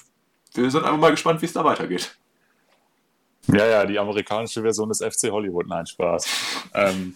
wir 0.54 0.72
sind 0.72 0.84
einfach 0.84 0.98
mal 0.98 1.12
gespannt, 1.12 1.42
wie 1.42 1.46
es 1.46 1.54
da 1.54 1.64
weitergeht. 1.64 2.16
Ja, 3.48 3.66
ja, 3.66 3.86
die 3.86 4.00
amerikanische 4.00 4.62
Version 4.62 4.90
des 4.90 5.00
FC 5.00 5.30
Hollywood, 5.30 5.68
nein, 5.68 5.86
Spaß. 5.86 6.26
ähm, 6.74 7.16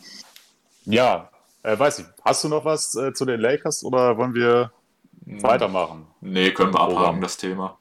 ja, 0.85 1.29
äh, 1.63 1.77
weiß 1.77 1.99
ich. 1.99 2.05
Hast 2.23 2.43
du 2.43 2.49
noch 2.49 2.65
was 2.65 2.95
äh, 2.95 3.13
zu 3.13 3.25
den 3.25 3.39
Lakers 3.39 3.83
oder 3.83 4.17
wollen 4.17 4.33
wir 4.33 4.71
hm. 5.25 5.41
weitermachen? 5.43 6.07
Nee, 6.21 6.51
können 6.51 6.73
wir 6.73 6.81
abhaken, 6.81 7.21
das 7.21 7.37
Thema. 7.37 7.77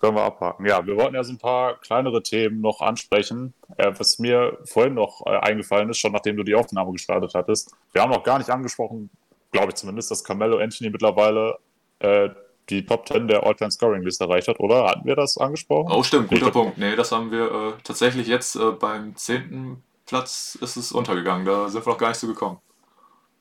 Können 0.00 0.16
wir 0.16 0.22
abhaken. 0.22 0.64
Ja, 0.66 0.86
wir 0.86 0.96
wollten 0.96 1.14
ja 1.14 1.24
so 1.24 1.32
ein 1.32 1.38
paar 1.38 1.80
kleinere 1.80 2.22
Themen 2.22 2.60
noch 2.60 2.80
ansprechen, 2.80 3.54
äh, 3.76 3.92
was 3.96 4.18
mir 4.18 4.58
vorhin 4.64 4.94
noch 4.94 5.26
äh, 5.26 5.30
eingefallen 5.38 5.88
ist, 5.90 5.98
schon 5.98 6.12
nachdem 6.12 6.36
du 6.36 6.42
die 6.42 6.54
Aufnahme 6.54 6.92
gestartet 6.92 7.32
hattest. 7.34 7.74
Wir 7.92 8.02
haben 8.02 8.10
noch 8.10 8.22
gar 8.22 8.38
nicht 8.38 8.50
angesprochen, 8.50 9.10
glaube 9.50 9.70
ich 9.70 9.74
zumindest, 9.74 10.10
dass 10.10 10.22
Carmelo 10.22 10.58
Anthony 10.58 10.90
mittlerweile 10.90 11.58
äh, 11.98 12.28
die 12.70 12.84
Top 12.84 13.08
10 13.08 13.28
der 13.28 13.44
All-Time 13.44 13.70
Scoring 13.70 14.02
List 14.02 14.20
erreicht 14.20 14.48
hat, 14.48 14.60
oder? 14.60 14.86
Hatten 14.86 15.06
wir 15.06 15.16
das 15.16 15.38
angesprochen? 15.38 15.92
Oh, 15.92 16.02
stimmt, 16.02 16.28
guter 16.28 16.50
Punkt. 16.50 16.78
Nee, 16.78 16.96
das 16.96 17.12
haben 17.12 17.30
wir 17.30 17.44
äh, 17.44 17.72
tatsächlich 17.82 18.26
jetzt 18.26 18.56
äh, 18.56 18.70
beim 18.72 19.16
10. 19.16 19.82
Platz 20.06 20.56
ist 20.60 20.76
es 20.76 20.92
untergegangen. 20.92 21.44
Da 21.44 21.68
sind 21.68 21.84
wir 21.84 21.92
noch 21.92 21.98
gar 21.98 22.08
nicht 22.08 22.18
so 22.18 22.26
gekommen. 22.26 22.58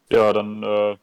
Ja, 0.09 0.32
dann 0.34 0.63
äh, 0.63 0.97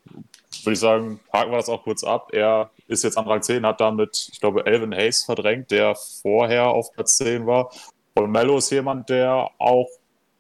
würde 0.63 0.73
ich 0.73 0.79
sagen, 0.79 1.21
haken 1.33 1.51
wir 1.51 1.59
das 1.59 1.69
auch 1.69 1.83
kurz 1.83 2.05
ab. 2.05 2.29
Er 2.33 2.71
ist 2.87 3.05
jetzt 3.05 3.19
an 3.19 3.27
Rang 3.27 3.43
10, 3.43 3.67
hat 3.67 3.81
damit, 3.81 4.31
ich 4.33 4.41
glaube, 4.41 4.67
Elvin 4.67 4.95
Hayes 4.95 5.25
verdrängt, 5.25 5.71
der 5.71 5.95
vorher 5.95 6.69
auf 6.69 6.93
Platz 6.93 7.17
10 7.19 7.47
war. 7.47 7.71
Und 8.15 8.31
Mello 8.31 8.59
ist 8.59 8.71
jemand, 8.71 9.09
der 9.11 9.51
auch 9.59 9.89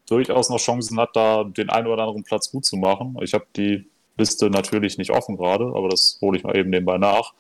durchaus 0.09 0.49
noch 0.51 0.59
Chancen 0.59 0.99
hat, 1.01 1.11
da 1.15 1.45
den 1.45 1.71
einen 1.71 1.87
oder 1.87 2.03
anderen 2.03 2.25
Platz 2.25 2.51
gut 2.51 2.65
zu 2.65 2.77
machen. 2.77 3.17
Ich 3.23 3.35
habe 3.35 3.47
die 3.57 3.89
Liste 4.17 4.51
natürlich 4.51 4.99
nicht 4.99 5.11
offen 5.11 5.37
gerade, 5.37 5.65
aber 5.75 5.89
das 5.89 6.19
hole 6.21 6.39
ich 6.39 6.45
mal 6.45 6.57
eben 6.57 6.71
nebenbei 6.71 6.99
nach. 6.99 7.33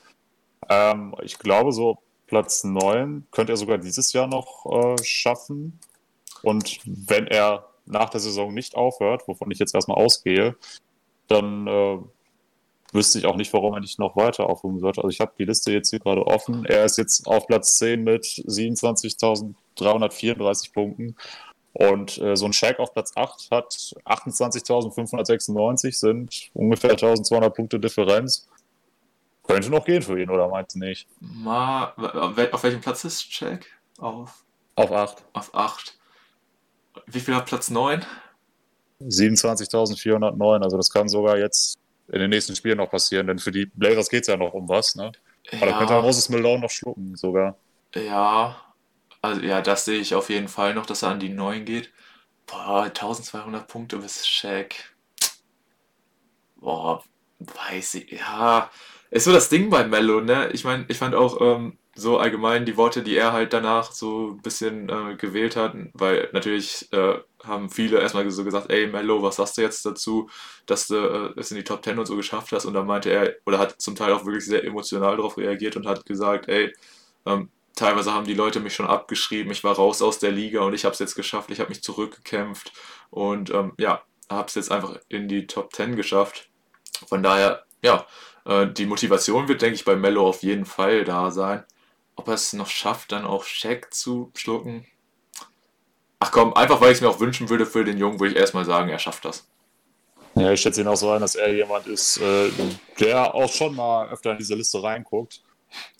Ähm, 0.68 1.14
ich 1.22 1.38
glaube, 1.38 1.72
so 1.72 1.98
Platz 2.26 2.64
9 2.64 3.26
könnte 3.30 3.52
er 3.52 3.56
sogar 3.56 3.78
dieses 3.78 4.12
Jahr 4.12 4.26
noch 4.26 4.66
äh, 4.66 5.02
schaffen. 5.02 5.78
Und 6.42 6.80
wenn 6.84 7.26
er 7.26 7.70
nach 7.86 8.10
der 8.10 8.20
Saison 8.20 8.52
nicht 8.52 8.76
aufhört, 8.76 9.26
wovon 9.28 9.50
ich 9.50 9.58
jetzt 9.58 9.74
erstmal 9.74 10.02
ausgehe, 10.02 10.56
dann 11.28 11.66
äh, 11.66 11.98
wüsste 12.92 13.18
ich 13.18 13.26
auch 13.26 13.36
nicht, 13.36 13.52
warum 13.52 13.74
er 13.74 13.80
nicht 13.80 13.98
noch 13.98 14.16
weiter 14.16 14.48
aufrufen 14.48 14.80
sollte. 14.80 15.02
Also 15.02 15.10
ich 15.10 15.20
habe 15.20 15.34
die 15.38 15.44
Liste 15.44 15.70
jetzt 15.72 15.90
hier 15.90 15.98
gerade 15.98 16.26
offen. 16.26 16.64
Er 16.64 16.84
ist 16.84 16.96
jetzt 16.96 17.26
auf 17.26 17.46
Platz 17.46 17.74
10 17.76 18.02
mit 18.04 18.24
27.334 18.24 20.72
Punkten. 20.72 21.16
Und 21.72 22.18
äh, 22.18 22.36
so 22.36 22.46
ein 22.46 22.52
Shaq 22.52 22.78
auf 22.78 22.92
Platz 22.92 23.10
8 23.16 23.50
hat 23.50 23.74
28.596, 24.04 25.92
sind 25.92 26.50
ungefähr 26.54 26.96
1.200 26.96 27.50
Punkte 27.50 27.80
Differenz. 27.80 28.46
Könnte 29.46 29.70
noch 29.70 29.84
gehen 29.84 30.02
für 30.02 30.20
ihn, 30.20 30.30
oder 30.30 30.48
meinst 30.48 30.74
du 30.74 30.78
nicht? 30.80 31.06
Mal, 31.20 31.92
auf 32.50 32.62
welchem 32.62 32.80
Platz 32.80 33.04
ist 33.04 33.32
Shaq? 33.32 33.66
Auf, 33.98 34.44
auf 34.74 34.90
8. 34.90 35.24
Auf 35.34 35.54
8. 35.54 35.98
Wie 37.06 37.20
viel 37.20 37.34
hat 37.34 37.46
Platz 37.46 37.70
9? 37.70 38.04
27.409. 39.00 40.62
Also 40.62 40.76
das 40.76 40.90
kann 40.90 41.08
sogar 41.08 41.38
jetzt 41.38 41.78
in 42.08 42.20
den 42.20 42.30
nächsten 42.30 42.56
Spielen 42.56 42.78
noch 42.78 42.90
passieren, 42.90 43.26
denn 43.26 43.38
für 43.38 43.52
die 43.52 43.66
Blazers 43.66 44.08
geht 44.08 44.22
es 44.22 44.28
ja 44.28 44.36
noch 44.36 44.54
um 44.54 44.68
was, 44.68 44.94
ne? 44.94 45.12
Aber 45.52 45.60
ja. 45.60 45.72
da 45.72 45.78
könnte 45.78 46.02
Moses 46.02 46.28
Malone 46.28 46.62
noch 46.62 46.70
schlucken 46.70 47.16
sogar. 47.16 47.56
Ja, 47.94 48.56
also 49.20 49.40
ja, 49.42 49.60
das 49.60 49.84
sehe 49.84 50.00
ich 50.00 50.14
auf 50.14 50.30
jeden 50.30 50.48
Fall 50.48 50.74
noch, 50.74 50.86
dass 50.86 51.02
er 51.02 51.10
an 51.10 51.20
die 51.20 51.28
9 51.28 51.64
geht. 51.64 51.92
Boah, 52.46 52.84
1200 52.84 53.66
Punkte 53.66 53.98
bis 53.98 54.26
Shaq. 54.26 54.74
Boah, 56.56 57.02
weiß 57.38 57.94
ich, 57.94 58.10
ja. 58.12 58.70
Ist 59.10 59.24
so 59.24 59.32
das 59.32 59.48
Ding 59.48 59.70
bei 59.70 59.84
Mello, 59.84 60.20
ne? 60.20 60.50
Ich 60.52 60.64
meine, 60.64 60.84
ich 60.88 60.98
fand 60.98 61.14
auch, 61.14 61.40
ähm, 61.40 61.78
so 61.96 62.18
allgemein 62.18 62.66
die 62.66 62.76
Worte, 62.76 63.02
die 63.02 63.16
er 63.16 63.32
halt 63.32 63.52
danach 63.52 63.92
so 63.92 64.32
ein 64.32 64.42
bisschen 64.42 64.88
äh, 64.88 65.14
gewählt 65.16 65.56
hat, 65.56 65.74
weil 65.92 66.28
natürlich 66.32 66.92
äh, 66.92 67.18
haben 67.44 67.70
viele 67.70 68.00
erstmal 68.00 68.28
so 68.30 68.44
gesagt, 68.44 68.70
ey 68.70 68.88
Mello, 68.88 69.22
was 69.22 69.36
sagst 69.36 69.56
du 69.56 69.62
jetzt 69.62 69.86
dazu, 69.86 70.28
dass 70.66 70.88
du 70.88 70.96
äh, 70.96 71.38
es 71.38 71.50
in 71.52 71.56
die 71.56 71.64
Top 71.64 71.84
10 71.84 71.98
und 71.98 72.06
so 72.06 72.16
geschafft 72.16 72.50
hast 72.52 72.64
und 72.64 72.74
dann 72.74 72.86
meinte 72.86 73.10
er, 73.10 73.36
oder 73.46 73.58
hat 73.58 73.80
zum 73.80 73.94
Teil 73.94 74.12
auch 74.12 74.24
wirklich 74.24 74.44
sehr 74.44 74.64
emotional 74.64 75.16
darauf 75.16 75.36
reagiert 75.38 75.76
und 75.76 75.86
hat 75.86 76.04
gesagt, 76.04 76.48
ey, 76.48 76.72
ähm, 77.26 77.48
teilweise 77.76 78.12
haben 78.12 78.26
die 78.26 78.34
Leute 78.34 78.60
mich 78.60 78.74
schon 78.74 78.86
abgeschrieben, 78.86 79.52
ich 79.52 79.62
war 79.62 79.76
raus 79.76 80.02
aus 80.02 80.18
der 80.18 80.32
Liga 80.32 80.62
und 80.62 80.74
ich 80.74 80.84
habe 80.84 80.94
es 80.94 80.98
jetzt 80.98 81.14
geschafft, 81.14 81.50
ich 81.50 81.60
habe 81.60 81.68
mich 81.68 81.82
zurückgekämpft 81.82 82.72
und 83.10 83.50
ähm, 83.50 83.72
ja, 83.78 84.02
habe 84.28 84.48
es 84.48 84.54
jetzt 84.56 84.72
einfach 84.72 84.98
in 85.08 85.28
die 85.28 85.46
Top 85.46 85.72
10 85.74 85.94
geschafft. 85.96 86.48
Von 87.08 87.22
daher, 87.22 87.64
ja, 87.82 88.06
äh, 88.44 88.66
die 88.66 88.86
Motivation 88.86 89.48
wird, 89.48 89.62
denke 89.62 89.76
ich, 89.76 89.84
bei 89.84 89.96
Mello 89.96 90.26
auf 90.26 90.42
jeden 90.42 90.64
Fall 90.64 91.04
da 91.04 91.30
sein. 91.30 91.64
Ob 92.16 92.28
er 92.28 92.34
es 92.34 92.52
noch 92.52 92.68
schafft, 92.68 93.12
dann 93.12 93.24
auch 93.24 93.44
Shaq 93.44 93.92
zu 93.92 94.30
schlucken? 94.34 94.86
Ach 96.20 96.30
komm, 96.30 96.54
einfach 96.54 96.80
weil 96.80 96.92
ich 96.92 96.96
es 96.96 97.00
mir 97.00 97.08
auch 97.08 97.20
wünschen 97.20 97.50
würde 97.50 97.66
für 97.66 97.84
den 97.84 97.98
Jungen, 97.98 98.20
würde 98.20 98.34
ich 98.34 98.40
erstmal 98.40 98.64
sagen, 98.64 98.88
er 98.88 98.98
schafft 98.98 99.24
das. 99.24 99.46
Ja, 100.36 100.52
ich 100.52 100.60
schätze 100.60 100.80
ihn 100.80 100.88
auch 100.88 100.96
so 100.96 101.10
ein, 101.10 101.20
dass 101.20 101.36
er 101.36 101.52
jemand 101.52 101.86
ist, 101.86 102.18
äh, 102.18 102.50
der 102.98 103.34
auch 103.34 103.52
schon 103.52 103.74
mal 103.76 104.08
öfter 104.08 104.32
in 104.32 104.38
diese 104.38 104.54
Liste 104.54 104.82
reinguckt. 104.82 105.42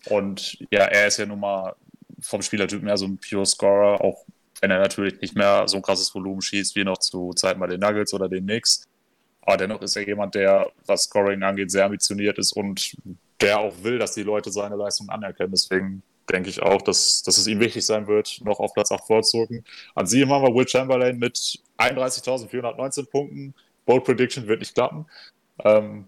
Und 0.07 0.59
ja, 0.71 0.85
er 0.85 1.07
ist 1.07 1.19
ja 1.19 1.27
nun 1.27 1.41
mal 1.41 1.75
vom 2.21 2.43
Spielertyp 2.43 2.83
mehr 2.83 2.97
so 2.97 3.07
ein 3.07 3.19
Pure 3.19 3.47
Scorer, 3.47 4.01
auch 4.01 4.25
wenn 4.61 4.71
er 4.71 4.79
natürlich 4.79 5.21
nicht 5.21 5.37
mehr 5.37 5.69
so 5.69 5.77
ein 5.77 5.83
krasses 5.83 6.15
Volumen 6.15 6.41
schießt 6.41 6.75
wie 6.75 6.85
noch 6.85 6.99
zu 6.99 7.33
Zeiten 7.35 7.61
bei 7.61 7.67
den 7.67 7.81
Nuggets 7.81 8.15
oder 8.15 8.29
den 8.29 8.45
Knicks. 8.45 8.85
Aber 9.47 9.57
dennoch 9.57 9.83
ist 9.83 9.97
er 9.97 10.07
jemand, 10.07 10.35
der, 10.35 10.71
was 10.87 11.05
Scoring 11.05 11.43
angeht, 11.43 11.71
sehr 11.71 11.85
ambitioniert 11.85 12.39
ist 12.39 12.53
und 12.53 12.97
der 13.41 13.59
auch 13.59 13.75
will, 13.83 13.99
dass 13.99 14.13
die 14.13 14.23
Leute 14.23 14.51
seine 14.51 14.77
Leistung 14.77 15.09
anerkennen. 15.11 15.51
Deswegen 15.51 16.03
denke 16.31 16.49
ich 16.49 16.63
auch, 16.63 16.81
dass, 16.81 17.23
dass 17.23 17.37
es 17.37 17.47
ihm 17.47 17.61
wichtig 17.61 17.85
sein 17.85 18.07
wird, 18.07 18.41
noch 18.43 18.59
auf 18.59 18.73
Platz 18.73 18.91
8 18.91 19.07
vorzurücken. 19.07 19.65
An 19.95 20.07
sie 20.07 20.23
haben 20.23 20.31
wir 20.31 20.55
Will 20.55 20.67
Chamberlain 20.67 21.19
mit 21.19 21.59
31.419 21.79 23.11
Punkten. 23.11 23.55
Bold 23.85 24.05
Prediction 24.05 24.47
wird 24.47 24.61
nicht 24.61 24.75
klappen. 24.75 25.07
Ähm, 25.63 26.07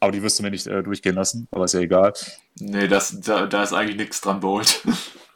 aber 0.00 0.12
die 0.12 0.22
wirst 0.22 0.38
du 0.38 0.42
mir 0.42 0.50
nicht 0.50 0.66
äh, 0.66 0.82
durchgehen 0.82 1.14
lassen, 1.14 1.46
aber 1.50 1.66
ist 1.66 1.74
ja 1.74 1.80
egal. 1.80 2.14
Nee, 2.58 2.88
das, 2.88 3.20
da, 3.20 3.46
da 3.46 3.62
ist 3.62 3.74
eigentlich 3.74 3.98
nichts 3.98 4.22
dran, 4.22 4.40
Bold. 4.40 4.82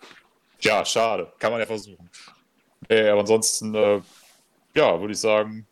ja, 0.61 0.83
schade. 0.87 1.31
Kann 1.39 1.53
man 1.53 1.61
ja 1.61 1.67
versuchen. 1.67 2.09
Äh, 2.89 3.11
aber 3.11 3.21
ansonsten, 3.21 3.75
äh, 3.75 4.01
ja, 4.75 4.99
würde 4.99 5.13
ich 5.13 5.21
sagen, 5.21 5.67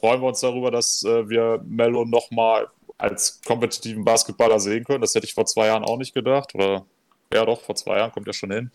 freuen 0.00 0.20
wir 0.20 0.28
uns 0.28 0.40
darüber, 0.40 0.70
dass 0.70 1.04
äh, 1.04 1.28
wir 1.28 1.62
Mello 1.64 2.04
nochmal 2.04 2.68
als 2.98 3.40
kompetitiven 3.46 4.04
Basketballer 4.04 4.60
sehen 4.60 4.84
können. 4.84 5.00
Das 5.00 5.14
hätte 5.14 5.26
ich 5.26 5.34
vor 5.34 5.46
zwei 5.46 5.66
Jahren 5.66 5.84
auch 5.84 5.96
nicht 5.96 6.14
gedacht. 6.14 6.54
Oder 6.54 6.84
ja 7.32 7.44
doch, 7.44 7.60
vor 7.60 7.74
zwei 7.74 7.98
Jahren 7.98 8.12
kommt 8.12 8.26
er 8.26 8.32
schon 8.32 8.50
hin. 8.50 8.70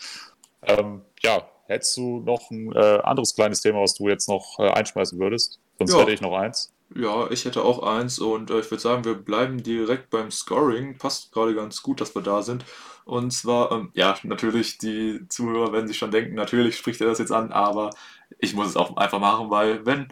Ähm, 0.64 1.02
ja, 1.22 1.48
hättest 1.68 1.98
du 1.98 2.22
noch 2.22 2.50
ein 2.50 2.72
äh, 2.74 3.00
anderes 3.04 3.36
kleines 3.36 3.62
Thema, 3.62 3.82
was 3.82 3.94
du 3.94 4.08
jetzt 4.08 4.30
noch 4.30 4.60
äh, 4.60 4.70
einschmeißen 4.70 5.20
würdest? 5.20 5.60
Sonst 5.78 5.94
ja. 5.94 6.00
hätte 6.00 6.12
ich 6.12 6.22
noch 6.22 6.34
eins. 6.34 6.72
Ja, 6.96 7.30
ich 7.32 7.46
hätte 7.46 7.64
auch 7.64 7.82
eins 7.84 8.20
und 8.20 8.52
äh, 8.52 8.60
ich 8.60 8.70
würde 8.70 8.82
sagen, 8.82 9.06
wir 9.06 9.16
bleiben 9.16 9.64
direkt 9.64 10.10
beim 10.10 10.32
Scoring. 10.32 10.98
Passt 10.98 11.32
gerade 11.32 11.56
ganz 11.56 11.82
gut, 11.82 12.00
dass 12.00 12.16
wir 12.16 12.22
da 12.22 12.42
sind. 12.42 12.64
Und 13.06 13.32
zwar, 13.32 13.72
ähm, 13.72 13.92
ja, 13.94 14.16
natürlich, 14.24 14.78
die 14.78 15.28
Zuhörer 15.30 15.72
werden 15.72 15.88
sich 15.88 15.98
schon 15.98 16.12
denken, 16.12 16.36
natürlich 16.36 16.78
spricht 16.78 17.02
er 17.02 17.08
das 17.08 17.20
jetzt 17.20 17.32
an, 17.32 17.52
aber 17.52 17.92
ich 18.40 18.56
muss 18.56 18.70
es 18.70 18.78
auch 18.78 18.96
einfach 18.98 19.20
machen, 19.20 19.50
weil 19.50 19.86
wenn 19.86 20.08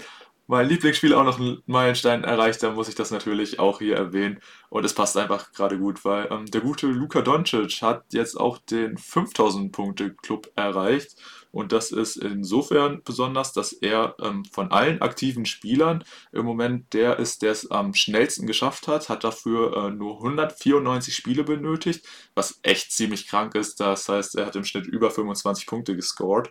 mein 0.53 0.69
Lieblingsspiel 0.69 1.15
auch 1.15 1.23
noch 1.23 1.39
einen 1.39 1.63
Meilenstein 1.65 2.23
erreicht, 2.23 2.61
dann 2.61 2.75
muss 2.75 2.87
ich 2.87 2.95
das 2.95 3.09
natürlich 3.09 3.59
auch 3.59 3.79
hier 3.79 3.95
erwähnen. 3.95 4.39
Und 4.69 4.85
es 4.85 4.93
passt 4.93 5.17
einfach 5.17 5.51
gerade 5.51 5.79
gut, 5.79 6.05
weil 6.05 6.27
ähm, 6.31 6.45
der 6.45 6.61
gute 6.61 6.87
Luka 6.87 7.21
Doncic 7.21 7.81
hat 7.81 8.05
jetzt 8.13 8.39
auch 8.39 8.59
den 8.59 8.97
5000-Punkte-Club 8.97 10.51
erreicht. 10.55 11.15
Und 11.51 11.71
das 11.71 11.91
ist 11.91 12.17
insofern 12.17 13.01
besonders, 13.03 13.53
dass 13.53 13.73
er 13.73 14.15
ähm, 14.21 14.45
von 14.45 14.71
allen 14.71 15.01
aktiven 15.01 15.45
Spielern 15.45 16.03
im 16.31 16.45
Moment 16.45 16.93
der 16.93 17.19
ist, 17.19 17.41
der 17.41 17.51
es 17.51 17.69
am 17.69 17.93
schnellsten 17.93 18.45
geschafft 18.45 18.87
hat, 18.87 19.09
hat 19.09 19.23
dafür 19.23 19.75
äh, 19.75 19.89
nur 19.91 20.17
194 20.17 21.15
Spiele 21.15 21.43
benötigt, 21.43 22.07
was 22.35 22.59
echt 22.61 22.91
ziemlich 22.91 23.27
krank 23.27 23.55
ist. 23.55 23.79
Das 23.79 24.07
heißt, 24.07 24.35
er 24.35 24.45
hat 24.45 24.55
im 24.55 24.65
Schnitt 24.65 24.85
über 24.85 25.09
25 25.09 25.65
Punkte 25.65 25.95
gescored. 25.95 26.49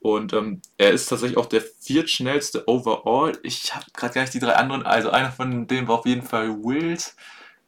Und 0.00 0.32
ähm, 0.32 0.62
er 0.76 0.90
ist 0.90 1.06
tatsächlich 1.06 1.38
auch 1.38 1.46
der 1.46 1.60
viertschnellste 1.60 2.68
overall. 2.68 3.32
Ich 3.42 3.74
habe 3.74 3.84
gerade 3.92 4.14
gar 4.14 4.20
nicht 4.22 4.34
die 4.34 4.38
drei 4.38 4.54
anderen. 4.54 4.84
Also 4.86 5.10
einer 5.10 5.32
von 5.32 5.66
denen 5.66 5.88
war 5.88 5.98
auf 5.98 6.06
jeden 6.06 6.22
Fall 6.22 6.50
Wild. 6.62 7.14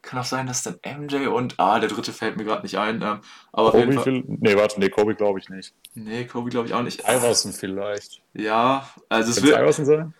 Kann 0.02 0.18
auch 0.18 0.24
sein, 0.24 0.46
dass 0.46 0.62
dann 0.62 0.78
MJ 0.82 1.26
und 1.26 1.58
ah, 1.58 1.78
der 1.78 1.90
dritte 1.90 2.12
fällt 2.12 2.36
mir 2.36 2.44
gerade 2.44 2.62
nicht 2.62 2.78
ein. 2.78 3.02
Ähm, 3.02 3.20
aber 3.52 3.72
Kobe 3.72 3.92
Fall, 3.92 4.04
viel, 4.04 4.24
nee, 4.26 4.56
warte, 4.56 4.80
nee, 4.80 4.88
Kobe 4.88 5.14
glaube 5.14 5.40
ich 5.40 5.50
nicht. 5.50 5.74
Nee, 5.94 6.24
Kobe 6.24 6.48
glaube 6.48 6.68
ich 6.68 6.74
auch 6.74 6.82
nicht. 6.82 7.00
Iverson 7.00 7.52
vielleicht. 7.52 8.22
Ja, 8.32 8.88
also 9.10 9.30
es 9.30 9.42
wird. 9.42 9.58
Iverson 9.58 9.84
sein? 9.84 10.14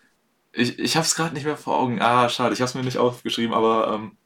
Ich, 0.53 0.79
ich 0.79 0.97
habe 0.97 1.07
es 1.07 1.15
gerade 1.15 1.33
nicht 1.33 1.47
mehr 1.47 1.57
vor 1.57 1.79
Augen. 1.79 2.03
Ah, 2.03 2.29
schade, 2.29 2.53
ich 2.53 2.61
habe 2.61 2.69
es 2.69 2.75
mir 2.75 2.83
nicht 2.83 2.99
aufgeschrieben, 2.99 3.55
aber 3.55 3.95
ähm, 3.95 4.17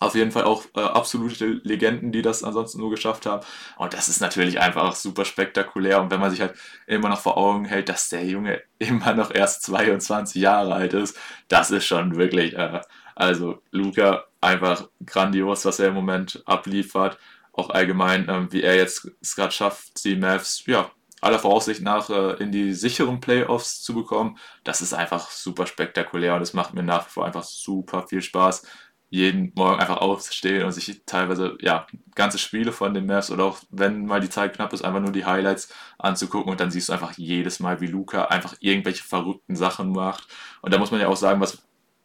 auf 0.00 0.14
jeden 0.14 0.32
Fall 0.32 0.44
auch 0.44 0.64
äh, 0.74 0.80
absolute 0.80 1.60
Legenden, 1.62 2.10
die 2.10 2.22
das 2.22 2.42
ansonsten 2.42 2.80
nur 2.80 2.90
geschafft 2.90 3.26
haben. 3.26 3.46
Und 3.76 3.92
das 3.92 4.08
ist 4.08 4.20
natürlich 4.20 4.58
einfach 4.58 4.94
super 4.96 5.26
spektakulär. 5.26 6.00
Und 6.00 6.10
wenn 6.10 6.20
man 6.20 6.30
sich 6.30 6.40
halt 6.40 6.54
immer 6.86 7.10
noch 7.10 7.20
vor 7.20 7.36
Augen 7.36 7.66
hält, 7.66 7.90
dass 7.90 8.08
der 8.08 8.24
Junge 8.24 8.62
immer 8.78 9.14
noch 9.14 9.30
erst 9.30 9.62
22 9.64 10.40
Jahre 10.40 10.74
alt 10.74 10.94
ist, 10.94 11.18
das 11.48 11.70
ist 11.70 11.84
schon 11.84 12.16
wirklich, 12.16 12.56
äh, 12.56 12.80
also 13.14 13.62
Luca, 13.70 14.24
einfach 14.40 14.88
grandios, 15.04 15.66
was 15.66 15.78
er 15.78 15.88
im 15.88 15.94
Moment 15.94 16.42
abliefert. 16.46 17.18
Auch 17.52 17.68
allgemein, 17.68 18.26
äh, 18.28 18.50
wie 18.52 18.62
er 18.62 18.76
jetzt 18.76 19.10
es 19.20 19.36
gerade 19.36 19.52
schafft, 19.52 20.02
die 20.04 20.16
Mavs, 20.16 20.64
ja, 20.66 20.90
aller 21.20 21.38
Voraussicht 21.38 21.82
nach 21.82 22.08
äh, 22.08 22.42
in 22.42 22.52
die 22.52 22.72
sicheren 22.72 23.20
Playoffs 23.20 23.82
zu 23.82 23.94
bekommen. 23.94 24.38
Das 24.64 24.80
ist 24.80 24.94
einfach 24.94 25.30
super 25.30 25.66
spektakulär 25.66 26.34
und 26.36 26.42
es 26.42 26.54
macht 26.54 26.72
mir 26.72 26.82
nach 26.82 27.06
wie 27.06 27.10
vor 27.10 27.26
einfach 27.26 27.44
super 27.44 28.06
viel 28.08 28.22
Spaß 28.22 28.62
jeden 29.10 29.52
Morgen 29.56 29.80
einfach 29.80 29.98
aufstehen 29.98 30.64
und 30.64 30.72
sich 30.72 31.02
teilweise 31.04 31.58
ja 31.60 31.86
ganze 32.14 32.38
Spiele 32.38 32.70
von 32.70 32.94
den 32.94 33.06
Mavs 33.06 33.30
oder 33.30 33.44
auch 33.44 33.58
wenn 33.70 34.06
mal 34.06 34.20
die 34.20 34.30
Zeit 34.30 34.54
knapp 34.54 34.72
ist, 34.72 34.82
einfach 34.82 35.00
nur 35.00 35.12
die 35.12 35.24
Highlights 35.24 35.74
anzugucken 35.98 36.50
und 36.50 36.60
dann 36.60 36.70
siehst 36.70 36.88
du 36.88 36.92
einfach 36.92 37.12
jedes 37.18 37.58
Mal, 37.58 37.80
wie 37.80 37.88
Luca 37.88 38.26
einfach 38.26 38.54
irgendwelche 38.60 39.02
verrückten 39.02 39.56
Sachen 39.56 39.90
macht. 39.92 40.28
Und 40.62 40.72
da 40.72 40.78
muss 40.78 40.92
man 40.92 41.00
ja 41.00 41.08
auch 41.08 41.16
sagen, 41.16 41.40
was 41.40 41.58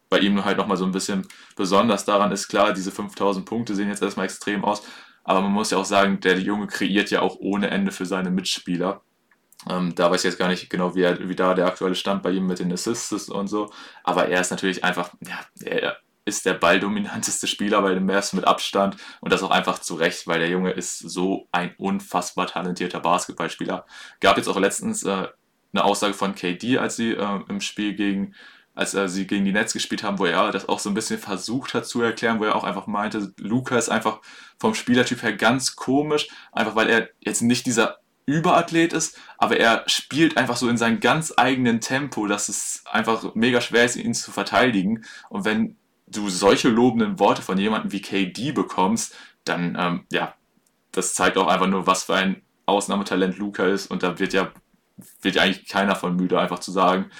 bei 0.08 0.18
ihm 0.18 0.44
halt 0.44 0.58
nochmal 0.58 0.76
so 0.76 0.84
ein 0.84 0.92
bisschen 0.92 1.26
besonders 1.56 2.04
daran 2.04 2.32
ist, 2.32 2.48
klar, 2.48 2.72
diese 2.72 2.90
5000 2.90 3.46
Punkte 3.46 3.74
sehen 3.74 3.88
jetzt 3.88 4.02
erstmal 4.02 4.26
extrem 4.26 4.64
aus, 4.64 4.82
aber 5.24 5.40
man 5.40 5.52
muss 5.52 5.70
ja 5.70 5.78
auch 5.78 5.84
sagen, 5.84 6.20
der 6.20 6.38
Junge 6.38 6.66
kreiert 6.66 7.10
ja 7.10 7.20
auch 7.20 7.36
ohne 7.38 7.70
Ende 7.70 7.92
für 7.92 8.06
seine 8.06 8.30
Mitspieler. 8.30 9.02
Ähm, 9.68 9.94
da 9.94 10.10
weiß 10.10 10.20
ich 10.20 10.30
jetzt 10.30 10.38
gar 10.38 10.48
nicht 10.48 10.70
genau, 10.70 10.94
wie, 10.94 11.02
er, 11.02 11.28
wie 11.28 11.34
da 11.34 11.54
der 11.54 11.66
aktuelle 11.66 11.94
Stand 11.94 12.22
bei 12.22 12.30
ihm 12.30 12.46
mit 12.46 12.58
den 12.60 12.72
Assists 12.72 13.10
ist 13.12 13.30
und 13.30 13.48
so. 13.48 13.70
Aber 14.04 14.28
er 14.28 14.40
ist 14.40 14.50
natürlich 14.50 14.84
einfach, 14.84 15.10
ja, 15.26 15.40
er, 15.64 15.96
ist 16.26 16.44
der 16.44 16.54
balldominanteste 16.54 17.46
Spieler 17.46 17.80
bei 17.80 17.94
den 17.94 18.04
Mavs 18.04 18.34
mit 18.34 18.46
Abstand 18.46 18.96
und 19.20 19.32
das 19.32 19.42
auch 19.42 19.50
einfach 19.50 19.78
zu 19.78 19.94
Recht, 19.94 20.26
weil 20.26 20.40
der 20.40 20.50
Junge 20.50 20.72
ist 20.72 20.98
so 20.98 21.48
ein 21.52 21.74
unfassbar 21.78 22.48
talentierter 22.48 23.00
Basketballspieler. 23.00 23.86
Gab 24.20 24.36
jetzt 24.36 24.48
auch 24.48 24.58
letztens 24.58 25.04
äh, 25.04 25.28
eine 25.72 25.84
Aussage 25.84 26.14
von 26.14 26.34
KD, 26.34 26.78
als 26.78 26.96
sie 26.96 27.12
äh, 27.12 27.40
im 27.48 27.60
Spiel 27.60 27.94
gegen 27.94 28.34
als 28.74 28.92
äh, 28.92 29.08
sie 29.08 29.26
gegen 29.26 29.46
die 29.46 29.52
Nets 29.52 29.72
gespielt 29.72 30.02
haben, 30.02 30.18
wo 30.18 30.26
er 30.26 30.52
das 30.52 30.68
auch 30.68 30.78
so 30.78 30.90
ein 30.90 30.94
bisschen 30.94 31.18
versucht 31.18 31.72
hat 31.72 31.86
zu 31.86 32.02
erklären, 32.02 32.38
wo 32.38 32.44
er 32.44 32.54
auch 32.54 32.64
einfach 32.64 32.86
meinte, 32.86 33.32
Luca 33.38 33.78
ist 33.78 33.88
einfach 33.88 34.20
vom 34.58 34.74
Spielertyp 34.74 35.22
her 35.22 35.32
ganz 35.32 35.76
komisch, 35.76 36.28
einfach 36.52 36.74
weil 36.76 36.90
er 36.90 37.08
jetzt 37.20 37.40
nicht 37.40 37.64
dieser 37.64 37.98
Überathlet 38.26 38.92
ist, 38.92 39.18
aber 39.38 39.56
er 39.56 39.84
spielt 39.86 40.36
einfach 40.36 40.56
so 40.56 40.68
in 40.68 40.76
seinem 40.76 41.00
ganz 41.00 41.32
eigenen 41.36 41.80
Tempo, 41.80 42.26
dass 42.26 42.48
es 42.48 42.82
einfach 42.84 43.34
mega 43.34 43.60
schwer 43.60 43.84
ist, 43.84 43.96
ihn 43.96 44.14
zu 44.14 44.30
verteidigen. 44.32 45.04
Und 45.30 45.44
wenn 45.44 45.76
du 46.06 46.28
solche 46.28 46.68
lobenden 46.68 47.18
Worte 47.18 47.42
von 47.42 47.58
jemandem 47.58 47.92
wie 47.92 48.00
KD 48.02 48.52
bekommst, 48.52 49.16
dann, 49.44 49.76
ähm, 49.78 50.06
ja, 50.10 50.34
das 50.92 51.14
zeigt 51.14 51.36
auch 51.38 51.48
einfach 51.48 51.66
nur, 51.66 51.86
was 51.86 52.04
für 52.04 52.14
ein 52.14 52.42
Ausnahmetalent 52.66 53.38
Luca 53.38 53.66
ist. 53.66 53.90
Und 53.90 54.02
da 54.02 54.18
wird 54.18 54.32
ja, 54.32 54.50
wird 55.22 55.36
ja 55.36 55.42
eigentlich 55.42 55.68
keiner 55.68 55.96
von 55.96 56.16
müde, 56.16 56.40
einfach 56.40 56.58
zu 56.58 56.72
sagen, 56.72 57.10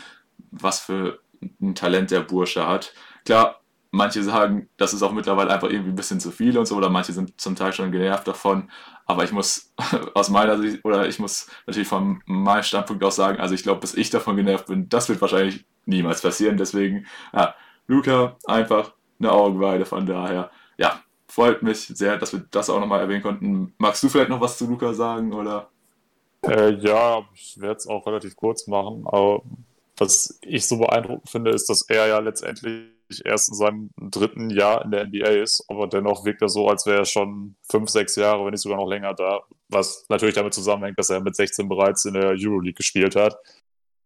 was 0.51 0.80
für 0.80 1.20
ein 1.61 1.74
Talent 1.74 2.11
der 2.11 2.20
Bursche 2.20 2.66
hat. 2.66 2.95
Klar, 3.24 3.61
manche 3.91 4.22
sagen, 4.22 4.68
das 4.76 4.95
ist 4.95 5.03
auch 5.03 5.12
mittlerweile 5.12 5.53
einfach 5.53 5.70
irgendwie 5.70 5.91
ein 5.91 5.97
bisschen 5.97 6.20
zu 6.20 6.30
viel 6.30 6.57
und 6.59 6.66
so, 6.66 6.76
oder 6.76 6.91
manche 6.91 7.12
sind 7.12 7.41
zum 7.41 7.57
Teil 7.57 7.72
schon 7.72 7.93
genervt 7.93 8.26
davon. 8.28 8.70
Aber 9.07 9.24
ich 9.24 9.32
muss 9.32 9.72
aus 10.14 10.30
meiner 10.30 10.59
Sicht, 10.59 10.84
oder 10.84 11.09
ich 11.09 11.18
muss 11.18 11.49
natürlich 11.66 11.89
von 11.89 12.22
meinem 12.26 12.62
Standpunkt 12.62 13.03
aus 13.05 13.16
sagen, 13.16 13.41
also 13.41 13.55
ich 13.55 13.62
glaube, 13.62 13.80
bis 13.80 13.95
ich 13.95 14.11
davon 14.11 14.37
genervt 14.37 14.66
bin, 14.66 14.89
das 14.89 15.09
wird 15.09 15.20
wahrscheinlich 15.20 15.64
niemals 15.84 16.22
passieren. 16.22 16.57
Deswegen, 16.57 17.07
ja, 17.32 17.55
Luca, 17.87 18.37
einfach 18.47 18.93
eine 19.18 19.32
Augenweide. 19.32 19.87
Von 19.87 20.07
daher, 20.07 20.51
ja, 20.76 21.01
freut 21.28 21.62
mich 21.62 21.80
sehr, 21.80 22.16
dass 22.16 22.32
wir 22.32 22.45
das 22.51 22.70
auch 22.70 22.80
nochmal 22.80 23.01
erwähnen 23.01 23.22
konnten. 23.22 23.74
Magst 23.78 24.03
du 24.03 24.09
vielleicht 24.09 24.30
noch 24.30 24.41
was 24.41 24.59
zu 24.59 24.66
Luca 24.66 24.93
sagen, 24.95 25.32
oder? 25.32 25.70
Äh, 26.43 26.74
ja, 26.74 27.22
ich 27.34 27.61
werde 27.61 27.76
es 27.76 27.87
auch 27.87 28.07
relativ 28.07 28.37
kurz 28.37 28.66
machen, 28.66 29.05
aber 29.07 29.43
was 29.97 30.39
ich 30.43 30.66
so 30.66 30.78
beeindruckend 30.78 31.28
finde, 31.28 31.51
ist, 31.51 31.68
dass 31.68 31.82
er 31.89 32.07
ja 32.07 32.18
letztendlich 32.18 32.91
erst 33.24 33.49
in 33.49 33.55
seinem 33.55 33.91
dritten 33.97 34.51
Jahr 34.51 34.84
in 34.84 34.91
der 34.91 35.07
NBA 35.07 35.28
ist, 35.28 35.64
aber 35.68 35.87
dennoch 35.87 36.24
wirkt 36.24 36.43
er 36.43 36.49
so, 36.49 36.68
als 36.68 36.87
wäre 36.87 36.99
er 36.99 37.05
schon 37.05 37.57
fünf, 37.70 37.89
sechs 37.89 38.16
Jahre, 38.16 38.45
wenn 38.45 38.51
nicht 38.51 38.62
sogar 38.62 38.78
noch 38.78 38.89
länger 38.89 39.14
da, 39.14 39.41
was 39.68 40.07
natürlich 40.09 40.34
damit 40.34 40.55
zusammenhängt, 40.55 40.99
dass 40.99 41.11
er 41.11 41.20
mit 41.20 41.34
16 41.34 41.68
bereits 41.68 42.05
in 42.05 42.14
der 42.14 42.34
Euroleague 42.37 42.74
gespielt 42.74 43.16
hat 43.16 43.37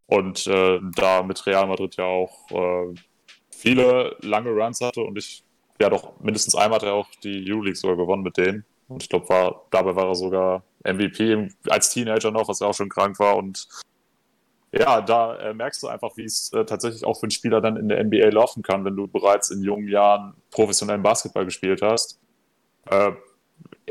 und 0.06 0.46
äh, 0.46 0.78
da 0.94 1.22
mit 1.22 1.44
Real 1.46 1.66
Madrid 1.66 1.96
ja 1.96 2.04
auch 2.04 2.50
äh, 2.50 2.94
viele 3.60 4.16
lange 4.20 4.50
Runs 4.50 4.80
hatte 4.80 5.02
und 5.02 5.16
ich, 5.18 5.44
ja 5.80 5.90
doch, 5.90 6.18
mindestens 6.20 6.54
einmal 6.54 6.80
hat 6.80 6.86
er 6.86 6.94
auch 6.94 7.08
die 7.22 7.44
Euroleague 7.48 7.76
sogar 7.76 7.96
gewonnen 7.96 8.22
mit 8.22 8.36
denen 8.36 8.64
und 8.88 9.02
ich 9.02 9.08
glaube, 9.08 9.28
war, 9.28 9.66
dabei 9.70 9.94
war 9.94 10.08
er 10.08 10.14
sogar 10.14 10.62
MVP 10.84 11.48
als 11.68 11.90
Teenager 11.90 12.30
noch, 12.30 12.48
was 12.48 12.60
er 12.60 12.68
auch 12.68 12.74
schon 12.74 12.88
krank 12.88 13.18
war 13.18 13.36
und 13.36 13.68
ja, 14.72 15.00
da 15.00 15.36
äh, 15.36 15.52
merkst 15.52 15.82
du 15.82 15.88
einfach, 15.88 16.16
wie 16.16 16.24
es 16.24 16.52
äh, 16.52 16.64
tatsächlich 16.64 17.04
auch 17.04 17.18
für 17.18 17.24
einen 17.24 17.32
Spieler 17.32 17.60
dann 17.60 17.76
in 17.76 17.88
der 17.88 18.02
NBA 18.04 18.28
laufen 18.28 18.62
kann, 18.62 18.84
wenn 18.84 18.94
du 18.94 19.08
bereits 19.08 19.50
in 19.50 19.62
jungen 19.62 19.88
Jahren 19.88 20.34
professionellen 20.50 21.02
Basketball 21.02 21.44
gespielt 21.44 21.82
hast. 21.82 22.20
Äh, 22.88 23.12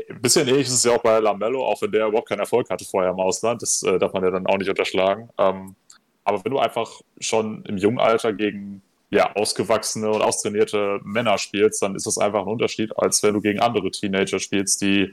ein 0.08 0.22
bisschen 0.22 0.48
ähnlich 0.48 0.68
ist 0.68 0.74
es 0.74 0.84
ja 0.84 0.92
auch 0.92 1.02
bei 1.02 1.18
Lamello, 1.20 1.66
auch 1.66 1.82
wenn 1.82 1.92
der 1.92 2.06
überhaupt 2.06 2.28
keinen 2.28 2.40
Erfolg 2.40 2.70
hatte 2.70 2.86
vorher 2.86 3.10
im 3.10 3.20
Ausland. 3.20 3.60
Das 3.60 3.82
äh, 3.82 3.98
darf 3.98 4.14
man 4.14 4.24
ja 4.24 4.30
dann 4.30 4.46
auch 4.46 4.56
nicht 4.56 4.70
unterschlagen. 4.70 5.28
Ähm, 5.36 5.76
aber 6.24 6.42
wenn 6.44 6.52
du 6.52 6.58
einfach 6.58 7.00
schon 7.18 7.62
im 7.66 7.76
jungen 7.76 7.98
Alter 7.98 8.32
gegen 8.32 8.82
ja, 9.10 9.34
ausgewachsene 9.34 10.08
und 10.08 10.22
austrainierte 10.22 11.00
Männer 11.02 11.36
spielst, 11.38 11.82
dann 11.82 11.96
ist 11.96 12.06
das 12.06 12.18
einfach 12.18 12.42
ein 12.42 12.48
Unterschied, 12.48 12.96
als 12.96 13.22
wenn 13.22 13.34
du 13.34 13.40
gegen 13.40 13.60
andere 13.60 13.90
Teenager 13.90 14.38
spielst, 14.38 14.80
die 14.80 15.12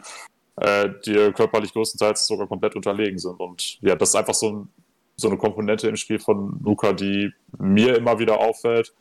äh, 0.58 0.90
dir 1.06 1.34
körperlich 1.34 1.74
größtenteils 1.74 2.28
sogar 2.28 2.48
komplett 2.48 2.76
unterlegen 2.76 3.18
sind. 3.18 3.40
Und 3.40 3.80
ja, 3.82 3.96
das 3.96 4.10
ist 4.10 4.16
einfach 4.16 4.36
so 4.36 4.52
ein 4.52 4.70
so 5.18 5.28
eine 5.28 5.38
Komponente 5.38 5.88
im 5.88 5.96
Spiel 5.96 6.20
von 6.20 6.60
Luca, 6.64 6.94
die 6.94 7.32
mir 7.58 7.98
immer 7.98 8.20
wieder 8.20 8.40
auffällt. 8.40 8.94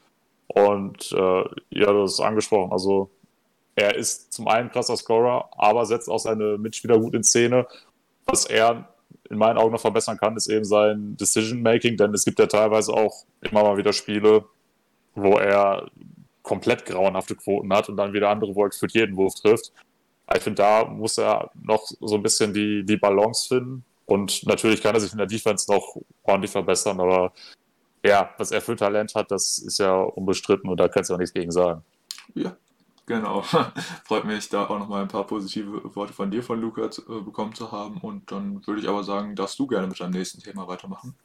Und 0.47 1.13
äh, 1.13 1.45
ja, 1.71 1.93
das 1.93 2.15
ist 2.15 2.21
angesprochen. 2.21 2.73
Also 2.73 3.11
er 3.75 3.95
ist 3.95 4.33
zum 4.33 4.49
einen 4.49 4.71
krasser 4.71 4.97
Scorer, 4.97 5.51
aber 5.53 5.85
setzt 5.85 6.09
auch 6.09 6.19
seine 6.19 6.57
Mitspieler 6.57 6.99
gut 6.99 7.15
in 7.15 7.23
Szene. 7.23 7.67
Was 8.25 8.47
er 8.47 8.89
in 9.29 9.37
meinen 9.37 9.59
Augen 9.59 9.73
noch 9.73 9.81
verbessern 9.81 10.17
kann, 10.17 10.37
ist 10.37 10.47
eben 10.47 10.65
sein 10.65 11.17
Decision-Making, 11.19 11.97
denn 11.97 12.15
es 12.15 12.25
gibt 12.25 12.39
ja 12.39 12.47
teilweise 12.47 12.93
auch 12.95 13.25
immer 13.43 13.63
mal 13.63 13.77
wieder 13.77 13.93
Spiele, 13.93 14.45
wo 15.17 15.39
er 15.39 15.91
komplett 16.43 16.87
grauenhafte 16.87 17.35
Quoten 17.35 17.73
hat 17.73 17.89
und 17.89 17.97
dann 17.97 18.13
wieder 18.13 18.31
andere, 18.31 18.55
wo 18.55 18.65
er 18.65 18.71
für 18.71 18.87
jeden 18.89 19.17
Wurf 19.17 19.35
trifft. 19.35 19.73
Ich 20.35 20.43
finde, 20.43 20.63
da 20.63 20.85
muss 20.85 21.19
er 21.19 21.51
noch 21.55 21.85
so 22.01 22.15
ein 22.15 22.23
bisschen 22.23 22.53
die, 22.53 22.85
die 22.85 22.97
Balance 22.97 23.49
finden. 23.49 23.85
Und 24.07 24.47
natürlich 24.47 24.81
kann 24.83 24.95
er 24.95 25.01
sich 25.01 25.13
in 25.13 25.19
der 25.19 25.27
Defense 25.27 25.71
noch 25.71 25.97
ordentlich 26.23 26.53
verbessern, 26.53 27.01
aber 27.01 27.33
ja, 28.05 28.31
was 28.39 28.53
er 28.53 28.61
für 28.61 28.77
Talent 28.77 29.15
hat, 29.15 29.31
das 29.33 29.59
ist 29.59 29.79
ja 29.79 29.95
unbestritten 30.01 30.71
und 30.71 30.79
da 30.79 30.89
kannst 30.89 31.11
du 31.11 31.15
auch 31.15 31.19
nichts 31.19 31.35
gegen 31.35 31.51
sagen. 31.51 31.83
Ja, 32.35 32.57
genau. 33.05 33.43
Freut 34.05 34.25
mich, 34.25 34.49
da 34.49 34.67
auch 34.67 34.79
nochmal 34.79 35.03
ein 35.03 35.09
paar 35.09 35.27
positive 35.27 35.95
Worte 35.97 36.13
von 36.13 36.31
dir, 36.31 36.43
von 36.43 36.61
Luca, 36.61 36.85
äh, 36.85 37.21
bekommen 37.21 37.55
zu 37.55 37.73
haben. 37.73 37.99
Und 37.99 38.31
dann 38.31 38.65
würde 38.67 38.81
ich 38.81 38.89
aber 38.89 39.03
sagen, 39.03 39.35
darfst 39.35 39.59
du 39.59 39.67
gerne 39.67 39.89
mit 39.89 39.99
deinem 39.99 40.13
nächsten 40.13 40.41
Thema 40.41 40.69
weitermachen. 40.69 41.17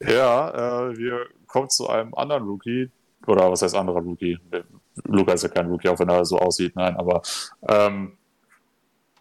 Ja, 0.00 0.88
äh, 0.88 0.96
wir 0.96 1.26
kommen 1.46 1.70
zu 1.70 1.88
einem 1.88 2.14
anderen 2.14 2.44
Rookie. 2.44 2.90
Oder 3.26 3.50
was 3.50 3.62
heißt 3.62 3.74
anderer 3.74 4.00
Rookie? 4.00 4.38
Luca 5.04 5.32
ist 5.32 5.42
ja 5.42 5.48
kein 5.48 5.66
Rookie, 5.66 5.88
auch 5.88 5.98
wenn 5.98 6.08
er 6.08 6.24
so 6.24 6.38
aussieht. 6.38 6.76
Nein, 6.76 6.96
aber 6.96 7.22
ähm, 7.68 8.16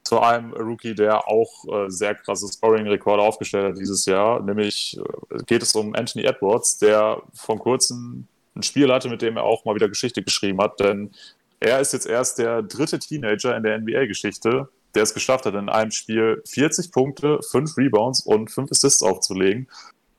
zu 0.03 0.19
einem 0.19 0.53
Rookie, 0.53 0.93
der 0.93 1.27
auch 1.27 1.65
äh, 1.67 1.89
sehr 1.89 2.13
krasse 2.15 2.47
Scoring-Rekorde 2.47 3.23
aufgestellt 3.23 3.69
hat 3.69 3.77
dieses 3.77 4.05
Jahr. 4.05 4.41
Nämlich 4.41 4.97
äh, 4.99 5.43
geht 5.45 5.63
es 5.63 5.73
um 5.75 5.95
Anthony 5.95 6.25
Edwards, 6.25 6.77
der 6.77 7.21
vor 7.33 7.57
kurzem 7.57 8.27
ein 8.55 8.63
Spiel 8.63 8.91
hatte, 8.91 9.09
mit 9.09 9.21
dem 9.21 9.37
er 9.37 9.43
auch 9.43 9.65
mal 9.65 9.75
wieder 9.75 9.89
Geschichte 9.89 10.21
geschrieben 10.21 10.61
hat. 10.61 10.79
Denn 10.79 11.11
er 11.59 11.79
ist 11.79 11.93
jetzt 11.93 12.05
erst 12.05 12.37
der 12.37 12.61
dritte 12.61 12.99
Teenager 12.99 13.55
in 13.57 13.63
der 13.63 13.79
NBA-Geschichte, 13.79 14.69
der 14.93 15.03
es 15.03 15.13
geschafft 15.13 15.45
hat, 15.45 15.55
in 15.55 15.69
einem 15.69 15.91
Spiel 15.91 16.41
40 16.47 16.91
Punkte, 16.91 17.39
5 17.49 17.75
Rebounds 17.75 18.21
und 18.21 18.51
5 18.51 18.71
Assists 18.71 19.01
aufzulegen. 19.01 19.67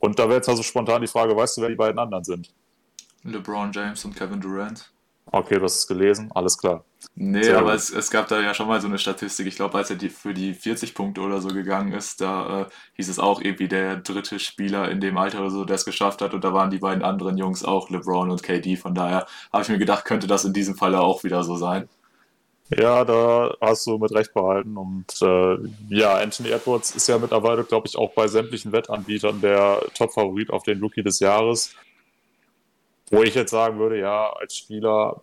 Und 0.07 0.19
da 0.19 0.25
wäre 0.25 0.37
jetzt 0.37 0.49
also 0.49 0.63
spontan 0.63 1.03
die 1.03 1.09
Frage, 1.09 1.37
weißt 1.37 1.57
du, 1.57 1.63
wer 1.63 1.69
die 1.69 1.75
beiden 1.75 1.99
anderen 1.99 2.23
sind? 2.23 2.55
LeBron 3.25 3.73
James 3.73 4.05
und 4.05 4.15
Kevin 4.15 4.41
Durant. 4.41 4.91
Okay, 5.33 5.57
du 5.57 5.65
hast 5.65 5.81
es 5.81 5.87
gelesen, 5.89 6.31
alles 6.33 6.57
klar. 6.57 6.85
Nee, 7.17 7.43
Sehr 7.43 7.59
aber 7.59 7.75
es, 7.75 7.91
es, 7.91 8.11
gab 8.11 8.29
da 8.29 8.41
ja 8.41 8.55
schon 8.55 8.69
mal 8.69 8.81
so 8.81 8.87
eine 8.87 8.99
Statistik. 8.99 9.49
Ich 9.49 9.57
glaube, 9.57 9.77
als 9.77 9.91
er 9.91 9.97
die, 9.97 10.09
für 10.09 10.33
die 10.33 10.55
40 10.55 10.95
Punkte 10.95 11.21
oder 11.23 11.41
so 11.41 11.49
gegangen 11.49 11.93
ist, 11.93 12.21
da 12.21 12.61
äh, 12.61 12.67
hieß 12.95 13.09
es 13.09 13.19
auch 13.19 13.41
irgendwie 13.41 13.67
der 13.67 13.97
dritte 13.97 14.39
Spieler 14.39 14.89
in 14.91 15.01
dem 15.01 15.19
Alter 15.19 15.41
oder 15.41 15.51
so, 15.51 15.65
der 15.65 15.75
es 15.75 15.85
geschafft 15.85 16.23
hat. 16.23 16.33
Und 16.35 16.45
da 16.45 16.53
waren 16.55 16.71
die 16.71 16.79
beiden 16.79 17.03
anderen 17.03 17.37
Jungs 17.37 17.65
auch, 17.65 17.91
LeBron 17.91 18.31
und 18.31 18.45
KD. 18.45 18.77
Von 18.77 18.95
daher 18.95 19.27
habe 19.53 19.63
ich 19.63 19.69
mir 19.69 19.79
gedacht, 19.79 20.05
könnte 20.05 20.29
das 20.29 20.45
in 20.45 20.53
diesem 20.53 20.77
Falle 20.77 21.01
auch 21.01 21.25
wieder 21.25 21.43
so 21.43 21.57
sein. 21.57 21.89
Ja, 22.71 23.05
da 23.05 23.55
hast 23.61 23.87
du 23.87 23.97
mit 23.99 24.13
Recht 24.13 24.35
behalten. 24.35 24.77
Und 24.77 25.23
äh, 25.23 25.57
ja, 25.89 26.15
Anthony 26.17 26.51
Edwards 26.51 26.97
ist 26.97 27.09
ja 27.09 27.19
mittlerweile, 27.19 27.63
glaube 27.65 27.87
ich, 27.87 27.97
auch 27.97 28.13
bei 28.13 28.27
sämtlichen 28.27 28.73
Wettanbietern 28.73 29.41
der 29.41 29.83
Top-Favorit 29.95 30.51
auf 30.51 30.65
den 30.65 30.81
Rookie 30.81 31.03
des 31.03 31.21
Jahres. 31.21 31.75
Wo 33.11 33.23
ich 33.23 33.37
jetzt 33.37 33.53
sagen 33.53 33.79
würde, 33.79 34.01
ja, 34.01 34.33
als 34.33 34.57
Spieler 34.57 35.23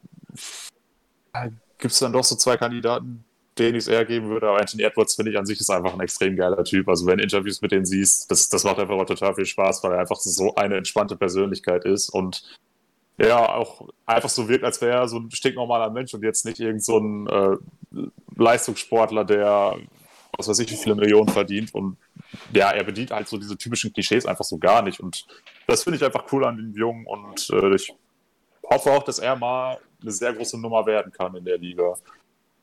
gibt 1.79 1.93
es 1.93 1.99
dann 1.99 2.13
doch 2.13 2.23
so 2.23 2.35
zwei 2.35 2.55
Kandidaten, 2.55 3.25
denen 3.57 3.75
ich 3.75 3.83
es 3.83 3.87
eher 3.89 4.05
geben 4.05 4.29
würde. 4.29 4.47
Aber 4.47 4.61
Anthony 4.61 4.83
Edwards 4.83 5.15
finde 5.15 5.31
ich 5.31 5.37
an 5.37 5.45
sich 5.45 5.59
ist 5.59 5.69
einfach 5.69 5.93
ein 5.93 5.99
extrem 5.99 6.37
geiler 6.37 6.63
Typ. 6.63 6.87
Also 6.87 7.05
wenn 7.07 7.19
Interviews 7.19 7.61
mit 7.61 7.73
denen 7.73 7.85
siehst, 7.85 8.31
das, 8.31 8.47
das 8.47 8.63
macht 8.63 8.79
einfach 8.79 9.05
total 9.05 9.35
viel 9.35 9.45
Spaß, 9.45 9.83
weil 9.83 9.91
er 9.91 9.99
einfach 9.99 10.15
so 10.15 10.55
eine 10.55 10.77
entspannte 10.77 11.17
Persönlichkeit 11.17 11.83
ist 11.83 12.07
und 12.07 12.57
ja, 13.17 13.37
auch 13.37 13.87
einfach 14.05 14.29
so 14.29 14.49
wirkt, 14.49 14.63
als 14.63 14.81
wäre 14.81 14.99
er 14.99 15.07
so 15.07 15.17
ein 15.17 15.31
stinknormaler 15.31 15.89
Mensch 15.89 16.13
und 16.13 16.23
jetzt 16.23 16.45
nicht 16.45 16.59
irgend 16.59 16.83
so 16.83 16.97
ein 16.97 17.27
äh, 17.27 17.57
Leistungssportler, 18.35 19.23
der 19.23 19.77
was 20.37 20.47
weiß 20.47 20.59
ich, 20.59 20.71
wie 20.71 20.75
viele 20.75 20.95
Millionen 20.95 21.29
verdient. 21.29 21.73
Und 21.73 21.97
ja, 22.51 22.71
er 22.71 22.83
bedient 22.83 23.11
halt 23.11 23.27
so 23.27 23.37
diese 23.37 23.57
typischen 23.57 23.93
Klischees 23.93 24.25
einfach 24.25 24.45
so 24.45 24.57
gar 24.57 24.81
nicht. 24.81 24.99
Und 24.99 25.25
das 25.67 25.83
finde 25.83 25.97
ich 25.97 26.03
einfach 26.03 26.25
cool 26.31 26.45
an 26.45 26.57
dem 26.57 26.73
Jungen. 26.73 27.05
Und 27.05 27.49
äh, 27.51 27.75
ich 27.75 27.93
hoffe 28.69 28.91
auch, 28.91 29.03
dass 29.03 29.19
er 29.19 29.35
mal 29.35 29.77
eine 30.01 30.11
sehr 30.11 30.33
große 30.33 30.59
Nummer 30.59 30.85
werden 30.85 31.11
kann 31.11 31.35
in 31.35 31.45
der 31.45 31.57
Liga. 31.57 31.95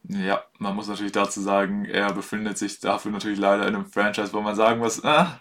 Ja, 0.09 0.43
man 0.59 0.75
muss 0.75 0.89
natürlich 0.89 1.13
dazu 1.13 1.41
sagen, 1.41 1.85
er 1.85 2.13
befindet 2.13 2.59
sich 2.59 2.81
dafür 2.81 3.13
natürlich 3.13 3.39
leider 3.39 3.69
in 3.69 3.75
einem 3.75 3.87
Franchise, 3.87 4.33
wo 4.33 4.41
man 4.41 4.57
sagen 4.57 4.81
muss, 4.81 5.05
ah, 5.05 5.41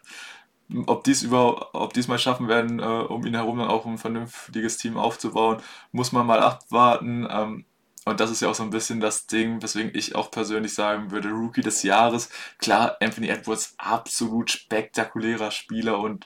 ob 0.86 1.04
dies 1.04 1.24
über, 1.24 1.74
ob 1.74 1.94
dies 1.94 2.08
mal 2.08 2.20
schaffen 2.20 2.48
werden, 2.48 2.80
äh, 2.80 2.84
um 2.84 3.26
ihn 3.26 3.34
herum 3.36 3.58
dann 3.58 3.68
auch 3.68 3.86
ein 3.86 3.98
vernünftiges 3.98 4.78
Team 4.78 4.98
aufzubauen, 4.98 5.58
muss 5.92 6.12
man 6.12 6.28
mal 6.28 6.40
abwarten. 6.40 7.28
Ähm, 7.30 7.66
und 8.06 8.20
das 8.20 8.32
ist 8.32 8.42
ja 8.42 8.50
auch 8.50 8.56
so 8.56 8.64
ein 8.64 8.70
bisschen 8.70 9.00
das 9.00 9.28
Ding, 9.28 9.62
weswegen 9.62 9.92
ich 9.94 10.16
auch 10.16 10.32
persönlich 10.32 10.74
sagen 10.74 11.12
würde, 11.12 11.30
Rookie 11.30 11.62
des 11.62 11.84
Jahres. 11.84 12.30
Klar, 12.58 12.98
Anthony 13.02 13.28
Edwards, 13.28 13.76
absolut 13.78 14.50
spektakulärer 14.52 15.52
Spieler 15.52 16.00
und 16.00 16.26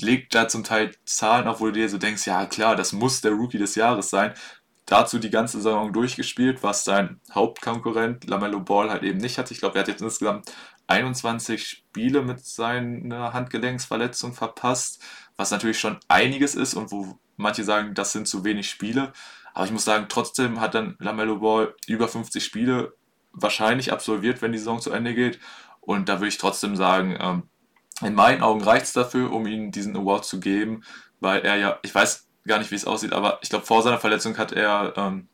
legt 0.00 0.34
da 0.34 0.48
zum 0.48 0.64
Teil 0.64 0.94
Zahlen 1.04 1.46
wo 1.58 1.66
du 1.66 1.72
dir 1.72 1.88
so 1.88 1.98
denkst, 1.98 2.26
ja 2.26 2.46
klar, 2.46 2.76
das 2.76 2.92
muss 2.92 3.20
der 3.20 3.32
Rookie 3.32 3.58
des 3.58 3.74
Jahres 3.74 4.10
sein. 4.10 4.34
Dazu 4.86 5.18
die 5.18 5.30
ganze 5.30 5.56
Saison 5.56 5.92
durchgespielt, 5.92 6.62
was 6.62 6.84
sein 6.84 7.20
Hauptkonkurrent 7.32 8.28
Lamello 8.28 8.60
Ball 8.60 8.90
halt 8.90 9.02
eben 9.02 9.18
nicht 9.18 9.38
hatte. 9.38 9.54
Ich 9.54 9.60
glaube, 9.60 9.76
er 9.76 9.80
hat 9.80 9.88
jetzt 9.88 10.02
insgesamt 10.02 10.52
21 10.86 11.66
Spiele 11.66 12.22
mit 12.22 12.44
seiner 12.44 13.32
Handgelenksverletzung 13.32 14.32
verpasst, 14.32 15.02
was 15.36 15.50
natürlich 15.50 15.78
schon 15.78 15.98
einiges 16.08 16.54
ist 16.54 16.74
und 16.74 16.92
wo 16.92 17.18
manche 17.36 17.64
sagen, 17.64 17.94
das 17.94 18.12
sind 18.12 18.28
zu 18.28 18.44
wenig 18.44 18.68
Spiele. 18.68 19.12
Aber 19.54 19.64
ich 19.64 19.72
muss 19.72 19.84
sagen, 19.84 20.06
trotzdem 20.08 20.60
hat 20.60 20.74
dann 20.74 20.96
Lamello 20.98 21.38
Ball 21.38 21.74
über 21.86 22.08
50 22.08 22.44
Spiele 22.44 22.94
wahrscheinlich 23.32 23.92
absolviert, 23.92 24.42
wenn 24.42 24.52
die 24.52 24.58
Saison 24.58 24.80
zu 24.80 24.92
Ende 24.92 25.14
geht. 25.14 25.38
Und 25.80 26.08
da 26.08 26.14
würde 26.14 26.28
ich 26.28 26.38
trotzdem 26.38 26.76
sagen, 26.76 27.16
ähm, 27.20 27.42
in 28.02 28.14
meinen 28.14 28.42
Augen 28.42 28.62
reicht 28.62 28.86
es 28.86 28.92
dafür, 28.92 29.32
um 29.32 29.46
ihm 29.46 29.70
diesen 29.70 29.96
Award 29.96 30.24
zu 30.24 30.40
geben, 30.40 30.82
weil 31.20 31.42
er 31.42 31.56
ja, 31.56 31.78
ich 31.82 31.94
weiß 31.94 32.26
gar 32.46 32.58
nicht, 32.58 32.70
wie 32.70 32.76
es 32.76 32.86
aussieht, 32.86 33.12
aber 33.12 33.38
ich 33.42 33.48
glaube, 33.48 33.64
vor 33.64 33.82
seiner 33.82 33.98
Verletzung 33.98 34.36
hat 34.36 34.52
er 34.52 34.94
ähm, 34.96 35.28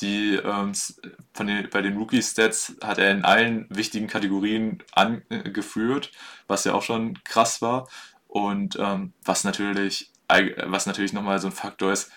die 0.00 0.34
ähm, 0.34 0.72
von 1.32 1.46
den, 1.46 1.68
bei 1.70 1.82
den 1.82 1.96
Rookie-Stats 1.96 2.76
hat 2.82 2.98
er 2.98 3.10
in 3.10 3.24
allen 3.24 3.66
wichtigen 3.70 4.06
Kategorien 4.06 4.82
angeführt, 4.92 6.12
was 6.46 6.64
ja 6.64 6.74
auch 6.74 6.82
schon 6.82 7.22
krass 7.24 7.62
war. 7.62 7.88
Und 8.28 8.76
ähm, 8.78 9.12
was 9.24 9.44
natürlich, 9.44 10.10
was 10.66 10.86
natürlich 10.86 11.12
nochmal 11.12 11.38
so 11.38 11.48
ein 11.48 11.52
Faktor 11.52 11.92
ist, 11.92 12.10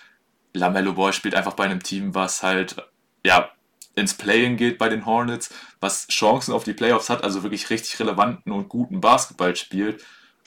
Lamello 0.52 0.92
Boy 0.92 1.12
spielt 1.12 1.34
einfach 1.34 1.54
bei 1.54 1.64
einem 1.64 1.82
Team, 1.82 2.14
was 2.14 2.42
halt 2.42 2.76
ja 3.24 3.50
ins 3.94 4.14
Playing 4.14 4.56
geht 4.56 4.78
bei 4.78 4.88
den 4.88 5.06
Hornets, 5.06 5.54
was 5.80 6.08
Chancen 6.08 6.52
auf 6.52 6.64
die 6.64 6.72
Playoffs 6.72 7.10
hat, 7.10 7.24
also 7.24 7.42
wirklich 7.42 7.70
richtig 7.70 7.98
relevanten 8.00 8.52
und 8.52 8.68
guten 8.68 9.00
Basketball 9.00 9.54
spielt. 9.56 10.04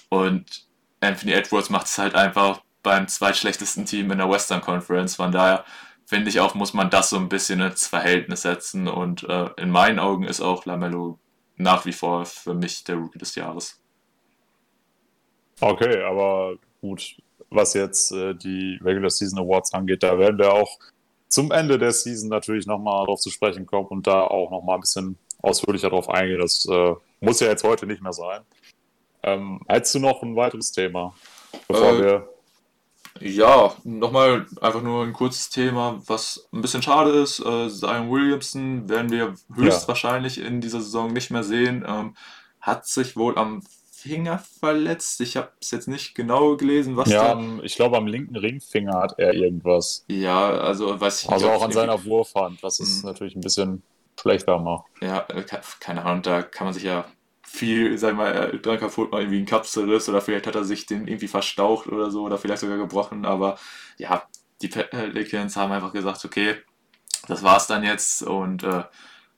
Und 0.09 0.65
Anthony 0.99 1.33
Edwards 1.33 1.69
macht 1.69 1.87
es 1.87 1.97
halt 1.97 2.15
einfach 2.15 2.61
beim 2.83 3.07
zweitschlechtesten 3.07 3.85
Team 3.85 4.11
in 4.11 4.17
der 4.17 4.29
Western 4.29 4.61
Conference. 4.61 5.15
Von 5.15 5.31
daher 5.31 5.65
finde 6.05 6.29
ich 6.29 6.39
auch, 6.39 6.55
muss 6.55 6.73
man 6.73 6.89
das 6.89 7.09
so 7.09 7.17
ein 7.17 7.29
bisschen 7.29 7.61
ins 7.61 7.87
Verhältnis 7.87 8.43
setzen. 8.43 8.87
Und 8.87 9.23
äh, 9.23 9.49
in 9.57 9.69
meinen 9.69 9.99
Augen 9.99 10.23
ist 10.23 10.41
auch 10.41 10.65
Lamello 10.65 11.19
nach 11.57 11.85
wie 11.85 11.93
vor 11.93 12.25
für 12.25 12.53
mich 12.53 12.83
der 12.83 12.95
Rookie 12.95 13.19
des 13.19 13.35
Jahres. 13.35 13.81
Okay, 15.61 16.03
aber 16.03 16.55
gut, 16.81 17.15
was 17.49 17.73
jetzt 17.73 18.11
äh, 18.11 18.33
die 18.33 18.79
Regular 18.83 19.09
Season 19.09 19.39
Awards 19.39 19.73
angeht, 19.73 20.03
da 20.03 20.17
werden 20.17 20.37
wir 20.37 20.53
auch 20.53 20.79
zum 21.27 21.51
Ende 21.51 21.77
der 21.79 21.91
Season 21.91 22.29
natürlich 22.29 22.67
nochmal 22.67 23.05
darauf 23.05 23.19
zu 23.19 23.29
sprechen 23.29 23.65
kommen 23.65 23.87
und 23.87 24.05
da 24.05 24.21
auch 24.21 24.51
nochmal 24.51 24.75
ein 24.77 24.81
bisschen 24.81 25.17
ausführlicher 25.41 25.89
darauf 25.89 26.09
eingehen. 26.09 26.39
Das 26.39 26.65
äh, 26.69 26.95
muss 27.21 27.39
ja 27.39 27.47
jetzt 27.47 27.63
heute 27.63 27.87
nicht 27.87 28.01
mehr 28.01 28.13
sein. 28.13 28.41
Ähm, 29.23 29.61
hättest 29.67 29.95
du 29.95 29.99
noch 29.99 30.21
ein 30.21 30.35
weiteres 30.35 30.71
Thema, 30.71 31.15
bevor 31.67 31.93
äh, 31.93 32.01
wir 32.01 32.32
ja, 33.19 33.75
nochmal 33.83 34.47
einfach 34.61 34.81
nur 34.81 35.03
ein 35.03 35.13
kurzes 35.13 35.49
Thema, 35.49 36.01
was 36.07 36.47
ein 36.51 36.61
bisschen 36.61 36.81
schade 36.81 37.11
ist. 37.11 37.39
Äh, 37.39 37.69
Zion 37.69 38.11
Williamson 38.11 38.89
werden 38.89 39.11
wir 39.11 39.35
höchstwahrscheinlich 39.53 40.39
in 40.39 40.61
dieser 40.61 40.81
Saison 40.81 41.13
nicht 41.13 41.31
mehr 41.31 41.43
sehen. 41.43 41.85
Ähm, 41.87 42.15
hat 42.59 42.85
sich 42.87 43.15
wohl 43.15 43.37
am 43.37 43.61
Finger 43.91 44.39
verletzt. 44.59 45.21
Ich 45.21 45.37
habe 45.37 45.51
es 45.61 45.71
jetzt 45.71 45.87
nicht 45.87 46.15
genau 46.15 46.57
gelesen, 46.57 46.97
was 46.97 47.09
Ja, 47.09 47.35
da. 47.35 47.39
ich 47.63 47.75
glaube, 47.75 47.97
am 47.97 48.07
linken 48.07 48.35
Ringfinger 48.35 48.93
hat 48.99 49.17
er 49.17 49.33
irgendwas. 49.33 50.05
Ja, 50.09 50.49
also 50.51 50.99
weiß 50.99 51.23
ich 51.23 51.29
Also 51.29 51.49
auch 51.49 51.63
an 51.63 51.71
seiner 51.71 52.03
Wurfhand, 52.03 52.61
was 52.63 52.79
es 52.79 52.99
Mhm. 52.99 53.09
natürlich 53.09 53.35
ein 53.35 53.41
bisschen 53.41 53.83
schlechter 54.19 54.59
macht. 54.59 54.85
Ja, 55.01 55.25
äh, 55.29 55.43
ke- 55.43 55.61
keine 55.79 56.03
Ahnung, 56.05 56.21
da 56.23 56.41
kann 56.41 56.65
man 56.65 56.73
sich 56.73 56.83
ja 56.83 57.05
viel, 57.53 57.99
sag 57.99 58.15
mal, 58.15 58.59
dran 58.63 58.79
kaputt 58.79 59.11
machen, 59.11 59.21
irgendwie 59.21 59.41
ein 59.41 59.45
Kapselriss 59.45 60.09
oder 60.09 60.21
vielleicht 60.21 60.47
hat 60.47 60.55
er 60.55 60.63
sich 60.63 60.87
den 60.87 61.07
irgendwie 61.07 61.27
verstaucht 61.27 61.85
oder 61.87 62.09
so 62.09 62.23
oder 62.23 62.39
vielleicht 62.39 62.61
sogar 62.61 62.77
gebrochen, 62.77 63.25
aber 63.25 63.59
ja, 63.97 64.23
die 64.63 64.69
Pelicans 64.69 65.55
haben 65.55 65.71
einfach 65.71 65.93
gesagt, 65.93 66.25
okay, 66.25 66.55
das 67.27 67.43
war's 67.43 67.67
dann 67.67 67.83
jetzt 67.83 68.23
und 68.23 68.63
äh, 68.63 68.85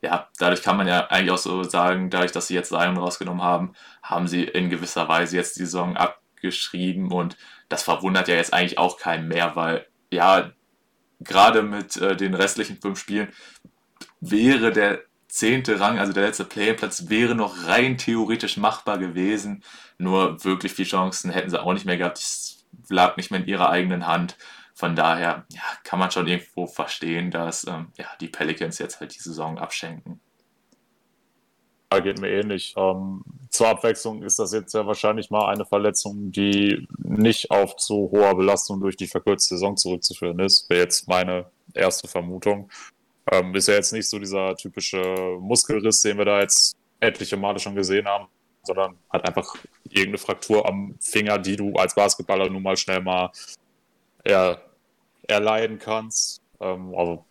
ja, 0.01 0.30
dadurch 0.39 0.63
kann 0.63 0.78
man 0.78 0.88
ja 0.88 1.07
eigentlich 1.07 1.32
auch 1.32 1.38
so 1.38 1.63
sagen, 1.63 2.09
dadurch, 2.09 2.32
dass 2.32 2.47
sie 2.47 2.53
jetzt 2.53 2.70
Zion 2.70 2.95
rausgenommen 2.95 3.43
haben, 3.43 3.74
haben 4.01 4.30
sie 4.30 4.45
in 4.45 4.70
gewisser 4.70 5.09
Weise 5.09 5.36
jetzt 5.36 5.57
die 5.57 5.66
Saison 5.66 5.97
abgeschrieben 5.97 7.11
und 7.11 7.36
das 7.68 7.84
verwundert 7.84 8.30
ja 8.30 8.36
jetzt 8.36 8.53
eigentlich 8.53 8.78
auch 8.78 8.97
keinen 8.97 9.28
mehr, 9.28 9.57
weil 9.57 9.88
ja, 10.09 10.51
gerade 11.20 11.63
mit 11.63 11.97
äh, 11.97 12.16
den 12.16 12.34
restlichen 12.34 12.80
fünf 12.80 12.97
Spielen 12.97 13.28
wäre 14.22 14.72
der 14.72 15.01
zehnte 15.36 15.79
Rang, 15.79 15.99
also 15.99 16.13
der 16.13 16.27
letzte 16.27 16.45
Play-In-Platz, 16.45 17.09
wäre 17.09 17.36
noch 17.36 17.67
rein 17.67 17.97
theoretisch 17.97 18.55
machbar 18.55 18.97
gewesen. 18.97 19.63
Nur 19.97 20.43
wirklich 20.45 20.71
viele 20.71 20.88
Chancen 20.88 21.29
hätten 21.29 21.49
sie 21.49 21.61
auch 21.61 21.73
nicht 21.73 21.86
mehr 21.86 21.97
gehabt. 21.97 22.17
Das 22.17 22.65
lag 22.88 23.17
nicht 23.17 23.31
mehr 23.31 23.41
in 23.41 23.47
ihrer 23.47 23.69
eigenen 23.69 24.07
Hand. 24.07 24.38
Von 24.73 24.95
daher 24.95 25.45
ja, 25.51 25.61
kann 25.83 25.99
man 25.99 26.11
schon 26.11 26.27
irgendwo 26.27 26.67
verstehen, 26.67 27.31
dass 27.31 27.67
ähm, 27.67 27.88
ja, 27.97 28.07
die 28.21 28.27
Pelicans 28.27 28.79
jetzt 28.79 28.99
halt 28.99 29.13
die 29.13 29.19
Saison 29.19 29.57
abschenken. 29.57 30.21
Ja, 31.91 31.99
geht 31.99 32.19
mir 32.19 32.29
ähnlich. 32.29 32.73
Ähm, 32.77 33.23
zur 33.49 33.67
Abwechslung 33.67 34.23
ist 34.23 34.39
das 34.39 34.53
jetzt 34.53 34.73
ja 34.73 34.86
wahrscheinlich 34.86 35.29
mal 35.29 35.49
eine 35.49 35.65
Verletzung, 35.65 36.31
die 36.31 36.88
nicht 36.97 37.51
auf 37.51 37.75
zu 37.75 38.09
hoher 38.11 38.36
Belastung 38.36 38.79
durch 38.79 38.97
die 38.97 39.07
verkürzte 39.07 39.55
Saison 39.55 39.77
zurückzuführen 39.77 40.39
ist. 40.39 40.69
Wäre 40.69 40.81
jetzt 40.81 41.07
meine 41.07 41.51
erste 41.73 42.07
Vermutung. 42.07 42.69
Ähm, 43.32 43.55
ist 43.55 43.67
ja 43.67 43.76
jetzt 43.76 43.93
nicht 43.93 44.07
so 44.07 44.19
dieser 44.19 44.55
typische 44.55 45.38
Muskelriss, 45.39 46.01
den 46.01 46.17
wir 46.17 46.26
da 46.26 46.41
jetzt 46.41 46.76
etliche 46.99 47.38
Male 47.38 47.59
schon 47.59 47.76
gesehen 47.76 48.05
haben, 48.07 48.28
sondern 48.63 48.97
hat 49.09 49.28
einfach 49.28 49.55
irgendeine 49.84 50.17
Fraktur 50.17 50.67
am 50.67 50.95
Finger, 50.99 51.38
die 51.39 51.55
du 51.55 51.73
als 51.73 51.95
Basketballer 51.95 52.49
nun 52.49 52.63
mal 52.63 52.78
schnell 52.78 53.01
mal 53.01 53.32
ja, 54.26 54.57
erleiden 55.28 55.80
kannst. 55.80 56.41
Ähm, 56.59 56.93
also 56.95 57.26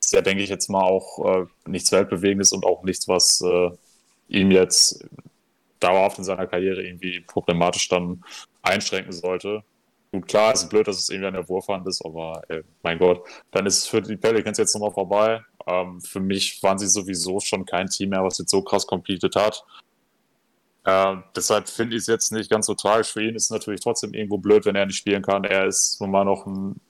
ist 0.00 0.12
ja, 0.12 0.20
denke 0.20 0.42
ich, 0.42 0.50
jetzt 0.50 0.68
mal 0.68 0.82
auch 0.82 1.42
äh, 1.42 1.46
nichts 1.66 1.92
Weltbewegendes 1.92 2.52
und 2.52 2.64
auch 2.64 2.82
nichts, 2.82 3.08
was 3.08 3.42
äh, 3.42 3.70
ihm 4.28 4.50
jetzt 4.50 5.04
dauerhaft 5.80 6.18
in 6.18 6.24
seiner 6.24 6.46
Karriere 6.46 6.82
irgendwie 6.82 7.20
problematisch 7.20 7.88
dann 7.88 8.24
einschränken 8.62 9.12
sollte. 9.12 9.62
Gut, 10.10 10.26
klar, 10.26 10.54
es 10.54 10.62
ist 10.62 10.70
blöd, 10.70 10.88
dass 10.88 10.98
es 10.98 11.10
irgendwie 11.10 11.28
an 11.28 11.34
der 11.34 11.48
Wurfhand 11.48 11.86
ist, 11.86 12.04
aber 12.04 12.42
äh, 12.48 12.62
mein 12.82 12.98
Gott, 12.98 13.26
dann 13.50 13.66
ist 13.66 13.78
es 13.78 13.86
für 13.86 14.00
die 14.00 14.16
Pelicans 14.16 14.56
jetzt 14.56 14.74
nochmal 14.74 14.92
vorbei. 14.92 15.42
Ähm, 15.66 16.00
für 16.00 16.20
mich 16.20 16.62
waren 16.62 16.78
sie 16.78 16.88
sowieso 16.88 17.40
schon 17.40 17.66
kein 17.66 17.88
Team 17.88 18.10
mehr, 18.10 18.24
was 18.24 18.38
jetzt 18.38 18.50
so 18.50 18.62
krass 18.62 18.86
completed 18.86 19.36
hat. 19.36 19.64
Ähm, 20.86 21.24
deshalb 21.36 21.68
finde 21.68 21.96
ich 21.96 22.02
es 22.02 22.06
jetzt 22.06 22.32
nicht 22.32 22.50
ganz 22.50 22.66
so 22.66 22.74
tragisch. 22.74 23.12
Für 23.12 23.22
ihn 23.22 23.34
ist 23.34 23.44
es 23.44 23.50
natürlich 23.50 23.80
trotzdem 23.80 24.14
irgendwo 24.14 24.38
blöd, 24.38 24.64
wenn 24.64 24.76
er 24.76 24.86
nicht 24.86 24.96
spielen 24.96 25.22
kann. 25.22 25.44
Er 25.44 25.66
ist 25.66 26.00
nun 26.00 26.10
mal 26.10 26.24
noch 26.24 26.46
ein 26.46 26.80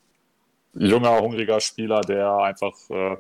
junger, 0.75 1.21
hungriger 1.21 1.61
Spieler, 1.61 2.01
der 2.03 2.33
einfach 2.39 2.75
äh, 2.91 3.17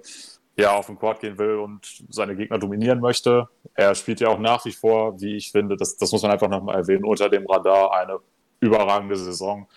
ja, 0.57 0.76
auf 0.76 0.86
den 0.86 0.96
Court 0.96 1.20
gehen 1.20 1.38
will 1.38 1.57
und 1.57 2.05
seine 2.09 2.36
Gegner 2.36 2.59
dominieren 2.59 3.01
möchte. 3.01 3.49
Er 3.74 3.94
spielt 3.94 4.20
ja 4.20 4.28
auch 4.28 4.38
nach 4.38 4.64
wie 4.64 4.72
vor, 4.72 5.20
wie 5.20 5.36
ich 5.36 5.51
finde, 5.53 5.76
das, 5.76 5.96
das 5.96 6.12
muss 6.12 6.22
man 6.22 6.32
einfach 6.32 6.49
nochmal 6.49 6.76
erwähnen, 6.76 7.05
unter 7.05 7.28
dem 7.28 7.46
Radar 7.46 7.92
eine 7.94 8.18
überragende 8.61 9.16
Saison. 9.16 9.68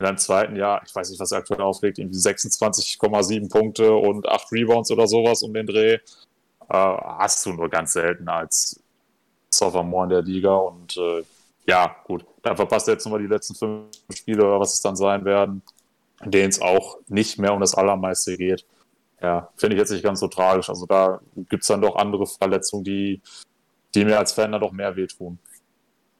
In 0.00 0.06
einem 0.06 0.16
zweiten 0.16 0.56
Jahr, 0.56 0.82
ich 0.84 0.94
weiß 0.94 1.10
nicht, 1.10 1.20
was 1.20 1.30
er 1.30 1.38
aktuell 1.38 1.60
auflegt, 1.60 1.98
irgendwie 1.98 2.16
26,7 2.16 3.50
Punkte 3.50 3.92
und 3.92 4.26
8 4.26 4.50
Rebounds 4.50 4.90
oder 4.90 5.06
sowas 5.06 5.42
um 5.42 5.52
den 5.52 5.66
Dreh. 5.66 5.92
Äh, 5.92 5.98
hast 6.68 7.44
du 7.44 7.52
nur 7.52 7.68
ganz 7.68 7.92
selten 7.92 8.26
als 8.26 8.80
Sophomore 9.50 10.04
in 10.04 10.10
der 10.10 10.22
Liga 10.22 10.54
und 10.54 10.96
äh, 10.96 11.22
ja, 11.66 11.96
gut, 12.04 12.24
dann 12.42 12.56
verpasst 12.56 12.88
er 12.88 12.94
jetzt 12.94 13.04
nochmal 13.04 13.20
die 13.20 13.26
letzten 13.26 13.54
fünf 13.54 13.90
Spiele 14.14 14.42
oder 14.42 14.58
was 14.58 14.72
es 14.72 14.80
dann 14.80 14.96
sein 14.96 15.22
werden, 15.26 15.60
in 16.24 16.30
denen 16.30 16.48
es 16.48 16.62
auch 16.62 16.96
nicht 17.08 17.38
mehr 17.38 17.52
um 17.52 17.60
das 17.60 17.74
Allermeiste 17.74 18.38
geht. 18.38 18.64
Ja, 19.20 19.50
finde 19.56 19.76
ich 19.76 19.80
jetzt 19.80 19.90
nicht 19.90 20.02
ganz 20.02 20.20
so 20.20 20.28
tragisch. 20.28 20.70
Also 20.70 20.86
da 20.86 21.20
gibt 21.50 21.62
es 21.62 21.68
dann 21.68 21.82
doch 21.82 21.96
andere 21.96 22.26
Verletzungen, 22.26 22.84
die, 22.84 23.20
die 23.94 24.06
mir 24.06 24.18
als 24.18 24.32
Fan 24.32 24.52
dann 24.52 24.62
doch 24.62 24.72
mehr 24.72 24.96
wehtun. 24.96 25.38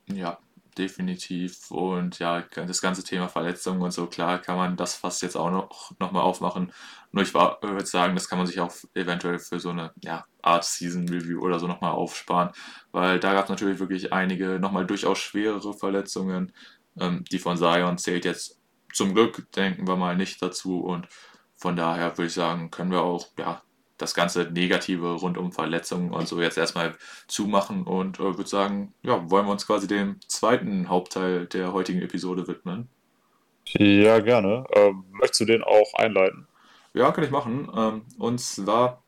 Ja, 0.07 0.39
definitiv. 0.79 1.71
Und 1.71 2.19
ja, 2.19 2.43
das 2.55 2.81
ganze 2.81 3.05
Thema 3.05 3.29
Verletzungen 3.29 3.83
und 3.83 3.93
so, 3.93 4.07
klar 4.07 4.39
kann 4.39 4.57
man 4.57 4.77
das 4.77 4.95
fast 4.95 5.23
jetzt 5.23 5.37
auch 5.37 5.51
noch, 5.51 5.93
noch 5.99 6.13
mal 6.13 6.23
aufmachen. 6.23 6.73
Nur 7.13 7.25
ich 7.25 7.35
würde 7.35 7.87
sagen, 7.87 8.15
das 8.15 8.29
kann 8.29 8.39
man 8.39 8.47
sich 8.47 8.61
auch 8.61 8.73
eventuell 8.95 9.39
für 9.39 9.61
so 9.61 9.71
eine 9.71 9.93
ja, 10.03 10.25
Art 10.43 10.65
Season 10.65 11.09
Review 11.09 11.41
oder 11.41 11.59
so 11.59 11.67
nochmal 11.67 11.93
aufsparen, 11.93 12.51
weil 12.93 13.19
da 13.21 13.35
gab 13.35 13.45
es 13.45 13.51
natürlich 13.51 13.79
wirklich 13.79 14.13
einige 14.13 14.59
nochmal 14.61 14.87
durchaus 14.87 15.19
schwerere 15.19 15.75
Verletzungen. 15.75 16.53
Ähm, 16.99 17.25
die 17.31 17.39
von 17.39 17.57
Zion 17.57 17.99
zählt 17.99 18.25
jetzt 18.25 18.61
zum 18.93 19.15
Glück, 19.15 19.51
denken 19.53 19.87
wir 19.87 19.97
mal, 19.97 20.17
nicht 20.17 20.43
dazu. 20.43 20.81
Und 20.81 21.09
von 21.57 21.77
daher 21.77 22.17
würde 22.17 22.27
ich 22.27 22.35
sagen, 22.35 22.71
können 22.71 22.91
wir 22.91 23.03
auch 23.03 23.29
ja, 23.39 23.63
das 24.01 24.15
ganze 24.15 24.45
Negative 24.45 25.15
rund 25.15 25.39
um 25.39 25.53
Verletzungen 25.53 26.11
und 26.13 26.29
so 26.29 26.41
jetzt 26.41 26.59
erstmal 26.59 26.97
zumachen 27.27 27.85
und 27.85 28.19
äh, 28.19 28.37
würde 28.37 28.47
sagen, 28.47 28.95
ja, 29.03 29.31
wollen 29.31 29.47
wir 29.47 29.53
uns 29.53 29.67
quasi 29.67 29.87
dem 29.87 30.17
zweiten 30.27 30.89
Hauptteil 30.89 31.47
der 31.47 31.73
heutigen 31.73 32.03
Episode 32.03 32.49
widmen. 32.49 32.89
Ja, 33.69 34.19
gerne. 34.21 34.65
Ähm, 34.73 35.05
möchtest 35.11 35.41
du 35.41 35.45
den 35.45 35.63
auch 35.63 35.95
einleiten? 35.95 36.47
Ja, 36.95 37.13
kann 37.13 37.25
ich 37.25 37.31
machen. 37.31 37.71
Ähm, 37.77 38.03
und 38.19 38.41
zwar, 38.41 39.03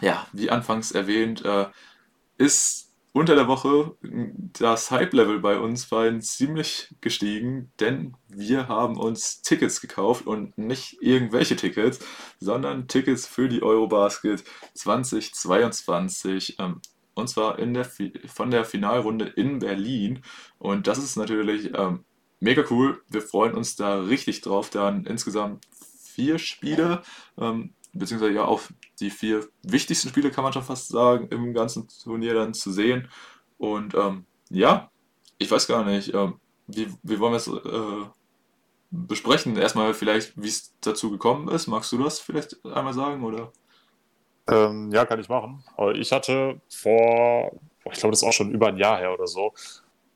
ja, 0.00 0.26
wie 0.32 0.50
anfangs 0.50 0.90
erwähnt, 0.92 1.44
äh, 1.44 1.66
ist 2.38 2.89
unter 3.12 3.34
der 3.34 3.48
Woche 3.48 3.96
das 4.02 4.90
Hype-Level 4.90 5.40
bei 5.40 5.58
uns 5.58 5.88
beiden 5.88 6.20
ziemlich 6.20 6.94
gestiegen, 7.00 7.72
denn 7.80 8.16
wir 8.28 8.68
haben 8.68 8.96
uns 8.96 9.42
Tickets 9.42 9.80
gekauft 9.80 10.26
und 10.26 10.56
nicht 10.58 10.98
irgendwelche 11.00 11.56
Tickets, 11.56 11.98
sondern 12.38 12.86
Tickets 12.86 13.26
für 13.26 13.48
die 13.48 13.62
Eurobasket 13.62 14.44
2022. 14.74 16.56
Ähm, 16.58 16.80
und 17.14 17.28
zwar 17.28 17.58
in 17.58 17.74
der, 17.74 17.86
von 18.26 18.50
der 18.50 18.64
Finalrunde 18.64 19.26
in 19.26 19.58
Berlin. 19.58 20.22
Und 20.58 20.86
das 20.86 20.98
ist 20.98 21.16
natürlich 21.16 21.72
ähm, 21.74 22.04
mega 22.38 22.64
cool. 22.70 23.02
Wir 23.08 23.22
freuen 23.22 23.54
uns 23.54 23.74
da 23.76 24.00
richtig 24.00 24.40
drauf. 24.40 24.70
Dann 24.70 25.04
insgesamt 25.04 25.66
vier 26.00 26.38
Spiele, 26.38 27.02
ähm, 27.36 27.74
beziehungsweise 27.92 28.32
ja 28.32 28.44
auch 28.44 28.62
die 29.00 29.10
vier 29.10 29.48
wichtigsten 29.62 30.08
Spiele, 30.08 30.30
kann 30.30 30.44
man 30.44 30.52
schon 30.52 30.62
fast 30.62 30.88
sagen, 30.88 31.28
im 31.28 31.54
ganzen 31.54 31.88
Turnier 32.02 32.34
dann 32.34 32.54
zu 32.54 32.70
sehen. 32.70 33.08
Und 33.58 33.94
ähm, 33.94 34.26
ja, 34.50 34.90
ich 35.38 35.50
weiß 35.50 35.66
gar 35.66 35.84
nicht, 35.84 36.14
ähm, 36.14 36.40
wie, 36.66 36.88
wie 37.02 37.18
wollen 37.18 37.32
wir 37.32 37.36
es 37.36 37.48
äh, 37.48 38.10
besprechen? 38.90 39.56
Erstmal 39.56 39.94
vielleicht, 39.94 40.40
wie 40.40 40.48
es 40.48 40.74
dazu 40.80 41.10
gekommen 41.10 41.48
ist. 41.48 41.66
Magst 41.66 41.92
du 41.92 41.98
das 41.98 42.20
vielleicht 42.20 42.64
einmal 42.64 42.94
sagen, 42.94 43.24
oder? 43.24 43.52
Ähm, 44.48 44.90
ja, 44.92 45.04
kann 45.04 45.20
ich 45.20 45.28
machen. 45.28 45.64
Aber 45.76 45.94
ich 45.94 46.12
hatte 46.12 46.60
vor, 46.68 47.52
ich 47.90 47.98
glaube, 47.98 48.12
das 48.12 48.22
ist 48.22 48.28
auch 48.28 48.32
schon 48.32 48.50
über 48.50 48.68
ein 48.68 48.76
Jahr 48.76 48.98
her 48.98 49.12
oder 49.12 49.26
so, 49.26 49.52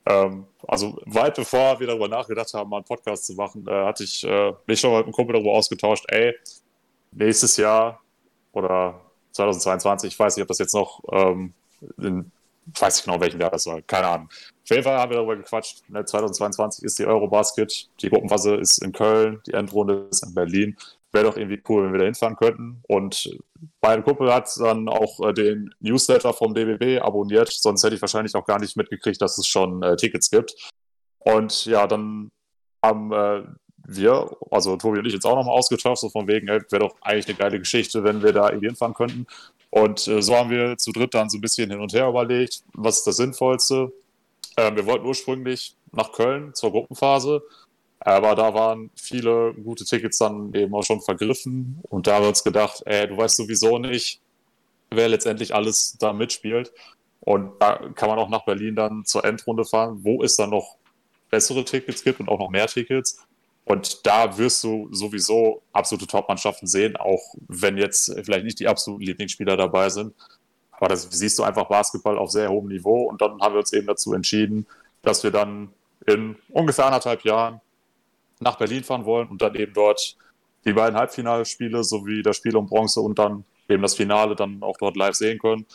ähm, 0.07 0.47
also 0.66 0.99
weit 1.07 1.35
bevor 1.35 1.80
wir 1.80 1.87
darüber 1.87 2.09
nachgedacht 2.09 2.53
haben, 2.53 2.68
mal 2.68 2.78
einen 2.78 2.85
Podcast 2.85 3.26
zu 3.26 3.35
machen, 3.35 3.66
äh, 3.66 3.85
hatte 3.85 4.05
ich 4.05 4.22
äh, 4.24 4.53
mich 4.66 4.80
schon 4.80 4.91
mal 4.91 4.99
mit 4.99 5.07
einem 5.07 5.14
Kumpel 5.14 5.35
darüber 5.35 5.53
ausgetauscht, 5.53 6.05
ey, 6.09 6.35
nächstes 7.12 7.57
Jahr 7.57 8.03
oder 8.55 9.01
2022, 9.33 10.13
ich 10.13 10.19
weiß 10.19 10.37
nicht, 10.37 10.43
ob 10.43 10.49
das 10.49 10.59
jetzt 10.59 10.75
noch 10.75 11.03
ähm, 11.11 11.55
in, 11.99 12.31
ich 12.73 12.81
weiß 12.81 12.97
nicht 12.97 13.05
genau, 13.05 13.21
welchen 13.21 13.41
Jahr 13.41 13.51
das 13.51 13.67
war, 13.67 13.83
keine 13.83 14.07
Ahnung. 14.07 14.29
Auf 14.31 14.71
jeden 14.71 14.83
Fall 14.83 14.99
haben 14.99 15.11
wir 15.11 15.17
darüber 15.17 15.37
gequatscht. 15.37 15.83
2022 15.89 16.83
ne, 16.83 16.87
ist 16.87 16.99
die 16.99 17.07
Eurobasket, 17.07 17.89
die 18.01 18.09
Gruppenphase 18.09 18.55
ist 18.55 18.83
in 18.83 18.93
Köln, 18.93 19.41
die 19.47 19.53
Endrunde 19.53 20.09
ist 20.11 20.25
in 20.25 20.35
Berlin 20.35 20.77
wäre 21.15 21.25
doch 21.25 21.37
irgendwie 21.37 21.63
cool, 21.69 21.85
wenn 21.85 21.93
wir 21.93 22.01
da 22.01 22.05
hinfahren 22.05 22.37
könnten. 22.37 22.83
Und 22.89 23.39
mein 23.81 24.03
Kumpel 24.03 24.35
hat 24.35 24.51
dann 24.59 24.89
auch 24.89 25.21
äh, 25.21 25.33
den 25.33 25.73
Newsletter 25.81 26.35
vom 26.35 26.53
DBB 26.53 27.01
abonniert, 27.01 27.51
sonst 27.51 27.85
hätte 27.85 27.95
ich 27.95 28.03
wahrscheinlich 28.03 28.35
auch 28.35 28.45
gar 28.45 28.59
nicht 28.59 28.77
mitgekriegt, 28.77 29.23
dass 29.23 29.39
es 29.39 29.47
schon 29.47 29.83
äh, 29.83 29.97
Tickets 29.97 30.31
gibt. 30.31 30.55
Und 31.21 31.65
ja, 31.65 31.87
dann 31.87 32.31
haben 32.85 33.13
äh, 33.13 33.45
wir, 33.87 34.37
also 34.51 34.76
Tobi 34.76 34.99
und 34.99 35.07
ich, 35.07 35.12
jetzt 35.12 35.26
auch 35.26 35.37
nochmal 35.37 35.55
ausgetauscht, 35.55 36.01
so 36.01 36.09
von 36.09 36.26
wegen, 36.26 36.47
wäre 36.47 36.64
doch 36.78 36.97
eigentlich 37.01 37.28
eine 37.28 37.37
geile 37.37 37.59
Geschichte, 37.59 38.05
wenn 38.05 38.22
wir 38.22 38.32
da 38.32 38.49
irgendwie 38.49 38.68
hinfahren 38.68 38.95
könnten. 38.95 39.26
Und 39.70 40.07
äh, 40.09 40.22
so 40.22 40.37
haben 40.37 40.51
wir 40.51 40.76
zu 40.78 40.93
dritt 40.93 41.14
dann 41.14 41.28
so 41.28 41.39
ein 41.39 41.41
bisschen 41.41 41.70
hin 41.70 41.80
und 41.80 41.93
her 41.93 42.09
überlegt, 42.09 42.62
was 42.74 42.99
ist 42.99 43.07
das 43.07 43.16
Sinnvollste. 43.16 43.93
Ähm, 44.57 44.76
wir 44.76 44.87
wollten 44.87 45.07
ursprünglich 45.07 45.76
nach 45.93 46.12
Köln 46.12 46.55
zur 46.55 46.70
Gruppenphase 46.70 47.43
aber 48.05 48.35
da 48.35 48.53
waren 48.53 48.91
viele 48.97 49.55
gute 49.55 49.85
Tickets 49.85 50.18
dann 50.18 50.53
eben 50.53 50.74
auch 50.74 50.82
schon 50.82 51.01
vergriffen 51.01 51.80
und 51.89 52.07
da 52.07 52.16
haben 52.16 52.24
wir 52.24 52.28
uns 52.28 52.45
gedacht, 52.45 52.82
ey, 52.85 53.09
du 53.09 53.16
weißt 53.16 53.37
sowieso 53.37 53.78
nicht, 53.78 54.20
wer 54.91 55.09
letztendlich 55.09 55.55
alles 55.55 55.97
da 55.99 56.12
mitspielt. 56.12 56.70
Und 57.20 57.53
da 57.61 57.76
kann 57.95 58.11
man 58.11 58.18
auch 58.18 58.28
nach 58.28 58.45
Berlin 58.45 58.76
dann 58.76 59.07
zur 59.07 59.24
Endrunde 59.24 59.64
fahren, 59.64 60.01
wo 60.03 60.22
es 60.22 60.37
dann 60.37 60.51
noch 60.51 60.76
bessere 61.30 61.64
Tickets 61.64 62.05
gibt 62.05 62.20
und 62.20 62.28
auch 62.28 62.39
noch 62.39 62.51
mehr 62.51 62.66
Tickets. 62.66 63.24
Und 63.65 64.07
da 64.07 64.37
wirst 64.37 64.62
du 64.62 64.89
sowieso 64.93 65.62
absolute 65.73 66.07
Top-Mannschaften 66.07 66.67
sehen, 66.67 66.97
auch 66.97 67.35
wenn 67.49 67.79
jetzt 67.79 68.15
vielleicht 68.23 68.45
nicht 68.45 68.61
die 68.61 68.69
absoluten 68.69 69.05
Lieblingsspieler 69.05 69.57
dabei 69.57 69.89
sind. 69.89 70.15
Aber 70.73 70.89
das 70.89 71.09
siehst 71.11 71.39
du 71.39 71.45
einfach 71.45 71.65
Basketball 71.65 72.19
auf 72.19 72.31
sehr 72.31 72.51
hohem 72.51 72.69
Niveau. 72.69 73.05
Und 73.05 73.23
dann 73.23 73.41
haben 73.41 73.55
wir 73.55 73.61
uns 73.61 73.73
eben 73.73 73.87
dazu 73.87 74.12
entschieden, 74.12 74.67
dass 75.03 75.23
wir 75.23 75.31
dann 75.31 75.71
in 76.07 76.37
ungefähr 76.51 76.87
anderthalb 76.87 77.25
Jahren 77.25 77.61
nach 78.41 78.57
Berlin 78.57 78.85
fahren 78.85 79.07
wollen 79.07 79.29
und 79.29 79.41
dann 79.41 79.55
eben 79.55 79.73
dort 79.73 80.17
die 80.65 80.73
beiden 80.73 80.99
Halbfinalspiele 80.99 81.85
sowie 81.85 82.23
das 82.23 82.37
Spiel 82.37 82.57
um 82.57 82.67
Bronze 82.67 83.01
und 83.01 83.19
dann 83.19 83.45
eben 83.69 83.83
das 83.83 83.95
Finale 83.95 84.35
dann 84.35 84.62
auch 84.62 84.77
dort 84.77 84.97
live 84.97 85.15
sehen 85.15 85.39
können. 85.39 85.67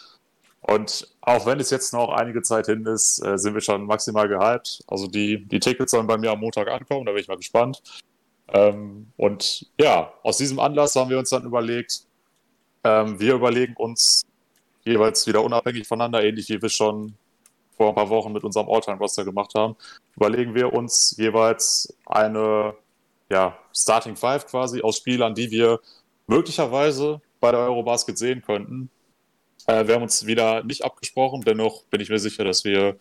Und 0.61 1.07
auch 1.21 1.45
wenn 1.45 1.59
es 1.59 1.69
jetzt 1.69 1.93
noch 1.93 2.09
einige 2.09 2.41
Zeit 2.41 2.65
hin 2.65 2.85
ist, 2.85 3.23
äh, 3.25 3.37
sind 3.37 3.53
wir 3.53 3.61
schon 3.61 3.85
maximal 3.85 4.27
gehypt. 4.27 4.83
Also 4.87 5.07
die, 5.07 5.45
die 5.45 5.59
Tickets 5.59 5.91
sollen 5.91 6.07
bei 6.07 6.17
mir 6.17 6.31
am 6.31 6.39
Montag 6.39 6.67
ankommen, 6.67 7.05
da 7.05 7.11
bin 7.11 7.21
ich 7.21 7.27
mal 7.27 7.37
gespannt. 7.37 7.81
Ähm, 8.51 9.07
und 9.15 9.67
ja, 9.79 10.13
aus 10.23 10.37
diesem 10.37 10.59
Anlass 10.59 10.95
haben 10.95 11.09
wir 11.09 11.19
uns 11.19 11.29
dann 11.29 11.45
überlegt, 11.45 12.03
ähm, 12.83 13.19
wir 13.19 13.35
überlegen 13.35 13.75
uns 13.75 14.25
jeweils 14.83 15.27
wieder 15.27 15.43
unabhängig 15.43 15.87
voneinander, 15.87 16.23
ähnlich 16.23 16.49
wie 16.49 16.61
wir 16.61 16.69
schon 16.69 17.13
vor 17.77 17.89
ein 17.89 17.95
paar 17.95 18.09
Wochen 18.09 18.33
mit 18.33 18.43
unserem 18.43 18.69
All-Time-Roster 18.69 19.23
gemacht 19.23 19.53
haben, 19.55 19.75
überlegen 20.15 20.53
wir 20.53 20.73
uns 20.73 21.15
jeweils 21.17 21.95
eine 22.05 22.73
ja, 23.29 23.57
Starting 23.73 24.15
Five 24.15 24.47
quasi 24.47 24.81
aus 24.81 24.97
Spielern, 24.97 25.33
die 25.33 25.49
wir 25.51 25.79
möglicherweise 26.27 27.21
bei 27.39 27.51
der 27.51 27.61
Eurobasket 27.61 28.17
sehen 28.17 28.41
könnten. 28.41 28.89
Äh, 29.67 29.87
wir 29.87 29.95
haben 29.95 30.03
uns 30.03 30.25
wieder 30.25 30.63
nicht 30.63 30.83
abgesprochen, 30.83 31.41
dennoch 31.41 31.83
bin 31.85 32.01
ich 32.01 32.09
mir 32.09 32.19
sicher, 32.19 32.43
dass 32.43 32.63
wir 32.63 32.97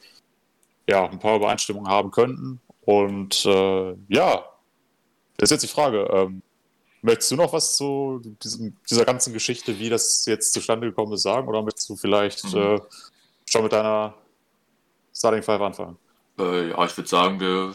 ja, 0.89 1.09
ein 1.09 1.19
paar 1.19 1.37
Übereinstimmungen 1.37 1.91
haben 1.91 2.11
könnten. 2.11 2.61
Und 2.81 3.45
äh, 3.45 3.95
ja, 4.09 4.45
ist 5.37 5.51
jetzt 5.51 5.63
die 5.63 5.69
Frage, 5.69 6.09
ähm, 6.11 6.43
möchtest 7.03 7.31
du 7.31 7.37
noch 7.37 7.53
was 7.53 7.77
zu 7.77 8.21
diesem, 8.43 8.77
dieser 8.89 9.05
ganzen 9.05 9.33
Geschichte, 9.33 9.79
wie 9.79 9.91
das 9.91 10.25
jetzt 10.27 10.53
zustande 10.53 10.89
gekommen 10.89 11.13
ist, 11.13 11.23
sagen? 11.23 11.47
Oder 11.47 11.63
möchtest 11.63 11.89
du 11.91 11.97
vielleicht 11.97 12.45
mhm. 12.45 12.59
äh, 12.59 12.81
schon 13.45 13.63
mit 13.63 13.73
deiner 13.73 14.15
Starting 15.15 15.43
Five 15.43 15.61
anfangen? 15.61 15.99
Äh, 16.39 16.71
ja, 16.71 16.85
ich 16.85 16.97
würde 16.97 17.09
sagen, 17.09 17.39
wir 17.39 17.75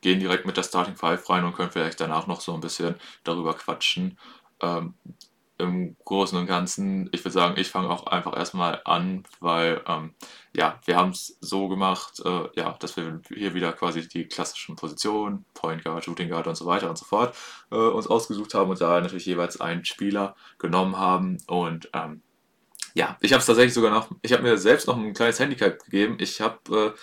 gehen 0.00 0.20
direkt 0.20 0.46
mit 0.46 0.56
der 0.56 0.62
Starting 0.62 0.96
Five 0.96 1.28
rein 1.28 1.44
und 1.44 1.54
können 1.54 1.70
vielleicht 1.70 2.00
danach 2.00 2.26
noch 2.26 2.40
so 2.40 2.54
ein 2.54 2.60
bisschen 2.60 2.94
darüber 3.24 3.54
quatschen. 3.54 4.18
Ähm, 4.60 4.94
Im 5.58 5.96
Großen 6.04 6.36
und 6.36 6.46
Ganzen, 6.46 7.08
ich 7.12 7.24
würde 7.24 7.32
sagen, 7.32 7.60
ich 7.60 7.68
fange 7.68 7.90
auch 7.90 8.06
einfach 8.06 8.36
erstmal 8.36 8.80
an, 8.84 9.24
weil 9.40 9.82
ähm, 9.86 10.14
ja, 10.54 10.80
wir 10.84 10.96
haben 10.96 11.10
es 11.10 11.36
so 11.40 11.68
gemacht, 11.68 12.20
äh, 12.24 12.48
ja, 12.56 12.76
dass 12.80 12.96
wir 12.96 13.20
hier 13.28 13.54
wieder 13.54 13.72
quasi 13.72 14.08
die 14.08 14.26
klassischen 14.26 14.76
Positionen, 14.76 15.44
Point 15.54 15.84
Guard, 15.84 16.04
Shooting 16.04 16.30
Guard 16.30 16.46
und 16.46 16.56
so 16.56 16.66
weiter 16.66 16.88
und 16.88 16.98
so 16.98 17.04
fort, 17.04 17.36
äh, 17.70 17.76
uns 17.76 18.06
ausgesucht 18.06 18.54
haben 18.54 18.70
und 18.70 18.80
da 18.80 19.00
natürlich 19.00 19.26
jeweils 19.26 19.60
einen 19.60 19.84
Spieler 19.84 20.34
genommen 20.58 20.96
haben 20.96 21.38
und 21.46 21.90
ähm, 21.92 22.22
ja, 22.94 23.16
ich 23.20 23.32
habe 23.32 23.40
es 23.40 23.46
tatsächlich 23.46 23.74
sogar 23.74 23.90
noch, 23.90 24.10
ich 24.22 24.32
habe 24.32 24.42
mir 24.42 24.58
selbst 24.58 24.86
noch 24.86 24.96
ein 24.96 25.14
kleines 25.14 25.40
Handicap 25.40 25.82
gegeben. 25.84 26.16
Ich 26.20 26.40
habe 26.40 26.94
äh, 26.94 26.98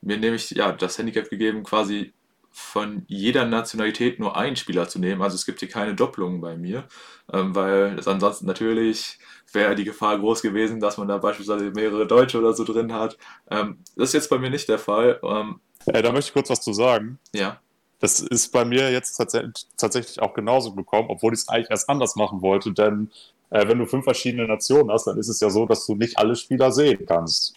mir 0.00 0.18
nämlich 0.18 0.50
ja 0.50 0.72
das 0.72 0.98
Handicap 0.98 1.30
gegeben, 1.30 1.62
quasi 1.62 2.12
von 2.58 3.04
jeder 3.06 3.46
Nationalität 3.46 4.18
nur 4.18 4.36
einen 4.36 4.56
Spieler 4.56 4.88
zu 4.88 4.98
nehmen. 4.98 5.22
Also 5.22 5.36
es 5.36 5.46
gibt 5.46 5.60
hier 5.60 5.68
keine 5.68 5.94
Doppelungen 5.94 6.40
bei 6.40 6.56
mir, 6.56 6.84
ähm, 7.32 7.54
weil 7.54 7.96
es 7.98 8.08
ansonsten 8.08 8.46
natürlich 8.46 9.18
wäre 9.52 9.76
die 9.76 9.84
Gefahr 9.84 10.18
groß 10.18 10.42
gewesen, 10.42 10.80
dass 10.80 10.98
man 10.98 11.08
da 11.08 11.18
beispielsweise 11.18 11.70
mehrere 11.70 12.06
Deutsche 12.06 12.38
oder 12.38 12.52
so 12.52 12.64
drin 12.64 12.92
hat. 12.92 13.16
Ähm, 13.50 13.78
das 13.96 14.08
ist 14.08 14.14
jetzt 14.14 14.30
bei 14.30 14.38
mir 14.38 14.50
nicht 14.50 14.68
der 14.68 14.78
Fall. 14.78 15.20
Ähm, 15.22 15.60
äh, 15.86 16.02
da 16.02 16.10
möchte 16.10 16.28
ich 16.28 16.34
kurz 16.34 16.50
was 16.50 16.60
zu 16.60 16.72
sagen. 16.72 17.18
Ja. 17.32 17.60
Das 18.00 18.20
ist 18.20 18.52
bei 18.52 18.64
mir 18.64 18.90
jetzt 18.90 19.16
tatsächlich 19.76 20.20
auch 20.20 20.34
genauso 20.34 20.72
gekommen, 20.74 21.08
obwohl 21.10 21.32
ich 21.32 21.40
es 21.40 21.48
eigentlich 21.48 21.70
erst 21.70 21.88
anders 21.88 22.16
machen 22.16 22.42
wollte, 22.42 22.72
denn 22.72 23.10
äh, 23.50 23.66
wenn 23.68 23.78
du 23.78 23.86
fünf 23.86 24.04
verschiedene 24.04 24.46
Nationen 24.46 24.90
hast, 24.90 25.06
dann 25.06 25.18
ist 25.18 25.28
es 25.28 25.40
ja 25.40 25.48
so, 25.48 25.64
dass 25.64 25.86
du 25.86 25.94
nicht 25.94 26.18
alle 26.18 26.36
Spieler 26.36 26.70
sehen 26.70 27.06
kannst. 27.06 27.54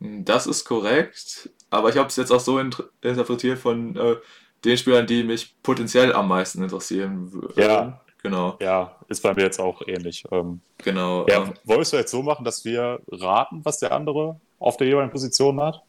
Das 0.00 0.46
ist 0.46 0.64
korrekt, 0.64 1.50
aber 1.70 1.88
ich 1.88 1.96
habe 1.96 2.08
es 2.08 2.16
jetzt 2.16 2.32
auch 2.32 2.40
so 2.40 2.58
interpretiert 2.58 3.58
von 3.58 3.96
äh, 3.96 4.16
den 4.64 4.76
Spielern, 4.76 5.06
die 5.06 5.24
mich 5.24 5.54
potenziell 5.62 6.12
am 6.12 6.28
meisten 6.28 6.62
interessieren 6.62 7.32
würden. 7.32 7.60
Ja, 7.60 8.00
genau. 8.22 8.58
Ja, 8.60 8.96
ist 9.08 9.22
bei 9.22 9.32
mir 9.32 9.42
jetzt 9.42 9.60
auch 9.60 9.80
ähnlich. 9.86 10.24
Ähm, 10.30 10.60
genau. 10.78 11.26
Ja, 11.28 11.44
ähm, 11.44 11.54
wolltest 11.64 11.92
du 11.92 11.96
jetzt 11.96 12.10
so 12.10 12.22
machen, 12.22 12.44
dass 12.44 12.64
wir 12.64 13.00
raten, 13.10 13.64
was 13.64 13.78
der 13.78 13.92
andere 13.92 14.40
auf 14.58 14.76
der 14.76 14.88
jeweiligen 14.88 15.12
Position 15.12 15.60
hat? 15.60 15.82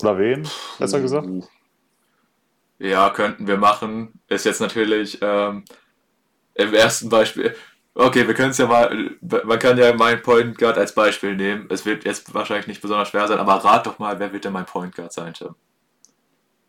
Oder 0.00 0.18
wen, 0.18 0.48
besser 0.78 1.00
gesagt? 1.00 1.28
Ja, 2.78 3.10
könnten 3.10 3.46
wir 3.46 3.58
machen. 3.58 4.20
Ist 4.28 4.44
jetzt 4.44 4.60
natürlich 4.60 5.18
ähm, 5.22 5.64
im 6.54 6.74
ersten 6.74 7.08
Beispiel, 7.08 7.54
Okay, 7.94 8.26
wir 8.26 8.34
können 8.34 8.50
es 8.50 8.58
ja 8.58 8.66
mal, 8.66 9.10
man 9.20 9.58
kann 9.58 9.76
ja 9.76 9.92
meinen 9.94 10.22
Point 10.22 10.56
Guard 10.56 10.78
als 10.78 10.94
Beispiel 10.94 11.36
nehmen. 11.36 11.66
Es 11.70 11.84
wird 11.84 12.04
jetzt 12.04 12.32
wahrscheinlich 12.32 12.66
nicht 12.66 12.80
besonders 12.80 13.08
schwer 13.08 13.28
sein, 13.28 13.38
aber 13.38 13.52
rat 13.56 13.86
doch 13.86 13.98
mal, 13.98 14.18
wer 14.18 14.32
wird 14.32 14.44
denn 14.44 14.52
mein 14.52 14.64
Point 14.64 14.94
Guard 14.94 15.12
sein, 15.12 15.34
Tim? 15.34 15.54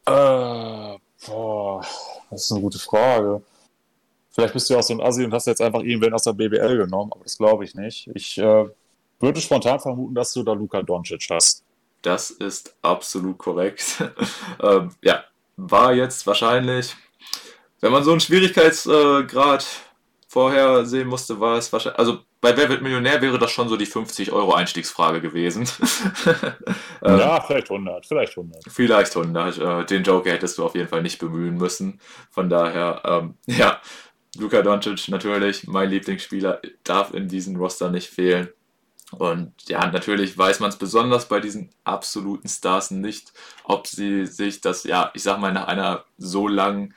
Äh, 0.05 0.97
boah, 1.25 1.81
das 2.29 2.45
ist 2.45 2.51
eine 2.51 2.59
gute 2.61 2.79
Frage. 2.79 3.41
Vielleicht 4.31 4.53
bist 4.53 4.69
du 4.69 4.73
ja 4.73 4.79
auch 4.79 4.83
so 4.83 4.93
ein 4.93 5.01
Assi 5.01 5.23
und 5.23 5.33
hast 5.33 5.47
jetzt 5.47 5.61
einfach 5.61 5.79
irgendwen 5.79 6.13
aus 6.13 6.23
der 6.23 6.33
BBL 6.33 6.77
genommen, 6.77 7.11
aber 7.13 7.23
das 7.23 7.37
glaube 7.37 7.63
ich 7.63 7.73
nicht. 7.73 8.09
Ich 8.15 8.37
äh, 8.37 8.65
würde 9.19 9.39
spontan 9.39 9.79
vermuten, 9.79 10.15
dass 10.15 10.33
du 10.33 10.43
da 10.43 10.51
Luka 10.51 10.81
Doncic 10.81 11.25
hast. 11.29 11.63
Das 12.01 12.31
ist 12.31 12.75
absolut 12.81 13.37
korrekt. 13.37 14.03
ähm, 14.61 14.91
ja, 15.01 15.23
war 15.55 15.93
jetzt 15.93 16.27
wahrscheinlich, 16.27 16.95
wenn 17.79 17.93
man 17.93 18.03
so 18.03 18.11
einen 18.11 18.19
Schwierigkeitsgrad 18.19 19.65
vorher 20.33 20.83
sehen 20.85 21.07
musste, 21.07 21.39
war 21.39 21.57
es 21.57 21.71
wahrscheinlich, 21.71 21.99
also 21.99 22.19
bei 22.41 22.57
Wer 22.57 22.67
wird 22.67 22.81
Millionär 22.81 23.21
wäre 23.21 23.37
das 23.37 23.51
schon 23.51 23.69
so 23.69 23.77
die 23.77 23.85
50 23.85 24.31
Euro 24.31 24.53
Einstiegsfrage 24.53 25.21
gewesen. 25.21 25.67
Ähm, 27.05 27.19
ja, 27.19 27.41
vielleicht 27.41 27.69
100, 27.69 28.05
vielleicht 28.05 28.37
100. 28.37 28.63
Vielleicht 28.69 29.17
100. 29.17 29.57
Äh, 29.57 29.85
den 29.87 30.03
Joker 30.03 30.31
hättest 30.31 30.57
du 30.57 30.63
auf 30.63 30.73
jeden 30.73 30.87
Fall 30.87 31.01
nicht 31.01 31.19
bemühen 31.19 31.57
müssen. 31.57 31.99
Von 32.31 32.49
daher, 32.49 33.01
ähm, 33.03 33.33
ja, 33.45 33.81
Luka 34.37 34.61
Doncic 34.61 35.09
natürlich, 35.09 35.67
mein 35.67 35.89
Lieblingsspieler, 35.89 36.61
darf 36.85 37.13
in 37.13 37.27
diesem 37.27 37.57
Roster 37.57 37.89
nicht 37.89 38.09
fehlen. 38.09 38.47
Und 39.11 39.51
ja, 39.67 39.85
natürlich 39.91 40.37
weiß 40.37 40.61
man 40.61 40.69
es 40.69 40.77
besonders 40.77 41.27
bei 41.27 41.41
diesen 41.41 41.71
absoluten 41.83 42.47
Stars 42.47 42.89
nicht, 42.91 43.33
ob 43.65 43.85
sie 43.85 44.25
sich 44.25 44.61
das, 44.61 44.85
ja, 44.85 45.11
ich 45.13 45.23
sag 45.23 45.39
mal, 45.41 45.51
nach 45.51 45.67
einer 45.67 46.05
so 46.17 46.47
langen 46.47 46.93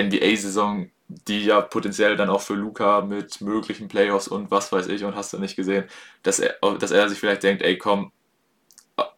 NBA-Saison, 0.00 0.90
die 1.28 1.44
ja 1.44 1.60
potenziell 1.60 2.16
dann 2.16 2.30
auch 2.30 2.40
für 2.40 2.54
Luca 2.54 3.00
mit 3.00 3.40
möglichen 3.40 3.88
Playoffs 3.88 4.28
und 4.28 4.50
was 4.50 4.72
weiß 4.72 4.88
ich 4.88 5.04
und 5.04 5.16
hast 5.16 5.32
du 5.32 5.38
nicht 5.38 5.56
gesehen, 5.56 5.84
dass 6.22 6.38
er, 6.38 6.56
dass 6.78 6.90
er 6.90 7.08
sich 7.08 7.18
vielleicht 7.18 7.42
denkt, 7.42 7.62
ey 7.62 7.78
komm, 7.78 8.12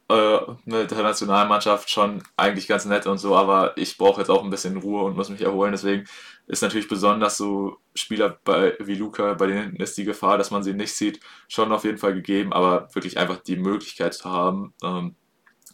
äh, 0.09 0.38
der 0.66 1.03
Nationalmannschaft 1.03 1.90
schon 1.90 2.22
eigentlich 2.36 2.68
ganz 2.68 2.84
nett 2.84 3.07
und 3.07 3.18
so, 3.18 3.36
aber 3.36 3.76
ich 3.76 3.97
brauche 3.97 4.20
jetzt 4.20 4.30
auch 4.30 4.45
ein 4.45 4.51
bisschen 4.51 4.76
Ruhe 4.76 5.05
und 5.05 5.16
muss 5.16 5.30
mich 5.30 5.40
erholen. 5.40 5.72
Deswegen 5.72 6.05
ist 6.47 6.62
natürlich 6.62 6.88
besonders 6.88 7.36
so 7.36 7.78
Spieler 7.95 8.38
bei, 8.45 8.74
wie 8.80 8.95
Luca, 8.95 9.34
bei 9.34 9.47
denen 9.47 9.76
ist 9.76 9.97
die 9.97 10.05
Gefahr, 10.05 10.38
dass 10.38 10.51
man 10.51 10.62
sie 10.62 10.74
nicht 10.74 10.95
sieht, 10.95 11.20
schon 11.49 11.72
auf 11.72 11.84
jeden 11.84 11.99
Fall 11.99 12.14
gegeben, 12.14 12.53
aber 12.53 12.88
wirklich 12.95 13.18
einfach 13.18 13.38
die 13.38 13.57
Möglichkeit 13.57 14.14
zu 14.14 14.30
haben. 14.30 14.74
Ähm, 14.82 15.14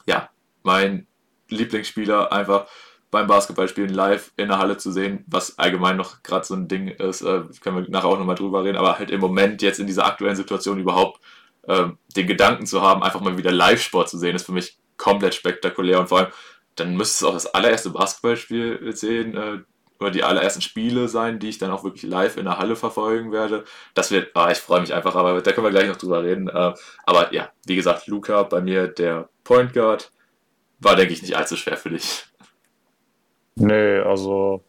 ja, 0.06 0.30
mein 0.62 1.06
Lieblingsspieler 1.48 2.32
einfach 2.32 2.66
beim 3.10 3.26
Basketballspielen 3.26 3.92
live 3.92 4.32
in 4.36 4.48
der 4.48 4.58
Halle 4.58 4.76
zu 4.76 4.92
sehen, 4.92 5.24
was 5.26 5.58
allgemein 5.58 5.96
noch 5.96 6.22
gerade 6.22 6.44
so 6.44 6.54
ein 6.54 6.68
Ding 6.68 6.88
ist, 6.88 7.22
äh, 7.22 7.42
können 7.62 7.76
wir 7.76 7.90
nachher 7.90 8.08
auch 8.08 8.18
nochmal 8.18 8.36
drüber 8.36 8.64
reden, 8.64 8.76
aber 8.76 8.98
halt 8.98 9.10
im 9.10 9.20
Moment 9.20 9.62
jetzt 9.62 9.80
in 9.80 9.86
dieser 9.86 10.06
aktuellen 10.06 10.36
Situation 10.36 10.78
überhaupt 10.78 11.20
äh, 11.66 11.86
den 12.16 12.26
Gedanken 12.26 12.66
zu 12.66 12.82
haben, 12.82 13.02
einfach 13.02 13.20
mal 13.20 13.38
wieder 13.38 13.52
Live-Sport 13.52 14.08
zu 14.08 14.18
sehen, 14.18 14.36
ist 14.36 14.46
für 14.46 14.52
mich 14.52 14.78
komplett 14.96 15.34
spektakulär 15.34 16.00
und 16.00 16.08
vor 16.08 16.18
allem, 16.18 16.28
dann 16.76 16.96
müsste 16.96 17.24
es 17.24 17.28
auch 17.28 17.34
das 17.34 17.46
allererste 17.46 17.90
Basketballspiel 17.90 18.92
sehen, 18.94 19.36
äh, 19.36 19.58
oder 20.00 20.10
die 20.10 20.22
allerersten 20.22 20.60
Spiele 20.60 21.08
sein, 21.08 21.38
die 21.38 21.48
ich 21.48 21.58
dann 21.58 21.70
auch 21.70 21.84
wirklich 21.84 22.04
live 22.04 22.36
in 22.36 22.44
der 22.44 22.58
Halle 22.58 22.76
verfolgen 22.76 23.32
werde. 23.32 23.64
Das 23.94 24.10
wird, 24.10 24.30
ah, 24.34 24.50
ich 24.50 24.58
freue 24.58 24.80
mich 24.80 24.94
einfach, 24.94 25.14
aber 25.16 25.40
da 25.40 25.52
können 25.52 25.66
wir 25.66 25.70
gleich 25.70 25.88
noch 25.88 25.96
drüber 25.96 26.22
reden. 26.22 26.48
Äh, 26.48 26.74
aber 27.04 27.34
ja, 27.34 27.50
wie 27.66 27.76
gesagt, 27.76 28.06
Luca 28.06 28.44
bei 28.44 28.60
mir 28.60 28.86
der 28.86 29.28
Point 29.44 29.72
Guard 29.72 30.12
war, 30.78 30.94
denke 30.94 31.12
ich, 31.12 31.22
nicht 31.22 31.36
allzu 31.36 31.56
schwer 31.56 31.76
für 31.76 31.90
dich. 31.90 32.27
Nee, 33.58 33.98
also 33.98 34.62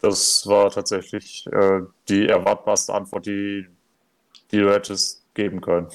das 0.00 0.46
war 0.46 0.70
tatsächlich 0.70 1.46
äh, 1.52 1.80
die 2.08 2.28
erwartbarste 2.28 2.94
Antwort, 2.94 3.26
die, 3.26 3.66
die 4.50 4.58
du 4.58 4.72
hättest 4.72 5.24
geben 5.34 5.60
können. 5.60 5.88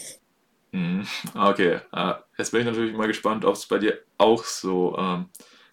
Mhm. 0.71 1.07
Okay, 1.35 1.79
äh, 1.91 2.13
jetzt 2.37 2.51
bin 2.51 2.61
ich 2.61 2.67
natürlich 2.67 2.95
mal 2.95 3.07
gespannt, 3.07 3.45
ob 3.45 3.55
es 3.55 3.65
bei 3.65 3.77
dir 3.77 3.99
auch 4.17 4.43
so 4.43 4.97
ähm, 4.97 5.29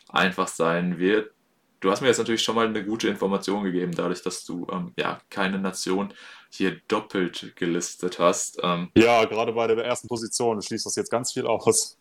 einfach 0.09 0.49
sein 0.49 0.99
wird. 0.99 1.33
Du 1.81 1.91
hast 1.91 2.01
mir 2.01 2.09
jetzt 2.09 2.18
natürlich 2.18 2.43
schon 2.43 2.57
mal 2.57 2.66
eine 2.66 2.85
gute 2.85 3.09
Information 3.09 3.62
gegeben, 3.62 3.93
dadurch, 3.95 4.22
dass 4.22 4.45
du 4.45 4.66
ähm, 4.72 4.93
ja 4.97 5.20
keine 5.31 5.59
Nation 5.59 6.12
hier 6.51 6.81
doppelt 6.89 7.53
gelistet 7.55 8.18
hast. 8.18 8.59
Ähm, 8.62 8.91
ja, 8.97 9.24
gerade 9.26 9.53
bei 9.53 9.68
der 9.68 9.85
ersten 9.85 10.09
Position 10.09 10.61
schließt 10.61 10.87
das 10.87 10.97
jetzt 10.97 11.11
ganz 11.11 11.33
viel 11.33 11.47
aus. 11.47 11.97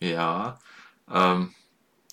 Ja, 0.00 0.58
ähm, 1.10 1.54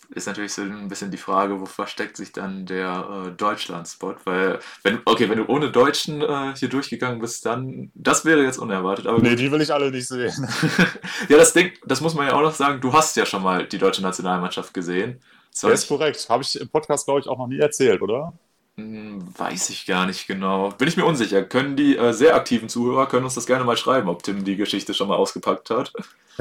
ist 0.10 0.28
natürlich 0.28 0.54
so 0.54 0.62
ein 0.62 0.88
bisschen 0.88 1.12
die 1.12 1.18
Frage, 1.18 1.60
wo 1.60 1.66
versteckt 1.66 2.18
sich 2.18 2.32
dann 2.32 2.66
der 2.66 3.28
äh, 3.28 3.32
Deutschland-Spot? 3.32 4.16
Weil, 4.26 4.60
wenn, 4.84 5.00
okay, 5.06 5.30
wenn 5.30 5.38
du 5.38 5.46
ohne 5.48 5.72
Deutschen 5.72 6.22
äh, 6.22 6.54
hier 6.56 6.70
durchgegangen 6.70 7.20
bist, 7.20 7.46
dann, 7.46 7.92
das 7.94 8.26
wäre 8.26 8.44
jetzt 8.44 8.58
unerwartet. 8.58 9.08
Aber 9.08 9.20
nee, 9.20 9.36
die 9.36 9.52
will 9.52 9.62
ich 9.62 9.74
alle 9.74 9.92
nicht 9.92 10.08
sehen. 10.08 10.48
ja, 11.30 11.38
das 11.38 11.54
Ding, 11.54 11.72
das 11.86 12.02
muss 12.02 12.14
man 12.14 12.28
ja 12.28 12.34
auch 12.34 12.42
noch 12.42 12.54
sagen, 12.54 12.82
du 12.82 12.94
hast 12.94 13.16
ja 13.16 13.26
schon 13.26 13.44
mal 13.44 13.66
die 13.66 13.78
deutsche 13.78 14.02
Nationalmannschaft 14.02 14.74
gesehen. 14.74 15.22
Das 15.62 15.82
ist 15.82 15.88
korrekt. 15.88 16.28
Habe 16.30 16.44
ich 16.44 16.60
im 16.60 16.68
Podcast, 16.68 17.06
glaube 17.06 17.22
ich, 17.22 17.28
auch 17.28 17.38
noch 17.38 17.48
nie 17.48 17.60
erzählt, 17.60 18.02
oder? 18.02 18.34
Hm, 18.78 19.26
weiß 19.38 19.70
ich 19.70 19.86
gar 19.86 20.06
nicht 20.06 20.28
genau. 20.28 20.70
Bin 20.72 20.88
ich 20.88 20.98
mir 20.98 21.06
unsicher. 21.06 21.44
Können 21.44 21.78
die 21.78 21.98
äh, 21.98 22.12
sehr 22.12 22.36
aktiven 22.36 22.68
Zuhörer 22.68 23.08
können 23.08 23.24
uns 23.24 23.36
das 23.36 23.46
gerne 23.46 23.64
mal 23.64 23.78
schreiben, 23.78 24.10
ob 24.10 24.22
Tim 24.24 24.44
die 24.44 24.58
Geschichte 24.58 24.94
schon 24.94 25.08
mal 25.08 25.16
ausgepackt 25.16 25.70
hat. 25.70 25.94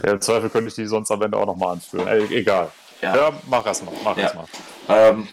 Ja, 0.03 0.12
Im 0.12 0.21
Zweifel 0.21 0.51
könnte 0.51 0.69
ich 0.69 0.75
die 0.75 0.87
sonst 0.87 1.12
am 1.12 1.23
Ende 1.23 1.39
auch 1.39 1.47
nochmal 1.47 1.75
anführen. 1.75 2.09
Ey, 2.09 2.27
egal. 2.37 2.73
Ja. 3.05 3.16
ja, 3.16 3.32
mach 3.48 3.66
erst 3.66 3.84
mal. 3.84 3.94
Mach 4.02 4.16
ja. 4.16 4.32
mal. 4.34 4.46
Ähm. 4.88 5.28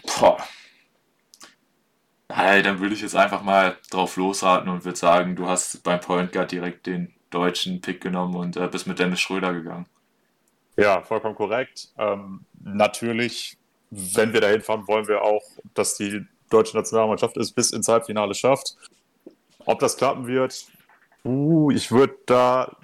Hey, 2.28 2.62
dann 2.62 2.80
würde 2.80 2.94
ich 2.94 3.02
jetzt 3.02 3.16
einfach 3.16 3.42
mal 3.42 3.76
drauf 3.90 4.16
losraten 4.16 4.68
und 4.70 4.84
würde 4.84 4.98
sagen, 4.98 5.36
du 5.36 5.48
hast 5.48 5.82
beim 5.82 6.00
Point 6.00 6.32
Guard 6.32 6.50
direkt 6.50 6.86
den 6.86 7.12
deutschen 7.30 7.80
Pick 7.80 8.00
genommen 8.00 8.36
und 8.36 8.56
äh, 8.56 8.68
bist 8.68 8.86
mit 8.86 8.98
Dennis 8.98 9.20
Schröder 9.20 9.52
gegangen. 9.52 9.86
Ja, 10.76 11.02
vollkommen 11.02 11.34
korrekt. 11.34 11.88
Ähm, 11.98 12.46
natürlich 12.58 13.58
wenn 13.92 14.32
wir 14.32 14.40
dahin 14.40 14.62
fahren, 14.62 14.88
wollen 14.88 15.06
wir 15.06 15.22
auch, 15.22 15.42
dass 15.74 15.96
die 15.96 16.24
deutsche 16.48 16.76
Nationalmannschaft 16.76 17.36
es 17.36 17.52
bis 17.52 17.70
ins 17.72 17.88
Halbfinale 17.88 18.34
schafft. 18.34 18.76
Ob 19.66 19.78
das 19.80 19.96
klappen 19.96 20.26
wird, 20.26 20.66
uh, 21.24 21.70
ich 21.70 21.90
würde 21.90 22.16
da 22.26 22.76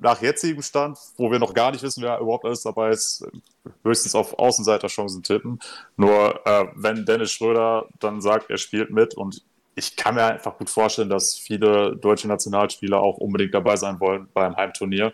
nach 0.00 0.22
jetzigem 0.22 0.62
Stand, 0.62 0.98
wo 1.16 1.30
wir 1.30 1.38
noch 1.38 1.54
gar 1.54 1.72
nicht 1.72 1.82
wissen, 1.82 2.02
wer 2.02 2.18
überhaupt 2.18 2.44
alles 2.44 2.62
dabei 2.62 2.90
ist, 2.90 3.26
höchstens 3.84 4.14
auf 4.14 4.38
Außenseiterchancen 4.38 5.22
tippen. 5.22 5.58
Nur 5.96 6.46
äh, 6.46 6.66
wenn 6.76 7.04
Dennis 7.04 7.32
Schröder 7.32 7.88
dann 7.98 8.20
sagt, 8.20 8.50
er 8.50 8.58
spielt 8.58 8.90
mit 8.90 9.14
und 9.14 9.42
ich 9.74 9.96
kann 9.96 10.14
mir 10.14 10.24
einfach 10.24 10.58
gut 10.58 10.70
vorstellen, 10.70 11.08
dass 11.08 11.36
viele 11.36 11.96
deutsche 11.96 12.28
Nationalspieler 12.28 13.00
auch 13.00 13.18
unbedingt 13.18 13.54
dabei 13.54 13.76
sein 13.76 14.00
wollen 14.00 14.28
beim 14.34 14.56
Heimturnier. 14.56 15.12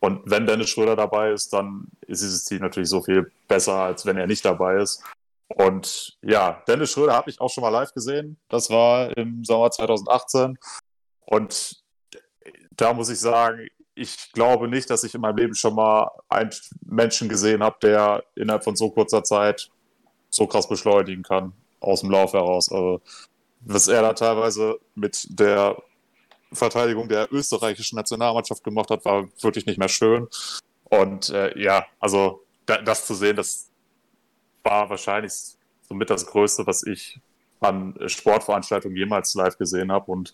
Und 0.00 0.20
wenn 0.24 0.46
Dennis 0.46 0.68
Schröder 0.68 0.96
dabei 0.96 1.32
ist, 1.32 1.52
dann 1.52 1.88
ist 2.06 2.22
dieses 2.22 2.44
Team 2.44 2.60
natürlich 2.60 2.90
so 2.90 3.02
viel 3.02 3.32
besser, 3.48 3.74
als 3.74 4.04
wenn 4.06 4.16
er 4.16 4.26
nicht 4.26 4.44
dabei 4.44 4.76
ist. 4.76 5.02
Und 5.48 6.16
ja, 6.22 6.62
Dennis 6.68 6.92
Schröder 6.92 7.14
habe 7.14 7.30
ich 7.30 7.40
auch 7.40 7.50
schon 7.50 7.62
mal 7.62 7.70
live 7.70 7.92
gesehen. 7.92 8.36
Das 8.48 8.70
war 8.70 9.16
im 9.16 9.44
Sommer 9.44 9.70
2018. 9.70 10.58
Und 11.26 11.82
da 12.72 12.92
muss 12.92 13.08
ich 13.08 13.18
sagen, 13.18 13.66
ich 13.94 14.32
glaube 14.32 14.68
nicht, 14.68 14.90
dass 14.90 15.04
ich 15.04 15.14
in 15.14 15.20
meinem 15.20 15.36
Leben 15.36 15.54
schon 15.54 15.74
mal 15.74 16.10
einen 16.28 16.50
Menschen 16.84 17.28
gesehen 17.28 17.62
habe, 17.62 17.76
der 17.82 18.24
innerhalb 18.34 18.64
von 18.64 18.76
so 18.76 18.90
kurzer 18.90 19.22
Zeit 19.22 19.70
so 20.30 20.46
krass 20.46 20.68
beschleunigen 20.68 21.22
kann 21.22 21.52
aus 21.80 22.00
dem 22.00 22.10
Lauf 22.10 22.32
heraus. 22.32 22.70
Also, 22.70 23.00
was 23.60 23.88
er 23.88 24.02
da 24.02 24.12
teilweise 24.12 24.78
mit 24.94 25.26
der 25.30 25.76
Verteidigung 26.52 27.08
der 27.08 27.32
österreichischen 27.32 27.96
Nationalmannschaft 27.96 28.64
gemacht 28.64 28.90
hat, 28.90 29.04
war 29.04 29.28
wirklich 29.40 29.66
nicht 29.66 29.78
mehr 29.78 29.88
schön. 29.88 30.28
Und 30.84 31.30
äh, 31.30 31.58
ja, 31.58 31.86
also 32.00 32.44
da, 32.66 32.78
das 32.78 33.06
zu 33.06 33.14
sehen, 33.14 33.36
das 33.36 33.70
war 34.62 34.90
wahrscheinlich 34.90 35.32
somit 35.88 36.10
das 36.10 36.26
Größte, 36.26 36.66
was 36.66 36.84
ich 36.84 37.20
an 37.60 37.94
Sportveranstaltungen 38.06 38.96
jemals 38.96 39.34
live 39.34 39.56
gesehen 39.56 39.90
habe. 39.90 40.10
Und 40.10 40.32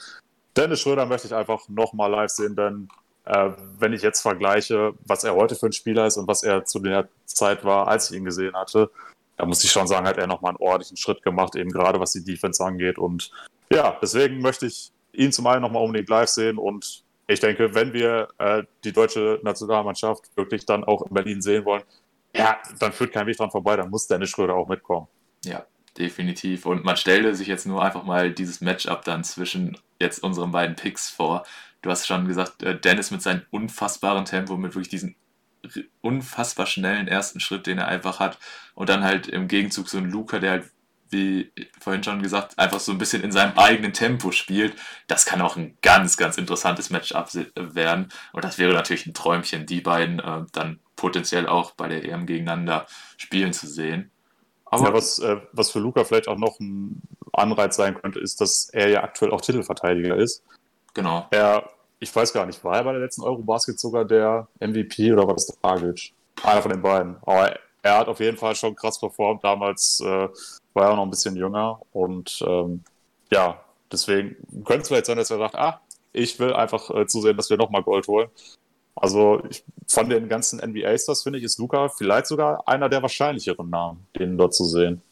Dennis 0.56 0.80
Schröder 0.80 1.06
möchte 1.06 1.28
ich 1.28 1.34
einfach 1.34 1.68
nochmal 1.68 2.10
live 2.10 2.30
sehen, 2.30 2.56
denn 2.56 2.88
äh, 3.24 3.50
wenn 3.78 3.92
ich 3.92 4.02
jetzt 4.02 4.20
vergleiche, 4.20 4.94
was 5.04 5.24
er 5.24 5.34
heute 5.34 5.54
für 5.54 5.66
ein 5.66 5.72
Spieler 5.72 6.06
ist 6.06 6.16
und 6.16 6.28
was 6.28 6.42
er 6.42 6.64
zu 6.64 6.78
der 6.80 7.08
Zeit 7.26 7.64
war, 7.64 7.88
als 7.88 8.10
ich 8.10 8.16
ihn 8.16 8.24
gesehen 8.24 8.54
hatte, 8.54 8.90
da 9.36 9.46
muss 9.46 9.64
ich 9.64 9.70
schon 9.70 9.86
sagen, 9.86 10.06
hat 10.06 10.18
er 10.18 10.26
nochmal 10.26 10.50
einen 10.50 10.60
ordentlichen 10.60 10.96
Schritt 10.96 11.22
gemacht, 11.22 11.56
eben 11.56 11.70
gerade 11.70 11.98
was 11.98 12.12
die 12.12 12.24
Defense 12.24 12.62
angeht. 12.62 12.98
Und 12.98 13.30
ja, 13.72 13.96
deswegen 14.02 14.40
möchte 14.40 14.66
ich 14.66 14.92
ihn 15.12 15.32
zum 15.32 15.46
einen 15.46 15.62
nochmal 15.62 15.82
unbedingt 15.82 16.08
live 16.08 16.28
sehen 16.28 16.58
und 16.58 17.04
ich 17.26 17.40
denke, 17.40 17.74
wenn 17.74 17.92
wir 17.92 18.28
äh, 18.38 18.64
die 18.82 18.92
deutsche 18.92 19.38
Nationalmannschaft 19.42 20.36
wirklich 20.36 20.66
dann 20.66 20.82
auch 20.82 21.02
in 21.02 21.14
Berlin 21.14 21.40
sehen 21.40 21.64
wollen, 21.64 21.84
ja, 22.34 22.58
dann 22.80 22.92
führt 22.92 23.12
kein 23.12 23.26
Weg 23.26 23.36
dran 23.36 23.50
vorbei, 23.50 23.76
dann 23.76 23.88
muss 23.88 24.06
Dennis 24.06 24.30
Schröder 24.30 24.54
auch 24.54 24.68
mitkommen. 24.68 25.06
Ja, 25.44 25.64
definitiv. 25.96 26.66
Und 26.66 26.84
man 26.84 26.96
stelle 26.96 27.34
sich 27.34 27.46
jetzt 27.46 27.66
nur 27.66 27.82
einfach 27.82 28.04
mal 28.04 28.32
dieses 28.32 28.60
Matchup 28.60 29.04
dann 29.04 29.24
zwischen 29.24 29.78
jetzt 30.00 30.22
unseren 30.22 30.50
beiden 30.50 30.76
Picks 30.76 31.08
vor. 31.08 31.44
Du 31.82 31.90
hast 31.90 32.06
schon 32.06 32.26
gesagt, 32.26 32.62
äh, 32.62 32.78
Dennis 32.78 33.10
mit 33.10 33.22
seinem 33.22 33.42
unfassbaren 33.50 34.24
Tempo, 34.24 34.56
mit 34.56 34.74
wirklich 34.74 34.88
diesen 34.88 35.16
unfassbar 36.00 36.66
schnellen 36.66 37.06
ersten 37.06 37.40
Schritt, 37.40 37.66
den 37.66 37.78
er 37.78 37.88
einfach 37.88 38.18
hat. 38.18 38.38
Und 38.74 38.88
dann 38.88 39.04
halt 39.04 39.28
im 39.28 39.48
Gegenzug 39.48 39.88
so 39.88 39.98
ein 39.98 40.10
Luca, 40.10 40.38
der 40.38 40.50
halt 40.50 40.70
wie 41.10 41.52
vorhin 41.80 42.04
schon 42.04 42.22
gesagt, 42.22 42.58
einfach 42.58 42.80
so 42.80 42.92
ein 42.92 42.98
bisschen 42.98 43.22
in 43.22 43.32
seinem 43.32 43.58
eigenen 43.58 43.92
Tempo 43.92 44.30
spielt. 44.30 44.74
Das 45.08 45.26
kann 45.26 45.40
auch 45.40 45.56
ein 45.56 45.76
ganz, 45.82 46.16
ganz 46.16 46.38
interessantes 46.38 46.90
Matchup 46.90 47.28
werden. 47.56 48.08
Und 48.32 48.44
das 48.44 48.58
wäre 48.58 48.72
natürlich 48.72 49.06
ein 49.06 49.14
Träumchen, 49.14 49.66
die 49.66 49.80
beiden 49.80 50.20
äh, 50.20 50.44
dann 50.52 50.78
potenziell 50.96 51.46
auch 51.46 51.72
bei 51.72 51.88
der 51.88 52.04
EM 52.04 52.26
gegeneinander 52.26 52.86
spielen 53.16 53.52
zu 53.52 53.66
sehen. 53.66 54.10
Aber 54.66 54.88
ja, 54.88 54.94
was, 54.94 55.18
äh, 55.18 55.36
was 55.52 55.72
für 55.72 55.80
Luca 55.80 56.04
vielleicht 56.04 56.28
auch 56.28 56.38
noch 56.38 56.60
ein 56.60 57.02
Anreiz 57.32 57.76
sein 57.76 58.00
könnte, 58.00 58.20
ist, 58.20 58.40
dass 58.40 58.68
er 58.72 58.88
ja 58.88 59.02
aktuell 59.02 59.32
auch 59.32 59.40
Titelverteidiger 59.40 60.16
ist. 60.16 60.44
Genau. 60.94 61.26
Er, 61.30 61.68
ich 61.98 62.14
weiß 62.14 62.32
gar 62.32 62.46
nicht, 62.46 62.62
war 62.64 62.76
er 62.76 62.84
bei 62.84 62.92
der 62.92 63.00
letzten 63.00 63.22
Eurobasket 63.22 63.78
sogar 63.78 64.04
der 64.04 64.48
MVP 64.60 65.12
oder 65.12 65.26
war 65.26 65.34
das 65.34 65.46
Dragic? 65.46 66.12
Einer 66.42 66.62
von 66.62 66.72
den 66.72 66.82
beiden. 66.82 67.16
Aber 67.22 67.54
er 67.82 67.98
hat 67.98 68.08
auf 68.08 68.20
jeden 68.20 68.36
Fall 68.36 68.54
schon 68.54 68.74
krass 68.74 68.98
performt. 68.98 69.44
Damals 69.44 70.00
äh, 70.00 70.28
war 70.74 70.84
er 70.84 70.90
auch 70.90 70.96
noch 70.96 71.04
ein 71.04 71.10
bisschen 71.10 71.36
jünger 71.36 71.80
und 71.92 72.42
ähm, 72.46 72.82
ja, 73.30 73.60
deswegen 73.90 74.36
könnte 74.64 74.82
es 74.82 74.88
vielleicht 74.88 75.06
sein, 75.06 75.16
dass 75.16 75.30
er 75.30 75.38
sagt, 75.38 75.54
ah, 75.54 75.80
ich 76.12 76.38
will 76.38 76.52
einfach 76.52 76.90
äh, 76.90 77.06
zusehen, 77.06 77.36
dass 77.36 77.50
wir 77.50 77.56
nochmal 77.56 77.82
Gold 77.82 78.08
holen. 78.08 78.28
Also 78.94 79.42
ich, 79.48 79.64
von 79.86 80.08
den 80.08 80.28
ganzen 80.28 80.58
NBA-Stars 80.58 81.22
finde 81.22 81.38
ich, 81.38 81.44
ist 81.44 81.58
Luca 81.58 81.88
vielleicht 81.88 82.26
sogar 82.26 82.66
einer 82.66 82.88
der 82.88 83.02
wahrscheinlicheren 83.02 83.70
Namen, 83.70 84.06
den 84.18 84.36
dort 84.36 84.54
zu 84.54 84.64
sehen. 84.64 85.02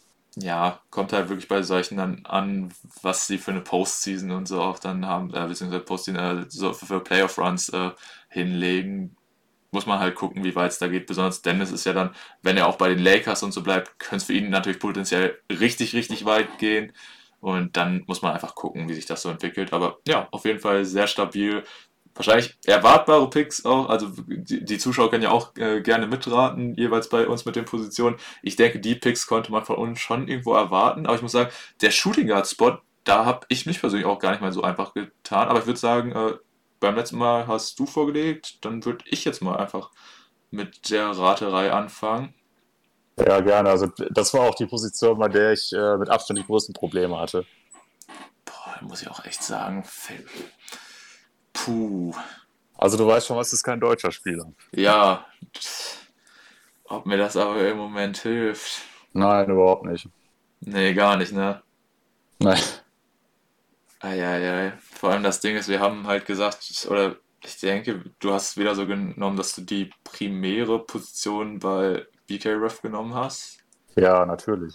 Ja, 0.40 0.80
kommt 0.90 1.12
halt 1.12 1.28
wirklich 1.28 1.48
bei 1.48 1.62
solchen 1.62 1.96
dann 1.96 2.24
an, 2.24 2.72
was 3.02 3.26
sie 3.26 3.38
für 3.38 3.50
eine 3.50 3.60
Postseason 3.60 4.30
und 4.30 4.46
so 4.46 4.60
auch 4.60 4.78
dann 4.78 5.06
haben, 5.06 5.32
äh, 5.34 5.46
beziehungsweise 5.46 5.82
Postseason, 5.84 6.20
äh, 6.20 6.44
so 6.48 6.72
für 6.72 7.00
Playoff-Runs 7.00 7.70
äh, 7.70 7.90
hinlegen. 8.28 9.16
Muss 9.70 9.86
man 9.86 9.98
halt 9.98 10.14
gucken, 10.14 10.44
wie 10.44 10.54
weit 10.56 10.72
es 10.72 10.78
da 10.78 10.88
geht. 10.88 11.06
Besonders 11.06 11.42
Dennis 11.42 11.70
ist 11.72 11.84
ja 11.84 11.92
dann, 11.92 12.14
wenn 12.42 12.56
er 12.56 12.68
auch 12.68 12.76
bei 12.76 12.88
den 12.88 13.00
Lakers 13.00 13.42
und 13.42 13.52
so 13.52 13.62
bleibt, 13.62 13.98
könnte 13.98 14.16
es 14.16 14.24
für 14.24 14.32
ihn 14.32 14.50
natürlich 14.50 14.78
potenziell 14.78 15.38
richtig, 15.50 15.94
richtig 15.94 16.24
weit 16.24 16.58
gehen. 16.58 16.92
Und 17.40 17.76
dann 17.76 18.04
muss 18.06 18.22
man 18.22 18.32
einfach 18.32 18.54
gucken, 18.54 18.88
wie 18.88 18.94
sich 18.94 19.06
das 19.06 19.22
so 19.22 19.30
entwickelt. 19.30 19.72
Aber 19.72 19.98
ja, 20.06 20.28
auf 20.32 20.44
jeden 20.44 20.60
Fall 20.60 20.84
sehr 20.84 21.06
stabil 21.06 21.64
wahrscheinlich 22.14 22.58
erwartbare 22.64 23.28
Picks 23.30 23.64
auch. 23.64 23.88
Also 23.88 24.08
die, 24.26 24.64
die 24.64 24.78
Zuschauer 24.78 25.10
können 25.10 25.22
ja 25.22 25.30
auch 25.30 25.54
äh, 25.56 25.80
gerne 25.80 26.06
mitraten, 26.06 26.74
jeweils 26.74 27.08
bei 27.08 27.26
uns 27.26 27.44
mit 27.44 27.56
den 27.56 27.64
Positionen. 27.64 28.16
Ich 28.42 28.56
denke, 28.56 28.80
die 28.80 28.94
Picks 28.94 29.26
konnte 29.26 29.52
man 29.52 29.64
von 29.64 29.76
uns 29.76 30.00
schon 30.00 30.28
irgendwo 30.28 30.54
erwarten. 30.54 31.06
Aber 31.06 31.14
ich 31.14 31.22
muss 31.22 31.32
sagen, 31.32 31.50
der 31.80 31.90
Shooting 31.90 32.28
Guard 32.28 32.46
Spot, 32.46 32.78
da 33.04 33.24
habe 33.24 33.46
ich 33.48 33.66
mich 33.66 33.80
persönlich 33.80 34.06
auch 34.06 34.18
gar 34.18 34.32
nicht 34.32 34.40
mal 34.40 34.52
so 34.52 34.62
einfach 34.62 34.94
getan. 34.94 35.48
Aber 35.48 35.60
ich 35.60 35.66
würde 35.66 35.78
sagen, 35.78 36.12
äh, 36.12 36.34
beim 36.80 36.94
letzten 36.94 37.18
Mal 37.18 37.46
hast 37.46 37.78
du 37.78 37.86
vorgelegt, 37.86 38.64
dann 38.64 38.84
würde 38.84 39.04
ich 39.06 39.24
jetzt 39.24 39.42
mal 39.42 39.56
einfach 39.56 39.90
mit 40.50 40.90
der 40.90 41.08
Raterei 41.08 41.72
anfangen. 41.72 42.34
Ja, 43.18 43.40
gerne. 43.40 43.70
Also 43.70 43.88
das 44.10 44.32
war 44.32 44.42
auch 44.42 44.54
die 44.54 44.66
Position, 44.66 45.18
bei 45.18 45.28
der 45.28 45.52
ich 45.52 45.72
äh, 45.72 45.96
mit 45.96 46.08
Abstand 46.08 46.38
die 46.38 46.44
größten 46.44 46.74
Probleme 46.74 47.18
hatte. 47.18 47.44
Boah, 48.44 48.78
muss 48.82 49.02
ich 49.02 49.10
auch 49.10 49.24
echt 49.24 49.42
sagen, 49.42 49.84
Puh. 51.68 52.14
Also 52.78 52.96
du 52.96 53.06
weißt 53.06 53.26
schon, 53.26 53.36
was 53.36 53.52
ist 53.52 53.62
kein 53.62 53.78
deutscher 53.78 54.10
Spieler. 54.10 54.50
Ja. 54.72 55.26
Ob 56.84 57.04
mir 57.04 57.18
das 57.18 57.36
aber 57.36 57.68
im 57.68 57.76
Moment 57.76 58.16
hilft. 58.16 58.80
Nein, 59.12 59.50
überhaupt 59.50 59.84
nicht. 59.84 60.08
Nee, 60.60 60.94
gar 60.94 61.18
nicht, 61.18 61.32
ne? 61.32 61.62
Nein. 62.38 62.58
Eieiei. 64.00 64.72
Vor 64.78 65.10
allem 65.10 65.22
das 65.22 65.40
Ding 65.40 65.56
ist, 65.56 65.68
wir 65.68 65.80
haben 65.80 66.06
halt 66.06 66.24
gesagt, 66.24 66.86
oder 66.88 67.16
ich 67.44 67.60
denke, 67.60 68.02
du 68.18 68.32
hast 68.32 68.52
es 68.52 68.56
wieder 68.56 68.74
so 68.74 68.86
genommen, 68.86 69.36
dass 69.36 69.54
du 69.54 69.60
die 69.60 69.90
primäre 70.04 70.78
Position 70.78 71.58
bei 71.58 72.06
BK 72.28 72.54
Ref 72.54 72.80
genommen 72.80 73.14
hast. 73.14 73.58
Ja, 73.94 74.24
natürlich. 74.24 74.74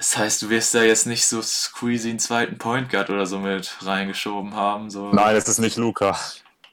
Das 0.00 0.16
heißt, 0.16 0.40
du 0.40 0.48
wirst 0.48 0.74
da 0.74 0.82
jetzt 0.82 1.06
nicht 1.06 1.26
so 1.26 1.42
squeezy 1.42 2.08
einen 2.08 2.18
zweiten 2.18 2.56
Point 2.56 2.88
Guard 2.88 3.10
oder 3.10 3.26
so 3.26 3.38
mit 3.38 3.76
reingeschoben 3.84 4.54
haben. 4.54 4.88
So. 4.88 5.12
Nein, 5.12 5.36
es 5.36 5.46
ist 5.46 5.58
nicht 5.58 5.76
Luca. 5.76 6.18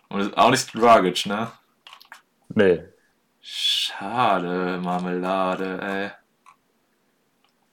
Und 0.07 0.37
auch 0.37 0.49
nicht 0.49 0.73
Dragic, 0.73 1.25
ne? 1.25 1.51
Nee. 2.47 2.85
Schade, 3.41 4.79
Marmelade, 4.81 5.81
ey. 5.81 6.11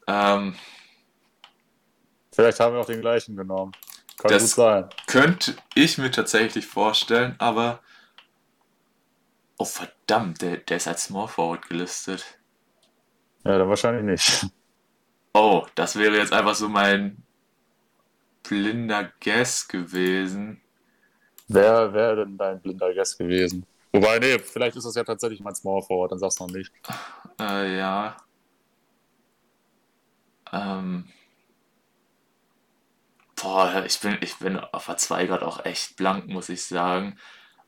Ähm, 0.08 0.56
Vielleicht 2.32 2.58
haben 2.58 2.74
wir 2.74 2.80
auch 2.80 2.86
den 2.86 3.00
gleichen 3.00 3.36
genommen. 3.36 3.70
Kann 4.18 4.32
Das- 4.32 4.42
gut 4.42 4.50
sein. 4.64 4.88
könnte 5.06 5.54
ich 5.76 5.98
mir 5.98 6.10
tatsächlich 6.10 6.66
vorstellen, 6.66 7.36
aber. 7.38 7.78
Oh 9.56 9.64
verdammt, 9.64 10.42
der, 10.42 10.56
der 10.56 10.78
ist 10.78 10.88
als 10.88 11.04
Small 11.04 11.28
Forward 11.28 11.68
gelistet. 11.68 12.24
Ja, 13.44 13.56
dann 13.56 13.68
wahrscheinlich 13.68 14.02
nicht. 14.04 14.46
Oh, 15.34 15.66
das 15.74 15.96
wäre 15.96 16.16
jetzt 16.16 16.32
einfach 16.32 16.54
so 16.54 16.68
mein 16.68 17.22
blinder 18.44 19.10
Guess 19.20 19.66
gewesen. 19.66 20.60
Wer 21.48 21.92
wäre 21.92 22.24
denn 22.24 22.38
dein 22.38 22.60
blinder 22.60 22.94
Guess 22.94 23.18
gewesen? 23.18 23.66
Wobei, 23.92 24.18
nee, 24.20 24.38
vielleicht 24.38 24.76
ist 24.76 24.84
das 24.84 24.94
ja 24.94 25.04
tatsächlich 25.04 25.40
mein 25.40 25.54
Small 25.54 25.82
Forward, 25.82 26.12
dann 26.12 26.18
sag's 26.20 26.38
noch 26.38 26.50
nicht. 26.50 26.72
Äh, 27.40 27.78
ja. 27.78 28.16
Ähm. 30.52 31.08
Boah, 33.34 33.84
ich 33.84 33.98
bin, 34.00 34.18
ich 34.20 34.36
bin 34.38 34.58
auf 34.58 34.86
der 34.86 34.96
2 34.96 35.26
gerade 35.26 35.46
auch 35.46 35.64
echt 35.64 35.96
blank, 35.96 36.28
muss 36.28 36.48
ich 36.48 36.64
sagen. 36.64 37.18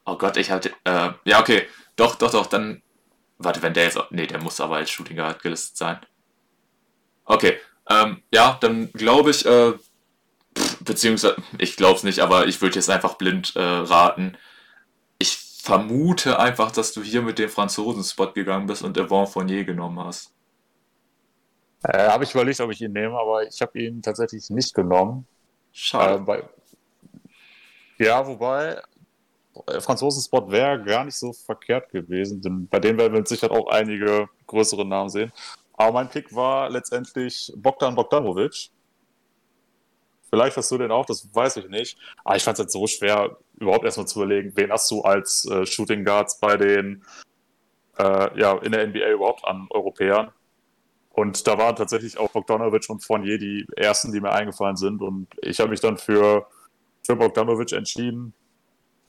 Oh 0.05 0.17
Gott, 0.17 0.37
ich 0.37 0.53
hatte. 0.53 0.71
Äh, 0.85 1.11
ja, 1.25 1.41
okay. 1.41 1.67
Doch, 1.97 2.15
doch, 2.15 2.31
doch, 2.31 2.47
dann. 2.47 2.83
Warte, 3.39 3.61
wenn 3.63 3.75
der 3.75 3.85
jetzt. 3.85 3.99
Nee, 4.11 4.27
der 4.29 4.41
muss 4.41 4.61
aber 4.61 4.77
als 4.77 4.91
Shooting 4.91 5.17
Guard 5.17 5.43
gelistet 5.43 5.77
sein. 5.77 5.99
Okay. 7.27 7.59
Ähm, 7.89 8.23
ja, 8.33 8.57
dann 8.61 8.91
glaube 8.93 9.31
ich, 9.31 9.45
äh, 9.47 9.75
beziehungsweise, 10.81 11.37
ich 11.59 11.77
glaube 11.77 11.97
es 11.97 12.03
nicht, 12.03 12.21
aber 12.21 12.47
ich 12.47 12.61
würde 12.61 12.77
jetzt 12.77 12.91
einfach 12.91 13.15
blind 13.15 13.55
äh, 13.55 13.61
raten. 13.61 14.37
Ich 15.19 15.37
vermute 15.37 16.39
einfach, 16.39 16.73
dass 16.73 16.93
du 16.93 17.03
hier 17.03 17.23
mit 17.23 17.39
dem 17.39 17.49
Franzosen-Spot 17.49 18.33
gegangen 18.33 18.67
bist 18.67 18.83
und 18.83 18.97
Yvonne 18.97 19.27
Fournier 19.27 19.65
genommen 19.65 20.01
hast. 20.01 20.33
Äh, 21.83 22.09
habe 22.09 22.25
ich 22.25 22.35
überlegt, 22.35 22.61
ob 22.61 22.71
ich 22.71 22.81
ihn 22.81 22.93
nehme, 22.93 23.19
aber 23.19 23.47
ich 23.47 23.61
habe 23.61 23.79
ihn 23.79 24.03
tatsächlich 24.03 24.49
nicht 24.51 24.75
genommen. 24.75 25.27
Schade. 25.73 26.23
bei, 26.23 26.43
ja, 27.99 28.27
wobei, 28.27 28.81
äh, 29.67 29.81
Franzosen-Spot 29.81 30.51
wäre 30.51 30.83
gar 30.83 31.05
nicht 31.05 31.17
so 31.17 31.33
verkehrt 31.33 31.91
gewesen, 31.91 32.41
denn 32.41 32.67
bei 32.69 32.81
denen 32.81 32.99
werden 32.99 33.13
wir 33.13 33.21
mit 33.21 33.29
Sicherheit 33.29 33.57
auch 33.57 33.69
einige 33.69 34.29
größere 34.47 34.87
Namen 34.87 35.11
sehen. 35.11 35.33
Aber 35.77 35.93
mein 35.93 36.09
Pick 36.09 36.35
war 36.35 36.71
letztendlich 36.71 37.53
Bogdan 37.57 37.95
Bogdanovic. 37.95 38.71
Vielleicht 40.29 40.57
hast 40.57 40.71
du 40.71 40.79
den 40.79 40.91
auch, 40.91 41.07
das 41.07 41.29
weiß 41.33 41.59
ich 41.59 41.69
nicht. 41.69 41.99
Aber 42.25 42.37
ich 42.37 42.43
fand 42.43 42.59
es 42.59 42.65
jetzt 42.65 42.73
so 42.73 42.87
schwer, 42.87 43.37
überhaupt 43.59 43.85
erstmal 43.85 44.07
zu 44.07 44.21
überlegen, 44.21 44.53
wen 44.57 44.73
hast 44.73 44.91
du 44.91 45.03
als 45.03 45.49
äh, 45.51 45.65
Shooting 45.65 46.05
Guards 46.05 46.41
bei 46.41 46.57
den, 46.57 47.05
äh, 47.99 48.39
ja, 48.41 48.59
in 48.59 48.73
der 48.73 48.87
NBA 48.87 49.11
überhaupt 49.11 49.45
an 49.45 49.67
Europäern? 49.71 50.33
Und 51.11 51.47
da 51.47 51.57
waren 51.57 51.77
tatsächlich 51.77 52.19
auch 52.19 52.31
Bogdanovic 52.31 52.91
und 52.91 53.03
Fournier 53.05 53.39
die 53.39 53.67
ersten, 53.77 54.13
die 54.13 54.21
mir 54.21 54.33
eingefallen 54.33 54.77
sind. 54.77 55.01
Und 55.01 55.29
ich 55.41 55.61
habe 55.61 55.71
mich 55.71 55.81
dann 55.81 55.97
für, 55.97 56.47
für 57.05 57.17
Bogdanovic 57.17 57.73
entschieden, 57.73 58.35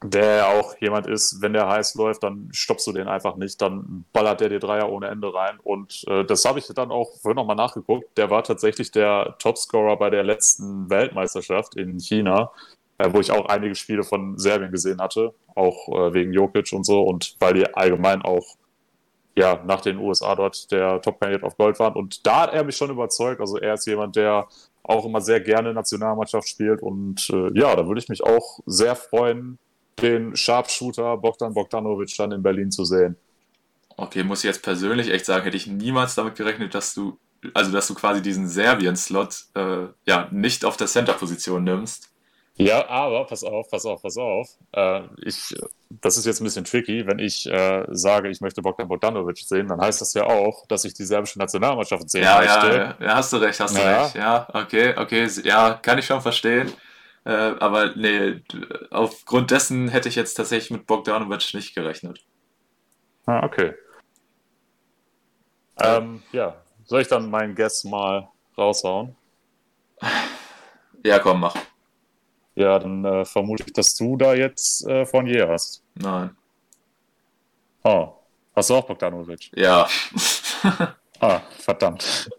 der 0.03 0.47
auch 0.49 0.75
jemand 0.79 1.07
ist, 1.07 1.41
wenn 1.41 1.53
der 1.53 1.67
heiß 1.67 1.95
läuft, 1.95 2.21
dann 2.21 2.49
stoppst 2.51 2.85
du 2.85 2.91
den 2.91 3.07
einfach 3.07 3.35
nicht, 3.35 3.61
dann 3.61 4.05
ballert 4.13 4.41
der 4.41 4.49
dir 4.49 4.59
Dreier 4.59 4.91
ohne 4.91 5.07
Ende 5.07 5.33
rein. 5.33 5.59
Und 5.63 6.03
äh, 6.07 6.23
das 6.23 6.45
habe 6.45 6.59
ich 6.59 6.67
dann 6.67 6.91
auch 6.91 7.17
vorhin 7.19 7.35
nochmal 7.35 7.55
nachgeguckt. 7.55 8.15
Der 8.15 8.29
war 8.29 8.43
tatsächlich 8.43 8.91
der 8.91 9.35
Topscorer 9.39 9.97
bei 9.97 10.11
der 10.11 10.23
letzten 10.23 10.89
Weltmeisterschaft 10.89 11.75
in 11.75 11.99
China, 11.99 12.51
äh, 12.99 13.09
wo 13.11 13.19
ich 13.19 13.31
auch 13.31 13.47
einige 13.47 13.73
Spiele 13.73 14.03
von 14.03 14.37
Serbien 14.37 14.71
gesehen 14.71 15.01
hatte, 15.01 15.33
auch 15.55 15.87
äh, 15.89 16.13
wegen 16.13 16.31
Jokic 16.31 16.71
und 16.73 16.85
so 16.85 17.01
und 17.01 17.35
weil 17.39 17.55
die 17.55 17.73
allgemein 17.73 18.21
auch 18.21 18.45
ja, 19.35 19.63
nach 19.65 19.81
den 19.81 19.97
USA 19.97 20.35
dort 20.35 20.71
der 20.71 21.01
Top-Kandidat 21.01 21.43
auf 21.43 21.57
Gold 21.57 21.79
waren. 21.79 21.93
Und 21.93 22.25
da 22.25 22.41
hat 22.41 22.53
er 22.53 22.63
mich 22.63 22.75
schon 22.75 22.89
überzeugt. 22.89 23.39
Also 23.39 23.57
er 23.57 23.75
ist 23.75 23.85
jemand, 23.85 24.15
der 24.15 24.47
auch 24.81 25.05
immer 25.05 25.21
sehr 25.21 25.39
gerne 25.39 25.73
Nationalmannschaft 25.73 26.49
spielt. 26.49 26.81
Und 26.81 27.29
äh, 27.31 27.51
ja, 27.59 27.75
da 27.75 27.87
würde 27.87 27.99
ich 27.99 28.09
mich 28.09 28.23
auch 28.23 28.59
sehr 28.65 28.95
freuen, 28.95 29.59
den 30.01 30.35
Sharpshooter 30.35 31.17
Bogdan 31.17 31.53
Bogdanovic 31.53 32.15
dann 32.17 32.31
in 32.31 32.43
Berlin 32.43 32.71
zu 32.71 32.85
sehen. 32.85 33.15
Okay, 33.97 34.23
muss 34.23 34.39
ich 34.39 34.45
jetzt 34.45 34.61
persönlich 34.61 35.09
echt 35.09 35.25
sagen, 35.25 35.43
hätte 35.43 35.57
ich 35.57 35.67
niemals 35.67 36.15
damit 36.15 36.35
gerechnet, 36.35 36.75
dass 36.75 36.93
du, 36.93 37.17
also 37.53 37.71
dass 37.71 37.87
du 37.87 37.95
quasi 37.95 38.21
diesen 38.21 38.47
Serbien-Slot 38.47 39.45
äh, 39.55 39.87
ja 40.05 40.27
nicht 40.31 40.65
auf 40.65 40.77
der 40.77 40.87
Center-Position 40.87 41.63
nimmst. 41.63 42.09
Ja, 42.59 42.87
aber 42.89 43.25
pass 43.25 43.43
auf, 43.43 43.69
pass 43.69 43.85
auf, 43.85 44.01
pass 44.01 44.17
auf. 44.17 44.49
Äh, 44.71 45.01
ich, 45.23 45.53
das 45.89 46.17
ist 46.17 46.25
jetzt 46.25 46.41
ein 46.41 46.43
bisschen 46.43 46.65
tricky. 46.65 47.05
Wenn 47.05 47.19
ich 47.19 47.45
äh, 47.45 47.85
sage, 47.89 48.29
ich 48.29 48.41
möchte 48.41 48.61
Bogdan 48.63 48.87
Bogdanovic 48.87 49.37
sehen, 49.37 49.67
dann 49.67 49.79
heißt 49.79 50.01
das 50.01 50.13
ja 50.15 50.25
auch, 50.25 50.65
dass 50.67 50.83
ich 50.83 50.93
die 50.95 51.05
serbische 51.05 51.37
Nationalmannschaft 51.37 52.09
sehen 52.09 52.23
Ja, 52.23 52.39
möchte. 52.39 52.95
ja, 52.99 53.05
ja, 53.07 53.15
hast 53.15 53.31
du 53.31 53.37
recht, 53.37 53.59
hast 53.59 53.75
du 53.77 53.81
Ja. 53.81 54.03
recht. 54.03 54.15
Ja, 54.15 54.47
okay, 54.53 54.95
okay, 54.97 55.27
ja, 55.43 55.73
kann 55.75 55.99
ich 55.99 56.05
schon 56.05 56.21
verstehen. 56.21 56.71
Äh, 57.27 57.57
aber 57.59 57.93
nee, 57.97 58.41
aufgrund 58.89 59.51
dessen 59.51 59.89
hätte 59.89 60.07
ich 60.07 60.15
jetzt 60.15 60.35
tatsächlich 60.35 60.71
mit 60.71 60.87
Bogdanovic 60.87 61.53
nicht 61.53 61.75
gerechnet. 61.75 62.21
Ah, 63.25 63.43
okay. 63.43 63.73
Ähm, 65.77 66.23
ja, 66.31 66.55
soll 66.85 67.01
ich 67.01 67.09
dann 67.09 67.29
meinen 67.29 67.53
Guess 67.53 67.83
mal 67.83 68.29
raushauen? 68.57 69.13
Ja, 71.03 71.19
komm, 71.19 71.41
mach. 71.41 71.57
Ja, 72.55 72.79
dann 72.79 73.03
äh, 73.03 73.25
vermute 73.25 73.65
ich, 73.67 73.73
dass 73.73 73.93
du 73.95 74.15
da 74.15 74.33
jetzt 74.33 74.87
äh, 74.87 75.05
von 75.05 75.27
je 75.27 75.45
hast. 75.45 75.83
Nein. 75.95 76.33
Oh, 77.83 78.13
hast 78.55 78.69
du 78.69 78.75
auch 78.75 78.87
Bogdanovic? 78.87 79.51
Ja. 79.53 79.87
Ah, 81.19 81.41
verdammt. 81.57 82.29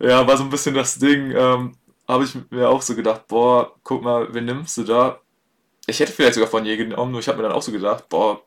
Ja, 0.00 0.26
war 0.26 0.36
so 0.36 0.42
ein 0.42 0.50
bisschen 0.50 0.74
das 0.74 0.98
Ding, 0.98 1.30
ähm, 1.30 1.76
habe 2.08 2.24
ich 2.24 2.36
mir 2.50 2.68
auch 2.68 2.82
so 2.82 2.94
gedacht, 2.94 3.26
boah, 3.28 3.74
guck 3.82 4.02
mal, 4.02 4.32
wen 4.32 4.44
nimmst 4.44 4.76
du 4.76 4.84
da? 4.84 5.20
Ich 5.86 6.00
hätte 6.00 6.12
vielleicht 6.12 6.34
sogar 6.34 6.48
von 6.50 6.64
je 6.64 6.76
genommen, 6.76 7.12
nur 7.12 7.20
ich 7.20 7.28
habe 7.28 7.38
mir 7.38 7.44
dann 7.44 7.52
auch 7.52 7.62
so 7.62 7.72
gedacht, 7.72 8.08
boah, 8.08 8.42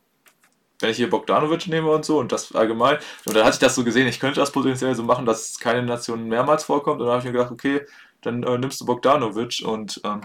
wenn 0.80 0.91
ich 0.91 0.97
hier 0.97 1.10
Bogdanovic 1.10 1.68
nehme 1.68 1.89
und 1.91 2.05
so 2.05 2.20
und 2.20 2.32
das 2.32 2.55
allgemein, 2.55 2.97
und 3.26 3.36
dann 3.36 3.43
hatte 3.43 3.55
ich 3.55 3.60
das 3.60 3.76
so 3.76 3.84
gesehen, 3.84 4.07
ich 4.07 4.20
könnte 4.20 4.39
das 4.39 4.51
potenziell 4.51 4.95
so 4.95 5.03
machen, 5.03 5.26
dass 5.26 5.60
keine 5.60 5.84
Nation 5.84 6.28
mehrmals 6.28 6.64
vorkommt, 6.64 7.01
und 7.01 7.07
dann 7.07 7.16
habe 7.16 7.20
ich 7.20 7.26
mir 7.26 7.34
gedacht, 7.34 7.51
okay, 7.51 7.86
dann 8.22 8.43
äh, 8.43 8.57
nimmst 8.57 8.80
du 8.82 8.86
Bogdanovic 8.86 9.62
und 9.66 10.01
ähm, 10.03 10.22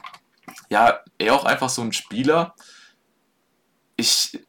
ja, 0.68 1.00
er 1.18 1.34
auch 1.34 1.44
einfach 1.44 1.68
so 1.68 1.82
ein 1.82 1.92
Spieler. 1.92 2.54
Ich, 3.96 4.40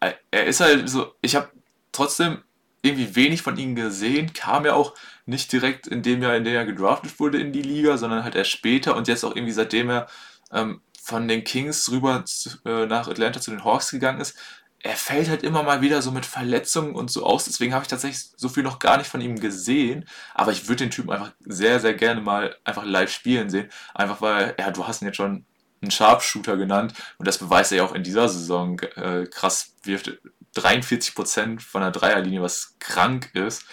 äh, 0.00 0.12
er 0.30 0.46
ist 0.46 0.60
halt 0.60 0.88
so, 0.88 1.14
ich 1.22 1.34
habe 1.36 1.50
trotzdem 1.92 2.42
irgendwie 2.82 3.14
wenig 3.14 3.42
von 3.42 3.56
ihm 3.58 3.74
gesehen, 3.74 4.32
kam 4.32 4.64
ja 4.64 4.74
auch 4.74 4.94
nicht 5.26 5.52
direkt 5.52 5.86
in 5.86 6.02
dem 6.02 6.22
Jahr, 6.22 6.36
in 6.36 6.44
dem 6.44 6.54
er 6.54 6.64
gedraftet 6.66 7.18
wurde 7.20 7.40
in 7.40 7.52
die 7.52 7.62
Liga, 7.62 7.98
sondern 7.98 8.24
halt 8.24 8.34
erst 8.34 8.50
später 8.50 8.96
und 8.96 9.08
jetzt 9.08 9.24
auch 9.24 9.36
irgendwie 9.36 9.52
seitdem 9.52 9.90
er 9.90 10.06
ähm, 10.52 10.80
von 11.02 11.28
den 11.28 11.44
Kings 11.44 11.90
rüber 11.90 12.24
zu, 12.24 12.50
äh, 12.64 12.86
nach 12.86 13.08
Atlanta 13.08 13.40
zu 13.40 13.50
den 13.50 13.64
Hawks 13.64 13.90
gegangen 13.90 14.20
ist, 14.20 14.36
er 14.82 14.96
fällt 14.96 15.28
halt 15.28 15.42
immer 15.42 15.62
mal 15.62 15.82
wieder 15.82 16.00
so 16.00 16.10
mit 16.10 16.24
Verletzungen 16.24 16.94
und 16.94 17.10
so 17.10 17.24
aus. 17.24 17.44
Deswegen 17.44 17.74
habe 17.74 17.84
ich 17.84 17.88
tatsächlich 17.88 18.30
so 18.36 18.48
viel 18.48 18.62
noch 18.62 18.78
gar 18.78 18.96
nicht 18.96 19.08
von 19.08 19.20
ihm 19.20 19.38
gesehen. 19.38 20.06
Aber 20.34 20.52
ich 20.52 20.68
würde 20.68 20.84
den 20.84 20.90
Typen 20.90 21.10
einfach 21.10 21.32
sehr, 21.40 21.80
sehr 21.80 21.94
gerne 21.94 22.22
mal 22.22 22.56
einfach 22.64 22.84
live 22.84 23.12
spielen 23.12 23.50
sehen. 23.50 23.68
Einfach 23.94 24.22
weil, 24.22 24.54
ja, 24.58 24.70
du 24.70 24.86
hast 24.86 25.02
ihn 25.02 25.06
jetzt 25.06 25.16
schon 25.16 25.44
einen 25.82 25.90
Sharpshooter 25.90 26.56
genannt 26.56 26.94
und 27.18 27.26
das 27.26 27.38
beweist 27.38 27.72
er 27.72 27.78
ja 27.78 27.84
auch 27.84 27.94
in 27.94 28.02
dieser 28.02 28.28
Saison 28.28 28.78
äh, 28.96 29.26
krass, 29.26 29.74
wirft 29.82 30.18
43% 30.56 31.60
von 31.60 31.82
der 31.82 31.90
Dreierlinie, 31.90 32.42
was 32.42 32.76
krank 32.78 33.30
ist. 33.34 33.64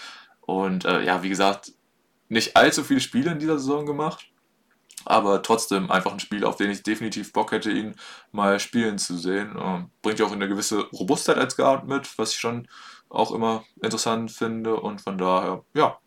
Und 0.41 0.85
äh, 0.85 1.03
ja, 1.03 1.23
wie 1.23 1.29
gesagt, 1.29 1.73
nicht 2.29 2.55
allzu 2.55 2.83
viele 2.83 2.99
Spiele 2.99 3.31
in 3.31 3.39
dieser 3.39 3.57
Saison 3.57 3.85
gemacht, 3.85 4.27
aber 5.05 5.41
trotzdem 5.41 5.89
einfach 5.91 6.11
ein 6.11 6.19
Spiel, 6.19 6.43
auf 6.43 6.57
den 6.57 6.69
ich 6.69 6.83
definitiv 6.83 7.31
Bock 7.33 7.51
hätte, 7.51 7.71
ihn 7.71 7.95
mal 8.31 8.59
spielen 8.59 8.97
zu 8.97 9.17
sehen. 9.17 9.55
Ähm, 9.59 9.89
bringt 10.01 10.19
ja 10.19 10.25
auch 10.25 10.31
eine 10.31 10.47
gewisse 10.47 10.81
Robustheit 10.91 11.37
als 11.37 11.55
Guard 11.55 11.87
mit, 11.87 12.17
was 12.17 12.33
ich 12.33 12.39
schon 12.39 12.67
auch 13.09 13.31
immer 13.31 13.63
interessant 13.81 14.31
finde 14.31 14.75
und 14.75 15.01
von 15.01 15.17
daher, 15.17 15.63
ja, 15.73 15.97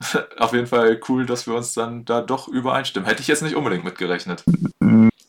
auf 0.38 0.52
jeden 0.52 0.66
Fall 0.66 1.00
cool, 1.08 1.26
dass 1.26 1.46
wir 1.46 1.54
uns 1.54 1.74
dann 1.74 2.04
da 2.04 2.20
doch 2.20 2.48
übereinstimmen. 2.48 3.08
Hätte 3.08 3.22
ich 3.22 3.28
jetzt 3.28 3.42
nicht 3.42 3.54
unbedingt 3.54 3.84
mitgerechnet. 3.84 4.44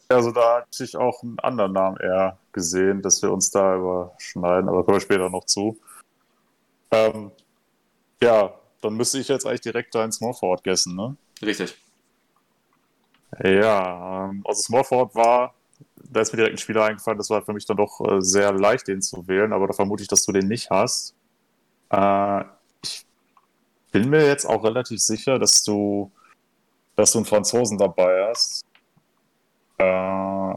Also 0.08 0.32
da 0.32 0.58
hatte 0.58 0.84
ich 0.84 0.96
auch 0.96 1.24
einen 1.24 1.40
anderen 1.40 1.74
Namen 1.74 1.98
eher 1.98 2.38
gesehen, 2.52 3.02
dass 3.02 3.22
wir 3.22 3.32
uns 3.32 3.50
da 3.50 3.76
überschneiden, 3.76 4.70
aber 4.70 4.84
kommen 4.84 4.98
wir 4.98 5.02
später 5.02 5.30
noch 5.30 5.46
zu. 5.46 5.80
Ähm, 6.92 7.32
ja, 8.22 8.54
dann 8.82 8.94
müsste 8.94 9.18
ich 9.18 9.28
jetzt 9.28 9.46
eigentlich 9.46 9.62
direkt 9.62 9.96
deinen 9.96 10.12
Small 10.12 10.34
Forward 10.34 10.64
gessen, 10.64 10.96
ne? 10.96 11.16
Richtig. 11.42 11.76
Ja, 13.44 14.30
ähm, 14.30 14.44
also 14.46 14.62
Small 14.62 14.84
Forward 14.84 15.16
war, 15.16 15.54
da 15.98 16.22
ist 16.22 16.32
mir 16.32 16.38
direkt 16.38 16.56
ein 16.56 16.60
Spieler 16.60 16.86
eingefallen, 16.86 17.18
das 17.18 17.30
war 17.30 17.42
für 17.42 17.54
mich 17.54 17.66
dann 17.66 17.78
doch 17.78 18.00
äh, 18.02 18.22
sehr 18.22 18.54
leicht, 18.54 18.88
den 18.88 19.02
zu 19.02 19.28
wählen, 19.28 19.52
aber 19.54 19.68
da 19.68 19.74
vermute 19.74 20.04
ich, 20.04 20.08
dass 20.08 20.24
du 20.24 20.32
den 20.32 20.48
nicht 20.48 20.70
hast. 20.70 21.16
Äh, 21.90 22.44
ich 22.84 23.06
bin 23.92 24.10
mir 24.10 24.26
jetzt 24.26 24.46
auch 24.46 24.64
relativ 24.64 25.02
sicher, 25.02 25.40
dass 25.40 25.64
du, 25.64 26.12
dass 26.96 27.12
du 27.12 27.20
einen 27.20 27.26
Franzosen 27.26 27.78
dabei 27.78 28.28
hast. 28.30 28.64
Äh, 29.78 30.54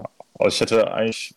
ich 0.46 0.60
hätte 0.60 0.92
eigentlich 0.92 1.34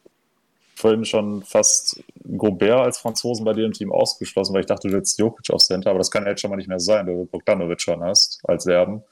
vorhin 0.75 1.05
schon 1.05 1.43
fast 1.43 2.03
Gobert 2.37 2.79
als 2.79 2.97
Franzosen 2.99 3.45
bei 3.45 3.53
dir 3.53 3.65
im 3.65 3.73
Team 3.73 3.91
ausgeschlossen, 3.91 4.53
weil 4.53 4.61
ich 4.61 4.67
dachte, 4.67 4.87
du 4.87 4.93
willst 4.93 5.19
Jokic 5.19 5.53
auf 5.53 5.61
Center, 5.61 5.91
aber 5.91 5.99
das 5.99 6.11
kann 6.11 6.25
jetzt 6.25 6.41
schon 6.41 6.49
mal 6.49 6.57
nicht 6.57 6.69
mehr 6.69 6.79
sein, 6.79 7.05
weil 7.07 7.15
du 7.15 7.25
Bogdanovic 7.25 7.81
schon 7.81 8.03
hast 8.03 8.41
als 8.43 8.63
Serben. 8.63 9.03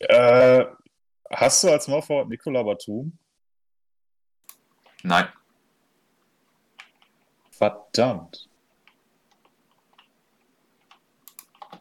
Äh, 0.00 0.66
hast 1.30 1.64
du 1.64 1.70
als 1.70 1.88
Morphort 1.88 2.28
Nikola 2.28 2.62
Batum? 2.62 3.18
Nein. 5.02 5.28
Verdammt. 7.50 8.48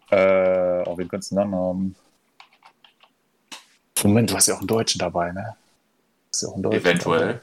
Äh, 0.10 0.84
auch 0.84 0.98
wen 0.98 1.08
könntest 1.08 1.32
du 1.32 1.36
dann 1.36 1.54
haben? 1.54 1.96
Moment, 4.04 4.32
du 4.32 4.36
hast 4.36 4.48
ja 4.48 4.56
auch 4.56 4.60
einen 4.60 4.68
Deutschen 4.68 5.00
dabei, 5.00 5.32
ne? 5.32 5.56
Du 6.32 6.46
ja 6.46 6.50
auch 6.50 6.54
einen 6.54 6.64
Deutschen 6.64 6.82
Eventuell. 6.82 7.42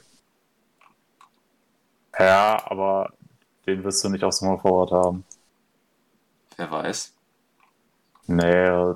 Dabei. 2.13 2.25
Ja, 2.25 2.61
aber 2.65 3.13
den 3.65 3.83
wirst 3.83 4.03
du 4.03 4.09
nicht 4.09 4.23
auf 4.23 4.33
Small 4.33 4.59
Forward 4.59 4.91
haben. 4.91 5.25
Wer 6.57 6.71
weiß. 6.71 7.13
Nee, 8.27 8.93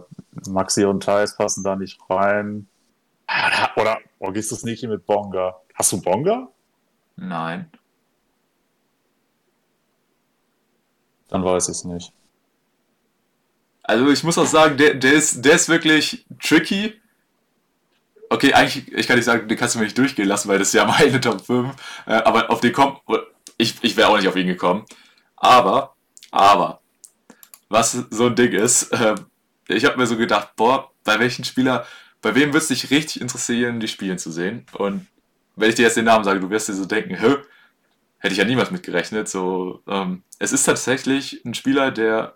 Maxi 0.48 0.86
und 0.86 1.04
Thais 1.04 1.36
passen 1.36 1.64
da 1.64 1.76
nicht 1.76 2.00
rein. 2.10 2.68
Oder, 3.76 4.00
oder 4.20 4.34
gehst 4.34 4.52
du 4.52 4.56
es 4.56 4.64
nicht 4.64 4.84
mit 4.84 5.06
Bonga? 5.06 5.56
Hast 5.76 5.92
du 5.92 6.02
Bonga? 6.02 6.48
Nein. 7.16 7.70
Dann 11.28 11.44
weiß 11.44 11.70
ich 11.70 11.78
es 11.78 11.84
nicht. 11.84 12.12
Also 13.84 14.10
ich 14.10 14.24
muss 14.24 14.38
auch 14.38 14.46
sagen, 14.46 14.78
der, 14.78 14.96
der, 14.96 15.14
ist, 15.14 15.44
der 15.44 15.54
ist 15.54 15.70
wirklich 15.70 16.26
tricky. 16.42 17.00
Okay, 18.30 18.54
eigentlich, 18.54 18.92
ich 18.94 19.08
kann 19.08 19.16
nicht 19.16 19.26
sagen, 19.26 19.48
den 19.48 19.58
kannst 19.58 19.76
du 19.76 19.80
mir 19.80 19.86
nicht 19.86 19.98
durchgehen 19.98 20.28
lassen, 20.28 20.50
weil 20.50 20.60
das 20.60 20.70
ist 20.70 20.74
ja 20.76 20.86
meine 21.00 21.20
Top 21.20 21.46
5. 21.46 21.76
Äh, 22.06 22.14
aber 22.14 22.50
auf 22.50 22.62
den 22.62 22.74
kommt, 22.74 23.00
ich, 23.58 23.76
ich 23.82 23.98
wäre 23.98 24.10
auch 24.10 24.18
nicht 24.18 24.28
auf 24.28 24.36
ihn 24.36 24.48
gekommen. 24.48 24.86
Aber, 25.36 25.96
aber, 26.32 26.82
was 27.70 27.92
so 28.10 28.28
ein 28.28 28.36
Ding 28.36 28.52
ist, 28.52 28.92
äh, 28.92 29.16
ich 29.68 29.86
habe 29.86 29.98
mir 29.98 30.08
so 30.08 30.18
gedacht, 30.18 30.56
boah, 30.56 30.92
bei 31.04 31.20
welchen 31.20 31.44
Spieler, 31.44 31.86
bei 32.22 32.36
wem 32.36 32.54
würdest 32.54 32.70
du 32.70 32.74
dich 32.74 32.90
richtig 32.92 33.22
interessieren, 33.22 33.80
die 33.80 33.88
spielen 33.88 34.18
zu 34.18 34.32
sehen? 34.32 34.66
Und 34.74 35.08
wenn 35.56 35.70
ich 35.70 35.76
dir 35.76 35.84
jetzt 35.84 35.98
den 35.98 36.06
Namen 36.06 36.24
sage, 36.24 36.40
du 36.40 36.50
wirst 36.50 36.68
dir 36.68 36.74
so 36.74 36.86
denken, 36.86 37.16
hä, 37.16 37.38
hätte 38.20 38.34
ich 38.34 38.38
ja 38.38 38.46
niemals 38.46 38.72
mitgerechnet. 38.72 39.28
So, 39.28 39.82
ähm, 39.88 40.24
es 40.40 40.52
ist 40.52 40.64
tatsächlich 40.64 41.44
ein 41.46 41.54
Spieler, 41.54 41.92
der 41.92 42.36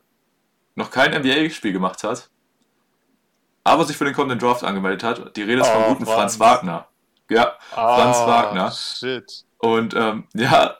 noch 0.75 0.91
kein 0.91 1.13
NBA-Spiel 1.13 1.73
gemacht 1.73 2.03
hat, 2.03 2.29
aber 3.63 3.85
sich 3.85 3.97
für 3.97 4.05
den 4.05 4.13
kommenden 4.13 4.39
Draft 4.39 4.63
angemeldet 4.63 5.03
hat. 5.03 5.35
Die 5.35 5.43
Rede 5.43 5.61
ist 5.61 5.69
oh, 5.69 5.73
vom 5.73 5.93
guten 5.93 6.05
Franz. 6.05 6.37
Franz 6.37 6.39
Wagner. 6.39 6.87
Ja, 7.29 7.53
oh, 7.71 7.75
Franz 7.75 8.17
Wagner. 8.19 8.71
Shit. 8.71 9.45
Und 9.57 9.95
ähm, 9.95 10.27
ja, 10.33 10.75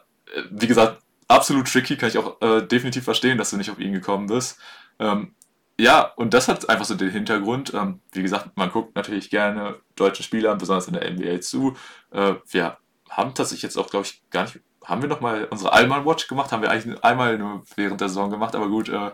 wie 0.50 0.66
gesagt, 0.66 1.00
absolut 1.28 1.70
tricky, 1.70 1.96
kann 1.96 2.08
ich 2.08 2.18
auch 2.18 2.40
äh, 2.40 2.62
definitiv 2.62 3.04
verstehen, 3.04 3.38
dass 3.38 3.50
du 3.50 3.56
nicht 3.56 3.70
auf 3.70 3.78
ihn 3.78 3.92
gekommen 3.92 4.26
bist. 4.26 4.58
Ähm, 4.98 5.34
ja, 5.78 6.12
und 6.16 6.34
das 6.34 6.48
hat 6.48 6.68
einfach 6.68 6.84
so 6.84 6.94
den 6.94 7.10
Hintergrund. 7.10 7.72
Ähm, 7.74 8.00
wie 8.12 8.22
gesagt, 8.22 8.56
man 8.56 8.70
guckt 8.70 8.94
natürlich 8.94 9.30
gerne 9.30 9.76
deutsche 9.96 10.22
Spieler, 10.22 10.54
besonders 10.54 10.86
in 10.86 10.94
der 10.94 11.10
NBA 11.10 11.40
zu. 11.40 11.76
Äh, 12.12 12.34
wir 12.48 12.76
haben 13.10 13.34
tatsächlich 13.34 13.62
jetzt 13.62 13.76
auch, 13.76 13.90
glaube 13.90 14.06
ich, 14.06 14.22
gar 14.30 14.44
nicht. 14.44 14.60
Haben 14.84 15.02
wir 15.02 15.08
nochmal 15.08 15.48
unsere 15.50 15.72
Allman 15.72 16.04
Watch 16.04 16.28
gemacht? 16.28 16.52
Haben 16.52 16.62
wir 16.62 16.70
eigentlich 16.70 17.02
einmal 17.02 17.38
nur 17.38 17.64
während 17.74 18.00
der 18.00 18.08
Saison 18.08 18.30
gemacht, 18.30 18.54
aber 18.54 18.68
gut, 18.68 18.90
äh, 18.90 19.12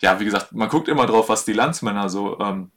ja, 0.00 0.18
wie 0.18 0.24
gesagt, 0.24 0.52
man 0.52 0.68
guckt 0.68 0.88
immer 0.88 1.06
drauf, 1.06 1.28
was 1.28 1.44
die 1.44 1.52
Landsmänner 1.52 2.08
so 2.08 2.38
ähm, 2.40 2.72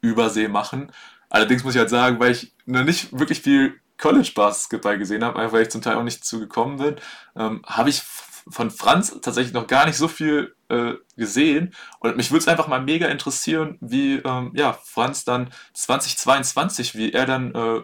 übersee 0.00 0.48
machen. 0.48 0.92
Allerdings 1.28 1.64
muss 1.64 1.74
ich 1.74 1.80
halt 1.80 1.90
sagen, 1.90 2.18
weil 2.20 2.32
ich 2.32 2.52
noch 2.66 2.84
nicht 2.84 3.18
wirklich 3.18 3.40
viel 3.40 3.80
College 3.98 4.32
Basketball 4.34 4.98
gesehen 4.98 5.22
habe, 5.24 5.38
einfach 5.38 5.52
weil 5.54 5.62
ich 5.62 5.70
zum 5.70 5.82
Teil 5.82 5.96
auch 5.96 6.02
nicht 6.02 6.24
zugekommen 6.24 6.78
bin, 6.78 6.96
ähm, 7.36 7.62
habe 7.66 7.90
ich 7.90 8.02
von 8.48 8.70
Franz 8.70 9.20
tatsächlich 9.20 9.52
noch 9.52 9.66
gar 9.66 9.86
nicht 9.86 9.96
so 9.96 10.08
viel 10.08 10.54
äh, 10.68 10.94
gesehen. 11.16 11.74
Und 12.00 12.16
mich 12.16 12.30
würde 12.30 12.40
es 12.40 12.48
einfach 12.48 12.68
mal 12.68 12.80
mega 12.80 13.06
interessieren, 13.08 13.76
wie 13.80 14.16
ähm, 14.16 14.52
ja, 14.54 14.72
Franz 14.72 15.24
dann 15.24 15.50
2022, 15.74 16.94
wie 16.96 17.12
er 17.12 17.26
dann 17.26 17.54
äh, 17.54 17.82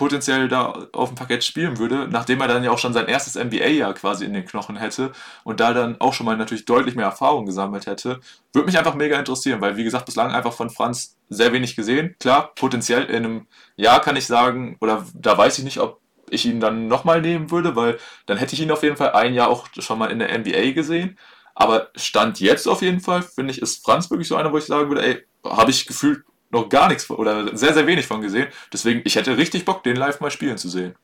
potenziell 0.00 0.48
da 0.48 0.88
auf 0.94 1.10
dem 1.10 1.14
Parkett 1.14 1.44
spielen 1.44 1.76
würde, 1.76 2.08
nachdem 2.08 2.40
er 2.40 2.48
dann 2.48 2.64
ja 2.64 2.70
auch 2.70 2.78
schon 2.78 2.94
sein 2.94 3.06
erstes 3.06 3.34
NBA-Jahr 3.34 3.92
quasi 3.92 4.24
in 4.24 4.32
den 4.32 4.46
Knochen 4.46 4.76
hätte 4.76 5.12
und 5.44 5.60
da 5.60 5.74
dann 5.74 6.00
auch 6.00 6.14
schon 6.14 6.24
mal 6.24 6.38
natürlich 6.38 6.64
deutlich 6.64 6.94
mehr 6.94 7.04
Erfahrung 7.04 7.44
gesammelt 7.44 7.84
hätte, 7.84 8.20
würde 8.54 8.64
mich 8.64 8.78
einfach 8.78 8.94
mega 8.94 9.18
interessieren, 9.18 9.60
weil 9.60 9.76
wie 9.76 9.84
gesagt, 9.84 10.06
bislang 10.06 10.30
einfach 10.30 10.54
von 10.54 10.70
Franz 10.70 11.18
sehr 11.28 11.52
wenig 11.52 11.76
gesehen. 11.76 12.16
Klar, 12.18 12.54
potenziell 12.54 13.04
in 13.04 13.16
einem 13.26 13.46
Jahr 13.76 14.00
kann 14.00 14.16
ich 14.16 14.26
sagen, 14.26 14.78
oder 14.80 15.04
da 15.12 15.36
weiß 15.36 15.58
ich 15.58 15.64
nicht, 15.64 15.80
ob 15.80 16.00
ich 16.30 16.46
ihn 16.46 16.60
dann 16.60 16.88
nochmal 16.88 17.20
nehmen 17.20 17.50
würde, 17.50 17.76
weil 17.76 17.98
dann 18.24 18.38
hätte 18.38 18.54
ich 18.54 18.62
ihn 18.62 18.70
auf 18.70 18.82
jeden 18.82 18.96
Fall 18.96 19.12
ein 19.12 19.34
Jahr 19.34 19.48
auch 19.48 19.66
schon 19.80 19.98
mal 19.98 20.10
in 20.10 20.20
der 20.20 20.38
NBA 20.38 20.70
gesehen. 20.70 21.18
Aber 21.54 21.90
Stand 21.94 22.40
jetzt 22.40 22.66
auf 22.66 22.80
jeden 22.80 23.00
Fall, 23.00 23.20
finde 23.20 23.52
ich, 23.52 23.60
ist 23.60 23.84
Franz 23.84 24.10
wirklich 24.10 24.28
so 24.28 24.36
einer, 24.36 24.50
wo 24.50 24.56
ich 24.56 24.64
sagen 24.64 24.88
würde, 24.88 25.04
ey, 25.04 25.26
habe 25.44 25.70
ich 25.70 25.86
gefühlt 25.86 26.24
noch 26.50 26.68
gar 26.68 26.88
nichts 26.88 27.08
oder 27.10 27.56
sehr, 27.56 27.72
sehr 27.72 27.86
wenig 27.86 28.06
von 28.06 28.20
gesehen. 28.20 28.48
Deswegen, 28.72 29.02
ich 29.04 29.16
hätte 29.16 29.36
richtig 29.36 29.64
Bock, 29.64 29.82
den 29.82 29.96
live 29.96 30.20
mal 30.20 30.30
spielen 30.30 30.58
zu 30.58 30.68
sehen. 30.68 30.94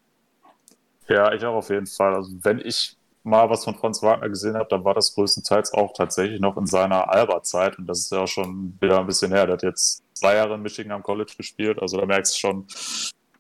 Ja, 1.09 1.33
ich 1.33 1.45
auch 1.45 1.55
auf 1.55 1.71
jeden 1.71 1.87
Fall. 1.87 2.15
Also, 2.15 2.33
wenn 2.43 2.59
ich 2.59 2.97
mal 3.23 3.49
was 3.49 3.65
von 3.65 3.77
Franz 3.77 4.03
Wagner 4.03 4.29
gesehen 4.29 4.57
habe, 4.57 4.69
dann 4.69 4.85
war 4.85 4.95
das 4.95 5.15
größtenteils 5.15 5.73
auch 5.73 5.93
tatsächlich 5.93 6.41
noch 6.41 6.57
in 6.57 6.67
seiner 6.67 7.11
Alba-Zeit. 7.11 7.79
Und 7.79 7.87
das 7.87 8.01
ist 8.01 8.13
ja 8.13 8.21
auch 8.21 8.29
schon 8.29 8.77
wieder 8.81 8.99
ein 8.99 9.07
bisschen 9.07 9.33
her. 9.33 9.47
Der 9.47 9.55
hat 9.55 9.63
jetzt 9.63 10.03
zwei 10.15 10.35
Jahre 10.35 10.55
in 10.55 10.63
Michigan 10.63 10.93
am 10.93 11.03
College 11.03 11.33
gespielt. 11.37 11.81
Also, 11.81 11.99
da 11.99 12.07
merkst 12.07 12.35
du 12.35 12.39
schon, 12.39 12.67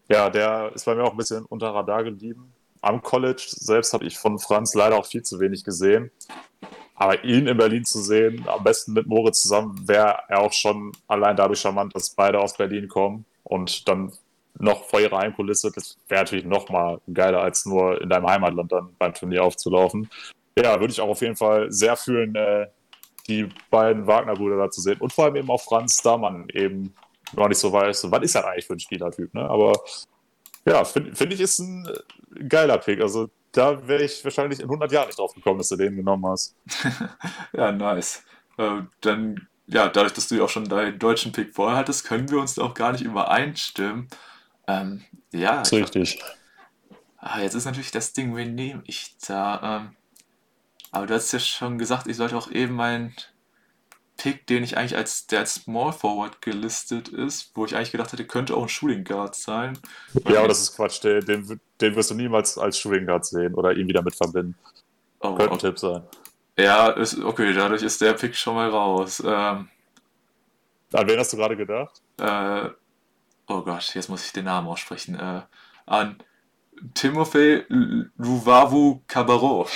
ja, 0.08 0.30
der 0.30 0.70
ist 0.74 0.84
bei 0.84 0.94
mir 0.94 1.04
auch 1.04 1.12
ein 1.12 1.16
bisschen 1.16 1.44
unter 1.46 1.74
Radar 1.74 2.04
geblieben. 2.04 2.52
Am 2.82 3.02
College 3.02 3.44
selbst 3.48 3.92
habe 3.94 4.04
ich 4.04 4.16
von 4.16 4.38
Franz 4.38 4.74
leider 4.74 4.96
auch 4.96 5.06
viel 5.06 5.22
zu 5.22 5.40
wenig 5.40 5.64
gesehen. 5.64 6.12
Aber 6.97 7.23
ihn 7.24 7.47
in 7.47 7.56
Berlin 7.56 7.85
zu 7.85 8.01
sehen, 8.01 8.44
am 8.48 8.64
besten 8.64 8.94
mit 8.94 9.06
Moritz 9.06 9.43
zusammen, 9.43 9.86
wäre 9.86 10.18
er 10.28 10.40
auch 10.40 10.52
schon 10.52 10.93
allein 11.06 11.36
dadurch 11.36 11.60
charmant, 11.60 11.94
dass 11.94 12.10
beide 12.10 12.40
aus 12.40 12.56
Berlin 12.56 12.89
kommen 12.89 13.27
und 13.44 13.86
dann 13.86 14.12
noch 14.59 14.85
vor 14.85 15.01
ihrer 15.01 15.18
Heimkulisse. 15.18 15.70
Das 15.74 15.98
wäre 16.09 16.23
natürlich 16.23 16.47
noch 16.47 16.70
mal 16.70 17.01
geiler, 17.12 17.43
als 17.43 17.66
nur 17.66 18.01
in 18.01 18.09
deinem 18.09 18.27
Heimatland 18.27 18.73
dann 18.73 18.89
beim 18.98 19.12
Turnier 19.12 19.44
aufzulaufen. 19.44 20.09
Ja, 20.59 20.81
würde 20.81 20.93
ich 20.93 21.01
auch 21.01 21.09
auf 21.09 21.20
jeden 21.20 21.36
Fall 21.36 21.70
sehr 21.70 21.97
fühlen, 21.97 22.35
äh, 22.35 22.66
die 23.28 23.48
beiden 23.70 24.06
Wagner-Brüder 24.06 24.56
da 24.56 24.70
zu 24.70 24.81
sehen. 24.81 24.98
Und 25.01 25.12
vor 25.12 25.27
allem 25.27 25.36
eben 25.36 25.51
auch 25.51 25.60
Franz, 25.60 25.98
da 25.98 26.16
man 26.16 26.48
eben 26.51 26.94
noch 27.35 27.48
nicht 27.48 27.59
so 27.59 27.73
weiß, 27.73 28.10
was 28.10 28.23
ist 28.23 28.35
das 28.35 28.44
eigentlich 28.44 28.66
für 28.66 28.74
ein 28.74 28.81
Spielertyp. 28.81 29.35
Ne? 29.35 29.43
Aber 29.48 29.78
ja, 30.64 30.85
finde 30.85 31.14
find 31.14 31.32
ich 31.32 31.40
ist 31.40 31.59
ein 31.59 31.89
geiler 32.48 32.78
Pick. 32.78 33.01
Also 33.01 33.28
da 33.56 33.86
wäre 33.86 34.04
ich 34.04 34.22
wahrscheinlich 34.24 34.60
in 34.60 34.66
100 34.66 34.92
Jahren 34.92 35.06
nicht 35.06 35.18
drauf 35.18 35.34
gekommen, 35.34 35.58
dass 35.58 35.68
du 35.68 35.76
den 35.76 35.96
genommen 35.96 36.26
hast. 36.26 36.54
ja, 37.52 37.72
nice. 37.72 38.22
Äh, 38.58 38.82
dann, 39.00 39.48
ja, 39.66 39.88
dadurch, 39.88 40.12
dass 40.12 40.28
du 40.28 40.36
ja 40.36 40.44
auch 40.44 40.48
schon 40.48 40.68
deinen 40.68 40.98
deutschen 40.98 41.32
Pick 41.32 41.54
vorher 41.54 41.78
hattest, 41.78 42.04
können 42.04 42.30
wir 42.30 42.38
uns 42.38 42.54
da 42.54 42.62
auch 42.62 42.74
gar 42.74 42.92
nicht 42.92 43.02
übereinstimmen. 43.02 44.08
Ähm, 44.66 45.04
ja. 45.32 45.58
Das 45.58 45.72
ist 45.72 45.94
richtig. 45.94 46.22
Ah, 47.18 47.40
jetzt 47.40 47.54
ist 47.54 47.64
natürlich 47.64 47.90
das 47.90 48.12
Ding, 48.12 48.36
wen 48.36 48.54
nehme 48.54 48.82
ich 48.86 49.16
da? 49.26 49.80
Ähm, 49.80 49.96
aber 50.92 51.06
du 51.06 51.14
hast 51.14 51.32
ja 51.32 51.38
schon 51.38 51.78
gesagt, 51.78 52.06
ich 52.06 52.16
sollte 52.16 52.36
auch 52.36 52.50
eben 52.50 52.74
meinen 52.74 53.14
Pick, 54.16 54.47
den 54.47 54.64
ich 54.64 54.76
eigentlich 54.76 54.97
als 54.97 55.26
der 55.26 55.40
als 55.40 55.55
Small 55.55 55.93
Forward 55.93 56.40
gelistet 56.40 57.09
ist, 57.09 57.51
wo 57.55 57.64
ich 57.66 57.76
eigentlich 57.76 57.93
gedacht 57.93 58.12
hätte, 58.12 58.26
könnte 58.26 58.56
auch 58.56 58.62
ein 58.62 58.68
Shooting 58.68 59.05
Guard 59.05 59.34
sein. 59.34 59.78
Ja, 60.28 60.38
aber 60.38 60.48
das 60.48 60.62
ist 60.62 60.76
Quatsch. 60.76 61.02
Den, 61.05 61.24
den, 61.24 61.60
den 61.80 61.97
wirst 61.97 62.10
du 62.10 62.14
niemals 62.14 62.56
als 62.56 62.78
Shooting 62.78 63.06
Guard 63.06 63.26
sehen 63.26 63.55
oder 63.55 63.72
ihn 63.72 63.88
wieder 63.88 64.02
mit 64.02 64.14
verbinden. 64.14 64.56
Oh, 65.20 65.34
könnte 65.34 65.52
ein 65.52 65.59
Tipp 65.59 65.78
sein. 65.78 66.02
Ja, 66.59 66.88
ist, 66.90 67.18
okay, 67.18 67.52
dadurch 67.52 67.82
ist 67.82 68.01
der 68.01 68.14
Pick 68.14 68.34
schon 68.34 68.55
mal 68.55 68.70
raus. 68.70 69.20
Ähm, 69.20 69.68
an 70.93 71.09
wen 71.09 71.18
hast 71.18 71.32
du 71.32 71.36
gerade 71.36 71.56
gedacht? 71.56 72.01
Äh, 72.18 72.70
oh 73.48 73.62
Gott, 73.62 73.94
jetzt 73.94 74.09
muss 74.09 74.24
ich 74.24 74.32
den 74.32 74.47
Namen 74.47 74.68
aussprechen. 74.68 75.16
Äh, 75.16 75.43
an 75.84 76.22
Timothy 76.94 77.64
Luvavu 78.16 79.02
Cabarro. 79.06 79.68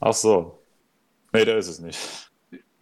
Ach 0.00 0.12
so. 0.12 0.62
Nee, 1.32 1.44
der 1.44 1.58
ist 1.58 1.68
es 1.68 1.80
nicht. 1.80 2.30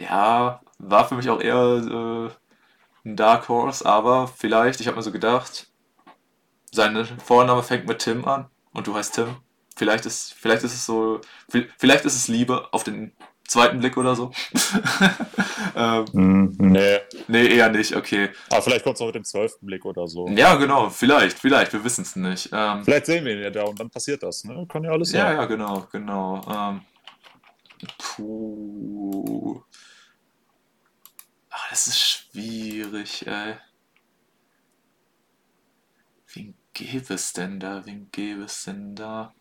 Ja, 0.01 0.61
war 0.79 1.09
für 1.09 1.15
mich 1.15 1.29
auch 1.31 1.41
eher 1.41 1.57
äh, 1.57 3.09
ein 3.09 3.17
Dark 3.17 3.49
Horse, 3.49 3.85
aber 3.85 4.29
vielleicht, 4.29 4.81
ich 4.81 4.87
habe 4.87 4.97
mir 4.97 5.03
so 5.03 5.13
gedacht, 5.13 5.69
sein 6.71 7.07
Vorname 7.25 7.63
fängt 7.63 7.87
mit 7.87 8.01
Tim 8.01 8.25
an 8.25 8.47
und 8.73 8.87
du 8.87 8.95
heißt 8.95 9.15
Tim. 9.15 9.37
Vielleicht 9.77 10.07
ist, 10.07 10.35
vielleicht 10.35 10.65
ist 10.65 10.75
es 10.75 10.85
so, 10.85 11.21
vielleicht 11.79 12.05
ist 12.05 12.15
es 12.15 12.29
Liebe 12.29 12.69
auf 12.73 12.85
den 12.85 13.13
zweiten 13.47 13.81
Blick 13.81 13.97
oder 13.97 14.15
so. 14.15 14.31
ähm, 15.77 16.05
mm, 16.13 16.57
nee. 16.59 16.99
Nee, 17.29 17.47
eher 17.47 17.71
nicht, 17.71 17.95
okay. 17.97 18.31
Aber 18.51 18.63
vielleicht 18.63 18.85
kommt 18.85 18.97
es 18.97 19.03
auch 19.03 19.07
mit 19.07 19.15
dem 19.15 19.25
zwölften 19.25 19.67
Blick 19.67 19.85
oder 19.85 20.09
so. 20.09 20.29
Ja, 20.29 20.55
genau, 20.57 20.91
vielleicht, 20.91 21.39
vielleicht, 21.39 21.73
wir 21.73 21.85
wissen 21.85 22.03
es 22.03 22.17
nicht. 22.17 22.51
Ähm, 22.53 22.85
vielleicht 22.85 23.07
sehen 23.07 23.25
wir 23.25 23.35
ihn 23.35 23.43
ja 23.43 23.51
da 23.51 23.65
und 23.65 23.79
dann 23.79 23.91
passiert 23.91 24.23
das, 24.23 24.45
ne? 24.45 24.67
Kann 24.71 24.85
ja 24.85 24.91
alles 24.91 25.11
sein. 25.11 25.21
Ja, 25.21 25.33
ja, 25.35 25.45
genau, 25.47 25.87
genau. 25.91 26.41
Ähm, 26.51 26.81
puh. 27.99 29.63
Das 31.73 31.87
ist 31.87 32.01
schwierig, 32.01 33.27
ey. 33.27 33.57
Wen 36.35 36.55
gäbe 36.75 37.15
es 37.15 37.33
denn 37.33 37.61
da? 37.61 37.87
Wen 37.87 38.11
gäbe 38.11 38.43
es 38.43 38.65
denn 38.65 38.95
da? 38.95 39.33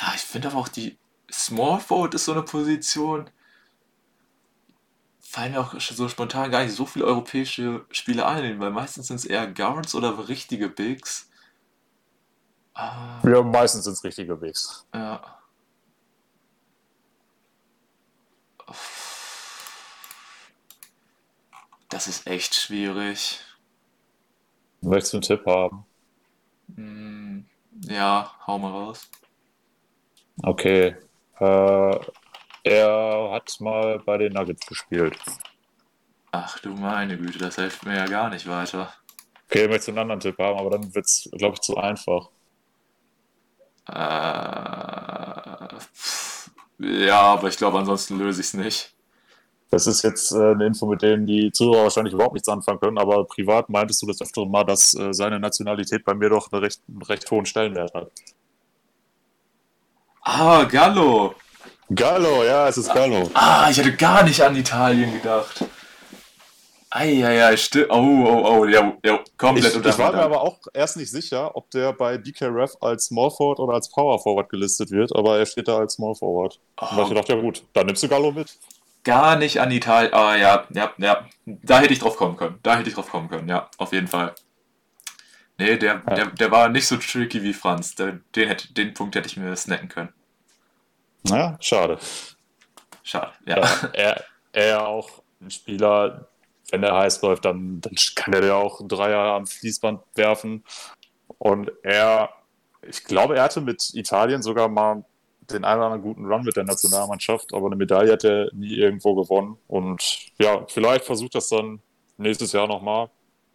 Ja, 0.00 0.12
ich 0.14 0.20
finde 0.20 0.50
aber 0.50 0.58
auch 0.58 0.68
die 0.68 0.96
Small 1.28 1.80
Forward 1.80 2.14
ist 2.14 2.26
so 2.26 2.32
eine 2.32 2.44
Position. 2.44 3.28
Fallen 5.18 5.50
mir 5.50 5.62
auch 5.62 5.80
so 5.80 6.08
spontan 6.08 6.52
gar 6.52 6.62
nicht 6.62 6.76
so 6.76 6.86
viele 6.86 7.06
europäische 7.06 7.86
Spiele 7.90 8.24
ein, 8.24 8.60
weil 8.60 8.70
meistens 8.70 9.08
sind 9.08 9.16
es 9.16 9.24
eher 9.24 9.52
Guards 9.52 9.96
oder 9.96 10.28
richtige 10.28 10.68
Bigs. 10.68 11.28
Ah. 12.74 13.20
Ja, 13.24 13.42
meistens 13.42 13.82
sind 13.82 13.94
es 13.94 14.04
richtige 14.04 14.36
Bigs. 14.36 14.86
Ja. 14.94 15.35
Das 21.88 22.06
ist 22.08 22.26
echt 22.26 22.54
schwierig. 22.54 23.40
Möchtest 24.80 25.12
du 25.12 25.16
einen 25.16 25.22
Tipp 25.22 25.46
haben? 25.46 25.84
Hm, 26.74 27.46
ja, 27.82 28.32
hau 28.46 28.58
mal 28.58 28.70
raus. 28.70 29.08
Okay. 30.42 30.96
Äh, 31.38 31.98
er 32.64 33.30
hat 33.32 33.60
mal 33.60 33.98
bei 34.00 34.18
den 34.18 34.32
Nuggets 34.32 34.66
gespielt. 34.66 35.16
Ach 36.32 36.58
du 36.58 36.70
meine 36.70 37.16
Güte, 37.16 37.38
das 37.38 37.54
hilft 37.54 37.84
mir 37.84 37.96
ja 37.96 38.06
gar 38.06 38.28
nicht 38.28 38.46
weiter. 38.46 38.92
Okay, 39.48 39.68
möchtest 39.68 39.88
du 39.88 39.92
einen 39.92 40.00
anderen 40.00 40.20
Tipp 40.20 40.38
haben, 40.38 40.58
aber 40.58 40.70
dann 40.70 40.94
wird 40.94 41.06
es, 41.06 41.30
glaube 41.32 41.54
ich, 41.54 41.60
zu 41.60 41.76
einfach. 41.76 42.28
Äh, 43.88 45.68
ja, 46.78 47.20
aber 47.20 47.48
ich 47.48 47.56
glaube, 47.56 47.78
ansonsten 47.78 48.18
löse 48.18 48.40
ich 48.40 48.48
es 48.48 48.54
nicht. 48.54 48.92
Das 49.70 49.86
ist 49.86 50.02
jetzt 50.02 50.32
äh, 50.32 50.52
eine 50.52 50.66
Info, 50.66 50.86
mit 50.86 51.02
dem 51.02 51.26
die 51.26 51.50
Zuhörer 51.50 51.84
wahrscheinlich 51.84 52.14
überhaupt 52.14 52.34
nichts 52.34 52.48
anfangen 52.48 52.78
können, 52.78 52.98
aber 52.98 53.24
privat 53.24 53.68
meintest 53.68 54.00
du 54.02 54.06
das 54.06 54.20
öfter 54.20 54.46
mal, 54.46 54.64
dass 54.64 54.94
äh, 54.94 55.12
seine 55.12 55.40
Nationalität 55.40 56.04
bei 56.04 56.14
mir 56.14 56.30
doch 56.30 56.52
einen 56.52 56.62
recht, 56.62 56.80
einen 56.88 57.02
recht 57.02 57.30
hohen 57.30 57.46
Stellenwert 57.46 57.92
hat. 57.92 58.10
Ah, 60.22 60.64
Gallo. 60.64 61.34
Gallo, 61.94 62.44
ja, 62.44 62.68
es 62.68 62.78
ist 62.78 62.92
Gallo. 62.92 63.30
Ah, 63.34 63.68
ich 63.70 63.78
hätte 63.78 63.94
gar 63.94 64.24
nicht 64.24 64.40
an 64.40 64.56
Italien 64.56 65.12
gedacht. 65.12 65.64
Eieiei, 66.96 67.56
stimmt. 67.58 67.90
Oh, 67.90 68.24
oh, 68.26 68.48
oh, 68.48 68.64
ja, 68.64 68.96
ja 69.04 69.20
komplett 69.36 69.76
ich, 69.76 69.84
ich 69.84 69.98
war 69.98 70.12
mir 70.12 70.22
aber 70.22 70.40
auch 70.40 70.58
erst 70.72 70.96
nicht 70.96 71.10
sicher, 71.10 71.54
ob 71.54 71.70
der 71.70 71.92
bei 71.92 72.16
BKRF 72.16 72.76
als 72.80 73.06
Small 73.06 73.30
Forward 73.30 73.58
oder 73.58 73.74
als 73.74 73.90
Power 73.90 74.18
Forward 74.18 74.48
gelistet 74.48 74.90
wird, 74.90 75.14
aber 75.14 75.38
er 75.38 75.44
steht 75.44 75.68
da 75.68 75.78
als 75.78 75.94
Small 75.94 76.14
Forward. 76.14 76.58
Oh. 76.80 76.86
Und 76.96 77.08
ich 77.08 77.14
dachte, 77.14 77.34
ja 77.34 77.40
gut, 77.40 77.64
dann 77.74 77.86
nimmst 77.86 78.02
du 78.02 78.08
Gallo 78.08 78.32
mit. 78.32 78.58
Gar 79.04 79.36
nicht 79.36 79.60
an 79.60 79.70
Italien. 79.70 80.14
Ah, 80.14 80.36
ja, 80.36 80.66
ja, 80.70 80.92
ja. 80.96 81.26
Da 81.44 81.80
hätte 81.80 81.92
ich 81.92 81.98
drauf 81.98 82.16
kommen 82.16 82.36
können. 82.36 82.58
Da 82.62 82.76
hätte 82.76 82.88
ich 82.88 82.94
drauf 82.94 83.10
kommen 83.10 83.28
können, 83.28 83.48
ja, 83.48 83.68
auf 83.76 83.92
jeden 83.92 84.08
Fall. 84.08 84.34
Nee, 85.58 85.76
der, 85.76 86.02
ja. 86.06 86.14
der, 86.14 86.26
der 86.26 86.50
war 86.50 86.70
nicht 86.70 86.86
so 86.86 86.96
tricky 86.96 87.42
wie 87.42 87.52
Franz. 87.52 87.94
Den, 87.94 88.22
hätte, 88.34 88.72
den 88.72 88.94
Punkt 88.94 89.14
hätte 89.14 89.28
ich 89.28 89.36
mir 89.36 89.54
snacken 89.54 89.88
können. 89.88 90.12
Naja, 91.24 91.58
schade. 91.60 91.98
Schade, 93.02 93.32
ja. 93.46 93.58
ja 93.58 93.68
er, 93.92 94.24
er 94.52 94.88
auch 94.88 95.10
ein 95.40 95.50
Spieler, 95.50 96.28
wenn 96.70 96.82
der 96.82 96.96
heiß 96.96 97.22
läuft, 97.22 97.44
dann, 97.44 97.80
dann 97.80 97.94
kann 98.14 98.34
er 98.34 98.44
ja 98.44 98.54
auch 98.56 98.80
Dreier 98.86 99.34
am 99.34 99.46
Fließband 99.46 100.00
werfen. 100.14 100.64
Und 101.38 101.70
er, 101.82 102.30
ich 102.86 103.04
glaube, 103.04 103.36
er 103.36 103.44
hatte 103.44 103.60
mit 103.60 103.94
Italien 103.94 104.42
sogar 104.42 104.68
mal 104.68 105.04
den 105.50 105.64
einen 105.64 105.78
oder 105.78 105.86
anderen 105.86 106.02
guten 106.02 106.26
Run 106.26 106.42
mit 106.42 106.56
der 106.56 106.64
Nationalmannschaft, 106.64 107.54
aber 107.54 107.66
eine 107.66 107.76
Medaille 107.76 108.12
hat 108.12 108.24
er 108.24 108.48
nie 108.52 108.74
irgendwo 108.74 109.14
gewonnen. 109.14 109.56
Und 109.68 110.32
ja, 110.38 110.64
vielleicht 110.68 111.04
versucht 111.04 111.34
das 111.34 111.48
dann 111.48 111.80
nächstes 112.16 112.52
Jahr 112.52 112.66
nochmal. 112.66 113.10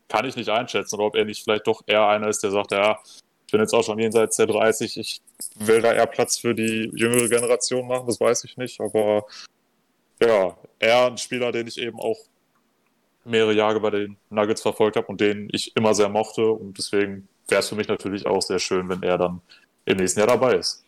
Kann 0.08 0.26
ich 0.26 0.36
nicht 0.36 0.50
einschätzen, 0.50 0.96
oder 0.96 1.06
ob 1.06 1.16
er 1.16 1.26
nicht 1.26 1.44
vielleicht 1.44 1.68
doch 1.68 1.82
eher 1.86 2.08
einer 2.08 2.28
ist, 2.28 2.44
der 2.44 2.52
sagt, 2.52 2.72
ja, 2.72 3.00
ich 3.46 3.52
bin 3.52 3.62
jetzt 3.62 3.74
auch 3.74 3.84
schon 3.84 4.00
jenseits 4.00 4.38
der 4.38 4.48
30, 4.48 4.98
ich 4.98 5.22
will 5.56 5.82
da 5.82 5.92
eher 5.92 6.08
Platz 6.08 6.38
für 6.38 6.56
die 6.56 6.90
jüngere 6.94 7.28
Generation 7.28 7.88
machen, 7.88 8.08
das 8.08 8.20
weiß 8.20 8.46
ich 8.46 8.56
nicht, 8.56 8.80
aber 8.80 9.26
ja, 10.22 10.56
er 10.80 11.08
ein 11.08 11.18
Spieler, 11.18 11.52
den 11.52 11.68
ich 11.68 11.78
eben 11.78 12.00
auch 12.00 12.18
mehrere 13.24 13.54
Jahre 13.54 13.80
bei 13.80 13.90
den 13.90 14.18
Nuggets 14.30 14.62
verfolgt 14.62 14.96
habe 14.98 15.08
und 15.08 15.22
den 15.22 15.50
ich 15.52 15.76
immer 15.76 15.94
sehr 15.94 16.10
mochte 16.10 16.46
und 16.46 16.78
deswegen 16.78 17.28
wäre 17.48 17.60
es 17.60 17.70
für 17.70 17.76
mich 17.76 17.88
natürlich 17.88 18.26
auch 18.26 18.42
sehr 18.42 18.60
schön, 18.60 18.90
wenn 18.90 19.04
er 19.04 19.18
dann 19.18 19.42
im 19.86 19.98
nächsten 19.98 20.20
Jahr 20.20 20.28
dabei 20.28 20.56
ist. 20.56 20.86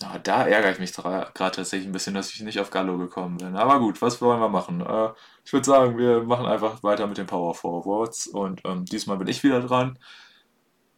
Ja, 0.00 0.18
da 0.18 0.46
ärgere 0.46 0.72
ich 0.72 0.78
mich 0.78 0.94
gerade 0.94 1.30
tatsächlich 1.34 1.86
ein 1.86 1.92
bisschen, 1.92 2.14
dass 2.14 2.32
ich 2.32 2.40
nicht 2.40 2.58
auf 2.58 2.70
Gallo 2.70 2.96
gekommen 2.96 3.36
bin. 3.36 3.54
Aber 3.54 3.78
gut, 3.78 4.00
was 4.00 4.20
wollen 4.22 4.40
wir 4.40 4.48
machen? 4.48 4.80
Äh, 4.80 5.10
ich 5.44 5.52
würde 5.52 5.66
sagen, 5.66 5.98
wir 5.98 6.22
machen 6.22 6.46
einfach 6.46 6.82
weiter 6.82 7.06
mit 7.06 7.18
den 7.18 7.26
Power 7.26 7.54
Forwards 7.54 8.26
und 8.26 8.62
ähm, 8.64 8.86
diesmal 8.86 9.18
bin 9.18 9.28
ich 9.28 9.42
wieder 9.42 9.60
dran. 9.60 9.98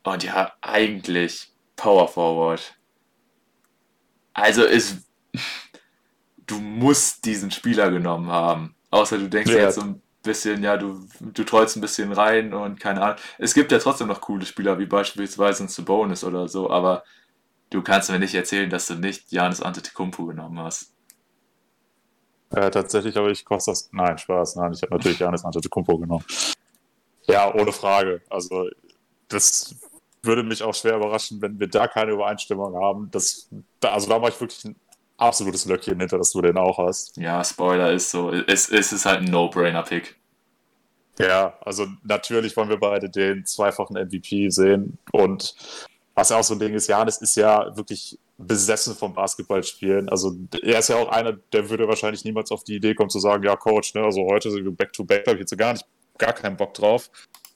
Und 0.05 0.23
ja, 0.23 0.53
eigentlich 0.61 1.53
Power 1.77 2.09
Forward. 2.09 2.77
Also 4.35 4.65
ist. 4.65 4.99
Du 6.47 6.59
musst 6.59 7.25
diesen 7.25 7.51
Spieler 7.51 7.91
genommen 7.91 8.31
haben. 8.31 8.75
Außer 8.91 9.17
du 9.17 9.29
denkst 9.29 9.53
ja. 9.53 9.59
jetzt 9.59 9.77
so 9.77 9.83
ein 9.83 10.02
bisschen, 10.23 10.63
ja, 10.63 10.77
du, 10.77 11.07
du 11.21 11.45
treust 11.45 11.77
ein 11.77 11.81
bisschen 11.81 12.13
rein 12.13 12.55
und 12.55 12.81
keine 12.81 13.03
Ahnung. 13.03 13.17
Es 13.39 13.55
gibt 13.55 13.73
ja 13.73 13.79
trotzdem 13.79 14.09
noch 14.09 14.21
coole 14.21 14.47
Spieler, 14.47 14.79
wie 14.79 14.87
beispielsweise 14.87 15.65
ein 15.65 15.69
Sabonis 15.69 16.25
oder 16.25 16.49
so, 16.49 16.71
aber 16.71 17.05
du 17.71 17.83
kannst 17.83 18.11
mir 18.11 18.19
nicht 18.19 18.35
erzählen, 18.35 18.71
dass 18.71 18.87
du 18.87 18.95
nicht 18.95 19.33
Janis 19.33 19.61
Antetokounmpo 19.61 20.27
genommen 20.27 20.59
hast. 20.59 20.93
Äh, 22.51 22.71
tatsächlich 22.71 23.17
habe 23.17 23.33
ich 23.33 23.45
Kostas. 23.45 23.89
Nein, 23.93 24.19
Spaß. 24.19 24.57
Nein, 24.57 24.73
ich 24.73 24.83
habe 24.83 24.95
natürlich 24.95 25.19
Janis 25.19 25.45
Antetokounmpo 25.45 25.99
genommen. 25.99 26.25
Ja, 27.27 27.55
ohne 27.55 27.73
Frage. 27.73 28.21
Also, 28.29 28.69
das 29.29 29.75
würde 30.23 30.43
mich 30.43 30.63
auch 30.63 30.75
schwer 30.75 30.97
überraschen, 30.97 31.41
wenn 31.41 31.59
wir 31.59 31.67
da 31.67 31.89
keine 31.89 32.13
Übereinstimmung 32.13 32.77
haben. 32.77 33.11
Das, 33.11 33.49
also 33.81 34.09
da 34.09 34.19
mache 34.19 34.33
ich 34.33 34.41
wirklich 34.41 34.75
absolutes 35.17 35.67
Löckchen 35.67 35.99
hinter, 35.99 36.19
dass 36.19 36.33
du 36.33 36.41
den 36.41 36.57
auch 36.57 36.79
hast. 36.79 37.17
Ja, 37.17 37.45
Spoiler 37.45 37.93
ist 37.93 38.11
so. 38.11 38.31
Es, 38.31 38.69
es 38.69 38.93
ist 38.93 39.07
halt 39.07 39.21
ein 39.21 39.31
No-Brainer-Pick. 39.31 40.17
Ja, 41.19 41.59
also 41.61 41.87
natürlich 42.03 42.57
wollen 42.57 42.71
wir 42.71 42.79
beide 42.79 43.11
den 43.11 43.45
zweifachen 43.45 43.97
MVP 43.97 44.51
sehen. 44.51 44.99
Und 45.13 45.55
was 46.15 46.31
ja 46.31 46.39
auch 46.39 46.45
so 46.45 46.55
ein 46.55 46.61
Ding 46.61 46.75
ist, 46.75 46.89
Janis 46.89 47.19
ist 47.19 47.37
ja 47.37 47.77
wirklich 47.77 48.19
besessen 48.39 48.95
vom 48.95 49.15
Basketballspielen. 49.15 50.09
Also 50.09 50.35
er 50.63 50.79
ist 50.79 50.89
ja 50.89 50.97
auch 50.97 51.09
einer, 51.09 51.33
der 51.53 51.71
würde 51.71 51.87
wahrscheinlich 51.87 52.25
niemals 52.25 52.51
auf 52.51 52.65
die 52.65 52.77
Idee 52.77 52.95
kommen 52.95 53.11
zu 53.11 53.21
sagen, 53.21 53.45
ja 53.45 53.57
Coach, 53.57 53.95
ne, 53.95 54.03
also 54.03 54.25
heute 54.25 54.51
sind 54.51 54.65
wir 54.65 54.73
Back-to-Back, 54.73 55.25
da 55.25 55.31
habe 55.31 55.43
ich 55.43 55.51
jetzt 55.51 55.57
gar 55.59 55.75
nicht, 55.75 55.85
gar 56.19 56.33
keinen 56.33 56.57
Bock 56.57 56.75
drauf 56.75 57.11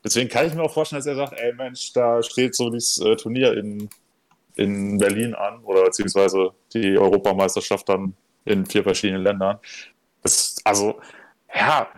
deswegen 0.06 0.28
kann 0.28 0.46
ich 0.46 0.54
mir 0.54 0.62
auch 0.62 0.72
vorstellen, 0.72 1.00
dass 1.00 1.06
er 1.06 1.16
sagt, 1.16 1.34
ey 1.38 1.52
Mensch, 1.52 1.92
da 1.92 2.22
steht 2.22 2.54
so 2.54 2.70
dieses 2.70 2.98
äh, 2.98 3.16
Turnier 3.16 3.54
in, 3.56 3.88
in 4.56 4.98
Berlin 4.98 5.34
an 5.34 5.62
oder 5.64 5.84
beziehungsweise 5.84 6.50
die 6.72 6.98
Europameisterschaft 6.98 7.88
dann 7.88 8.14
in 8.44 8.66
vier 8.66 8.82
verschiedenen 8.82 9.22
Ländern. 9.22 9.58
Das, 10.22 10.56
also, 10.64 10.98
ja, 11.54 11.88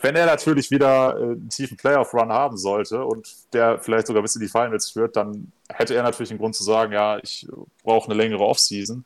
wenn 0.00 0.16
er 0.16 0.26
natürlich 0.26 0.70
wieder 0.70 1.16
äh, 1.16 1.22
einen 1.22 1.48
tiefen 1.48 1.76
Playoff-Run 1.76 2.32
haben 2.32 2.56
sollte 2.56 3.04
und 3.04 3.28
der 3.52 3.78
vielleicht 3.78 4.06
sogar 4.06 4.22
bis 4.22 4.34
in 4.36 4.40
die 4.40 4.48
Finals 4.48 4.90
führt, 4.90 5.16
dann 5.16 5.52
hätte 5.68 5.94
er 5.94 6.02
natürlich 6.02 6.30
einen 6.30 6.38
Grund 6.38 6.54
zu 6.54 6.64
sagen, 6.64 6.92
ja, 6.92 7.18
ich 7.18 7.46
brauche 7.82 8.06
eine 8.10 8.14
längere 8.14 8.44
Offseason. 8.44 9.04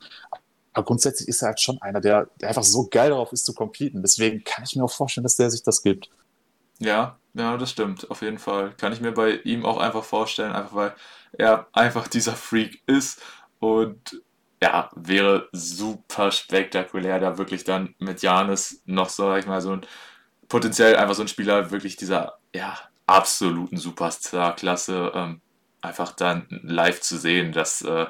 Aber 0.73 0.85
grundsätzlich 0.85 1.27
ist 1.27 1.41
er 1.41 1.49
halt 1.49 1.59
schon 1.59 1.81
einer, 1.81 2.01
der, 2.01 2.29
der 2.39 2.49
einfach 2.49 2.63
so 2.63 2.87
geil 2.89 3.09
darauf 3.09 3.31
ist 3.31 3.45
zu 3.45 3.53
competen. 3.53 4.01
Deswegen 4.01 4.43
kann 4.43 4.63
ich 4.63 4.75
mir 4.75 4.83
auch 4.83 4.91
vorstellen, 4.91 5.23
dass 5.23 5.35
der 5.35 5.51
sich 5.51 5.61
das 5.61 5.83
gibt. 5.83 6.09
Ja, 6.79 7.17
ja, 7.33 7.57
das 7.57 7.71
stimmt, 7.71 8.09
auf 8.11 8.21
jeden 8.21 8.39
Fall. 8.39 8.73
Kann 8.77 8.93
ich 8.93 9.01
mir 9.01 9.11
bei 9.11 9.35
ihm 9.43 9.65
auch 9.65 9.77
einfach 9.77 10.03
vorstellen, 10.03 10.53
einfach 10.53 10.75
weil 10.75 10.95
er 11.33 11.67
einfach 11.73 12.07
dieser 12.07 12.33
Freak 12.33 12.81
ist 12.85 13.21
und 13.59 14.21
ja, 14.61 14.89
wäre 14.95 15.49
super 15.51 16.31
spektakulär, 16.31 17.19
da 17.19 17.37
wirklich 17.37 17.63
dann 17.65 17.95
mit 17.99 18.21
Janis 18.21 18.81
noch 18.85 19.09
so, 19.09 19.25
sag 19.25 19.39
ich 19.39 19.47
mal, 19.47 19.61
so 19.61 19.73
ein 19.73 19.85
potenziell 20.47 20.95
einfach 20.95 21.15
so 21.15 21.23
ein 21.23 21.27
Spieler 21.27 21.71
wirklich 21.71 21.95
dieser, 21.97 22.37
ja, 22.55 22.77
absoluten 23.07 23.77
Superstar-Klasse 23.77 25.11
ähm, 25.15 25.41
einfach 25.81 26.11
dann 26.13 26.45
live 26.63 27.01
zu 27.01 27.17
sehen. 27.17 27.51
Das 27.51 27.81
äh, 27.81 28.05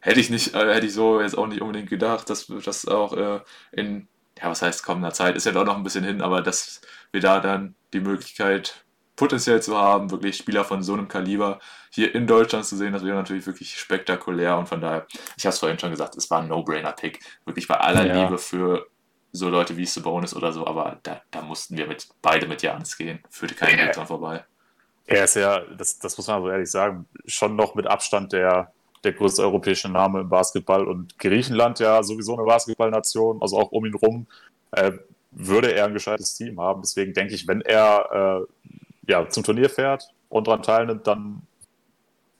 hätte 0.00 0.20
ich 0.20 0.30
nicht, 0.30 0.54
äh, 0.54 0.74
hätte 0.74 0.86
ich 0.86 0.94
so 0.94 1.20
jetzt 1.20 1.36
auch 1.36 1.46
nicht 1.46 1.62
unbedingt 1.62 1.90
gedacht, 1.90 2.30
dass 2.30 2.46
das 2.64 2.86
auch 2.86 3.14
äh, 3.14 3.40
in, 3.72 4.08
ja, 4.42 4.50
was 4.50 4.62
heißt 4.62 4.82
kommender 4.82 5.12
Zeit, 5.12 5.36
ist 5.36 5.46
ja 5.46 5.52
doch 5.52 5.64
noch 5.64 5.76
ein 5.76 5.84
bisschen 5.84 6.04
hin, 6.04 6.20
aber 6.20 6.42
dass 6.42 6.80
wir 7.12 7.20
da 7.20 7.40
dann 7.40 7.74
die 7.92 8.00
Möglichkeit 8.00 8.84
potenziell 9.14 9.62
zu 9.62 9.76
haben, 9.76 10.10
wirklich 10.10 10.36
Spieler 10.36 10.64
von 10.64 10.82
so 10.82 10.94
einem 10.94 11.06
Kaliber 11.06 11.60
hier 11.90 12.14
in 12.14 12.26
Deutschland 12.26 12.64
zu 12.64 12.76
sehen, 12.76 12.92
das 12.92 13.04
wäre 13.04 13.16
natürlich 13.16 13.46
wirklich 13.46 13.78
spektakulär 13.78 14.56
und 14.58 14.68
von 14.68 14.80
daher, 14.80 15.06
ich 15.36 15.44
habe 15.44 15.52
es 15.52 15.58
vorhin 15.58 15.78
schon 15.78 15.90
gesagt, 15.90 16.16
es 16.16 16.30
war 16.30 16.40
ein 16.40 16.48
No-Brainer-Pick, 16.48 17.20
wirklich 17.44 17.68
bei 17.68 17.76
aller 17.76 18.06
ja. 18.06 18.22
Liebe 18.22 18.38
für 18.38 18.86
so 19.30 19.48
Leute 19.48 19.76
wie 19.76 19.86
Sabonis 19.86 20.34
oder 20.34 20.52
so, 20.52 20.66
aber 20.66 20.98
da, 21.02 21.22
da 21.30 21.42
mussten 21.42 21.76
wir 21.76 21.86
mit 21.86 22.08
beide 22.20 22.48
mit 22.48 22.62
Janis 22.62 22.96
gehen, 22.96 23.20
führte 23.30 23.54
kein 23.54 23.78
Weg 23.78 23.92
dran 23.92 24.06
vorbei. 24.06 24.44
Er 25.06 25.24
ist 25.24 25.36
ja, 25.36 25.60
das, 25.60 25.98
das 25.98 26.16
muss 26.16 26.26
man 26.26 26.42
so 26.42 26.50
ehrlich 26.50 26.70
sagen, 26.70 27.06
schon 27.26 27.54
noch 27.54 27.74
mit 27.74 27.86
Abstand 27.86 28.32
der, 28.32 28.72
der 29.04 29.12
größte 29.12 29.42
europäische 29.42 29.88
Name 29.88 30.20
im 30.20 30.28
Basketball 30.28 30.86
und 30.86 31.18
Griechenland 31.18 31.80
ja 31.80 32.02
sowieso 32.02 32.36
eine 32.36 32.46
Basketballnation, 32.46 33.40
also 33.40 33.58
auch 33.58 33.72
um 33.72 33.84
ihn 33.84 33.94
rum, 33.94 34.26
äh, 34.72 34.92
würde 35.30 35.72
er 35.72 35.86
ein 35.86 35.94
gescheites 35.94 36.34
Team 36.34 36.60
haben. 36.60 36.82
Deswegen 36.82 37.12
denke 37.12 37.34
ich, 37.34 37.48
wenn 37.48 37.62
er 37.62 38.46
äh, 39.06 39.10
ja, 39.10 39.28
zum 39.28 39.42
Turnier 39.42 39.70
fährt 39.70 40.08
und 40.28 40.46
daran 40.46 40.62
teilnimmt, 40.62 41.06
dann 41.06 41.42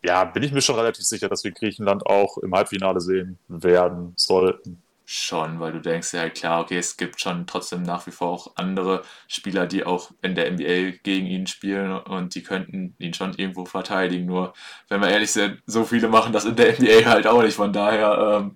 ja, 0.04 0.24
bin 0.24 0.42
ich 0.42 0.52
mir 0.52 0.62
schon 0.62 0.76
relativ 0.76 1.04
sicher, 1.04 1.28
dass 1.28 1.44
wir 1.44 1.52
Griechenland 1.52 2.06
auch 2.06 2.38
im 2.38 2.54
Halbfinale 2.54 3.00
sehen 3.00 3.38
werden 3.48 4.12
sollten 4.16 4.82
schon, 5.12 5.60
weil 5.60 5.72
du 5.72 5.80
denkst 5.80 6.12
ja 6.14 6.20
halt 6.20 6.34
klar, 6.34 6.62
okay, 6.62 6.78
es 6.78 6.96
gibt 6.96 7.20
schon 7.20 7.46
trotzdem 7.46 7.82
nach 7.82 8.06
wie 8.06 8.10
vor 8.10 8.28
auch 8.28 8.52
andere 8.56 9.02
Spieler, 9.28 9.66
die 9.66 9.84
auch 9.84 10.10
in 10.22 10.34
der 10.34 10.50
NBA 10.50 10.98
gegen 11.02 11.26
ihn 11.26 11.46
spielen 11.46 11.92
und 11.92 12.34
die 12.34 12.42
könnten 12.42 12.94
ihn 12.98 13.14
schon 13.14 13.34
irgendwo 13.34 13.64
verteidigen. 13.64 14.26
Nur, 14.26 14.54
wenn 14.88 15.00
wir 15.00 15.08
ehrlich 15.08 15.32
sind, 15.32 15.60
so 15.66 15.84
viele 15.84 16.08
machen 16.08 16.32
das 16.32 16.44
in 16.44 16.56
der 16.56 16.78
NBA 16.78 17.04
halt 17.04 17.26
auch 17.26 17.42
nicht. 17.42 17.54
Von 17.54 17.72
daher. 17.72 18.40
Ähm, 18.40 18.52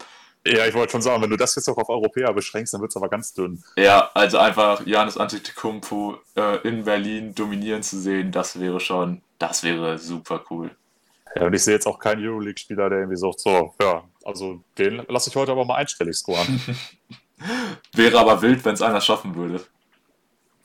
ja, 0.47 0.67
ich 0.67 0.75
wollte 0.75 0.93
schon 0.93 1.03
sagen, 1.03 1.23
wenn 1.23 1.31
du 1.31 1.37
das 1.37 1.57
jetzt 1.57 1.69
auch 1.69 1.77
auf 1.77 1.89
Europäer 1.89 2.33
beschränkst, 2.33 2.73
dann 2.73 2.81
wird 2.81 2.91
es 2.91 2.97
aber 2.97 3.09
ganz 3.09 3.35
dünn. 3.35 3.63
Ja, 3.77 4.11
also 4.15 4.39
einfach 4.39 4.87
Janis 4.87 5.17
Antetokounmpo 5.17 6.19
äh, 6.37 6.67
in 6.67 6.85
Berlin 6.85 7.35
dominieren 7.35 7.83
zu 7.83 7.99
sehen, 7.99 8.31
das 8.31 8.61
wäre 8.61 8.79
schon, 8.79 9.23
das 9.39 9.65
wäre 9.65 9.99
super 9.99 10.45
cool. 10.51 10.71
Ja, 11.37 11.45
und 11.45 11.53
ich 11.53 11.63
sehe 11.63 11.75
jetzt 11.75 11.87
auch 11.87 11.99
keinen 11.99 12.27
Euroleague-Spieler, 12.27 12.89
der 12.89 13.01
irgendwie 13.01 13.19
sagt, 13.19 13.41
so, 13.41 13.75
ja, 13.81 14.05
also 14.25 14.63
den 14.79 15.05
lasse 15.09 15.29
ich 15.29 15.37
heute 15.37 15.53
aber 15.53 15.67
mal 15.67 15.75
einstellig 15.75 16.17
scoren. 16.17 16.61
Wäre 17.93 18.19
aber 18.19 18.41
wild, 18.41 18.65
wenn 18.65 18.73
es 18.73 18.81
einer 18.81 19.03
schaffen 19.03 19.35
würde. 19.35 19.61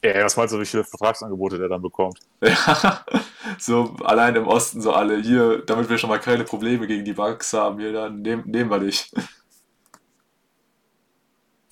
Ja, 0.01 0.23
was 0.23 0.37
meinst 0.37 0.53
du, 0.53 0.59
wie 0.59 0.65
viele 0.65 0.85
Vertragsangebote 0.85 1.57
der 1.57 1.67
dann 1.67 1.81
bekommt? 1.81 2.19
Ja, 2.41 3.03
so 3.59 3.97
allein 4.05 4.35
im 4.37 4.47
Osten, 4.47 4.81
so 4.81 4.93
alle 4.93 5.21
hier, 5.21 5.61
damit 5.65 5.89
wir 5.89 5.97
schon 5.97 6.09
mal 6.09 6.19
keine 6.19 6.45
Probleme 6.45 6.87
gegen 6.87 7.03
die 7.03 7.13
Bugs 7.13 7.51
haben, 7.51 7.77
hier, 7.77 7.91
dann 7.91 8.21
nehm, 8.21 8.43
nehmen 8.45 8.69
wir 8.69 8.79
dich. 8.79 9.11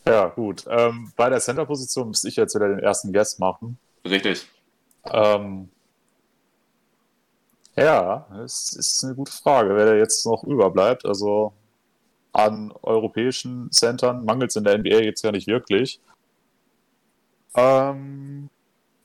Ja, 0.08 0.30
gut. 0.30 0.66
Ähm, 0.68 1.12
bei 1.16 1.30
der 1.30 1.40
Center-Position 1.40 2.08
müsste 2.08 2.30
ich 2.30 2.36
jetzt 2.36 2.56
wieder 2.56 2.68
den 2.68 2.80
ersten 2.80 3.14
Guest 3.14 3.40
machen. 3.40 3.78
Richtig. 4.04 4.48
Ähm, 5.06 5.70
ja, 7.84 8.28
es 8.44 8.74
ist 8.74 9.04
eine 9.04 9.16
gute 9.16 9.32
Frage, 9.32 9.76
wer 9.76 9.86
da 9.86 9.96
jetzt 9.96 10.26
noch 10.26 10.44
überbleibt. 10.44 11.06
Also 11.06 11.54
an 12.32 12.74
europäischen 12.82 13.72
Centern 13.72 14.26
mangelt 14.26 14.52
es 14.52 14.56
in 14.56 14.64
der 14.64 14.78
NBA 14.78 15.02
jetzt 15.02 15.24
ja 15.24 15.32
nicht 15.32 15.48
wirklich. 15.48 16.00
Ähm, 17.56 18.50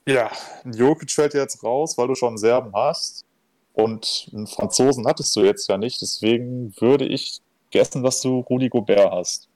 ja, 0.07 0.29
ein 0.63 0.73
Jokic 0.73 1.11
fällt 1.11 1.33
jetzt 1.33 1.63
raus, 1.63 1.97
weil 1.97 2.07
du 2.07 2.15
schon 2.15 2.29
einen 2.29 2.37
Serben 2.37 2.71
hast. 2.73 3.25
Und 3.73 4.29
einen 4.33 4.47
Franzosen 4.47 5.05
hattest 5.05 5.35
du 5.35 5.41
jetzt 5.41 5.67
ja 5.67 5.77
nicht. 5.77 6.01
Deswegen 6.01 6.73
würde 6.79 7.05
ich 7.05 7.41
guessen, 7.71 8.03
dass 8.03 8.21
du 8.21 8.39
Rudi 8.39 8.69
Gobert 8.69 9.11
hast. 9.11 9.49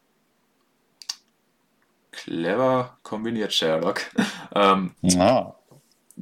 Clever 2.12 2.98
kombiniert, 3.04 3.54
Sherlock. 3.54 4.02
ähm, 4.56 4.92
ja. 5.02 5.56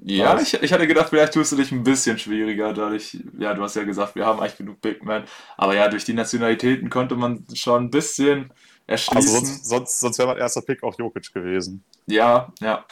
Ja, 0.04 0.40
ich, 0.40 0.54
ich 0.54 0.74
hatte 0.74 0.88
gedacht, 0.88 1.10
vielleicht 1.10 1.34
tust 1.34 1.52
du 1.52 1.56
dich 1.56 1.72
ein 1.72 1.84
bisschen 1.84 2.18
schwieriger, 2.18 2.74
dadurch, 2.74 3.18
ja, 3.38 3.54
du 3.54 3.64
hast 3.64 3.76
ja 3.76 3.84
gesagt, 3.84 4.16
wir 4.16 4.26
haben 4.26 4.40
eigentlich 4.40 4.58
genug 4.58 4.82
Big 4.82 5.04
Men, 5.04 5.24
aber 5.58 5.76
ja, 5.76 5.88
durch 5.88 6.06
die 6.06 6.14
Nationalitäten 6.14 6.90
konnte 6.90 7.16
man 7.16 7.46
schon 7.54 7.86
ein 7.86 7.92
bisschen 7.92 8.54
erschließen. 8.86 9.18
Also 9.18 9.46
sonst, 9.46 9.66
sonst, 9.66 10.00
sonst 10.00 10.18
wäre 10.20 10.30
mein 10.30 10.38
erster 10.38 10.62
Pick 10.62 10.84
auch 10.84 10.98
Jokic 10.98 11.34
gewesen. 11.34 11.84
Ja, 12.06 12.54
ja. 12.62 12.86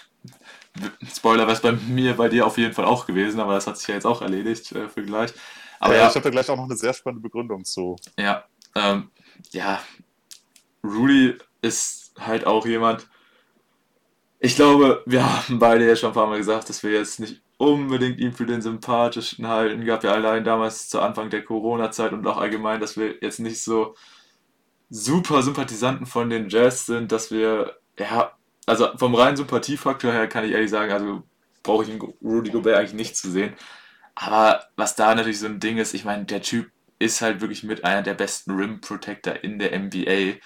Spoiler 1.16 1.44
wäre 1.44 1.54
es 1.54 1.62
bei 1.62 1.72
mir, 1.72 2.16
bei 2.16 2.28
dir 2.28 2.46
auf 2.46 2.58
jeden 2.58 2.74
Fall 2.74 2.86
auch 2.86 3.06
gewesen, 3.06 3.40
aber 3.40 3.54
das 3.54 3.68
hat 3.68 3.78
sich 3.78 3.88
ja 3.88 3.96
jetzt 3.96 4.06
auch 4.06 4.22
erledigt 4.22 4.72
äh, 4.74 4.90
für 4.90 5.04
gleich. 5.04 5.34
Aber 5.80 5.94
ja, 5.94 6.02
ja 6.02 6.10
ich 6.10 6.16
habe 6.16 6.24
da 6.24 6.30
gleich 6.30 6.50
auch 6.50 6.58
noch 6.58 6.66
eine 6.66 6.76
sehr 6.76 6.94
spannende 6.94 7.22
Begründung 7.22 7.64
zu. 7.64 7.96
Ja, 8.18 8.44
ähm, 8.76 9.10
ja, 9.52 9.82
Rudy 10.84 11.38
ist 11.62 12.14
halt 12.20 12.46
auch 12.46 12.66
jemand, 12.66 13.08
ich 14.46 14.56
glaube, 14.56 15.02
wir 15.08 15.26
haben 15.26 15.58
beide 15.58 15.88
ja 15.88 15.96
schon 15.96 16.12
ein 16.12 16.14
paar 16.14 16.28
Mal 16.28 16.38
gesagt, 16.38 16.70
dass 16.70 16.84
wir 16.84 16.92
jetzt 16.92 17.20
nicht 17.20 17.42
unbedingt 17.58 18.20
ihn 18.20 18.32
für 18.32 18.46
den 18.46 18.62
sympathischsten 18.62 19.48
halten. 19.48 19.86
Gab 19.86 20.04
ja 20.04 20.12
allein 20.12 20.44
damals 20.44 20.88
zu 20.88 21.02
Anfang 21.02 21.32
der 21.32 21.44
Corona-Zeit 21.44 22.14
und 22.14 22.28
auch 22.28 22.38
allgemein, 22.38 22.80
dass 22.80 22.96
wir 22.96 23.16
jetzt 23.22 23.40
nicht 23.40 23.62
so 23.62 23.96
super 24.90 25.42
Sympathisanten 25.42 26.06
von 26.06 26.30
den 26.30 26.50
Jazz 26.50 26.86
sind, 26.86 27.12
dass 27.12 27.32
wir, 27.32 27.78
ja, 27.98 28.34
also 28.68 28.90
vom 28.98 29.16
reinen 29.16 29.36
Sympathiefaktor 29.36 30.12
her 30.12 30.28
kann 30.28 30.46
ich 30.46 30.52
ehrlich 30.52 30.70
sagen, 30.70 30.92
also 30.92 31.24
brauche 31.64 31.84
ich 31.84 32.00
Rudy 32.24 32.52
Gobert 32.52 32.78
eigentlich 32.78 32.94
nicht 32.94 33.18
zu 33.18 33.32
sehen. 33.32 33.54
Aber 34.14 34.64
was 34.76 34.96
da 34.96 35.16
natürlich 35.16 35.40
so 35.40 35.48
ein 35.48 35.60
Ding 35.60 35.78
ist, 35.78 35.96
ich 35.96 36.06
meine, 36.06 36.26
der 36.26 36.44
Typ 36.44 36.70
ist 37.00 37.22
halt 37.22 37.42
wirklich 37.42 37.64
mit 37.64 37.84
einer 37.84 38.04
der 38.04 38.14
besten 38.14 38.52
Rim 38.52 38.80
Protector 38.80 39.44
in 39.44 39.58
der 39.58 39.78
NBA 39.78 40.40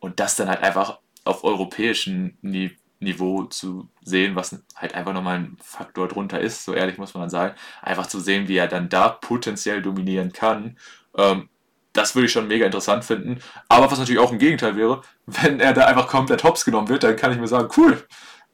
und 0.00 0.18
das 0.18 0.34
dann 0.36 0.48
halt 0.48 0.62
einfach 0.62 0.98
auf 1.24 1.44
europäischem 1.44 2.36
Niveau 2.42 2.83
Niveau 3.04 3.44
zu 3.44 3.88
sehen, 4.02 4.34
was 4.34 4.58
halt 4.74 4.94
einfach 4.94 5.12
nochmal 5.12 5.36
ein 5.36 5.56
Faktor 5.62 6.08
drunter 6.08 6.40
ist, 6.40 6.64
so 6.64 6.74
ehrlich 6.74 6.98
muss 6.98 7.14
man 7.14 7.22
dann 7.22 7.30
sagen. 7.30 7.54
Einfach 7.82 8.06
zu 8.06 8.20
sehen, 8.20 8.48
wie 8.48 8.56
er 8.56 8.68
dann 8.68 8.88
da 8.88 9.08
potenziell 9.08 9.82
dominieren 9.82 10.32
kann. 10.32 10.76
Ähm, 11.16 11.48
das 11.92 12.14
würde 12.14 12.26
ich 12.26 12.32
schon 12.32 12.48
mega 12.48 12.66
interessant 12.66 13.04
finden. 13.04 13.40
Aber 13.68 13.90
was 13.90 13.98
natürlich 13.98 14.20
auch 14.20 14.32
im 14.32 14.38
Gegenteil 14.38 14.76
wäre, 14.76 15.02
wenn 15.26 15.60
er 15.60 15.72
da 15.72 15.86
einfach 15.86 16.08
komplett 16.08 16.42
hops 16.44 16.64
genommen 16.64 16.88
wird, 16.88 17.04
dann 17.04 17.16
kann 17.16 17.32
ich 17.32 17.38
mir 17.38 17.46
sagen, 17.46 17.68
cool, 17.76 18.04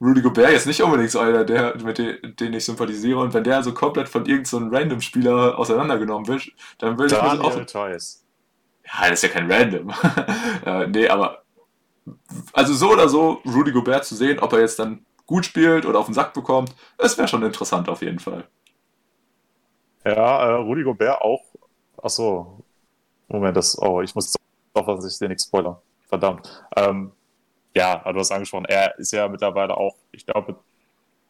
Rudy 0.00 0.22
Gobert 0.22 0.52
ist 0.52 0.66
nicht 0.66 0.82
unbedingt 0.82 1.10
so 1.10 1.18
einer, 1.18 1.44
der, 1.44 1.76
mit 1.82 1.98
dem, 1.98 2.36
den 2.36 2.54
ich 2.54 2.64
sympathisiere. 2.64 3.18
Und 3.18 3.34
wenn 3.34 3.44
der 3.44 3.62
so 3.62 3.74
komplett 3.74 4.08
von 4.08 4.24
irgendeinem 4.24 4.70
so 4.70 4.76
Random-Spieler 4.76 5.58
auseinandergenommen 5.58 6.26
wird, 6.26 6.52
dann 6.78 6.98
würde 6.98 7.14
ich 7.14 7.22
mich 7.22 7.40
auch. 7.40 7.56
Ja, 8.86 9.08
das 9.08 9.22
ist 9.22 9.22
ja 9.22 9.28
kein 9.28 9.50
Random. 9.50 9.92
äh, 10.66 10.86
nee, 10.86 11.08
aber 11.08 11.39
also 12.52 12.74
so 12.74 12.92
oder 12.92 13.08
so 13.08 13.40
Rudy 13.44 13.72
Gobert 13.72 14.04
zu 14.04 14.14
sehen, 14.14 14.38
ob 14.38 14.52
er 14.52 14.60
jetzt 14.60 14.78
dann 14.78 15.04
gut 15.26 15.46
spielt 15.46 15.86
oder 15.86 15.98
auf 15.98 16.06
den 16.06 16.14
Sack 16.14 16.32
bekommt, 16.32 16.74
das 16.98 17.16
wäre 17.16 17.28
schon 17.28 17.42
interessant 17.42 17.88
auf 17.88 18.02
jeden 18.02 18.18
Fall. 18.18 18.48
Ja, 20.04 20.48
äh, 20.48 20.52
Rudy 20.54 20.82
Gobert 20.82 21.20
auch. 21.20 21.42
Achso. 22.02 22.64
Moment, 23.28 23.56
das. 23.56 23.78
Oh, 23.80 24.00
ich 24.00 24.14
muss 24.14 24.34
doch, 24.74 24.86
dass 24.86 25.12
ich 25.12 25.18
den 25.18 25.28
nicht 25.28 25.42
spoilern. 25.42 25.76
Verdammt. 26.08 26.64
Ähm, 26.76 27.12
ja, 27.74 27.98
du 28.12 28.18
hast 28.18 28.32
angesprochen, 28.32 28.64
er 28.64 28.98
ist 28.98 29.12
ja 29.12 29.28
mittlerweile 29.28 29.76
auch, 29.76 29.94
ich 30.10 30.26
glaube, 30.26 30.56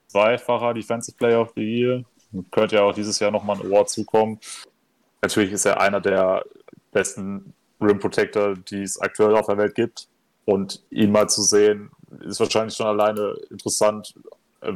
zweifacher 0.07 0.73
Defensive 0.73 1.17
Player 1.17 1.43
of 1.43 1.53
the 1.55 1.63
Year. 1.63 2.05
Könnte 2.51 2.77
ja 2.77 2.83
auch 2.83 2.95
dieses 2.95 3.19
Jahr 3.19 3.31
nochmal 3.31 3.57
ein 3.57 3.67
Award 3.67 3.91
zukommen. 3.91 4.39
Natürlich 5.21 5.53
ist 5.53 5.67
er 5.67 5.81
einer 5.81 6.01
der 6.01 6.45
besten 6.93 7.53
Rim 7.81 7.99
Protector, 7.99 8.55
die 8.55 8.83
es 8.83 9.01
aktuell 9.01 9.37
auf 9.37 9.47
der 9.47 9.59
Welt 9.59 9.75
gibt. 9.75 10.09
Und 10.51 10.83
ihn 10.91 11.13
mal 11.13 11.29
zu 11.29 11.43
sehen, 11.43 11.93
ist 12.23 12.41
wahrscheinlich 12.41 12.75
schon 12.75 12.89
alleine 12.89 13.37
interessant, 13.51 14.13
äh, 14.63 14.73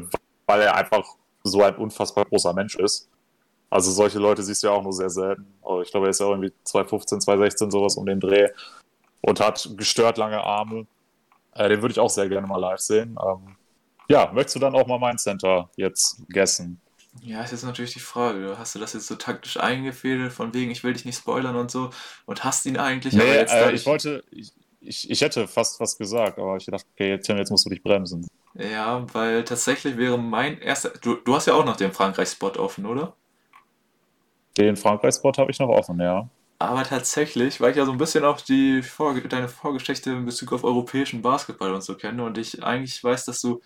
weil 0.46 0.60
er 0.60 0.76
einfach 0.76 1.04
so 1.42 1.64
ein 1.64 1.74
unfassbar 1.74 2.26
großer 2.26 2.52
Mensch 2.52 2.76
ist. 2.76 3.08
Also 3.70 3.90
solche 3.90 4.20
Leute 4.20 4.44
siehst 4.44 4.62
du 4.62 4.68
ja 4.68 4.72
auch 4.72 4.84
nur 4.84 4.92
sehr 4.92 5.10
selten. 5.10 5.46
Ich 5.82 5.90
glaube, 5.90 6.06
er 6.06 6.10
ist 6.10 6.20
ja 6.20 6.28
irgendwie 6.28 6.52
2015, 6.62 7.22
2016 7.22 7.70
sowas 7.72 7.96
um 7.96 8.06
den 8.06 8.20
Dreh 8.20 8.50
und 9.20 9.40
hat 9.40 9.68
gestört 9.76 10.16
lange 10.16 10.44
Arme. 10.44 10.86
Äh, 11.54 11.70
den 11.70 11.82
würde 11.82 11.90
ich 11.90 11.98
auch 11.98 12.10
sehr 12.10 12.28
gerne 12.28 12.46
mal 12.46 12.60
live 12.60 12.78
sehen. 12.78 13.18
Ähm, 13.20 13.56
ja, 14.08 14.30
möchtest 14.32 14.54
du 14.54 14.60
dann 14.60 14.76
auch 14.76 14.86
mal 14.86 15.00
mein 15.00 15.18
Center 15.18 15.70
jetzt 15.74 16.22
gessen? 16.28 16.80
Ja, 17.20 17.42
ist 17.42 17.50
jetzt 17.50 17.64
natürlich 17.64 17.94
die 17.94 18.00
Frage. 18.00 18.54
Hast 18.58 18.76
du 18.76 18.78
das 18.78 18.92
jetzt 18.92 19.08
so 19.08 19.16
taktisch 19.16 19.56
eingefädelt, 19.56 20.32
von 20.32 20.54
wegen, 20.54 20.70
ich 20.70 20.84
will 20.84 20.92
dich 20.92 21.04
nicht 21.04 21.18
spoilern 21.18 21.56
und 21.56 21.72
so, 21.72 21.90
und 22.26 22.44
hast 22.44 22.64
ihn 22.66 22.76
eigentlich, 22.76 23.14
Nee, 23.14 23.22
aber 23.22 23.34
jetzt 23.34 23.52
äh, 23.52 23.72
ich 23.72 23.86
wollte, 23.86 24.22
ich, 24.30 24.52
ich, 24.86 25.10
ich 25.10 25.20
hätte 25.20 25.48
fast 25.48 25.80
was 25.80 25.96
gesagt, 25.96 26.38
aber 26.38 26.56
ich 26.56 26.66
dachte, 26.66 26.86
okay, 26.94 27.18
Tim, 27.18 27.36
jetzt 27.36 27.50
musst 27.50 27.64
du 27.64 27.70
dich 27.70 27.82
bremsen. 27.82 28.26
Ja, 28.54 29.04
weil 29.12 29.44
tatsächlich 29.44 29.96
wäre 29.96 30.18
mein 30.18 30.58
erster. 30.58 30.90
Du, 31.02 31.16
du 31.16 31.34
hast 31.34 31.46
ja 31.46 31.54
auch 31.54 31.64
noch 31.64 31.76
den 31.76 31.92
Frankreich-Spot 31.92 32.52
offen, 32.58 32.86
oder? 32.86 33.14
Den 34.56 34.76
Frankreich-Spot 34.76 35.32
habe 35.36 35.50
ich 35.50 35.58
noch 35.58 35.68
offen, 35.68 36.00
ja. 36.00 36.28
Aber 36.60 36.84
tatsächlich, 36.84 37.60
weil 37.60 37.72
ich 37.72 37.76
ja 37.76 37.84
so 37.84 37.92
ein 37.92 37.98
bisschen 37.98 38.24
auch 38.24 38.40
die 38.40 38.82
Vorge 38.82 39.26
deine 39.28 39.48
Vorgeschichte 39.48 40.10
in 40.10 40.24
Bezug 40.24 40.52
auf 40.52 40.62
europäischen 40.62 41.20
Basketball 41.20 41.74
und 41.74 41.82
so 41.82 41.96
kenne 41.96 42.22
und 42.22 42.38
ich 42.38 42.62
eigentlich 42.62 43.02
weiß, 43.02 43.24
dass 43.24 43.40
du. 43.40 43.60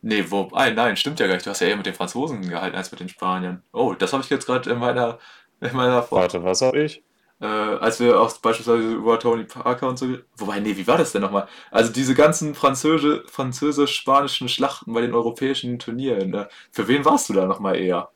Nee, 0.00 0.24
wobei, 0.30 0.70
nein, 0.70 0.96
stimmt 0.96 1.20
ja 1.20 1.26
gar 1.26 1.34
nicht. 1.34 1.46
Du 1.46 1.50
hast 1.50 1.60
ja 1.60 1.68
eher 1.68 1.76
mit 1.76 1.86
den 1.86 1.94
Franzosen 1.94 2.48
gehalten 2.48 2.76
als 2.76 2.90
mit 2.90 3.00
den 3.00 3.08
Spaniern. 3.08 3.62
Oh, 3.72 3.94
das 3.94 4.12
habe 4.12 4.22
ich 4.22 4.30
jetzt 4.30 4.46
gerade 4.46 4.70
in 4.70 4.78
meiner, 4.78 5.18
in 5.60 5.76
meiner 5.76 6.02
Vor 6.02 6.20
Warte, 6.20 6.42
was 6.42 6.62
habe 6.62 6.82
ich? 6.82 7.02
Äh, 7.42 7.46
als 7.46 8.00
wir 8.00 8.20
auch 8.20 8.32
beispielsweise 8.38 8.92
über 8.94 9.18
Tony 9.18 9.44
Parker 9.44 9.88
und 9.88 9.98
so. 9.98 10.06
Wobei, 10.36 10.60
nee, 10.60 10.76
wie 10.76 10.86
war 10.86 10.98
das 10.98 11.12
denn 11.12 11.22
nochmal? 11.22 11.48
Also 11.70 11.92
diese 11.92 12.14
ganzen 12.14 12.54
Französisch- 12.54 13.28
französisch-spanischen 13.28 14.48
Schlachten 14.48 14.92
bei 14.94 15.02
den 15.02 15.14
europäischen 15.14 15.78
Turnieren. 15.80 16.30
Ne? 16.30 16.48
Für 16.70 16.88
wen 16.88 17.04
warst 17.04 17.28
du 17.28 17.34
da 17.34 17.46
nochmal 17.46 17.76
eher? 17.76 18.10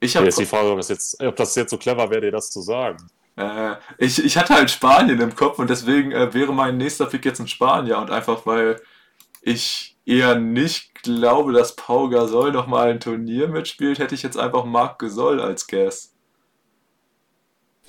Ich 0.00 0.16
habe 0.16 0.26
Jetzt 0.26 0.38
die 0.38 0.46
Frage, 0.46 0.70
ob 0.70 0.78
das 0.78 0.88
jetzt, 0.88 1.22
ob 1.22 1.36
das 1.36 1.54
jetzt 1.56 1.70
so 1.70 1.76
clever 1.78 2.08
wäre, 2.10 2.22
dir 2.22 2.30
das 2.32 2.50
zu 2.50 2.62
sagen. 2.62 2.98
Äh, 3.36 3.76
ich, 3.98 4.24
ich 4.24 4.36
hatte 4.38 4.54
halt 4.54 4.70
Spanien 4.70 5.20
im 5.20 5.34
Kopf 5.34 5.58
und 5.58 5.70
deswegen 5.70 6.12
äh, 6.12 6.32
wäre 6.34 6.54
mein 6.54 6.76
nächster 6.76 7.06
Pick 7.06 7.24
jetzt 7.24 7.40
ein 7.40 7.48
Spanier 7.48 7.98
und 7.98 8.10
einfach 8.10 8.46
weil 8.46 8.80
ich 9.42 9.96
eher 10.06 10.36
nicht 10.38 11.02
glaube, 11.02 11.52
dass 11.52 11.76
Pau 11.76 12.08
Gasol 12.08 12.52
nochmal 12.52 12.90
ein 12.90 13.00
Turnier 13.00 13.48
mitspielt, 13.48 13.98
hätte 13.98 14.14
ich 14.14 14.22
jetzt 14.22 14.38
einfach 14.38 14.64
Marc 14.64 14.98
Gasol 14.98 15.40
als 15.40 15.66
Guest. 15.66 16.17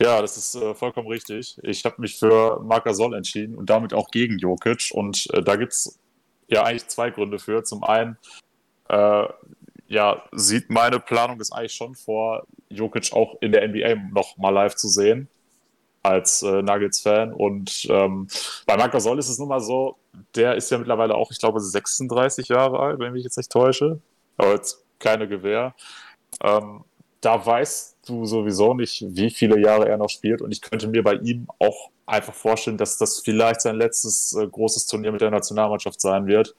Ja, 0.01 0.21
das 0.21 0.37
ist 0.37 0.55
äh, 0.55 0.73
vollkommen 0.73 1.09
richtig. 1.09 1.57
Ich 1.61 1.83
habe 1.83 2.01
mich 2.01 2.17
für 2.17 2.61
Marc 2.61 2.85
Gasol 2.85 3.13
entschieden 3.15 3.55
und 3.55 3.69
damit 3.69 3.93
auch 3.93 4.09
gegen 4.11 4.37
Jokic. 4.37 4.91
Und 4.93 5.27
äh, 5.33 5.43
da 5.43 5.57
gibt's 5.57 5.99
ja 6.47 6.63
eigentlich 6.63 6.87
zwei 6.87 7.09
Gründe 7.09 7.37
für. 7.37 7.63
Zum 7.63 7.83
einen, 7.83 8.17
äh, 8.87 9.25
ja, 9.87 10.23
sieht 10.31 10.69
meine 10.69 11.01
Planung 11.01 11.41
es 11.41 11.51
eigentlich 11.51 11.73
schon 11.73 11.95
vor, 11.95 12.47
Jokic 12.69 13.11
auch 13.11 13.35
in 13.41 13.51
der 13.51 13.67
NBA 13.67 13.95
noch 14.13 14.37
mal 14.37 14.51
live 14.51 14.75
zu 14.75 14.87
sehen 14.87 15.27
als 16.01 16.43
äh, 16.43 16.61
Nuggets-Fan. 16.61 17.33
Und 17.33 17.85
ähm, 17.89 18.27
bei 18.65 18.77
Marc 18.77 18.93
Gasol 18.93 19.19
ist 19.19 19.27
es 19.27 19.37
nun 19.37 19.49
mal 19.49 19.59
so, 19.59 19.97
der 20.33 20.55
ist 20.55 20.71
ja 20.71 20.77
mittlerweile 20.77 21.15
auch, 21.15 21.29
ich 21.29 21.39
glaube, 21.39 21.59
36 21.59 22.47
Jahre 22.47 22.79
alt, 22.79 22.99
wenn 22.99 23.07
ich 23.07 23.13
mich 23.13 23.23
jetzt 23.25 23.37
nicht 23.37 23.51
täusche. 23.51 23.99
Aber 24.37 24.53
jetzt 24.53 24.85
keine 24.97 25.27
Gewähr. 25.27 25.75
Ähm, 26.41 26.85
da 27.19 27.45
weißt 27.45 27.97
du 28.09 28.25
sowieso 28.25 28.73
nicht, 28.73 29.03
wie 29.07 29.29
viele 29.29 29.59
Jahre 29.59 29.87
er 29.87 29.97
noch 29.97 30.09
spielt. 30.09 30.41
Und 30.41 30.51
ich 30.51 30.61
könnte 30.61 30.87
mir 30.87 31.03
bei 31.03 31.13
ihm 31.15 31.47
auch 31.59 31.91
einfach 32.05 32.33
vorstellen, 32.33 32.77
dass 32.77 32.97
das 32.97 33.19
vielleicht 33.19 33.61
sein 33.61 33.75
letztes 33.75 34.33
äh, 34.33 34.47
großes 34.47 34.87
Turnier 34.87 35.11
mit 35.11 35.21
der 35.21 35.31
Nationalmannschaft 35.31 36.01
sein 36.01 36.27
wird. 36.27 36.55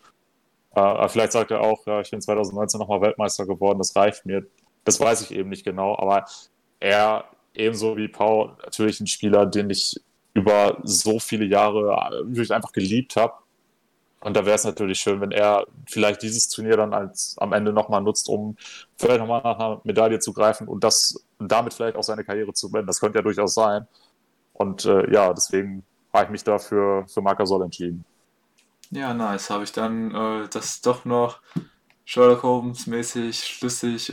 Äh, 0.74 1.08
vielleicht 1.08 1.32
sagt 1.32 1.50
er 1.50 1.60
auch, 1.60 1.86
ja, 1.86 2.00
ich 2.00 2.10
bin 2.10 2.20
2019 2.20 2.78
nochmal 2.78 3.00
Weltmeister 3.00 3.46
geworden, 3.46 3.78
das 3.78 3.94
reicht 3.96 4.24
mir. 4.24 4.46
Das 4.84 5.00
weiß 5.00 5.22
ich 5.22 5.32
eben 5.32 5.50
nicht 5.50 5.64
genau. 5.64 5.96
Aber 5.98 6.24
er, 6.78 7.24
ebenso 7.54 7.96
wie 7.96 8.08
Paul, 8.08 8.56
natürlich 8.64 9.00
ein 9.00 9.06
Spieler, 9.06 9.46
den 9.46 9.70
ich 9.70 9.96
über 10.32 10.78
so 10.84 11.18
viele 11.18 11.44
Jahre 11.44 11.92
äh, 11.92 12.26
wirklich 12.26 12.52
einfach 12.52 12.72
geliebt 12.72 13.16
habe. 13.16 13.34
Und 14.20 14.36
da 14.36 14.44
wäre 14.44 14.56
es 14.56 14.64
natürlich 14.64 15.00
schön, 15.00 15.20
wenn 15.20 15.32
er 15.32 15.66
vielleicht 15.86 16.22
dieses 16.22 16.48
Turnier 16.48 16.76
dann 16.76 16.92
als 16.92 17.36
am 17.38 17.52
Ende 17.52 17.72
nochmal 17.72 18.02
nutzt, 18.02 18.28
um 18.28 18.56
vielleicht 18.96 19.20
nochmal 19.20 19.42
nach 19.42 19.58
einer 19.58 19.80
Medaille 19.84 20.18
zu 20.18 20.32
greifen 20.32 20.68
und 20.68 20.84
das 20.84 21.24
und 21.40 21.50
damit 21.50 21.74
vielleicht 21.74 21.96
auch 21.96 22.02
seine 22.02 22.24
Karriere 22.24 22.52
zu 22.52 22.70
beenden. 22.70 22.86
Das 22.86 23.00
könnte 23.00 23.18
ja 23.18 23.22
durchaus 23.22 23.54
sein. 23.54 23.86
Und 24.52 24.84
äh, 24.84 25.10
ja, 25.12 25.32
deswegen 25.32 25.82
habe 26.12 26.24
ich 26.24 26.30
mich 26.30 26.44
dafür 26.44 27.06
für 27.08 27.22
Marc 27.22 27.38
Gasol 27.38 27.62
entschieden. 27.62 28.04
Ja, 28.90 29.14
nice. 29.14 29.50
Habe 29.50 29.64
ich 29.64 29.72
dann 29.72 30.14
äh, 30.14 30.48
das 30.48 30.82
doch 30.82 31.04
noch 31.04 31.40
Sherlock 32.04 32.42
Holmes 32.42 32.86
mäßig 32.86 33.38
schlüssig 33.38 34.12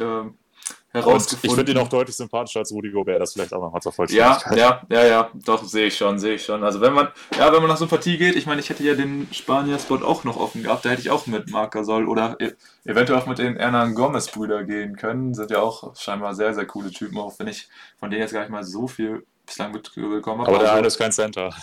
ähm, 1.00 1.04
Und 1.04 1.10
herausgefunden. 1.10 1.50
ich 1.50 1.56
finde 1.56 1.72
ihn 1.72 1.78
auch 1.78 1.88
deutlich 1.90 2.16
sympathischer 2.16 2.60
als 2.60 2.72
Rudi 2.72 2.90
Gobert, 2.92 3.22
das 3.22 3.34
vielleicht 3.34 3.54
auch 3.54 3.62
nochmal 3.62 3.82
zur 3.82 3.92
Ja, 3.92 3.96
Vollständigkeit. 3.96 4.58
ja, 4.58 4.82
ja, 4.90 5.06
ja, 5.06 5.32
doch, 5.34 5.64
sehe 5.64 5.88
ich 5.88 5.98
schon, 5.98 6.20
sehe 6.20 6.36
ich 6.36 6.44
schon. 6.46 6.64
Also 6.64 6.82
wenn 6.82 6.94
man, 6.94 7.10
ja, 7.38 7.52
wenn 7.52 7.60
man 7.62 7.70
nach 7.70 7.78
Sympathie 7.78 8.18
geht, 8.18 8.36
ich 8.36 8.46
meine, 8.46 8.62
ich 8.62 8.70
hätte 8.70 8.84
ja 8.84 8.96
den 8.96 9.28
Spanier-Spot 9.32 10.04
auch 10.04 10.24
noch 10.24 10.38
offen 10.38 10.64
gehabt, 10.64 10.86
da 10.86 10.90
hätte 10.90 11.02
ich 11.02 11.10
auch 11.10 11.28
mit 11.28 11.50
Marc 11.52 11.72
Gasol 11.72 12.08
oder 12.08 12.36
e 12.40 12.52
eventuell 12.86 13.20
auch 13.20 13.26
mit 13.28 13.38
den 13.38 13.58
Hernan 13.58 13.96
Gomez-Brüder 13.96 14.64
gehen 14.64 14.96
können. 14.96 15.34
Sind 15.34 15.52
ja 15.52 15.60
auch 15.60 15.96
scheinbar 15.96 16.34
sehr, 16.36 16.54
sehr 16.54 16.66
coole 16.66 16.92
Typen, 16.92 17.18
auch 17.18 17.38
wenn 17.40 17.48
ich 17.48 17.68
von 18.00 18.10
denen 18.10 18.22
jetzt 18.22 18.34
gar 18.34 18.42
nicht 18.42 18.50
mal 18.50 18.64
so 18.64 18.88
viel 18.88 19.26
bislang 19.46 19.72
mitbekommen 19.72 20.42
habe. 20.42 20.50
Aber 20.50 20.60
der 20.60 20.68
Also- 20.70 20.78
eine 20.80 20.88
ist 20.88 20.98
kein 20.98 21.12
Center. 21.12 21.54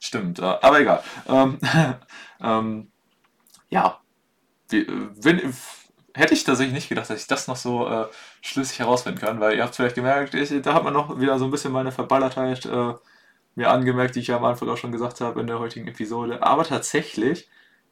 Stimmt, 0.00 0.38
aber 0.40 0.80
egal. 0.80 1.02
Ähm, 1.28 1.58
ähm, 2.40 2.88
ja, 3.68 3.98
wenn, 4.70 5.54
hätte 6.14 6.34
ich 6.34 6.44
tatsächlich 6.44 6.74
nicht 6.74 6.88
gedacht, 6.88 7.10
dass 7.10 7.20
ich 7.20 7.26
das 7.26 7.48
noch 7.48 7.56
so 7.56 7.86
äh, 7.88 8.06
schlüssig 8.42 8.78
herausfinden 8.78 9.20
kann, 9.20 9.40
weil 9.40 9.56
ihr 9.56 9.64
habt 9.64 9.74
vielleicht 9.76 9.94
gemerkt, 9.96 10.34
ich, 10.34 10.62
da 10.62 10.74
hat 10.74 10.84
man 10.84 10.92
noch 10.94 11.20
wieder 11.20 11.38
so 11.38 11.44
ein 11.46 11.50
bisschen 11.50 11.72
meine 11.72 11.92
Verballertheit 11.92 12.66
äh, 12.66 12.94
mir 13.54 13.70
angemerkt, 13.70 14.14
die 14.16 14.20
ich 14.20 14.28
ja 14.28 14.36
am 14.36 14.44
Anfang 14.44 14.68
auch 14.68 14.76
schon 14.76 14.92
gesagt 14.92 15.20
habe 15.20 15.40
in 15.40 15.46
der 15.46 15.58
heutigen 15.58 15.88
Episode. 15.88 16.42
Aber 16.42 16.64
tatsächlich, 16.64 17.48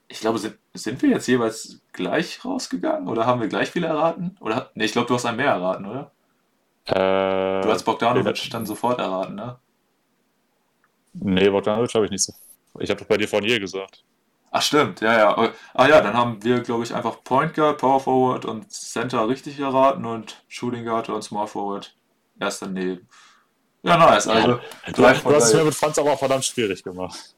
ich 0.09 0.21
glaube, 0.21 0.39
sind, 0.39 0.59
sind 0.75 1.03
wir 1.03 1.11
jetzt 1.11 1.27
jeweils 1.29 1.81
gleich 1.93 2.45
rausgegangen 2.45 3.09
oder 3.09 3.27
haben 3.27 3.41
wir 3.41 3.49
gleich 3.49 3.71
viel 3.73 3.85
erraten? 3.85 4.37
Oder, 4.41 4.71
nee, 4.75 4.85
ich 4.85 4.93
glaube, 4.93 5.09
du 5.09 5.15
hast 5.15 5.27
ein 5.27 5.37
mehr 5.37 5.51
erraten, 5.51 5.87
oder? 5.87 6.13
Äh, 6.87 7.63
Du 7.63 7.71
hast 7.71 7.85
Bogdanovic 7.85 8.51
dann 8.51 8.67
sofort 8.67 8.99
erraten, 9.01 9.35
ne? 9.35 9.59
Nee, 11.15 11.51
Bogdanovic 11.51 11.95
habe 11.95 12.05
ich 12.07 12.11
nicht 12.11 12.25
so. 12.25 12.33
Ich 12.79 12.91
habe 12.91 13.01
doch 13.01 13.09
bei 13.09 13.17
dir 13.17 13.29
von 13.29 13.43
je 13.45 13.59
gesagt. 13.59 14.05
Ach 14.51 14.63
stimmt, 14.63 15.01
ja, 15.01 15.19
ja. 15.19 15.53
Ah 15.75 15.87
ja, 15.87 16.01
dann 16.01 16.15
haben 16.15 16.43
wir, 16.43 16.61
glaube 16.61 16.85
ich, 16.85 16.95
einfach 16.95 17.23
Point 17.25 17.55
Guard, 17.55 17.79
Power 17.79 18.01
Forward 18.01 18.45
und 18.45 18.71
Center 18.71 19.29
richtig 19.29 19.59
erraten 19.61 20.05
und 20.07 20.43
Shooting 20.49 20.85
Guard 20.85 21.09
und 21.09 21.23
Small 21.23 21.47
Forward 21.47 21.95
erst 22.41 22.63
daneben. 22.63 23.07
Ja, 23.83 23.97
nice. 23.97 24.27
Also, 24.27 24.59
Du, 24.87 24.93
drei 24.93 25.13
du 25.13 25.35
hast 25.35 25.49
es 25.49 25.55
mir 25.55 25.65
mit 25.65 25.75
Franz 25.75 25.99
aber 25.99 26.17
verdammt 26.17 26.45
schwierig 26.45 26.83
gemacht. 26.83 27.37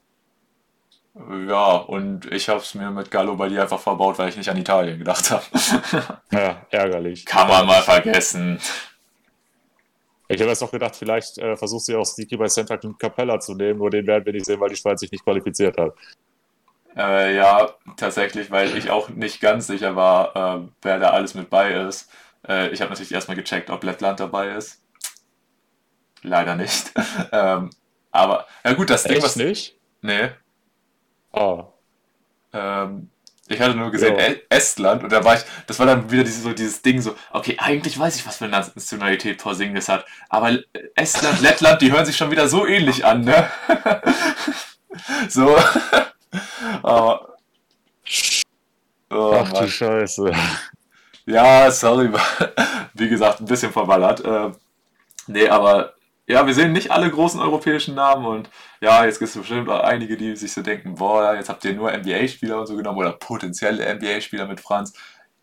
Ja, 1.49 1.73
und 1.73 2.31
ich 2.33 2.49
habe 2.49 2.61
es 2.61 2.75
mir 2.75 2.91
mit 2.91 3.11
Gallo 3.11 3.35
bei 3.35 3.49
dir 3.49 3.63
einfach 3.63 3.81
verbaut, 3.81 4.19
weil 4.19 4.29
ich 4.29 4.37
nicht 4.37 4.49
an 4.49 4.57
Italien 4.57 4.99
gedacht 4.99 5.31
habe. 5.31 5.45
Ja, 6.31 6.67
ärgerlich. 6.71 7.27
Kann 7.27 7.49
man 7.49 7.67
mal 7.67 7.83
vergessen. 7.83 8.61
Ich 10.29 10.41
habe 10.41 10.51
jetzt 10.51 10.63
doch 10.63 10.71
gedacht, 10.71 10.95
vielleicht 10.95 11.39
äh, 11.39 11.57
versuchst 11.57 11.89
du 11.89 11.93
ja 11.93 11.99
auch 11.99 12.05
Sneaky 12.05 12.37
bei 12.37 12.49
Santa 12.49 12.79
Capella 12.99 13.41
zu 13.41 13.55
nehmen, 13.55 13.79
nur 13.79 13.91
den 13.91 14.07
werden 14.07 14.25
wir 14.25 14.33
nicht 14.33 14.45
sehen, 14.45 14.61
weil 14.61 14.69
die 14.69 14.77
Schweiz 14.77 15.01
sich 15.01 15.11
nicht 15.11 15.25
qualifiziert 15.25 15.77
hat. 15.79 15.95
Äh, 16.99 17.37
ja, 17.37 17.75
tatsächlich, 17.97 18.51
weil 18.51 18.77
ich 18.77 18.91
auch 18.91 19.09
nicht 19.09 19.41
ganz 19.41 19.69
sicher 19.69 19.95
war, 19.95 20.35
äh, 20.37 20.69
wer 20.83 20.99
da 20.99 21.11
alles 21.11 21.35
mit 21.35 21.49
bei 21.49 21.73
ist. 21.73 22.11
Äh, 22.47 22.71
ich 22.71 22.81
habe 22.81 22.91
natürlich 22.91 23.13
erstmal 23.13 23.37
gecheckt, 23.37 23.71
ob 23.71 23.85
Lettland 23.85 24.19
dabei 24.19 24.51
ist. 24.51 24.83
Leider 26.23 26.57
nicht. 26.57 26.93
ähm, 27.33 27.71
aber, 28.11 28.47
ja 28.65 28.73
gut, 28.73 28.91
das 28.91 29.05
Ding, 29.05 29.13
Echt 29.13 29.23
was. 29.23 29.37
nicht? 29.37 29.79
Nee. 30.03 30.31
Ah. 31.33 31.67
Ähm, 32.53 33.11
ich 33.47 33.61
hatte 33.61 33.77
nur 33.77 33.91
gesehen 33.93 34.19
Ja. 34.19 34.35
Estland 34.49 35.05
und 35.05 35.13
da 35.13 35.25
war 35.25 35.37
ich, 35.37 35.43
das 35.67 35.79
war 35.79 35.87
dann 35.87 36.11
wieder 36.11 36.25
dieses, 36.25 36.43
so 36.43 36.53
dieses 36.53 36.83
Ding 36.83 37.01
so, 37.01 37.15
okay, 37.31 37.57
eigentlich 37.59 37.99
weiß 37.99 38.17
ich, 38.17 38.27
was 38.27 38.39
für 38.39 38.45
eine 38.45 38.59
Nationalität 38.59 39.39
Porzingis 39.39 39.89
hat, 39.89 40.05
aber 40.29 40.59
Estland, 40.97 41.41
Lettland, 41.41 41.81
die 41.81 41.93
hören 41.93 42.05
sich 42.05 42.17
schon 42.17 42.31
wieder 42.31 42.49
so 42.49 42.67
ähnlich 42.67 43.05
an, 43.05 43.23
ne? 43.23 43.49
so. 45.29 45.57
aber. 46.83 47.37
Oh, 49.11 49.33
Ach 49.35 49.49
du 49.49 49.55
Mann. 49.55 49.69
Scheiße. 49.69 50.33
Ja, 51.27 51.71
sorry, 51.71 52.11
wie 52.95 53.09
gesagt, 53.09 53.41
ein 53.41 53.47
bisschen 53.47 53.73
verballert. 53.73 54.25
Äh, 54.25 54.51
nee, 55.27 55.49
aber 55.49 55.95
ja, 56.27 56.47
wir 56.47 56.55
sehen 56.55 56.73
nicht 56.73 56.91
alle 56.91 57.11
großen 57.11 57.41
europäischen 57.41 57.95
Namen 57.95 58.27
und 58.27 58.51
ja, 58.81 59.05
jetzt 59.05 59.19
gibt 59.19 59.31
es 59.31 59.37
bestimmt 59.37 59.69
auch 59.71 59.81
einige, 59.83 60.17
die 60.17 60.37
sich 60.37 60.53
so 60.53 60.63
denken, 60.63 60.95
boah, 60.97 61.35
jetzt 61.35 61.49
habt 61.49 61.65
ihr 61.65 61.75
nur 61.75 61.91
NBA-Spieler 61.91 62.61
und 62.61 62.67
so 62.67 62.77
genommen 62.77 62.99
oder 62.99 63.13
potenzielle 63.13 63.95
NBA-Spieler 63.95 64.47
mit 64.47 64.61
Franz. 64.61 64.93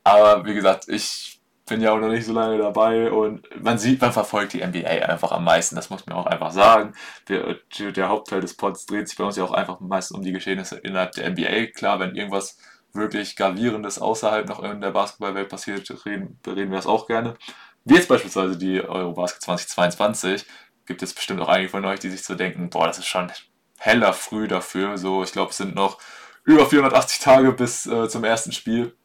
Aber 0.03 0.45
wie 0.45 0.53
gesagt, 0.53 0.87
ich 0.87 1.34
bin 1.65 1.81
ja 1.81 1.93
auch 1.93 1.99
noch 1.99 2.09
nicht 2.09 2.25
so 2.25 2.33
lange 2.33 2.57
dabei 2.57 3.11
und 3.11 3.47
man 3.61 3.77
sieht, 3.77 3.99
man 4.01 4.13
verfolgt 4.13 4.53
die 4.53 4.65
NBA 4.65 4.87
einfach 4.87 5.31
am 5.31 5.43
meisten, 5.43 5.75
das 5.75 5.89
muss 5.89 6.05
man 6.05 6.15
auch 6.15 6.27
einfach 6.27 6.51
sagen. 6.51 6.93
Wir, 7.25 7.59
der 7.91 8.09
Hauptteil 8.09 8.41
des 8.41 8.55
Pods 8.55 8.85
dreht 8.85 9.07
sich 9.07 9.17
bei 9.17 9.23
uns 9.23 9.35
ja 9.35 9.43
auch 9.43 9.51
einfach 9.51 9.79
meistens 9.79 10.17
um 10.17 10.23
die 10.23 10.31
Geschehnisse 10.31 10.77
innerhalb 10.77 11.13
der 11.13 11.29
NBA. 11.29 11.67
Klar, 11.75 11.99
wenn 11.99 12.15
irgendwas 12.15 12.57
wirklich 12.93 13.35
Gravierendes 13.35 13.99
außerhalb 13.99 14.47
noch 14.47 14.63
in 14.63 14.79
der 14.79 14.91
Basketballwelt 14.91 15.49
passiert, 15.49 15.89
reden, 16.05 16.39
reden 16.45 16.71
wir 16.71 16.77
das 16.77 16.87
auch 16.87 17.07
gerne. 17.07 17.35
Wie 17.83 17.95
jetzt 17.95 18.07
beispielsweise 18.07 18.57
die 18.57 18.81
Eurobasket 18.81 19.41
2022, 19.41 20.45
gibt 20.85 21.01
es 21.01 21.13
bestimmt 21.13 21.41
auch 21.41 21.49
einige 21.49 21.69
von 21.69 21.85
euch, 21.85 21.99
die 21.99 22.09
sich 22.09 22.23
so 22.23 22.35
denken, 22.35 22.69
boah, 22.69 22.87
das 22.87 22.99
ist 22.99 23.07
schon 23.07 23.31
heller 23.77 24.13
früh 24.13 24.47
dafür. 24.47 24.97
So, 24.97 25.23
ich 25.23 25.31
glaube, 25.31 25.51
es 25.51 25.57
sind 25.57 25.75
noch 25.75 25.99
über 26.43 26.65
480 26.67 27.19
Tage 27.19 27.51
bis 27.51 27.85
äh, 27.85 28.07
zum 28.07 28.23
ersten 28.23 28.51
Spiel. 28.51 28.95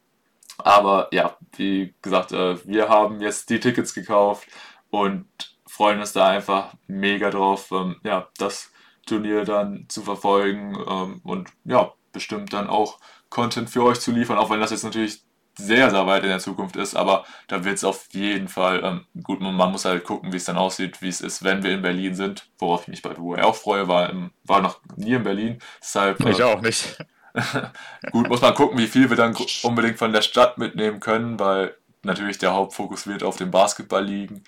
Aber 0.58 1.08
ja, 1.12 1.36
wie 1.56 1.94
gesagt, 2.02 2.32
äh, 2.32 2.56
wir 2.66 2.88
haben 2.88 3.20
jetzt 3.20 3.50
die 3.50 3.60
Tickets 3.60 3.94
gekauft 3.94 4.48
und 4.90 5.26
freuen 5.66 6.00
uns 6.00 6.12
da 6.12 6.28
einfach 6.28 6.74
mega 6.86 7.30
drauf, 7.30 7.70
ähm, 7.72 7.96
ja, 8.02 8.28
das 8.38 8.72
Turnier 9.06 9.44
dann 9.44 9.86
zu 9.88 10.02
verfolgen 10.02 10.76
ähm, 10.88 11.20
und 11.24 11.50
ja, 11.64 11.92
bestimmt 12.12 12.52
dann 12.52 12.68
auch 12.68 12.98
Content 13.28 13.70
für 13.70 13.84
euch 13.84 14.00
zu 14.00 14.12
liefern, 14.12 14.38
auch 14.38 14.50
wenn 14.50 14.60
das 14.60 14.70
jetzt 14.70 14.84
natürlich 14.84 15.22
sehr, 15.56 15.90
sehr 15.90 16.06
weit 16.06 16.22
in 16.22 16.28
der 16.28 16.38
Zukunft 16.38 16.76
ist, 16.76 16.94
aber 16.94 17.24
da 17.48 17.64
wird 17.64 17.76
es 17.76 17.84
auf 17.84 18.08
jeden 18.12 18.48
Fall 18.48 18.82
ähm, 18.82 19.06
gut. 19.22 19.40
Man 19.40 19.54
muss 19.72 19.84
halt 19.84 20.04
gucken, 20.04 20.32
wie 20.32 20.36
es 20.36 20.44
dann 20.44 20.56
aussieht, 20.56 21.02
wie 21.02 21.08
es 21.08 21.20
ist, 21.20 21.44
wenn 21.44 21.62
wir 21.62 21.72
in 21.72 21.82
Berlin 21.82 22.14
sind, 22.14 22.48
worauf 22.58 22.82
ich 22.82 22.88
mich 22.88 23.02
bei 23.02 23.14
Duo 23.14 23.36
auch 23.36 23.56
freue, 23.56 23.88
war, 23.88 24.10
im, 24.10 24.30
war 24.44 24.62
noch 24.62 24.80
nie 24.96 25.14
in 25.14 25.22
Berlin. 25.22 25.58
Deshalb, 25.80 26.20
ich 26.20 26.38
äh, 26.38 26.42
auch 26.42 26.60
nicht. 26.60 26.98
Gut, 28.12 28.28
muss 28.28 28.40
man 28.40 28.54
gucken, 28.54 28.78
wie 28.78 28.86
viel 28.86 29.10
wir 29.10 29.16
dann 29.16 29.36
unbedingt 29.62 29.98
von 29.98 30.12
der 30.12 30.22
Stadt 30.22 30.58
mitnehmen 30.58 31.00
können, 31.00 31.38
weil 31.38 31.76
natürlich 32.02 32.38
der 32.38 32.52
Hauptfokus 32.52 33.06
wird 33.06 33.22
auf 33.22 33.36
dem 33.36 33.50
Basketball 33.50 34.04
liegen. 34.04 34.44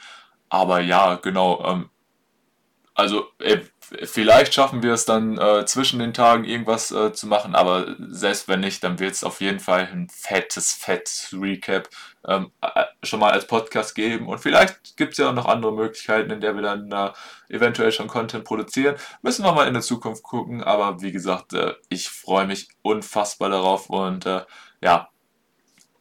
Aber 0.48 0.80
ja, 0.80 1.16
genau. 1.16 1.64
Ähm, 1.64 1.90
also 2.94 3.26
äh, 3.38 3.60
vielleicht 4.04 4.54
schaffen 4.54 4.82
wir 4.82 4.92
es 4.92 5.04
dann 5.04 5.38
äh, 5.38 5.64
zwischen 5.64 5.98
den 5.98 6.12
Tagen 6.12 6.44
irgendwas 6.44 6.90
äh, 6.92 7.12
zu 7.12 7.26
machen, 7.26 7.54
aber 7.54 7.96
selbst 7.98 8.48
wenn 8.48 8.60
nicht, 8.60 8.84
dann 8.84 8.98
wird 8.98 9.12
es 9.12 9.24
auf 9.24 9.40
jeden 9.40 9.60
Fall 9.60 9.88
ein 9.90 10.08
fettes, 10.10 10.72
fettes 10.72 11.30
Recap 11.32 11.88
ähm, 12.28 12.52
äh, 12.60 12.84
schon 13.02 13.20
mal 13.20 13.32
als 13.32 13.46
Podcast 13.46 13.94
geben. 13.94 14.28
Und 14.28 14.38
vielleicht 14.38 14.96
gibt 14.96 15.12
es 15.12 15.18
ja 15.18 15.30
auch 15.30 15.34
noch 15.34 15.46
andere 15.46 15.72
Möglichkeiten, 15.72 16.30
in 16.30 16.40
der 16.40 16.54
wir 16.54 16.62
dann 16.62 16.90
äh, 16.90 17.10
eventuell 17.48 17.92
schon 17.92 18.08
Content 18.08 18.44
produzieren. 18.44 18.96
Müssen 19.22 19.44
wir 19.44 19.52
mal 19.52 19.66
in 19.66 19.74
der 19.74 19.82
Zukunft 19.82 20.22
gucken, 20.22 20.62
aber 20.62 21.02
wie 21.02 21.12
gesagt, 21.12 21.52
äh, 21.52 21.74
ich 21.88 22.08
freue 22.08 22.46
mich 22.46 22.68
unfassbar 22.82 23.50
darauf 23.50 23.90
und 23.90 24.26
äh, 24.26 24.42
ja, 24.80 25.08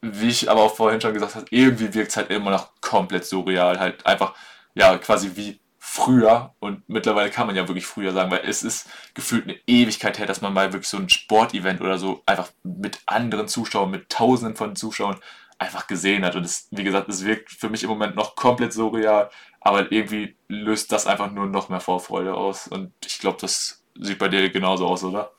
wie 0.01 0.29
ich 0.29 0.49
aber 0.49 0.61
auch 0.61 0.75
vorhin 0.75 1.01
schon 1.01 1.13
gesagt 1.13 1.35
habe, 1.35 1.45
irgendwie 1.51 1.93
wirkt 1.93 2.11
es 2.11 2.17
halt 2.17 2.31
immer 2.31 2.51
noch 2.51 2.71
komplett 2.81 3.25
surreal, 3.25 3.79
halt 3.79 4.05
einfach, 4.05 4.33
ja, 4.73 4.97
quasi 4.97 5.31
wie 5.35 5.59
früher 5.83 6.55
und 6.59 6.87
mittlerweile 6.87 7.29
kann 7.29 7.47
man 7.47 7.55
ja 7.55 7.67
wirklich 7.67 7.85
früher 7.85 8.13
sagen, 8.13 8.31
weil 8.31 8.43
es 8.45 8.63
ist 8.63 8.87
gefühlt 9.13 9.43
eine 9.43 9.59
Ewigkeit 9.67 10.17
her, 10.19 10.25
dass 10.25 10.41
man 10.41 10.53
mal 10.53 10.73
wirklich 10.73 10.87
so 10.87 10.97
ein 10.97 11.09
Sportevent 11.09 11.81
oder 11.81 11.97
so 11.97 12.23
einfach 12.25 12.49
mit 12.63 13.01
anderen 13.07 13.47
Zuschauern, 13.47 13.91
mit 13.91 14.09
Tausenden 14.09 14.55
von 14.55 14.75
Zuschauern 14.75 15.19
einfach 15.61 15.85
gesehen 15.85 16.25
hat. 16.25 16.35
Und 16.35 16.43
es, 16.43 16.67
wie 16.71 16.83
gesagt, 16.83 17.07
es 17.07 17.23
wirkt 17.23 17.51
für 17.51 17.69
mich 17.69 17.83
im 17.83 17.89
Moment 17.89 18.15
noch 18.15 18.35
komplett 18.35 18.73
surreal, 18.73 19.29
aber 19.59 19.91
irgendwie 19.91 20.35
löst 20.47 20.91
das 20.91 21.05
einfach 21.05 21.31
nur 21.31 21.45
noch 21.45 21.69
mehr 21.69 21.79
Vorfreude 21.79 22.33
aus. 22.33 22.67
Und 22.67 22.91
ich 23.05 23.19
glaube, 23.19 23.37
das 23.39 23.83
sieht 23.99 24.17
bei 24.17 24.27
dir 24.27 24.49
genauso 24.49 24.87
aus, 24.87 25.03
oder? 25.03 25.31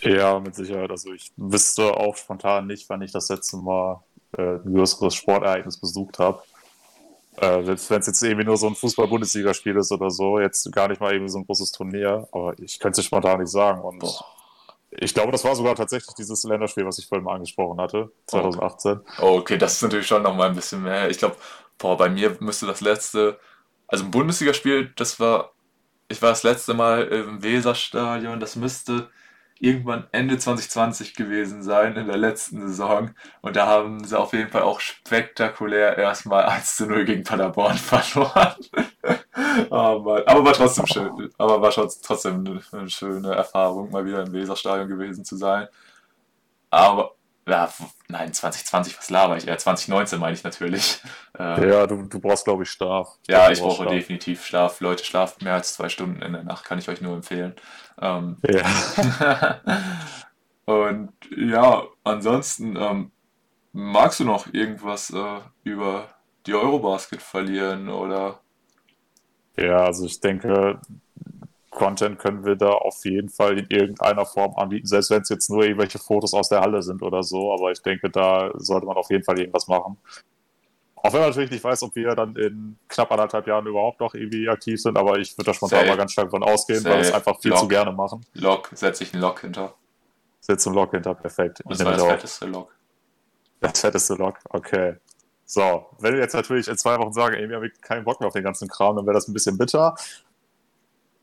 Ja, 0.00 0.38
mit 0.38 0.54
Sicherheit. 0.54 0.90
Also 0.90 1.12
ich 1.12 1.32
wüsste 1.36 1.92
auch 1.96 2.16
spontan 2.16 2.68
nicht, 2.68 2.88
wann 2.88 3.02
ich 3.02 3.10
das 3.10 3.28
letzte 3.28 3.56
Mal 3.56 4.02
äh, 4.38 4.56
ein 4.64 4.74
größeres 4.74 5.14
Sportereignis 5.14 5.80
besucht 5.80 6.20
habe. 6.20 6.42
Äh, 7.36 7.66
wenn 7.66 7.74
es 7.74 7.88
jetzt 7.88 8.22
irgendwie 8.22 8.44
nur 8.44 8.56
so 8.56 8.68
ein 8.68 8.76
Fußball-Bundesligaspiel 8.76 9.76
ist 9.76 9.90
oder 9.90 10.10
so, 10.10 10.38
jetzt 10.38 10.70
gar 10.70 10.86
nicht 10.86 11.00
mal 11.00 11.12
irgendwie 11.12 11.32
so 11.32 11.38
ein 11.38 11.46
großes 11.46 11.72
Turnier, 11.72 12.28
aber 12.30 12.56
ich 12.60 12.78
könnte 12.78 13.00
es 13.00 13.06
spontan 13.06 13.40
nicht 13.40 13.50
sagen. 13.50 13.82
Und 13.82 13.98
Boah. 13.98 14.24
Ich 14.98 15.14
glaube, 15.14 15.32
das 15.32 15.44
war 15.44 15.54
sogar 15.54 15.74
tatsächlich 15.74 16.14
dieses 16.14 16.44
Länderspiel, 16.44 16.86
was 16.86 16.98
ich 16.98 17.06
vorhin 17.06 17.24
mal 17.24 17.34
angesprochen 17.34 17.80
hatte, 17.80 18.10
2018. 18.26 19.00
Oh, 19.20 19.38
okay, 19.38 19.58
das 19.58 19.74
ist 19.74 19.82
natürlich 19.82 20.06
schon 20.06 20.22
noch 20.22 20.34
mal 20.34 20.48
ein 20.48 20.54
bisschen 20.54 20.82
mehr. 20.82 21.10
Ich 21.10 21.18
glaube, 21.18 21.36
bei 21.78 22.08
mir 22.08 22.36
müsste 22.40 22.66
das 22.66 22.80
letzte, 22.80 23.38
also 23.88 24.04
ein 24.04 24.10
Bundesligaspiel, 24.10 24.92
das 24.96 25.18
war, 25.18 25.52
ich 26.08 26.22
war 26.22 26.30
das 26.30 26.42
letzte 26.42 26.74
Mal 26.74 27.04
im 27.04 27.42
Weserstadion, 27.42 28.40
das 28.40 28.56
müsste 28.56 29.10
irgendwann 29.60 30.06
Ende 30.12 30.38
2020 30.38 31.14
gewesen 31.14 31.62
sein, 31.62 31.96
in 31.96 32.06
der 32.06 32.16
letzten 32.16 32.68
Saison. 32.68 33.10
Und 33.40 33.56
da 33.56 33.66
haben 33.66 34.04
sie 34.04 34.18
auf 34.18 34.32
jeden 34.32 34.50
Fall 34.50 34.62
auch 34.62 34.80
spektakulär 34.80 35.96
erstmal 35.96 36.44
1 36.44 36.76
zu 36.76 36.86
0 36.86 37.04
gegen 37.04 37.24
Paderborn 37.24 37.76
verloren. 37.78 38.54
aber, 39.70 40.24
aber 40.26 40.44
war 40.44 40.52
trotzdem 40.52 40.86
schön. 40.86 41.30
Aber 41.38 41.62
war 41.62 41.70
trotzdem 41.70 42.60
eine 42.72 42.90
schöne 42.90 43.34
Erfahrung, 43.34 43.90
mal 43.90 44.04
wieder 44.04 44.22
im 44.22 44.32
Weserstadion 44.32 44.88
gewesen 44.88 45.24
zu 45.24 45.36
sein. 45.36 45.68
Aber 46.70 47.14
ja, 47.46 47.72
nein, 48.08 48.32
2020, 48.32 48.98
was 48.98 49.10
laber 49.10 49.36
ich? 49.36 49.44
Ja, 49.44 49.56
2019 49.56 50.18
meine 50.18 50.34
ich 50.34 50.44
natürlich. 50.44 51.00
Äh, 51.36 51.68
ja, 51.68 51.84
du, 51.88 52.02
du 52.02 52.20
brauchst, 52.20 52.44
glaube 52.44 52.62
ich, 52.62 52.70
Schlaf. 52.70 53.18
Ja, 53.26 53.50
ich 53.50 53.58
brauche 53.58 53.82
Schlaf. 53.82 53.92
definitiv 53.92 54.46
Schlaf. 54.46 54.80
Leute, 54.80 55.04
schlaft 55.04 55.42
mehr 55.42 55.54
als 55.54 55.74
zwei 55.74 55.88
Stunden 55.88 56.22
in 56.22 56.32
der 56.32 56.44
Nacht, 56.44 56.64
kann 56.64 56.78
ich 56.78 56.88
euch 56.88 57.00
nur 57.00 57.12
empfehlen. 57.12 57.56
Ähm, 58.00 58.36
ja. 58.48 59.60
und 60.64 61.12
ja, 61.36 61.82
ansonsten, 62.04 62.76
ähm, 62.76 63.10
magst 63.74 64.20
du 64.20 64.24
noch 64.24 64.46
irgendwas 64.54 65.10
äh, 65.10 65.40
über 65.64 66.08
die 66.46 66.54
Eurobasket 66.54 67.20
verlieren 67.20 67.88
oder? 67.88 68.40
Ja, 69.56 69.78
also 69.84 70.06
ich 70.06 70.20
denke, 70.20 70.80
Content 71.74 72.18
können 72.18 72.44
wir 72.44 72.56
da 72.56 72.70
auf 72.70 73.04
jeden 73.04 73.28
Fall 73.28 73.58
in 73.58 73.66
irgendeiner 73.68 74.24
Form 74.24 74.54
anbieten, 74.56 74.86
selbst 74.86 75.10
wenn 75.10 75.22
es 75.22 75.28
jetzt 75.28 75.50
nur 75.50 75.64
irgendwelche 75.64 75.98
Fotos 75.98 76.32
aus 76.32 76.48
der 76.48 76.60
Halle 76.60 76.82
sind 76.82 77.02
oder 77.02 77.22
so. 77.22 77.52
Aber 77.52 77.70
ich 77.70 77.82
denke, 77.82 78.08
da 78.08 78.50
sollte 78.54 78.86
man 78.86 78.96
auf 78.96 79.10
jeden 79.10 79.24
Fall 79.24 79.38
irgendwas 79.38 79.68
machen. 79.68 79.98
Auch 80.96 81.12
wenn 81.12 81.20
man 81.20 81.28
natürlich 81.28 81.50
nicht 81.50 81.62
weiß, 81.62 81.82
ob 81.82 81.94
wir 81.96 82.14
dann 82.14 82.34
in 82.36 82.78
knapp 82.88 83.12
anderthalb 83.12 83.46
Jahren 83.46 83.66
überhaupt 83.66 84.00
noch 84.00 84.14
irgendwie 84.14 84.48
aktiv 84.48 84.80
sind, 84.80 84.96
aber 84.96 85.18
ich 85.18 85.36
würde 85.36 85.50
da 85.50 85.54
spontan 85.54 85.80
Safe. 85.80 85.90
mal 85.90 85.96
ganz 85.98 86.12
stark 86.12 86.28
davon 86.28 86.42
ausgehen, 86.42 86.80
Safe. 86.80 86.94
weil 86.94 87.02
wir 87.02 87.08
es 87.08 87.14
einfach 87.14 87.38
viel 87.40 87.50
Lock. 87.50 87.60
zu 87.60 87.68
gerne 87.68 87.92
machen. 87.92 88.24
Lock, 88.32 88.70
setze 88.72 89.04
ich 89.04 89.12
einen 89.12 89.20
Lock 89.20 89.40
hinter. 89.40 89.74
Setze 90.40 90.70
einen 90.70 90.76
Lock 90.76 90.92
hinter, 90.92 91.14
perfekt. 91.14 91.60
Und 91.62 91.72
das 91.72 91.84
war 91.84 91.92
das 91.92 92.04
fetteste 92.04 92.46
Lock. 92.46 92.74
Das 93.60 93.80
fetteste 93.80 94.14
Lock, 94.14 94.38
okay. 94.48 94.96
So, 95.44 95.86
wenn 95.98 96.14
wir 96.14 96.20
jetzt 96.20 96.34
natürlich 96.34 96.68
in 96.68 96.78
zwei 96.78 96.98
Wochen 96.98 97.12
sagen, 97.12 97.34
ey, 97.34 97.48
wir 97.48 97.56
haben 97.56 97.70
keinen 97.82 98.04
Bock 98.04 98.18
mehr 98.20 98.28
auf 98.28 98.32
den 98.32 98.44
ganzen 98.44 98.66
Kram, 98.66 98.96
dann 98.96 99.04
wäre 99.04 99.14
das 99.14 99.28
ein 99.28 99.34
bisschen 99.34 99.58
bitter. 99.58 99.94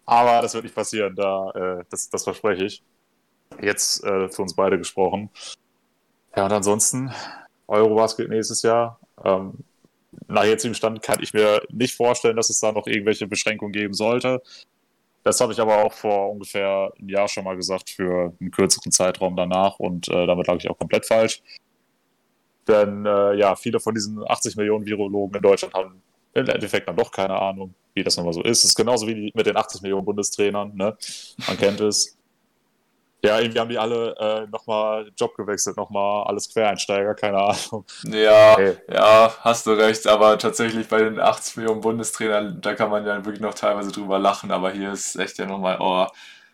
Aber 0.06 0.42
das 0.42 0.54
wird 0.54 0.64
nicht 0.64 0.76
passieren, 0.76 1.16
da, 1.16 1.52
äh, 1.52 1.84
das, 1.90 2.10
das 2.10 2.24
verspreche 2.24 2.66
ich. 2.66 2.84
Jetzt 3.62 4.04
äh, 4.04 4.30
für 4.30 4.42
uns 4.42 4.56
beide 4.56 4.78
gesprochen. 4.78 5.30
Ja, 6.36 6.46
und 6.46 6.52
ansonsten, 6.52 7.12
Eurobasket 7.68 8.30
nächstes 8.30 8.62
Jahr. 8.62 9.00
Ähm, 9.24 9.60
nach 10.28 10.44
jetzigem 10.44 10.74
Stand 10.74 11.02
kann 11.02 11.22
ich 11.22 11.34
mir 11.34 11.62
nicht 11.70 11.96
vorstellen, 11.96 12.36
dass 12.36 12.50
es 12.50 12.60
da 12.60 12.72
noch 12.72 12.88
irgendwelche 12.88 13.28
Beschränkungen 13.28 13.72
geben 13.72 13.94
sollte. 13.94 14.42
Das 15.24 15.40
habe 15.40 15.54
ich 15.54 15.60
aber 15.60 15.84
auch 15.84 15.94
vor 15.94 16.32
ungefähr 16.32 16.92
einem 16.98 17.10
Jahr 17.10 17.28
schon 17.28 17.44
mal 17.44 17.56
gesagt 17.56 17.90
für 17.90 18.34
einen 18.40 18.52
kürzeren 18.52 18.92
Zeitraum 18.92 19.36
danach 19.36 19.78
und 19.80 20.08
äh, 20.10 20.26
damit 20.26 20.48
lag 20.48 20.58
ich 20.58 20.70
auch 20.70 20.78
komplett 20.78 21.06
falsch. 21.06 21.42
Denn 22.68 23.06
äh, 23.06 23.36
ja, 23.36 23.56
viele 23.56 23.80
von 23.80 23.94
diesen 23.94 24.24
80 24.28 24.56
Millionen 24.56 24.86
Virologen 24.86 25.36
in 25.36 25.42
Deutschland 25.42 25.74
haben 25.74 26.02
im 26.34 26.48
Endeffekt 26.48 26.88
dann 26.88 26.96
doch 26.96 27.12
keine 27.12 27.40
Ahnung 27.40 27.74
wie 27.94 28.04
das 28.04 28.18
nochmal 28.18 28.34
so 28.34 28.44
ist. 28.44 28.60
Es 28.60 28.72
ist 28.72 28.76
genauso 28.76 29.08
wie 29.08 29.32
mit 29.34 29.46
den 29.46 29.58
80 29.58 29.82
Millionen 29.82 30.06
Bundestrainern, 30.06 30.74
ne? 30.76 30.98
Man 31.48 31.58
kennt 31.58 31.82
es. 31.82 32.18
Ja, 33.24 33.40
irgendwie 33.40 33.60
haben 33.60 33.70
die 33.70 33.78
alle 33.78 34.16
äh, 34.18 34.48
nochmal 34.48 35.12
Job 35.16 35.36
gewechselt, 35.36 35.78
nochmal 35.78 36.24
alles 36.24 36.52
Quereinsteiger, 36.52 37.14
keine 37.14 37.38
Ahnung. 37.38 37.86
Ja, 38.06 38.56
hey. 38.58 38.78
ja, 38.92 39.32
hast 39.42 39.68
du 39.68 39.72
recht, 39.72 40.08
aber 40.08 40.40
tatsächlich 40.40 40.88
bei 40.88 41.04
den 41.04 41.20
80 41.20 41.58
Millionen 41.58 41.82
Bundestrainern, 41.82 42.60
da 42.62 42.74
kann 42.74 42.90
man 42.90 43.06
ja 43.06 43.18
wirklich 43.24 43.40
noch 43.40 43.54
teilweise 43.54 43.92
drüber 43.92 44.18
lachen, 44.18 44.50
aber 44.50 44.72
hier 44.72 44.92
ist 44.94 45.18
echt 45.18 45.38
ja 45.38 45.46
nochmal, 45.46 45.78
oh, 45.80 46.08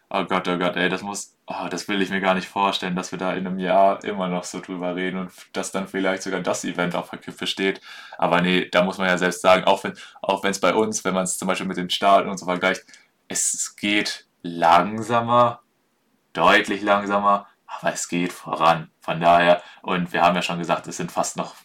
oh 0.09 0.23
Gott, 0.23 0.47
oh 0.47 0.57
Gott, 0.57 0.75
ey, 0.75 0.89
das 0.89 1.01
muss, 1.01 1.35
oh, 1.47 1.67
das 1.69 1.87
will 1.87 2.01
ich 2.01 2.09
mir 2.09 2.21
gar 2.21 2.33
nicht 2.33 2.47
vorstellen, 2.47 2.95
dass 2.95 3.11
wir 3.11 3.19
da 3.19 3.33
in 3.33 3.45
einem 3.45 3.59
Jahr 3.59 4.03
immer 4.03 4.27
noch 4.27 4.43
so 4.43 4.61
drüber 4.61 4.95
reden 4.95 5.19
und 5.19 5.31
dass 5.53 5.71
dann 5.71 5.87
vielleicht 5.87 6.23
sogar 6.23 6.39
das 6.41 6.63
Event 6.63 6.95
auf 6.95 7.09
der 7.09 7.19
Kippe 7.19 7.47
steht. 7.47 7.81
Aber 8.17 8.41
nee, 8.41 8.69
da 8.69 8.83
muss 8.83 8.97
man 8.97 9.07
ja 9.07 9.17
selbst 9.17 9.41
sagen, 9.41 9.65
auch 9.65 9.83
wenn 9.83 9.93
auch 10.21 10.43
es 10.45 10.59
bei 10.59 10.73
uns, 10.73 11.03
wenn 11.03 11.13
man 11.13 11.23
es 11.23 11.37
zum 11.37 11.47
Beispiel 11.47 11.67
mit 11.67 11.77
den 11.77 11.89
Staaten 11.89 12.29
und 12.29 12.37
so 12.37 12.45
vergleicht, 12.45 12.83
es 13.27 13.75
geht 13.75 14.25
langsamer, 14.41 15.61
deutlich 16.33 16.81
langsamer, 16.81 17.47
aber 17.65 17.93
es 17.93 18.07
geht 18.07 18.31
voran. 18.31 18.89
Von 19.01 19.19
daher, 19.19 19.61
und 19.81 20.13
wir 20.13 20.21
haben 20.21 20.35
ja 20.35 20.41
schon 20.41 20.59
gesagt, 20.59 20.87
es 20.87 20.97
sind 20.97 21.11
fast 21.11 21.35
noch 21.37 21.55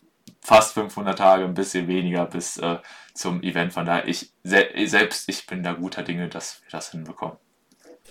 fast 0.40 0.74
500 0.74 1.16
Tage, 1.16 1.44
ein 1.44 1.54
bisschen 1.54 1.86
weniger 1.86 2.26
bis 2.26 2.56
äh, 2.56 2.78
zum 3.14 3.42
Event. 3.42 3.72
Von 3.72 3.86
daher, 3.86 4.08
ich 4.08 4.32
selbst 4.42 5.28
ich 5.28 5.46
bin 5.46 5.62
da 5.62 5.72
guter 5.74 6.02
Dinge, 6.02 6.28
dass 6.28 6.62
wir 6.62 6.70
das 6.70 6.90
hinbekommen. 6.90 7.38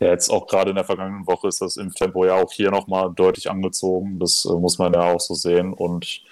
Ja, 0.01 0.07
jetzt 0.07 0.31
auch 0.31 0.47
gerade 0.47 0.71
in 0.71 0.77
der 0.77 0.83
vergangenen 0.83 1.27
Woche 1.27 1.47
ist 1.47 1.61
das 1.61 1.77
im 1.77 1.93
Tempo 1.93 2.25
ja 2.25 2.33
auch 2.33 2.51
hier 2.51 2.71
nochmal 2.71 3.13
deutlich 3.13 3.51
angezogen. 3.51 4.17
Das 4.19 4.45
äh, 4.45 4.53
muss 4.53 4.79
man 4.79 4.93
ja 4.93 5.01
auch 5.01 5.19
so 5.19 5.35
sehen. 5.35 5.73
Und 5.73 6.23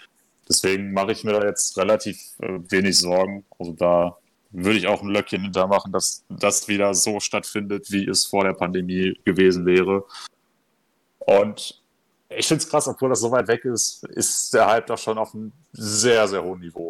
deswegen 0.49 0.91
mache 0.91 1.11
ich 1.11 1.23
mir 1.23 1.33
da 1.33 1.45
jetzt 1.45 1.77
relativ 1.77 2.19
äh, 2.39 2.59
wenig 2.69 2.97
Sorgen. 2.97 3.45
Also 3.59 3.73
da 3.73 4.17
würde 4.49 4.79
ich 4.79 4.87
auch 4.87 5.03
ein 5.03 5.09
Löckchen 5.09 5.43
hintermachen, 5.43 5.91
dass 5.91 6.23
das 6.29 6.67
wieder 6.67 6.95
so 6.95 7.19
stattfindet, 7.19 7.91
wie 7.91 8.07
es 8.07 8.25
vor 8.25 8.43
der 8.43 8.53
Pandemie 8.53 9.19
gewesen 9.23 9.67
wäre. 9.67 10.03
Und 11.19 11.79
ich 12.29 12.47
finde 12.47 12.63
es 12.63 12.69
krass, 12.69 12.87
obwohl 12.87 13.09
das 13.09 13.19
so 13.19 13.29
weit 13.29 13.47
weg 13.47 13.65
ist, 13.65 14.03
ist 14.05 14.51
der 14.51 14.65
Hype 14.65 14.87
doch 14.87 14.97
schon 14.97 15.19
auf 15.19 15.35
einem 15.35 15.51
sehr, 15.73 16.27
sehr 16.27 16.43
hohen 16.43 16.61
Niveau. 16.61 16.89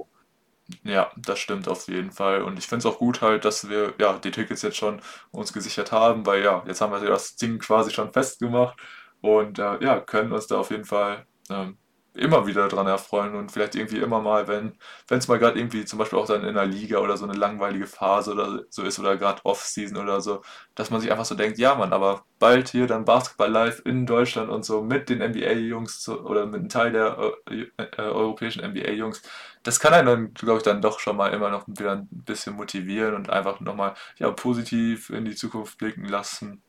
Ja, 0.83 1.11
das 1.17 1.39
stimmt 1.39 1.67
auf 1.67 1.87
jeden 1.87 2.11
Fall. 2.11 2.43
Und 2.43 2.59
ich 2.59 2.67
finde 2.67 2.79
es 2.87 2.93
auch 2.93 2.99
gut 2.99 3.21
halt, 3.21 3.43
dass 3.45 3.69
wir 3.69 3.93
ja 3.99 4.17
die 4.19 4.31
Tickets 4.31 4.61
jetzt 4.61 4.77
schon 4.77 5.01
uns 5.31 5.51
gesichert 5.53 5.91
haben, 5.91 6.25
weil 6.25 6.43
ja, 6.43 6.63
jetzt 6.67 6.81
haben 6.81 6.91
wir 6.93 6.99
das 7.09 7.35
Ding 7.35 7.59
quasi 7.59 7.91
schon 7.91 8.11
festgemacht 8.13 8.77
und 9.21 9.57
äh, 9.59 9.83
ja, 9.83 9.99
können 9.99 10.31
uns 10.31 10.47
da 10.47 10.59
auf 10.59 10.69
jeden 10.71 10.85
Fall 10.85 11.25
ähm, 11.49 11.77
immer 12.19 12.45
wieder 12.47 12.67
dran 12.67 12.87
erfreuen 12.87 13.35
und 13.35 13.51
vielleicht 13.51 13.75
irgendwie 13.75 13.97
immer 13.97 14.21
mal, 14.21 14.47
wenn 14.47 14.77
es 15.09 15.27
mal 15.27 15.39
gerade 15.39 15.57
irgendwie 15.59 15.85
zum 15.85 15.99
Beispiel 15.99 16.19
auch 16.19 16.25
dann 16.25 16.43
in 16.43 16.55
der 16.55 16.65
Liga 16.65 16.99
oder 16.99 17.17
so 17.17 17.25
eine 17.25 17.37
langweilige 17.37 17.87
Phase 17.87 18.33
oder 18.33 18.63
so 18.69 18.83
ist 18.83 18.99
oder 18.99 19.17
gerade 19.17 19.43
Off-Season 19.45 19.97
oder 19.97 20.21
so, 20.21 20.41
dass 20.75 20.91
man 20.91 21.01
sich 21.01 21.11
einfach 21.11 21.25
so 21.25 21.35
denkt, 21.35 21.57
ja 21.57 21.75
Mann, 21.75 21.93
aber 21.93 22.25
bald 22.39 22.69
hier 22.69 22.87
dann 22.87 23.05
Basketball 23.05 23.51
live 23.51 23.81
in 23.85 24.05
Deutschland 24.05 24.49
und 24.49 24.63
so 24.65 24.81
mit 24.81 25.09
den 25.09 25.19
NBA-Jungs 25.19 26.07
oder 26.09 26.45
mit 26.45 26.59
einem 26.59 26.69
Teil 26.69 26.91
der 26.91 27.33
äh, 27.49 27.67
äh, 27.77 28.01
europäischen 28.01 28.63
NBA-Jungs, 28.63 29.21
das 29.63 29.79
kann 29.79 29.93
einen 29.93 30.07
dann, 30.07 30.33
glaube 30.33 30.57
ich, 30.57 30.63
dann 30.63 30.81
doch 30.81 30.99
schon 30.99 31.17
mal 31.17 31.33
immer 31.33 31.49
noch 31.49 31.67
wieder 31.67 31.93
ein 31.93 32.07
bisschen 32.11 32.55
motivieren 32.55 33.15
und 33.15 33.29
einfach 33.29 33.59
nochmal 33.59 33.93
ja, 34.17 34.31
positiv 34.31 35.09
in 35.09 35.25
die 35.25 35.35
Zukunft 35.35 35.77
blicken 35.77 36.05
lassen. 36.05 36.61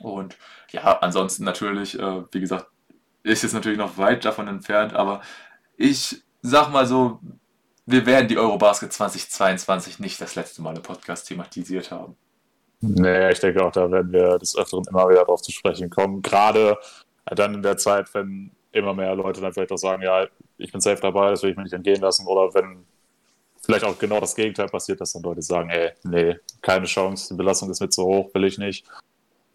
Und 0.00 0.36
ja, 0.70 0.98
ansonsten 1.00 1.44
natürlich, 1.44 1.98
äh, 1.98 2.22
wie 2.32 2.40
gesagt, 2.40 2.68
ist 3.28 3.42
jetzt 3.42 3.52
natürlich 3.52 3.78
noch 3.78 3.98
weit 3.98 4.24
davon 4.24 4.48
entfernt, 4.48 4.94
aber 4.94 5.20
ich 5.76 6.22
sag 6.42 6.70
mal 6.70 6.86
so, 6.86 7.20
wir 7.86 8.04
werden 8.04 8.28
die 8.28 8.38
Eurobasket 8.38 8.92
2022 8.92 9.98
nicht 9.98 10.20
das 10.20 10.34
letzte 10.34 10.62
Mal 10.62 10.76
im 10.76 10.82
Podcast 10.82 11.26
thematisiert 11.28 11.90
haben. 11.90 12.16
Nee, 12.80 13.30
ich 13.32 13.40
denke 13.40 13.64
auch, 13.64 13.72
da 13.72 13.90
werden 13.90 14.12
wir 14.12 14.38
des 14.38 14.56
Öfteren 14.56 14.84
immer 14.88 15.08
wieder 15.08 15.20
darauf 15.20 15.42
zu 15.42 15.50
sprechen 15.50 15.90
kommen. 15.90 16.22
Gerade 16.22 16.76
dann 17.24 17.54
in 17.54 17.62
der 17.62 17.76
Zeit, 17.76 18.12
wenn 18.14 18.50
immer 18.72 18.94
mehr 18.94 19.14
Leute 19.14 19.40
dann 19.40 19.52
vielleicht 19.52 19.72
auch 19.72 19.78
sagen, 19.78 20.02
ja, 20.02 20.26
ich 20.58 20.70
bin 20.70 20.80
safe 20.80 21.00
dabei, 21.00 21.30
das 21.30 21.42
will 21.42 21.50
ich 21.50 21.56
mir 21.56 21.62
nicht 21.64 21.72
entgehen 21.72 22.00
lassen. 22.00 22.26
Oder 22.26 22.52
wenn 22.54 22.84
vielleicht 23.62 23.84
auch 23.84 23.98
genau 23.98 24.20
das 24.20 24.34
Gegenteil 24.34 24.68
passiert, 24.68 25.00
dass 25.00 25.12
dann 25.12 25.22
Leute 25.22 25.42
sagen, 25.42 25.70
ey, 25.70 25.92
nee, 26.04 26.36
keine 26.62 26.86
Chance, 26.86 27.34
die 27.34 27.38
Belastung 27.38 27.70
ist 27.70 27.80
mit 27.80 27.92
so 27.92 28.04
hoch, 28.04 28.34
will 28.34 28.44
ich 28.44 28.58
nicht. 28.58 28.86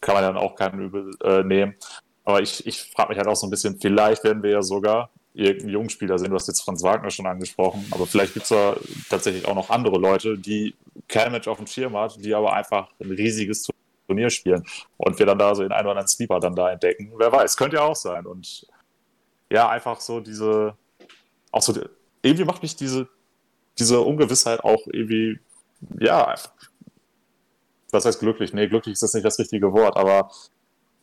Kann 0.01 0.15
man 0.15 0.23
dann 0.23 0.37
auch 0.37 0.55
keinen 0.55 0.81
Übel 0.81 1.11
äh, 1.23 1.43
nehmen. 1.43 1.75
Aber 2.23 2.41
ich, 2.41 2.65
ich 2.65 2.81
frage 2.83 3.09
mich 3.09 3.17
halt 3.17 3.27
auch 3.27 3.35
so 3.35 3.47
ein 3.47 3.49
bisschen, 3.49 3.79
vielleicht 3.79 4.23
werden 4.23 4.43
wir 4.43 4.51
ja 4.51 4.61
sogar 4.61 5.09
irgendeinen 5.33 5.73
Jungspieler 5.73 6.17
sehen. 6.19 6.29
Du 6.29 6.35
hast 6.35 6.47
jetzt 6.47 6.61
Franz 6.61 6.83
Wagner 6.83 7.09
schon 7.09 7.25
angesprochen, 7.25 7.85
aber 7.91 8.05
vielleicht 8.05 8.33
gibt 8.33 8.43
es 8.43 8.49
da 8.49 8.75
tatsächlich 9.09 9.47
auch 9.47 9.55
noch 9.55 9.69
andere 9.69 9.97
Leute, 9.97 10.37
die 10.37 10.75
kein 11.07 11.31
Match 11.31 11.47
auf 11.47 11.57
dem 11.57 11.67
Schirm 11.67 11.97
hat, 11.97 12.23
die 12.23 12.33
aber 12.33 12.53
einfach 12.53 12.89
ein 12.99 13.11
riesiges 13.11 13.67
Turnier 14.07 14.29
spielen 14.29 14.63
und 14.97 15.17
wir 15.17 15.25
dann 15.25 15.39
da 15.39 15.55
so 15.55 15.63
den 15.63 15.71
einen 15.71 15.85
oder 15.85 15.91
anderen 15.91 16.07
Sleeper 16.07 16.39
dann 16.39 16.55
da 16.55 16.71
entdecken. 16.71 17.11
Wer 17.17 17.31
weiß, 17.31 17.57
könnte 17.57 17.77
ja 17.77 17.83
auch 17.83 17.95
sein. 17.95 18.25
Und 18.25 18.67
ja, 19.49 19.69
einfach 19.69 19.99
so 19.99 20.19
diese, 20.19 20.75
auch 21.51 21.61
so, 21.61 21.73
irgendwie 22.21 22.45
macht 22.45 22.61
mich 22.61 22.75
diese, 22.75 23.07
diese 23.79 24.01
Ungewissheit 24.01 24.63
auch 24.63 24.85
irgendwie, 24.91 25.39
ja, 25.99 26.35
was 27.91 28.05
heißt 28.05 28.19
glücklich? 28.19 28.53
Nee, 28.53 28.67
glücklich 28.67 28.93
ist 28.93 29.03
das 29.03 29.13
nicht 29.13 29.25
das 29.25 29.39
richtige 29.39 29.71
Wort, 29.73 29.97
aber 29.97 30.31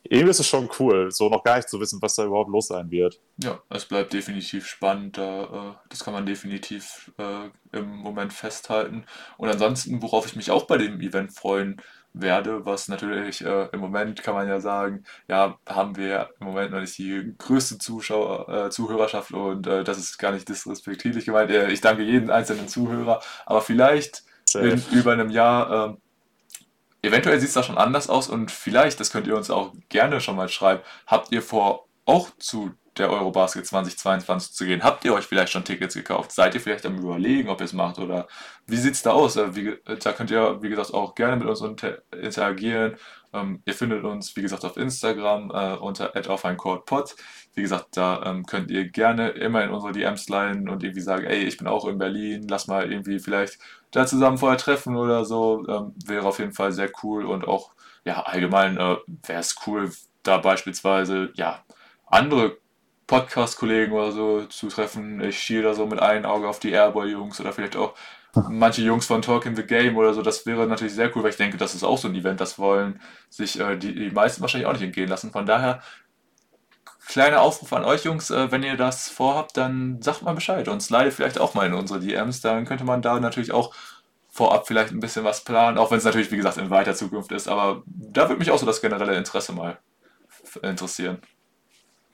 irgendwie 0.03 0.31
ist 0.31 0.39
es 0.39 0.47
schon 0.47 0.69
cool, 0.79 1.11
so 1.11 1.29
noch 1.29 1.43
gar 1.43 1.57
nicht 1.57 1.69
zu 1.69 1.79
wissen, 1.79 2.01
was 2.01 2.15
da 2.15 2.25
überhaupt 2.25 2.49
los 2.49 2.67
sein 2.67 2.89
wird. 2.89 3.19
Ja, 3.37 3.61
es 3.69 3.85
bleibt 3.85 4.13
definitiv 4.13 4.65
spannend. 4.65 5.17
Da, 5.17 5.43
äh, 5.43 5.87
das 5.89 6.03
kann 6.03 6.13
man 6.13 6.25
definitiv 6.25 7.11
äh, 7.17 7.49
im 7.77 7.87
Moment 7.97 8.33
festhalten. 8.33 9.05
Und 9.37 9.49
ansonsten, 9.49 10.01
worauf 10.01 10.25
ich 10.25 10.35
mich 10.35 10.49
auch 10.49 10.65
bei 10.65 10.77
dem 10.77 11.01
Event 11.01 11.33
freuen 11.33 11.81
werde, 12.13 12.65
was 12.65 12.87
natürlich 12.87 13.45
äh, 13.45 13.69
im 13.71 13.79
Moment 13.79 14.21
kann 14.23 14.33
man 14.33 14.47
ja 14.47 14.59
sagen, 14.59 15.05
ja, 15.27 15.57
haben 15.67 15.95
wir 15.95 16.31
im 16.39 16.47
Moment 16.47 16.71
noch 16.71 16.81
nicht 16.81 16.97
die 16.97 17.33
größte 17.37 17.77
Zuschauer, 17.77 18.69
Zuhörerschaft 18.69 19.31
und 19.31 19.65
das 19.65 19.97
ist 19.97 20.17
gar 20.17 20.33
nicht 20.33 20.49
disrespektierlich 20.49 21.23
gemeint. 21.23 21.51
Ich 21.51 21.79
danke 21.79 22.03
jedem 22.03 22.29
einzelnen 22.29 22.67
Zuhörer, 22.67 23.21
aber 23.45 23.61
vielleicht 23.61 24.23
in 24.53 24.83
über 24.91 25.13
einem 25.13 25.29
Jahr 25.29 25.91
ähm, 25.91 25.97
Eventuell 27.01 27.39
sieht 27.39 27.49
es 27.49 27.55
da 27.55 27.63
schon 27.63 27.77
anders 27.77 28.09
aus 28.09 28.29
und 28.29 28.51
vielleicht, 28.51 28.99
das 28.99 29.11
könnt 29.11 29.27
ihr 29.27 29.35
uns 29.35 29.49
auch 29.49 29.73
gerne 29.89 30.21
schon 30.21 30.35
mal 30.35 30.49
schreiben, 30.49 30.81
habt 31.07 31.31
ihr 31.31 31.41
vor, 31.41 31.87
auch 32.05 32.29
zu 32.37 32.71
der 33.01 33.11
Eurobasket 33.11 33.65
2022 33.65 34.53
zu 34.53 34.65
gehen? 34.65 34.83
Habt 34.83 35.03
ihr 35.03 35.13
euch 35.13 35.25
vielleicht 35.25 35.51
schon 35.51 35.63
Tickets 35.63 35.95
gekauft? 35.95 36.31
Seid 36.31 36.53
ihr 36.55 36.61
vielleicht 36.61 36.85
am 36.85 36.97
überlegen, 36.97 37.49
ob 37.49 37.59
ihr 37.59 37.65
es 37.65 37.73
macht? 37.73 37.99
Oder 37.99 38.27
wie 38.67 38.77
sieht 38.77 38.93
es 38.93 39.01
da 39.01 39.11
aus? 39.11 39.35
Äh, 39.35 39.55
wie, 39.55 39.77
da 39.83 40.13
könnt 40.13 40.31
ihr, 40.31 40.61
wie 40.61 40.69
gesagt, 40.69 40.93
auch 40.93 41.15
gerne 41.15 41.35
mit 41.35 41.47
uns 41.47 41.61
interagieren. 42.11 42.95
Ähm, 43.33 43.61
ihr 43.65 43.73
findet 43.73 44.03
uns, 44.03 44.35
wie 44.35 44.41
gesagt, 44.41 44.63
auf 44.65 44.77
Instagram 44.77 45.51
äh, 45.51 45.75
unter 45.77 46.13
@aufeincourtpod. 46.29 47.15
Wie 47.53 47.61
gesagt, 47.61 47.97
da 47.97 48.23
ähm, 48.25 48.45
könnt 48.45 48.71
ihr 48.71 48.89
gerne 48.89 49.29
immer 49.29 49.63
in 49.63 49.71
unsere 49.71 49.93
DMs 49.93 50.29
leiten 50.29 50.69
und 50.69 50.83
irgendwie 50.83 51.01
sagen, 51.01 51.25
ey, 51.25 51.43
ich 51.43 51.57
bin 51.57 51.67
auch 51.67 51.87
in 51.87 51.97
Berlin, 51.97 52.47
lass 52.49 52.67
mal 52.67 52.91
irgendwie 52.91 53.19
vielleicht 53.19 53.59
da 53.91 54.05
zusammen 54.05 54.37
vorher 54.37 54.57
treffen 54.57 54.95
oder 54.95 55.25
so. 55.25 55.65
Ähm, 55.67 55.93
wäre 56.05 56.25
auf 56.27 56.39
jeden 56.39 56.53
Fall 56.53 56.71
sehr 56.71 56.91
cool 57.03 57.25
und 57.25 57.47
auch, 57.47 57.71
ja, 58.05 58.21
allgemein 58.21 58.77
äh, 58.77 58.97
wäre 59.25 59.39
es 59.39 59.55
cool, 59.67 59.91
da 60.23 60.37
beispielsweise, 60.37 61.31
ja, 61.35 61.63
andere 62.05 62.57
Podcast-Kollegen 63.11 63.91
oder 63.91 64.13
so 64.13 64.45
zu 64.45 64.69
treffen. 64.69 65.19
Ich 65.21 65.37
schiele 65.37 65.63
da 65.63 65.73
so 65.73 65.85
mit 65.85 65.99
einem 65.99 66.25
Auge 66.25 66.47
auf 66.47 66.59
die 66.59 66.71
Airboy-Jungs 66.71 67.41
oder 67.41 67.51
vielleicht 67.51 67.75
auch 67.75 67.93
manche 68.47 68.83
Jungs 68.83 69.05
von 69.05 69.21
Talking 69.21 69.53
the 69.53 69.63
Game 69.63 69.97
oder 69.97 70.13
so. 70.13 70.21
Das 70.21 70.45
wäre 70.45 70.65
natürlich 70.65 70.93
sehr 70.93 71.13
cool, 71.13 71.21
weil 71.21 71.31
ich 71.31 71.35
denke, 71.35 71.57
das 71.57 71.75
ist 71.75 71.83
auch 71.83 71.97
so 71.97 72.07
ein 72.07 72.15
Event, 72.15 72.39
das 72.39 72.57
wollen 72.57 73.01
sich 73.29 73.59
äh, 73.59 73.75
die, 73.75 73.93
die 73.93 74.11
meisten 74.11 74.39
wahrscheinlich 74.39 74.65
auch 74.65 74.71
nicht 74.71 74.83
entgehen 74.83 75.09
lassen. 75.09 75.29
Von 75.29 75.45
daher, 75.45 75.81
kleiner 77.05 77.41
Aufruf 77.41 77.73
an 77.73 77.83
euch 77.83 78.05
Jungs, 78.05 78.29
äh, 78.29 78.49
wenn 78.49 78.63
ihr 78.63 78.77
das 78.77 79.09
vorhabt, 79.09 79.57
dann 79.57 80.01
sagt 80.01 80.21
mal 80.21 80.33
Bescheid 80.33 80.69
und 80.69 80.81
slide 80.81 81.11
vielleicht 81.11 81.37
auch 81.37 81.53
mal 81.53 81.67
in 81.67 81.73
unsere 81.73 81.99
DMs. 81.99 82.39
Dann 82.39 82.63
könnte 82.63 82.85
man 82.85 83.01
da 83.01 83.19
natürlich 83.19 83.51
auch 83.51 83.75
vorab 84.29 84.67
vielleicht 84.67 84.93
ein 84.93 85.01
bisschen 85.01 85.25
was 85.25 85.43
planen, 85.43 85.77
auch 85.77 85.91
wenn 85.91 85.97
es 85.97 86.05
natürlich, 86.05 86.31
wie 86.31 86.37
gesagt, 86.37 86.55
in 86.55 86.69
weiter 86.69 86.95
Zukunft 86.95 87.33
ist. 87.33 87.49
Aber 87.49 87.83
da 87.87 88.29
würde 88.29 88.39
mich 88.39 88.51
auch 88.51 88.59
so 88.59 88.65
das 88.65 88.79
generelle 88.79 89.17
Interesse 89.17 89.51
mal 89.51 89.79
interessieren. 90.63 91.21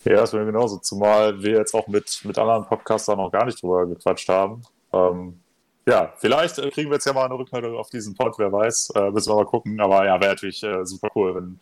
Ja, 0.07 0.21
das 0.21 0.31
wäre 0.31 0.45
genauso. 0.45 0.77
Zumal 0.77 1.41
wir 1.43 1.57
jetzt 1.57 1.73
auch 1.73 1.87
mit, 1.87 2.21
mit 2.23 2.37
anderen 2.37 2.65
Podcastern 2.65 3.17
noch 3.17 3.29
gar 3.29 3.43
nicht 3.43 3.61
drüber 3.61 3.85
gequatscht 3.85 4.29
haben. 4.29 4.61
Ähm, 4.93 5.41
ja, 5.85 6.13
vielleicht 6.17 6.59
äh, 6.59 6.69
kriegen 6.69 6.89
wir 6.89 6.95
jetzt 6.95 7.05
ja 7.05 7.11
mal 7.11 7.25
eine 7.25 7.33
Rückmeldung 7.33 7.75
auf 7.75 7.89
diesen 7.89 8.15
Pod, 8.15 8.35
wer 8.37 8.49
weiß. 8.49 8.91
Äh, 8.95 9.11
müssen 9.11 9.29
wir 9.29 9.35
mal 9.35 9.45
gucken. 9.45 9.77
Aber 9.81 10.05
ja, 10.05 10.19
wäre 10.21 10.31
natürlich 10.31 10.63
äh, 10.63 10.85
super 10.85 11.09
cool, 11.13 11.35
wenn, 11.35 11.59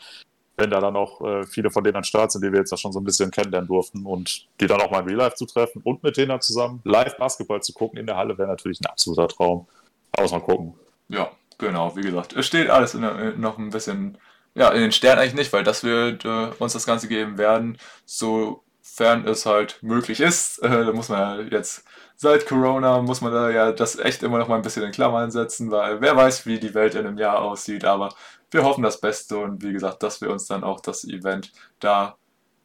wenn 0.58 0.70
da 0.70 0.80
dann 0.80 0.96
auch 0.96 1.22
äh, 1.22 1.44
viele 1.46 1.72
von 1.72 1.84
denen 1.84 1.96
an 1.96 2.04
Start 2.04 2.32
sind, 2.32 2.44
die 2.44 2.52
wir 2.52 2.60
jetzt 2.60 2.70
ja 2.70 2.78
schon 2.78 2.92
so 2.92 3.00
ein 3.00 3.04
bisschen 3.04 3.32
kennenlernen 3.32 3.68
durften 3.68 4.06
und 4.06 4.48
die 4.62 4.68
dann 4.68 4.80
auch 4.80 4.92
mal 4.92 5.00
in 5.00 5.08
Real 5.08 5.18
Life 5.18 5.38
zu 5.38 5.48
treffen 5.48 5.82
und 5.84 6.04
mit 6.04 6.16
denen 6.16 6.30
dann 6.30 6.42
zusammen 6.42 6.82
live 6.84 7.18
Basketball 7.18 7.64
zu 7.64 7.74
gucken 7.74 7.98
in 7.98 8.06
der 8.06 8.18
Halle, 8.18 8.38
wäre 8.38 8.50
natürlich 8.50 8.80
ein 8.80 8.86
absoluter 8.86 9.28
Traum. 9.28 9.68
Aber 10.12 10.30
mal 10.30 10.42
gucken. 10.42 10.76
Ja, 11.08 11.32
genau. 11.58 11.96
Wie 11.96 12.02
gesagt, 12.02 12.34
es 12.34 12.46
steht 12.46 12.70
alles 12.70 12.92
der, 12.92 13.36
noch 13.38 13.58
ein 13.58 13.72
bisschen 13.72 14.20
ja, 14.56 14.70
in 14.72 14.82
den 14.82 14.92
Sternen 14.92 15.22
eigentlich 15.22 15.36
nicht, 15.36 15.54
weil 15.54 15.64
das 15.64 15.84
wird 15.84 16.26
äh, 16.26 16.52
uns 16.60 16.74
das 16.74 16.86
Ganze 16.86 17.08
geben 17.08 17.38
werden, 17.38 17.78
sofern 18.06 19.28
es 19.28 19.46
halt 19.46 19.82
möglich 19.84 20.20
ist. 20.22 20.60
Äh, 20.60 20.70
da 20.86 20.92
muss 20.94 21.10
man 21.10 21.20
ja 21.20 21.58
jetzt, 21.58 21.86
seit 22.16 22.48
Corona, 22.48 23.02
muss 23.02 23.22
man 23.22 23.34
da 23.34 23.50
ja 23.50 23.72
das 23.72 24.00
echt 24.00 24.24
immer 24.24 24.40
noch 24.40 24.48
mal 24.48 24.56
ein 24.56 24.62
bisschen 24.62 24.84
in 24.84 24.92
Klammern 24.92 25.32
setzen, 25.32 25.72
weil 25.72 26.02
wer 26.02 26.16
weiß, 26.16 26.46
wie 26.46 26.60
die 26.60 26.74
Welt 26.74 26.96
in 26.96 27.06
einem 27.06 27.18
Jahr 27.18 27.42
aussieht, 27.42 27.86
aber 27.86 28.14
wir 28.52 28.64
hoffen 28.64 28.84
das 28.84 29.02
Beste 29.02 29.38
und 29.38 29.62
wie 29.64 29.74
gesagt, 29.74 30.02
dass 30.04 30.22
wir 30.22 30.30
uns 30.32 30.46
dann 30.48 30.64
auch 30.64 30.80
das 30.80 31.04
Event 31.04 31.52
da, 31.80 32.18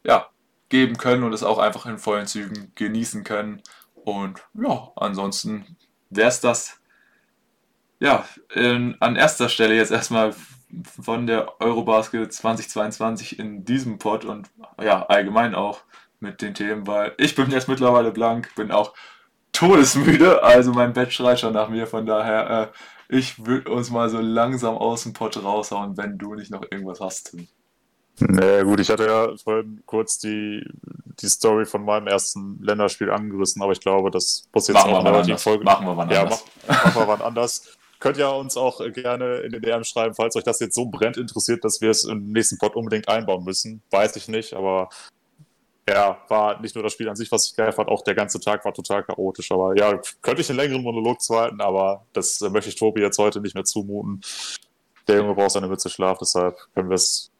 ja, 0.05 0.29
geben 0.69 0.97
können 0.97 1.25
und 1.25 1.33
es 1.33 1.43
auch 1.43 1.59
einfach 1.59 1.87
in 1.87 1.99
vollen 1.99 2.27
Zügen 2.29 2.71
genießen 2.77 3.25
können. 3.25 3.61
Und 3.95 4.41
ja, 4.55 4.93
ansonsten 4.95 5.77
wäre 6.11 6.29
es 6.29 6.41
das 6.41 6.81
ja, 8.01 8.25
in, 8.55 8.97
an 9.01 9.17
erster 9.17 9.49
Stelle 9.49 9.75
jetzt 9.75 9.93
erstmal 9.93 10.35
von 11.03 11.27
der 11.27 11.61
Eurobasket 11.61 12.33
2022 12.33 13.39
in 13.39 13.65
diesem 13.65 13.99
Pod 13.99 14.25
und 14.25 14.49
ja, 14.81 15.05
allgemein 15.07 15.55
auch 15.55 15.81
mit 16.21 16.43
den 16.43 16.55
Themen, 16.55 16.87
weil 16.87 17.15
ich 17.17 17.35
bin 17.35 17.51
jetzt 17.51 17.69
mittlerweile 17.69 18.11
blank, 18.11 18.55
bin 18.55 18.71
auch 18.71 18.95
todesmüde, 19.53 20.43
also 20.43 20.73
mein 20.73 20.93
Bett 20.93 21.13
schreit 21.13 21.41
schon 21.41 21.55
nach 21.55 21.69
mir, 21.69 21.87
von 21.87 22.07
daher, 22.07 22.73
äh, 22.73 23.17
ich 23.17 23.45
würde 23.45 23.71
uns 23.71 23.91
mal 23.91 24.09
so 24.09 24.21
langsam 24.21 24.77
aus 24.77 25.03
dem 25.03 25.13
Pod 25.13 25.43
raushauen, 25.43 25.97
wenn 25.97 26.19
du 26.19 26.35
nicht 26.35 26.51
noch 26.51 26.63
irgendwas 26.71 27.01
hast, 27.01 27.31
Tim. 27.31 27.49
Naja, 28.21 28.63
gut, 28.65 28.81
ich 28.81 28.91
hatte 28.91 29.07
ja 29.07 29.29
vorhin 29.43 29.83
kurz 29.87 30.19
die, 30.19 30.63
die 31.21 31.29
Story 31.29 31.65
von 31.65 31.85
meinem 31.85 32.07
ersten 32.07 32.63
Länderspiel 32.63 33.11
angerissen, 33.11 33.63
aber 33.63 33.73
ich 33.73 33.81
glaube, 33.81 34.11
das 34.11 34.45
muss 34.53 34.69
jetzt 34.69 34.75
machen 34.75 34.95
eine 34.95 35.11
relativ 35.11 35.41
Folge. 35.41 35.65
Machen 35.65 35.87
wir 35.87 35.97
wann 35.97 36.11
ja, 36.11 36.23
anders. 36.23 36.45
Mach, 36.67 36.85
machen 36.85 37.01
wir 37.01 37.09
wann 37.09 37.23
anders. 37.23 37.79
Könnt 38.01 38.17
ihr 38.17 38.33
uns 38.33 38.57
auch 38.57 38.81
gerne 38.93 39.41
in 39.41 39.53
den 39.53 39.61
DM 39.61 39.85
schreiben, 39.85 40.15
falls 40.15 40.35
euch 40.35 40.43
das 40.43 40.59
jetzt 40.59 40.75
so 40.75 40.87
brennt 40.87 41.19
interessiert, 41.19 41.65
dass 41.65 41.83
wir 41.83 41.91
es 41.91 42.05
im 42.05 42.33
nächsten 42.33 42.57
Pod 42.57 42.75
unbedingt 42.75 43.09
einbauen 43.09 43.45
müssen. 43.45 43.83
Weiß 43.91 44.17
ich 44.17 44.27
nicht, 44.27 44.55
aber 44.55 44.89
ja, 45.87 46.19
war 46.29 46.61
nicht 46.61 46.75
nur 46.75 46.83
das 46.83 46.95
Spiel 46.95 47.09
an 47.09 47.17
sich, 47.17 47.31
was 47.31 47.47
ich 47.47 47.57
geil 47.57 47.73
fand, 47.73 47.89
auch 47.89 48.03
der 48.03 48.15
ganze 48.15 48.41
Tag 48.41 48.65
war 48.65 48.73
total 48.73 49.03
chaotisch. 49.03 49.53
Aber 49.53 49.77
ja, 49.77 50.01
könnte 50.23 50.41
ich 50.41 50.49
einen 50.49 50.59
längeren 50.59 50.83
Monolog 50.83 51.21
zu 51.21 51.39
halten, 51.39 51.61
aber 51.61 52.07
das 52.15 52.41
möchte 52.41 52.71
ich 52.71 52.77
Tobi 52.77 53.03
jetzt 53.03 53.19
heute 53.19 53.41
nicht 53.41 53.55
mehr 53.55 53.65
zumuten. 53.65 54.23
Der 55.07 55.17
Junge 55.17 55.35
braucht 55.35 55.51
seine 55.51 55.69
Mütze 55.69 55.91
Schlaf, 55.91 56.19
deshalb 56.19 56.57
können 56.75 56.89
wir 56.89 56.95
es 56.95 57.31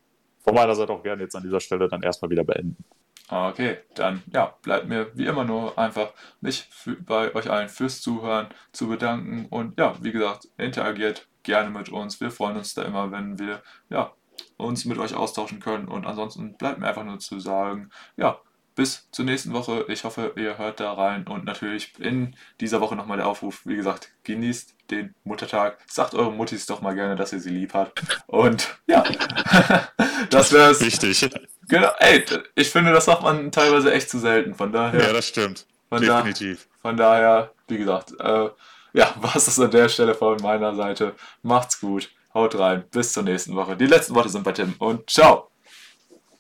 von 0.45 0.55
meiner 0.55 0.75
Seite 0.75 0.93
auch 0.93 1.03
gerne 1.03 1.23
jetzt 1.23 1.37
an 1.37 1.43
dieser 1.43 1.61
Stelle 1.61 1.89
dann 1.89 2.03
erstmal 2.03 2.31
wieder 2.31 2.45
beenden. 2.45 2.85
Okay, 3.31 3.79
dann 3.95 4.23
ja, 4.33 4.55
bleibt 4.63 4.89
mir 4.89 5.11
wie 5.15 5.27
immer 5.27 5.45
nur 5.45 5.79
einfach 5.79 6.13
mich 6.41 6.69
für, 6.71 6.97
bei 6.97 7.33
euch 7.35 7.49
allen 7.49 7.69
fürs 7.69 8.01
Zuhören 8.01 8.49
zu 8.73 8.89
bedanken 8.89 9.47
und 9.51 9.79
ja, 9.79 9.95
wie 10.03 10.11
gesagt, 10.11 10.49
interagiert 10.59 11.29
gerne 11.45 11.71
mit 11.71 11.91
uns. 11.91 12.21
Wir 12.21 12.33
freuen 12.33 12.57
uns 12.57 12.75
da 12.75 12.83
immer, 12.83 13.13
wenn 13.13 13.39
wir 13.39 13.63
ja, 13.89 14.13
uns 14.57 14.85
mit 14.85 14.99
euch 14.99 15.15
austauschen 15.15 15.61
können 15.61 15.87
und 15.87 16.07
ansonsten 16.07 16.57
bleibt 16.57 16.81
mir 16.81 16.89
einfach 16.89 17.05
nur 17.05 17.21
zu 17.21 17.39
sagen, 17.39 17.91
ja, 18.17 18.41
bis 18.75 19.09
zur 19.11 19.25
nächsten 19.25 19.53
Woche. 19.53 19.85
Ich 19.89 20.05
hoffe, 20.05 20.33
ihr 20.37 20.59
hört 20.59 20.81
da 20.81 20.93
rein 20.93 21.27
und 21.27 21.45
natürlich 21.45 21.93
in 21.99 22.35
dieser 22.61 22.81
Woche 22.81 22.97
nochmal 22.97 23.19
der 23.19 23.27
Aufruf. 23.27 23.67
Wie 23.67 23.77
gesagt, 23.77 24.11
genießt 24.25 24.75
den 24.91 25.15
Muttertag. 25.25 25.79
Sagt 25.87 26.15
eure 26.15 26.33
Muttis 26.33 26.67
doch 26.67 26.81
mal 26.81 26.95
gerne, 26.95 27.15
dass 27.15 27.33
ihr 27.33 27.41
sie 27.41 27.51
lieb 27.51 27.75
habt. 27.75 28.03
Und 28.27 28.81
ja, 28.87 29.03
das 30.31 30.53
wäre 30.53 30.71
es. 30.71 30.81
Wichtig. 30.81 31.31
Genau, 31.71 31.91
ey, 32.01 32.25
ich 32.57 32.69
finde, 32.69 32.93
das 32.93 33.07
macht 33.07 33.23
man 33.23 33.53
teilweise 33.53 33.93
echt 33.93 34.11
zu 34.11 34.19
selten. 34.19 34.55
Von 34.55 34.73
daher. 34.73 35.01
Ja, 35.01 35.13
das 35.13 35.29
stimmt. 35.29 35.67
Von 35.89 36.03
Definitiv. 36.03 36.67
Da, 36.67 36.89
von 36.89 36.97
daher, 36.97 37.53
wie 37.69 37.79
gesagt, 37.79 38.13
äh, 38.19 38.49
ja, 38.93 39.15
was 39.21 39.49
ist 39.49 39.61
an 39.61 39.71
der 39.71 39.89
Stelle 39.89 40.15
von 40.15 40.37
meiner 40.43 40.75
Seite. 40.75 41.15
Macht's 41.43 41.81
gut. 41.81 42.11
Haut 42.35 42.59
rein. 42.59 42.85
Bis 42.91 43.13
zur 43.13 43.23
nächsten 43.23 43.55
Woche. 43.55 43.77
Die 43.77 43.87
letzten 43.87 44.15
Worte 44.15 44.29
sind 44.29 44.45
bei 44.45 44.53
Tim 44.53 44.75
und 44.79 45.09
ciao. 45.09 45.51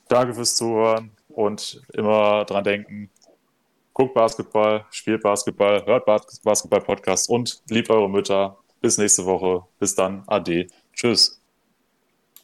Danke 0.09 0.35
fürs 0.35 0.57
Zuhören 0.57 1.13
und 1.29 1.81
immer 1.93 2.45
dran 2.45 2.65
denken. 2.65 3.11
Guckt 3.93 4.15
Basketball, 4.15 4.85
spielt 4.91 5.23
Basketball, 5.23 5.85
hört 5.85 6.05
Basketball-Podcast 6.07 7.29
und 7.29 7.61
liebt 7.69 7.91
eure 7.91 8.09
Mütter. 8.09 8.57
Bis 8.81 8.99
nächste 8.99 9.25
Woche. 9.27 9.65
Bis 9.79 9.95
dann. 9.95 10.25
Ade. 10.27 10.69
Tschüss. 10.93 11.40